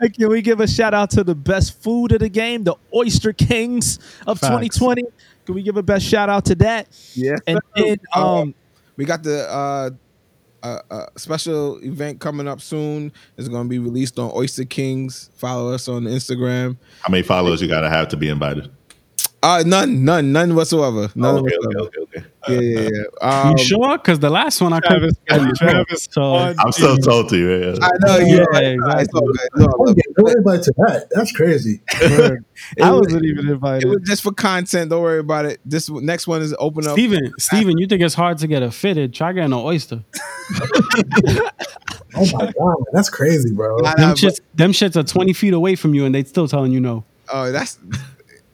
Hey, 0.00 0.08
Can 0.10 0.28
we 0.28 0.42
give 0.42 0.60
a 0.60 0.68
shout 0.68 0.94
out 0.94 1.10
to 1.10 1.24
the 1.24 1.34
best 1.34 1.82
food 1.82 2.12
of 2.12 2.20
the 2.20 2.28
game, 2.28 2.62
the 2.62 2.76
Oyster 2.94 3.32
Kings 3.32 3.98
of 4.28 4.38
Facts. 4.38 4.48
2020? 4.48 5.02
Can 5.48 5.54
we 5.54 5.62
give 5.62 5.78
a 5.78 5.82
best 5.82 6.04
shout 6.04 6.28
out 6.28 6.44
to 6.44 6.54
that? 6.56 6.88
Yeah. 7.14 7.36
And 7.46 7.58
then, 7.74 7.96
um, 8.14 8.54
We 8.96 9.06
got 9.06 9.22
the 9.22 9.48
uh, 9.50 9.90
uh, 10.62 10.78
uh, 10.90 11.06
special 11.16 11.78
event 11.78 12.20
coming 12.20 12.46
up 12.46 12.60
soon. 12.60 13.10
It's 13.38 13.48
going 13.48 13.62
to 13.64 13.68
be 13.70 13.78
released 13.78 14.18
on 14.18 14.30
Oyster 14.34 14.66
Kings. 14.66 15.30
Follow 15.38 15.72
us 15.72 15.88
on 15.88 16.02
Instagram. 16.02 16.76
How 17.00 17.10
many 17.10 17.22
followers 17.22 17.62
you 17.62 17.68
gotta 17.68 17.88
have 17.88 18.08
to 18.08 18.18
be 18.18 18.28
invited? 18.28 18.70
Uh, 19.42 19.62
none, 19.64 20.04
none, 20.04 20.32
none 20.32 20.54
whatsoever. 20.54 21.08
None 21.14 21.36
Oh, 21.36 21.38
okay, 21.38 21.56
whatsoever. 21.56 21.66
okay, 21.68 21.78
okay, 21.86 21.97
okay. 21.97 21.97
Yeah, 22.50 22.60
yeah, 22.60 22.88
yeah. 22.92 23.42
Um, 23.42 23.50
you 23.56 23.64
sure? 23.64 23.98
Because 23.98 24.18
the 24.18 24.30
last 24.30 24.60
one 24.60 24.72
I 24.72 24.80
couldn't. 24.80 25.16
Travis 25.26 26.08
So 26.10 26.34
I'm 26.34 26.72
so 26.72 26.96
salty. 27.00 27.38
Yeah. 27.38 27.74
I 27.80 27.90
know. 28.06 28.16
Yeah, 28.18 28.44
Yeah, 28.52 28.58
exactly. 28.60 29.02
It's 29.02 29.14
all 29.14 29.20
good. 29.26 29.36
It's 29.54 29.64
all 29.64 29.84
good. 29.86 29.96
yeah, 29.96 30.02
don't 30.16 30.36
invite 30.36 30.62
to 30.64 30.72
that. 30.78 31.08
That's 31.10 31.32
crazy. 31.32 31.80
I 32.82 32.90
was- 32.90 33.06
wasn't 33.06 33.24
even 33.24 33.48
invited. 33.48 33.48
It 33.48 33.52
invited. 33.52 33.88
was 33.88 34.08
just 34.08 34.22
for 34.22 34.32
content. 34.32 34.90
Don't 34.90 35.02
worry 35.02 35.20
about 35.20 35.44
it. 35.46 35.60
This 35.64 35.88
next 35.90 36.26
one 36.26 36.42
is 36.42 36.54
open 36.58 36.86
up. 36.86 36.92
Steven, 36.92 37.32
Steven, 37.38 37.78
you 37.78 37.86
think 37.86 38.02
it's 38.02 38.14
hard 38.14 38.38
to 38.38 38.46
get 38.46 38.62
a 38.62 38.70
fitted? 38.70 39.14
Try 39.14 39.32
getting 39.32 39.52
an 39.52 39.58
oyster. 39.58 40.02
Oh 42.16 42.26
my 42.32 42.50
god, 42.58 42.76
that's 42.92 43.10
crazy, 43.10 43.52
bro. 43.54 43.76
Nah, 43.78 43.94
Them 43.94 44.08
nah, 44.08 44.14
shits, 44.14 44.40
them 44.54 44.72
shits 44.72 44.96
are 44.96 45.02
20 45.04 45.32
feet 45.34 45.52
away 45.52 45.74
from 45.76 45.94
you 45.94 46.04
and 46.06 46.14
they 46.14 46.24
still 46.24 46.48
telling 46.48 46.72
you 46.72 46.80
no. 46.80 47.04
oh, 47.32 47.52
that's. 47.52 47.78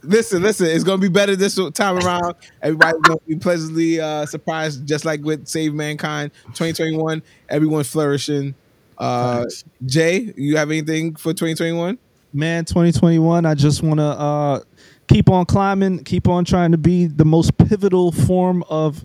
Listen, 0.04 0.42
listen. 0.42 0.66
It's 0.66 0.84
gonna 0.84 0.98
be 0.98 1.08
better 1.08 1.36
this 1.36 1.58
time 1.72 1.98
around. 1.98 2.34
Everybody's 2.62 3.00
gonna 3.02 3.20
be 3.26 3.36
pleasantly 3.36 4.00
uh, 4.00 4.26
surprised, 4.26 4.86
just 4.86 5.04
like 5.04 5.22
with 5.22 5.46
Save 5.46 5.74
Mankind 5.74 6.32
2021. 6.54 7.22
Everyone's 7.48 7.88
flourishing. 7.88 8.54
Uh, 8.98 9.44
Jay, 9.84 10.32
you 10.36 10.56
have 10.56 10.70
anything 10.70 11.16
for 11.16 11.32
2021? 11.32 11.98
man 12.34 12.64
2021 12.64 13.46
i 13.46 13.54
just 13.54 13.82
want 13.82 14.00
to 14.00 14.04
uh 14.04 14.60
keep 15.06 15.30
on 15.30 15.46
climbing 15.46 16.02
keep 16.02 16.26
on 16.26 16.44
trying 16.44 16.72
to 16.72 16.76
be 16.76 17.06
the 17.06 17.24
most 17.24 17.56
pivotal 17.56 18.10
form 18.10 18.64
of 18.68 19.04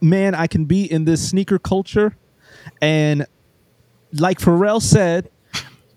man 0.00 0.34
i 0.34 0.48
can 0.48 0.64
be 0.64 0.90
in 0.90 1.04
this 1.04 1.26
sneaker 1.26 1.56
culture 1.58 2.16
and 2.82 3.26
like 4.14 4.40
pharrell 4.40 4.82
said 4.82 5.30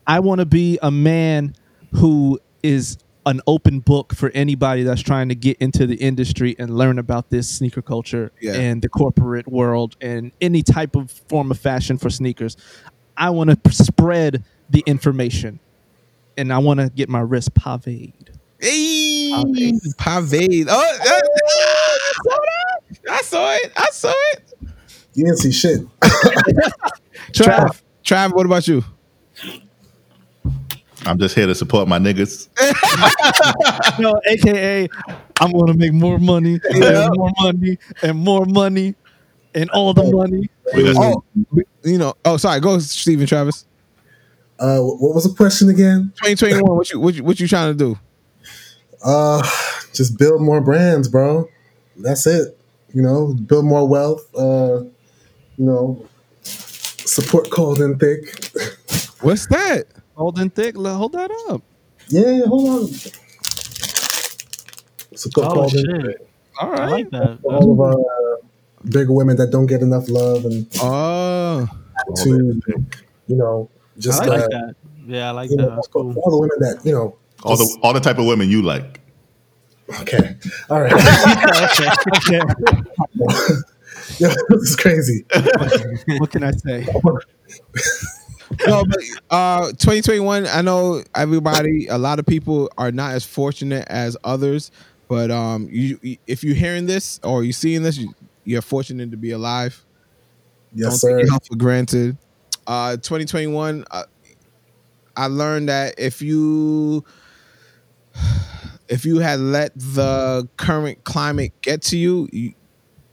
i 0.05 0.19
want 0.19 0.37
to 0.39 0.45
be 0.45 0.77
a 0.83 0.91
man 0.91 1.55
who 1.93 2.39
is 2.61 2.97
an 3.27 3.41
open 3.45 3.79
book 3.81 4.15
for 4.15 4.31
anybody 4.33 4.81
that's 4.83 5.01
trying 5.01 5.29
to 5.29 5.35
get 5.35 5.57
into 5.57 5.85
the 5.85 5.95
industry 5.95 6.55
and 6.57 6.75
learn 6.75 6.97
about 6.97 7.29
this 7.29 7.47
sneaker 7.47 7.81
culture 7.83 8.31
Yeah. 8.41 8.53
and 8.55 8.81
the 8.81 8.89
corporate 8.89 9.47
world 9.47 9.95
and 10.01 10.31
any 10.41 10.63
type 10.63 10.95
of 10.95 11.11
form 11.11 11.51
of 11.51 11.59
fashion 11.59 11.97
for 11.99 12.09
sneakers 12.09 12.57
i 13.15 13.29
want 13.29 13.63
to 13.63 13.71
spread 13.71 14.43
the 14.69 14.83
information 14.87 15.59
and 16.37 16.53
I 16.53 16.59
want 16.59 16.79
to 16.79 16.89
get 16.89 17.09
my 17.09 17.19
wrist 17.19 17.53
paved. 17.55 18.29
Hey, 18.59 19.31
Pavade. 19.97 20.67
Oh, 20.69 20.97
uh, 21.01 21.21
I 23.11 23.21
saw 23.23 23.53
it. 23.55 23.71
I 23.75 23.87
saw 23.91 24.13
it. 24.33 24.43
You 25.13 25.25
didn't 25.25 25.37
see 25.37 25.51
shit. 25.51 25.81
Trav, 27.33 27.81
Trav, 28.03 28.33
what 28.35 28.45
about 28.45 28.67
you? 28.67 28.83
I'm 31.05 31.19
just 31.19 31.35
here 31.35 31.47
to 31.47 31.55
support 31.55 31.87
my 31.87 31.99
niggas. 31.99 32.49
No, 33.99 34.19
AKA, 34.27 34.87
I'm 35.39 35.51
going 35.51 35.67
to 35.67 35.73
make 35.73 35.93
more 35.93 36.19
money 36.19 36.59
and 36.71 37.15
more 37.15 37.31
money 37.41 37.77
and 38.03 38.17
more 38.19 38.45
money 38.45 38.95
and 39.55 39.69
all 39.71 39.93
the 39.93 40.03
money. 40.03 40.49
Oh, 40.75 41.23
you 41.83 41.97
know. 41.97 42.13
Oh, 42.23 42.37
sorry. 42.37 42.59
Go, 42.59 42.77
Steven 42.79 43.25
Travis. 43.25 43.65
Uh, 44.59 44.79
what 44.79 45.15
was 45.15 45.23
the 45.23 45.35
question 45.35 45.69
again? 45.69 46.11
2021. 46.23 46.63
What 46.75 46.91
you 46.91 46.99
what 46.99 47.15
you 47.15 47.23
what 47.23 47.39
you 47.39 47.47
trying 47.47 47.75
to 47.75 47.77
do? 47.77 47.99
Uh, 49.03 49.41
just 49.93 50.17
build 50.17 50.41
more 50.41 50.61
brands, 50.61 51.07
bro. 51.07 51.49
That's 51.95 52.27
it. 52.27 52.57
You 52.93 53.01
know, 53.01 53.33
build 53.33 53.65
more 53.65 53.87
wealth. 53.87 54.27
Uh, 54.35 54.83
you 55.57 55.65
know, 55.65 56.05
support 56.43 57.49
cold 57.49 57.79
and 57.79 57.99
thick. 57.99 58.51
What's 59.21 59.47
that? 59.47 59.85
Hold 60.17 60.39
and 60.39 60.53
thick. 60.53 60.75
le- 60.75 60.93
Hold 60.95 61.11
that 61.13 61.29
up. 61.49 61.61
Yeah, 62.09 62.31
yeah, 62.31 62.45
hold 62.45 62.69
on. 62.69 62.87
Support 65.15 65.47
Oh, 65.47 65.53
cold 65.53 65.73
and 65.75 65.95
shit. 65.95 66.05
thick. 66.07 66.27
All 66.59 66.71
I 66.71 66.85
like 66.87 67.09
that. 67.11 67.39
For 67.41 67.53
all 67.53 67.71
of 67.71 67.79
our 67.79 67.93
uh, 67.93 68.37
bigger 68.89 69.13
women 69.13 69.37
that 69.37 69.51
don't 69.51 69.67
get 69.67 69.81
enough 69.81 70.09
love 70.09 70.45
and 70.45 70.65
Oh, 70.81 71.67
to, 72.23 72.61
you 73.27 73.35
know, 73.35 73.69
just 73.99 74.23
I 74.23 74.25
like 74.25 74.41
uh, 74.41 74.47
that. 74.49 74.75
Yeah, 75.05 75.27
I 75.29 75.31
like 75.31 75.49
that. 75.51 75.57
know, 75.57 75.75
That's 75.75 75.87
cool. 75.87 76.13
all 76.15 76.31
the 76.31 76.37
women 76.39 76.57
that 76.61 76.83
you 76.85 76.91
know. 76.93 77.15
all 77.43 77.55
the 77.57 77.77
all 77.83 77.93
the 77.93 77.99
type 77.99 78.17
of 78.17 78.25
women 78.25 78.49
you 78.49 78.61
like. 78.63 78.99
okay, 80.01 80.35
all 80.69 80.81
right. 80.81 80.93
okay. 80.93 81.89
yeah, 84.19 84.33
this 84.49 84.61
is 84.69 84.75
crazy. 84.75 85.25
What 86.17 86.31
can 86.31 86.43
I 86.43 86.51
say? 86.51 86.87
No, 88.67 88.83
but 88.85 88.99
uh, 89.29 89.67
2021. 89.67 90.47
I 90.47 90.61
know 90.61 91.03
everybody. 91.15 91.87
A 91.87 91.97
lot 91.97 92.19
of 92.19 92.25
people 92.25 92.69
are 92.77 92.91
not 92.91 93.13
as 93.13 93.25
fortunate 93.25 93.87
as 93.87 94.17
others, 94.23 94.71
but 95.07 95.31
um, 95.31 95.67
you 95.71 95.99
if 96.27 96.43
you're 96.43 96.55
hearing 96.55 96.85
this 96.85 97.19
or 97.23 97.43
you're 97.43 97.53
seeing 97.53 97.83
this, 97.83 97.97
you, 97.97 98.13
you're 98.43 98.61
fortunate 98.61 99.11
to 99.11 99.17
be 99.17 99.31
alive. 99.31 99.83
Yes, 100.73 100.89
Don't 100.89 100.97
sir. 100.97 101.09
take 101.17 101.25
your 101.25 101.31
health 101.31 101.47
for 101.47 101.55
granted. 101.55 102.17
Uh, 102.65 102.97
2021. 102.97 103.85
Uh, 103.89 104.03
I 105.15 105.27
learned 105.27 105.69
that 105.69 105.95
if 105.97 106.21
you 106.21 107.03
if 108.87 109.05
you 109.05 109.19
had 109.19 109.39
let 109.39 109.73
the 109.75 110.47
current 110.57 111.03
climate 111.03 111.53
get 111.61 111.81
to 111.83 111.97
you, 111.97 112.29
you 112.31 112.53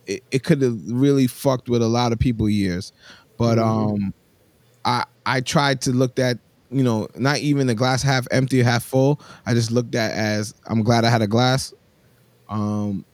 it, 0.07 0.23
it 0.31 0.45
could 0.45 0.61
have 0.63 0.79
really 0.87 1.27
fucked 1.27 1.69
with 1.69 1.83
a 1.83 1.89
lot 1.89 2.13
of 2.13 2.19
people 2.19 2.49
years. 2.49 2.93
But 3.39 3.59
um, 3.59 4.13
I 4.85 5.05
I 5.27 5.41
tried 5.41 5.81
to 5.83 5.93
look 5.93 6.19
at 6.19 6.39
you 6.71 6.83
know 6.83 7.09
not 7.17 7.39
even 7.39 7.67
the 7.67 7.75
glass 7.75 8.03
half 8.03 8.27
empty 8.31 8.63
half 8.63 8.85
full. 8.85 9.21
I 9.47 9.55
just 9.55 9.71
looked 9.71 9.95
at 9.95 10.13
as 10.13 10.55
I'm 10.67 10.83
glad 10.83 11.05
I 11.05 11.11
had 11.11 11.23
a 11.23 11.27
glass. 11.27 11.73
Um, 12.49 13.05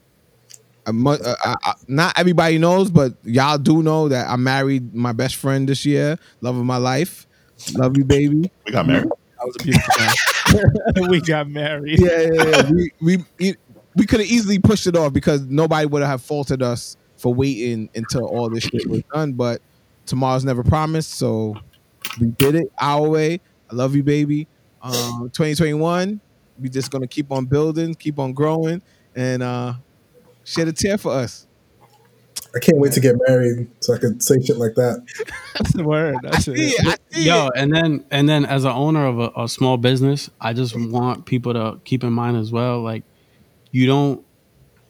I 0.87 0.93
mu- 0.93 1.11
uh, 1.11 1.35
I, 1.45 1.55
I, 1.63 1.73
not 1.87 2.19
everybody 2.19 2.59
knows, 2.59 2.91
but 2.91 3.15
y'all 3.25 3.59
do 3.59 3.83
know 3.83 4.09
that 4.09 4.29
I 4.29 4.37
married 4.37 4.95
my 4.95 5.13
best 5.13 5.37
friend 5.37 5.69
this 5.69 5.85
year, 5.85 6.19
love 6.41 6.57
of 6.57 6.65
my 6.65 6.79
life. 6.79 7.27
Love 7.75 7.97
you, 7.97 8.05
baby. 8.05 8.51
We 8.67 8.73
got 8.73 8.87
married. 8.87 9.05
That 9.05 9.47
was 9.47 9.57
a 9.61 9.65
beautiful 9.65 9.95
time. 9.95 11.09
we 11.11 11.21
got 11.21 11.49
married. 11.49 12.01
Yeah, 12.01 12.21
yeah, 12.33 12.45
yeah. 12.45 12.71
we 12.71 12.91
we 13.01 13.25
we, 13.39 13.55
we 13.95 14.07
could 14.07 14.21
have 14.21 14.29
easily 14.29 14.59
pushed 14.59 14.87
it 14.87 14.97
off 14.97 15.13
because 15.13 15.43
nobody 15.43 15.87
would 15.87 16.03
have 16.03 16.23
faulted 16.23 16.63
us 16.63 16.97
for 17.17 17.33
waiting 17.33 17.89
until 17.95 18.27
all 18.27 18.49
this 18.49 18.65
shit 18.65 18.89
was 18.89 19.03
done. 19.13 19.33
But 19.33 19.61
tomorrow's 20.07 20.45
never 20.45 20.63
promised, 20.63 21.15
so 21.15 21.57
we 22.19 22.29
did 22.29 22.55
it 22.55 22.73
our 22.81 23.09
way. 23.09 23.41
I 23.71 23.75
love 23.75 23.95
you, 23.95 24.03
baby. 24.03 24.49
Um, 24.83 25.31
2021, 25.33 26.21
we 26.59 26.69
just 26.69 26.91
gonna 26.91 27.07
keep 27.07 27.31
on 27.31 27.45
building, 27.45 27.95
keep 27.95 28.19
on 28.19 28.33
growing, 28.33 28.83
and 29.15 29.43
uh, 29.43 29.75
shed 30.45 30.69
a 30.69 30.73
tear 30.73 30.99
for 30.99 31.13
us. 31.13 31.47
I 32.55 32.59
can't 32.59 32.79
wait 32.79 32.93
to 32.95 33.01
get 33.01 33.15
married 33.29 33.71
so 33.79 33.95
I 33.95 33.99
could 33.99 34.23
say 34.23 34.41
shit 34.43 34.57
like 34.57 34.75
that. 34.75 35.07
That's 35.55 35.73
the 35.73 35.85
word. 35.85 36.17
That's 36.23 36.47
See 36.47 36.53
it. 36.53 36.75
it, 36.81 37.01
I 37.13 37.15
see 37.17 37.27
Yo, 37.27 37.47
it. 37.47 37.53
and 37.57 37.73
then 37.73 38.05
and 38.11 38.29
then 38.29 38.45
as 38.45 38.65
an 38.65 38.73
owner 38.73 39.07
of 39.07 39.21
a, 39.21 39.31
a 39.37 39.49
small 39.49 39.77
business, 39.77 40.31
I 40.41 40.53
just 40.53 40.75
want 40.77 41.27
people 41.27 41.53
to 41.53 41.79
keep 41.85 42.03
in 42.03 42.13
mind 42.13 42.37
as 42.37 42.51
well, 42.51 42.81
like 42.81 43.05
you 43.71 43.87
don't 43.87 44.25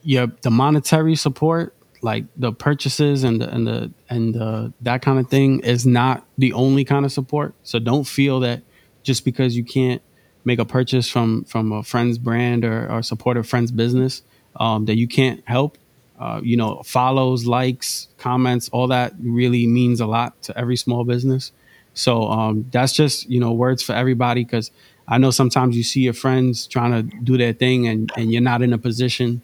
yeah, 0.03 0.25
the 0.41 0.49
monetary 0.49 1.15
support, 1.15 1.75
like 2.01 2.25
the 2.35 2.51
purchases 2.51 3.23
and 3.23 3.41
the 3.41 3.49
and 3.49 3.67
the 3.67 3.91
and 4.09 4.33
the, 4.33 4.73
that 4.81 5.01
kind 5.01 5.19
of 5.19 5.29
thing 5.29 5.59
is 5.61 5.85
not 5.85 6.25
the 6.37 6.53
only 6.53 6.83
kind 6.83 7.05
of 7.05 7.11
support. 7.11 7.53
So 7.63 7.79
don't 7.79 8.05
feel 8.05 8.39
that 8.41 8.63
just 9.03 9.23
because 9.25 9.55
you 9.55 9.63
can't 9.63 10.01
make 10.43 10.59
a 10.59 10.65
purchase 10.65 11.09
from 11.09 11.43
from 11.45 11.71
a 11.71 11.83
friend's 11.83 12.17
brand 12.17 12.65
or, 12.65 12.91
or 12.91 13.03
support 13.03 13.37
a 13.37 13.43
friend's 13.43 13.71
business, 13.71 14.23
um, 14.55 14.85
that 14.85 14.97
you 14.97 15.07
can't 15.07 15.43
help. 15.45 15.77
Uh, 16.19 16.39
you 16.43 16.55
know, 16.55 16.83
follows, 16.85 17.47
likes, 17.47 18.07
comments, 18.19 18.69
all 18.69 18.87
that 18.87 19.11
really 19.19 19.65
means 19.65 19.99
a 19.99 20.05
lot 20.05 20.39
to 20.43 20.55
every 20.55 20.75
small 20.77 21.03
business. 21.03 21.51
So 21.95 22.29
um, 22.29 22.67
that's 22.71 22.93
just 22.93 23.29
you 23.29 23.39
know 23.39 23.51
words 23.51 23.83
for 23.83 23.93
everybody 23.93 24.43
because 24.43 24.71
I 25.07 25.17
know 25.17 25.31
sometimes 25.31 25.75
you 25.75 25.83
see 25.83 26.01
your 26.01 26.13
friends 26.13 26.67
trying 26.67 26.91
to 26.91 27.17
do 27.17 27.37
their 27.37 27.53
thing 27.53 27.87
and 27.87 28.11
and 28.15 28.31
you're 28.31 28.41
not 28.41 28.61
in 28.61 28.73
a 28.73 28.77
position 28.77 29.41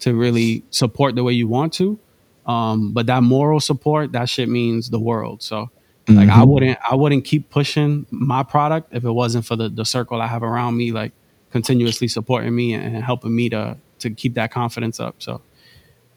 to 0.00 0.14
really 0.14 0.64
support 0.70 1.14
the 1.14 1.24
way 1.24 1.32
you 1.32 1.48
want 1.48 1.72
to. 1.74 1.98
Um, 2.46 2.92
but 2.92 3.06
that 3.06 3.22
moral 3.22 3.60
support, 3.60 4.12
that 4.12 4.28
shit 4.28 4.48
means 4.48 4.90
the 4.90 4.98
world. 4.98 5.42
So 5.42 5.70
like 6.08 6.28
I 6.28 6.44
wouldn't 6.44 6.78
I 6.90 6.94
wouldn't 6.94 7.24
keep 7.24 7.50
pushing 7.50 8.06
my 8.10 8.42
product 8.42 8.92
if 8.92 9.04
it 9.04 9.10
wasn't 9.10 9.44
for 9.46 9.56
the 9.56 9.68
the 9.68 9.84
circle 9.84 10.20
I 10.20 10.26
have 10.26 10.42
around 10.42 10.76
me, 10.76 10.92
like 10.92 11.12
continuously 11.50 12.08
supporting 12.08 12.54
me 12.54 12.74
and 12.74 13.02
helping 13.04 13.34
me 13.34 13.48
to 13.50 13.76
to 14.00 14.10
keep 14.10 14.34
that 14.34 14.50
confidence 14.50 14.98
up. 14.98 15.16
So 15.18 15.42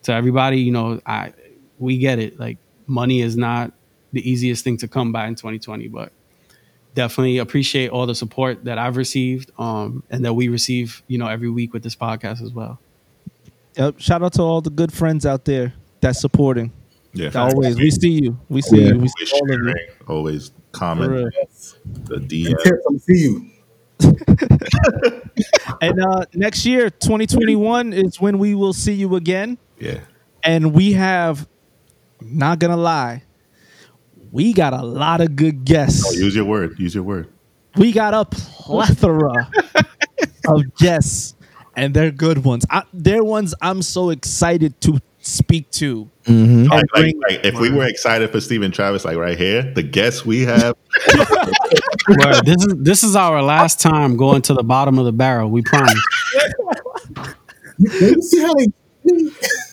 to 0.03 0.13
everybody, 0.13 0.59
you 0.61 0.71
know, 0.71 1.01
I 1.05 1.33
we 1.79 1.97
get 1.97 2.19
it. 2.19 2.39
Like 2.39 2.57
money 2.87 3.21
is 3.21 3.35
not 3.37 3.73
the 4.11 4.27
easiest 4.29 4.63
thing 4.63 4.77
to 4.77 4.87
come 4.87 5.11
by 5.11 5.27
in 5.27 5.35
2020, 5.35 5.87
but 5.87 6.11
definitely 6.95 7.39
appreciate 7.39 7.89
all 7.89 8.05
the 8.05 8.15
support 8.15 8.65
that 8.65 8.77
I've 8.77 8.97
received 8.97 9.51
um, 9.57 10.03
and 10.09 10.23
that 10.25 10.33
we 10.33 10.47
receive, 10.47 11.01
you 11.07 11.17
know, 11.17 11.27
every 11.27 11.49
week 11.49 11.73
with 11.73 11.83
this 11.83 11.95
podcast 11.95 12.41
as 12.43 12.51
well. 12.51 12.79
Yep. 13.77 13.95
Shout 13.99 14.21
out 14.23 14.33
to 14.33 14.41
all 14.41 14.61
the 14.61 14.69
good 14.69 14.91
friends 14.93 15.25
out 15.25 15.45
there 15.45 15.73
that's 16.01 16.19
supporting. 16.21 16.71
Yeah, 17.13 17.29
Always, 17.35 17.75
we 17.77 17.91
see 17.91 18.21
you. 18.23 18.39
We 18.49 18.61
see 18.61 18.81
Yeah. 18.81 18.93
you. 18.93 18.99
We 18.99 19.07
always 19.07 19.13
see 19.29 19.39
all 19.39 19.51
of 19.53 19.59
you. 19.67 19.75
always 20.07 20.51
comment 20.71 21.11
real. 21.11 21.29
the 22.05 22.19
Hey, 22.19 22.25
DM. 22.25 22.63
Terrence, 22.63 22.85
I'm 22.89 22.99
see 22.99 23.19
you. 23.23 23.49
And 25.81 25.99
uh, 26.01 26.25
next 26.33 26.65
year, 26.65 26.89
2021, 26.89 27.93
is 27.93 28.19
when 28.21 28.37
we 28.39 28.55
will 28.55 28.73
see 28.73 28.93
you 28.93 29.15
again. 29.15 29.57
Yeah, 29.79 29.99
And 30.43 30.73
we 30.73 30.93
have, 30.93 31.47
not 32.21 32.59
gonna 32.59 32.77
lie, 32.77 33.23
we 34.31 34.53
got 34.53 34.73
a 34.73 34.81
lot 34.83 35.19
of 35.21 35.35
good 35.35 35.65
guests. 35.65 36.03
oh, 36.07 36.11
use 36.13 36.35
your 36.35 36.45
word. 36.45 36.79
Use 36.79 36.95
your 36.95 37.03
word. 37.03 37.27
we 37.75 37.91
got 37.91 38.13
a 38.13 38.23
plethora 38.25 39.49
of 40.47 40.75
guests, 40.77 41.35
and 41.75 41.93
they're 41.93 42.11
good 42.11 42.43
ones. 42.43 42.65
I, 42.69 42.83
they're 42.93 43.23
ones 43.23 43.53
I'm 43.61 43.81
so 43.81 44.09
excited 44.09 44.79
to 44.81 44.99
speak 45.19 45.69
to. 45.71 46.09
Mm-hmm. 46.25 46.65
Like, 46.65 46.71
And 46.71 46.71
like, 46.71 46.89
bring- 46.93 47.21
like, 47.21 47.45
if 47.45 47.59
we 47.59 47.69
were 47.71 47.87
excited 47.87 48.29
for 48.31 48.39
Steven 48.41 48.71
Travis, 48.71 49.05
like 49.05 49.17
right 49.17 49.37
here, 49.37 49.61
the 49.73 49.83
guests 49.83 50.25
we 50.25 50.41
have, 50.41 50.75
Word. 52.07 52.45
this 52.45 52.57
is 52.65 52.75
this 52.77 53.03
is 53.03 53.15
our 53.15 53.41
last 53.41 53.79
time 53.79 54.17
going 54.17 54.41
to 54.43 54.53
the 54.53 54.63
bottom 54.63 54.99
of 54.99 55.05
the 55.05 55.11
barrel. 55.11 55.49
We 55.49 55.61
promise. 55.61 55.99
You 57.77 58.21
see 58.21 58.41
how 58.41 58.53
they? 58.53 58.67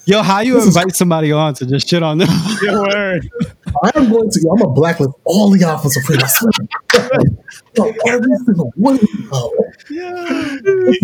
Yo, 0.07 0.23
how 0.23 0.41
you 0.41 0.61
invite 0.61 0.97
somebody 0.97 1.31
on 1.31 1.55
to 1.55 1.65
just 1.67 1.89
shit 1.89 2.03
on 2.03 2.19
them? 2.19 2.29
word. 2.63 3.29
I 3.85 3.91
am 3.95 4.11
going 4.11 4.29
to. 4.31 4.49
I'm 4.51 4.59
gonna 4.59 4.73
blacklist 4.73 5.13
all 5.25 5.51
the 5.51 5.59
y'all 5.61 5.79
for 5.79 5.89
Supreme. 5.91 6.21
I 6.21 6.27
swear. 6.27 7.21
Yo, 7.77 7.93
every 8.09 8.37
single 8.45 8.73
one 8.77 8.97
of 8.97 9.03
you. 9.89 10.95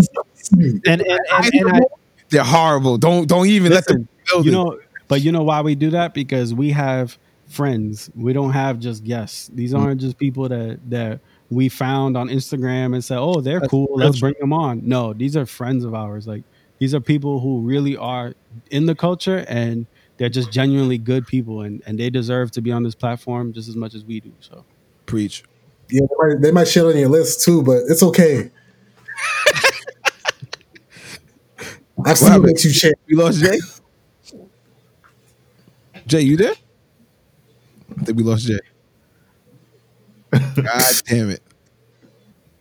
Hmm. 0.49 0.79
And 0.87 0.87
and, 0.87 1.03
and, 1.03 1.55
and 1.55 1.77
I, 1.77 1.81
They're 2.29 2.45
horrible. 2.45 2.99
Don't 2.99 3.29
don't 3.29 3.47
even 3.47 3.73
let 3.73 3.87
them 3.87 4.09
build 4.31 4.47
you 4.47 4.53
it. 4.53 4.55
know, 4.55 4.81
but 5.09 5.23
you 5.23 5.33
know 5.33 5.43
why 5.43 5.61
we 5.61 5.75
do 5.75 5.91
that? 5.91 6.15
Because 6.15 6.55
we 6.55 6.71
have 6.71 7.19
friends. 7.47 8.11
We 8.15 8.33
don't 8.33 8.53
have 8.53 8.79
just 8.79 9.05
guests. 9.05 9.49
These 9.49 9.73
hmm. 9.73 9.79
aren't 9.79 10.01
just 10.01 10.19
people 10.19 10.49
that 10.49 10.79
that 10.91 11.21
we 11.51 11.69
found 11.69 12.17
on 12.17 12.29
Instagram 12.29 12.95
and 12.95 13.05
said, 13.05 13.19
"Oh, 13.19 13.41
they're 13.41 13.61
cool. 13.61 13.89
Let's 13.95 14.21
bring 14.21 14.35
them 14.41 14.53
on." 14.53 14.83
No, 14.87 15.13
these 15.13 15.37
are 15.37 15.47
friends 15.47 15.85
of 15.85 15.95
ours. 15.95 16.27
Like 16.27 16.43
these 16.79 16.95
are 16.95 17.01
people 17.01 17.41
who 17.41 17.61
really 17.61 17.97
are 17.97 18.35
in 18.71 18.87
the 18.87 18.95
culture 18.95 19.45
and 19.49 19.87
they're 20.17 20.29
just 20.29 20.51
genuinely 20.51 20.99
good 20.99 21.27
people 21.27 21.61
and, 21.63 21.83
and 21.87 21.99
they 21.99 22.11
deserve 22.11 22.51
to 22.53 22.63
be 22.63 22.73
on 22.73 22.83
this 22.83 22.95
platform 22.95 23.53
just 23.53 23.69
as 23.69 23.77
much 23.77 23.95
as 23.95 24.05
we 24.05 24.21
do. 24.21 24.33
So 24.41 24.65
Preach. 25.07 25.45
Yeah, 25.89 26.03
they 26.03 26.29
might, 26.29 26.43
they 26.43 26.51
might 26.51 26.69
shit 26.69 26.85
on 26.85 26.97
your 26.97 27.09
list 27.09 27.43
too, 27.43 27.63
but 27.63 27.83
it's 27.89 28.03
okay. 28.03 28.51
I've 32.05 32.19
seen 32.19 32.33
what 32.35 32.43
makes 32.43 32.65
you 32.65 32.71
shit. 32.71 32.95
We 33.09 33.17
lost 33.17 33.41
Jay. 33.43 33.59
Jay, 36.07 36.21
you 36.21 36.37
there? 36.37 36.55
I 37.99 38.05
think 38.05 38.19
we 38.19 38.25
lost 38.25 38.47
Jay. 38.47 38.59
God 40.33 40.83
damn 41.07 41.31
it! 41.31 41.43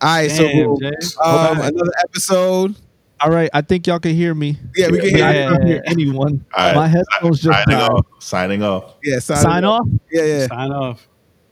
All 0.00 0.08
right, 0.16 0.28
Damn, 0.28 1.02
so 1.02 1.20
um, 1.22 1.58
another 1.60 1.92
episode. 2.02 2.74
all 3.20 3.30
right, 3.30 3.50
I 3.52 3.60
think 3.60 3.86
y'all 3.86 3.98
can 3.98 4.14
hear 4.14 4.34
me. 4.34 4.56
Yeah, 4.74 4.88
we 4.88 5.00
can 5.00 5.08
hear. 5.10 5.18
can't 5.18 5.64
hear 5.64 5.82
anyone. 5.86 6.44
All 6.56 6.64
right. 6.66 6.74
My 6.76 6.88
headphones 6.88 7.40
just 7.40 7.54
signing 7.58 7.78
died. 7.78 7.90
off. 7.90 8.06
Signing 8.20 8.62
off. 8.62 8.94
Yeah, 9.02 9.18
sign, 9.18 9.36
Sign 9.38 9.64
off. 9.64 9.86
Yeah, 10.10 10.24
yeah. 10.24 10.46
sign 10.46 10.72
off. 10.72 11.06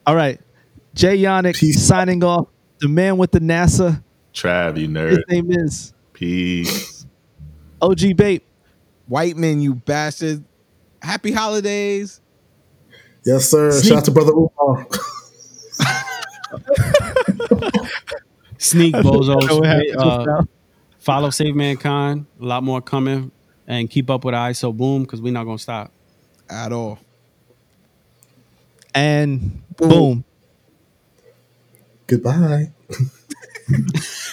All 0.07 0.15
right, 0.17 0.41
Jay 0.95 1.19
Yannick 1.19 1.57
Peace. 1.59 1.83
signing 1.85 2.23
off. 2.25 2.49
The 2.81 2.89
man 2.89 3.19
with 3.19 3.33
the 3.33 3.41
NASA. 3.41 4.03
Trav, 4.33 4.79
you 4.79 4.89
nerd. 4.89 5.11
His 5.11 5.25
name 5.29 5.51
is 5.53 5.93
Peace. 6.13 6.94
OG 7.85 8.17
Bape. 8.17 8.45
White 9.07 9.37
men, 9.37 9.61
you 9.61 9.75
bastard. 9.75 10.43
Happy 11.03 11.33
holidays. 11.33 12.21
Yes, 13.25 13.51
sir. 13.51 13.83
Shout 13.83 13.99
out 13.99 14.05
to 14.07 14.11
brother 14.11 14.33
Umar. 14.33 14.87
Sneak 18.59 18.95
I 18.95 19.03
know 19.03 19.11
what 19.11 19.43
bozos. 19.43 19.97
Uh, 19.97 20.43
follow 20.99 21.31
Save 21.31 21.55
Mankind. 21.55 22.27
A 22.41 22.45
lot 22.45 22.63
more 22.63 22.81
coming. 22.81 23.31
And 23.67 23.89
keep 23.91 24.11
up 24.11 24.25
with 24.25 24.35
ISO 24.35 24.77
Boom 24.77 25.03
because 25.03 25.21
we're 25.21 25.33
not 25.33 25.45
gonna 25.45 25.59
stop. 25.59 25.91
At 26.49 26.73
all. 26.73 26.99
and 28.95 29.63
Boom. 29.77 29.89
boom. 29.89 30.25
Goodbye. 32.07 32.73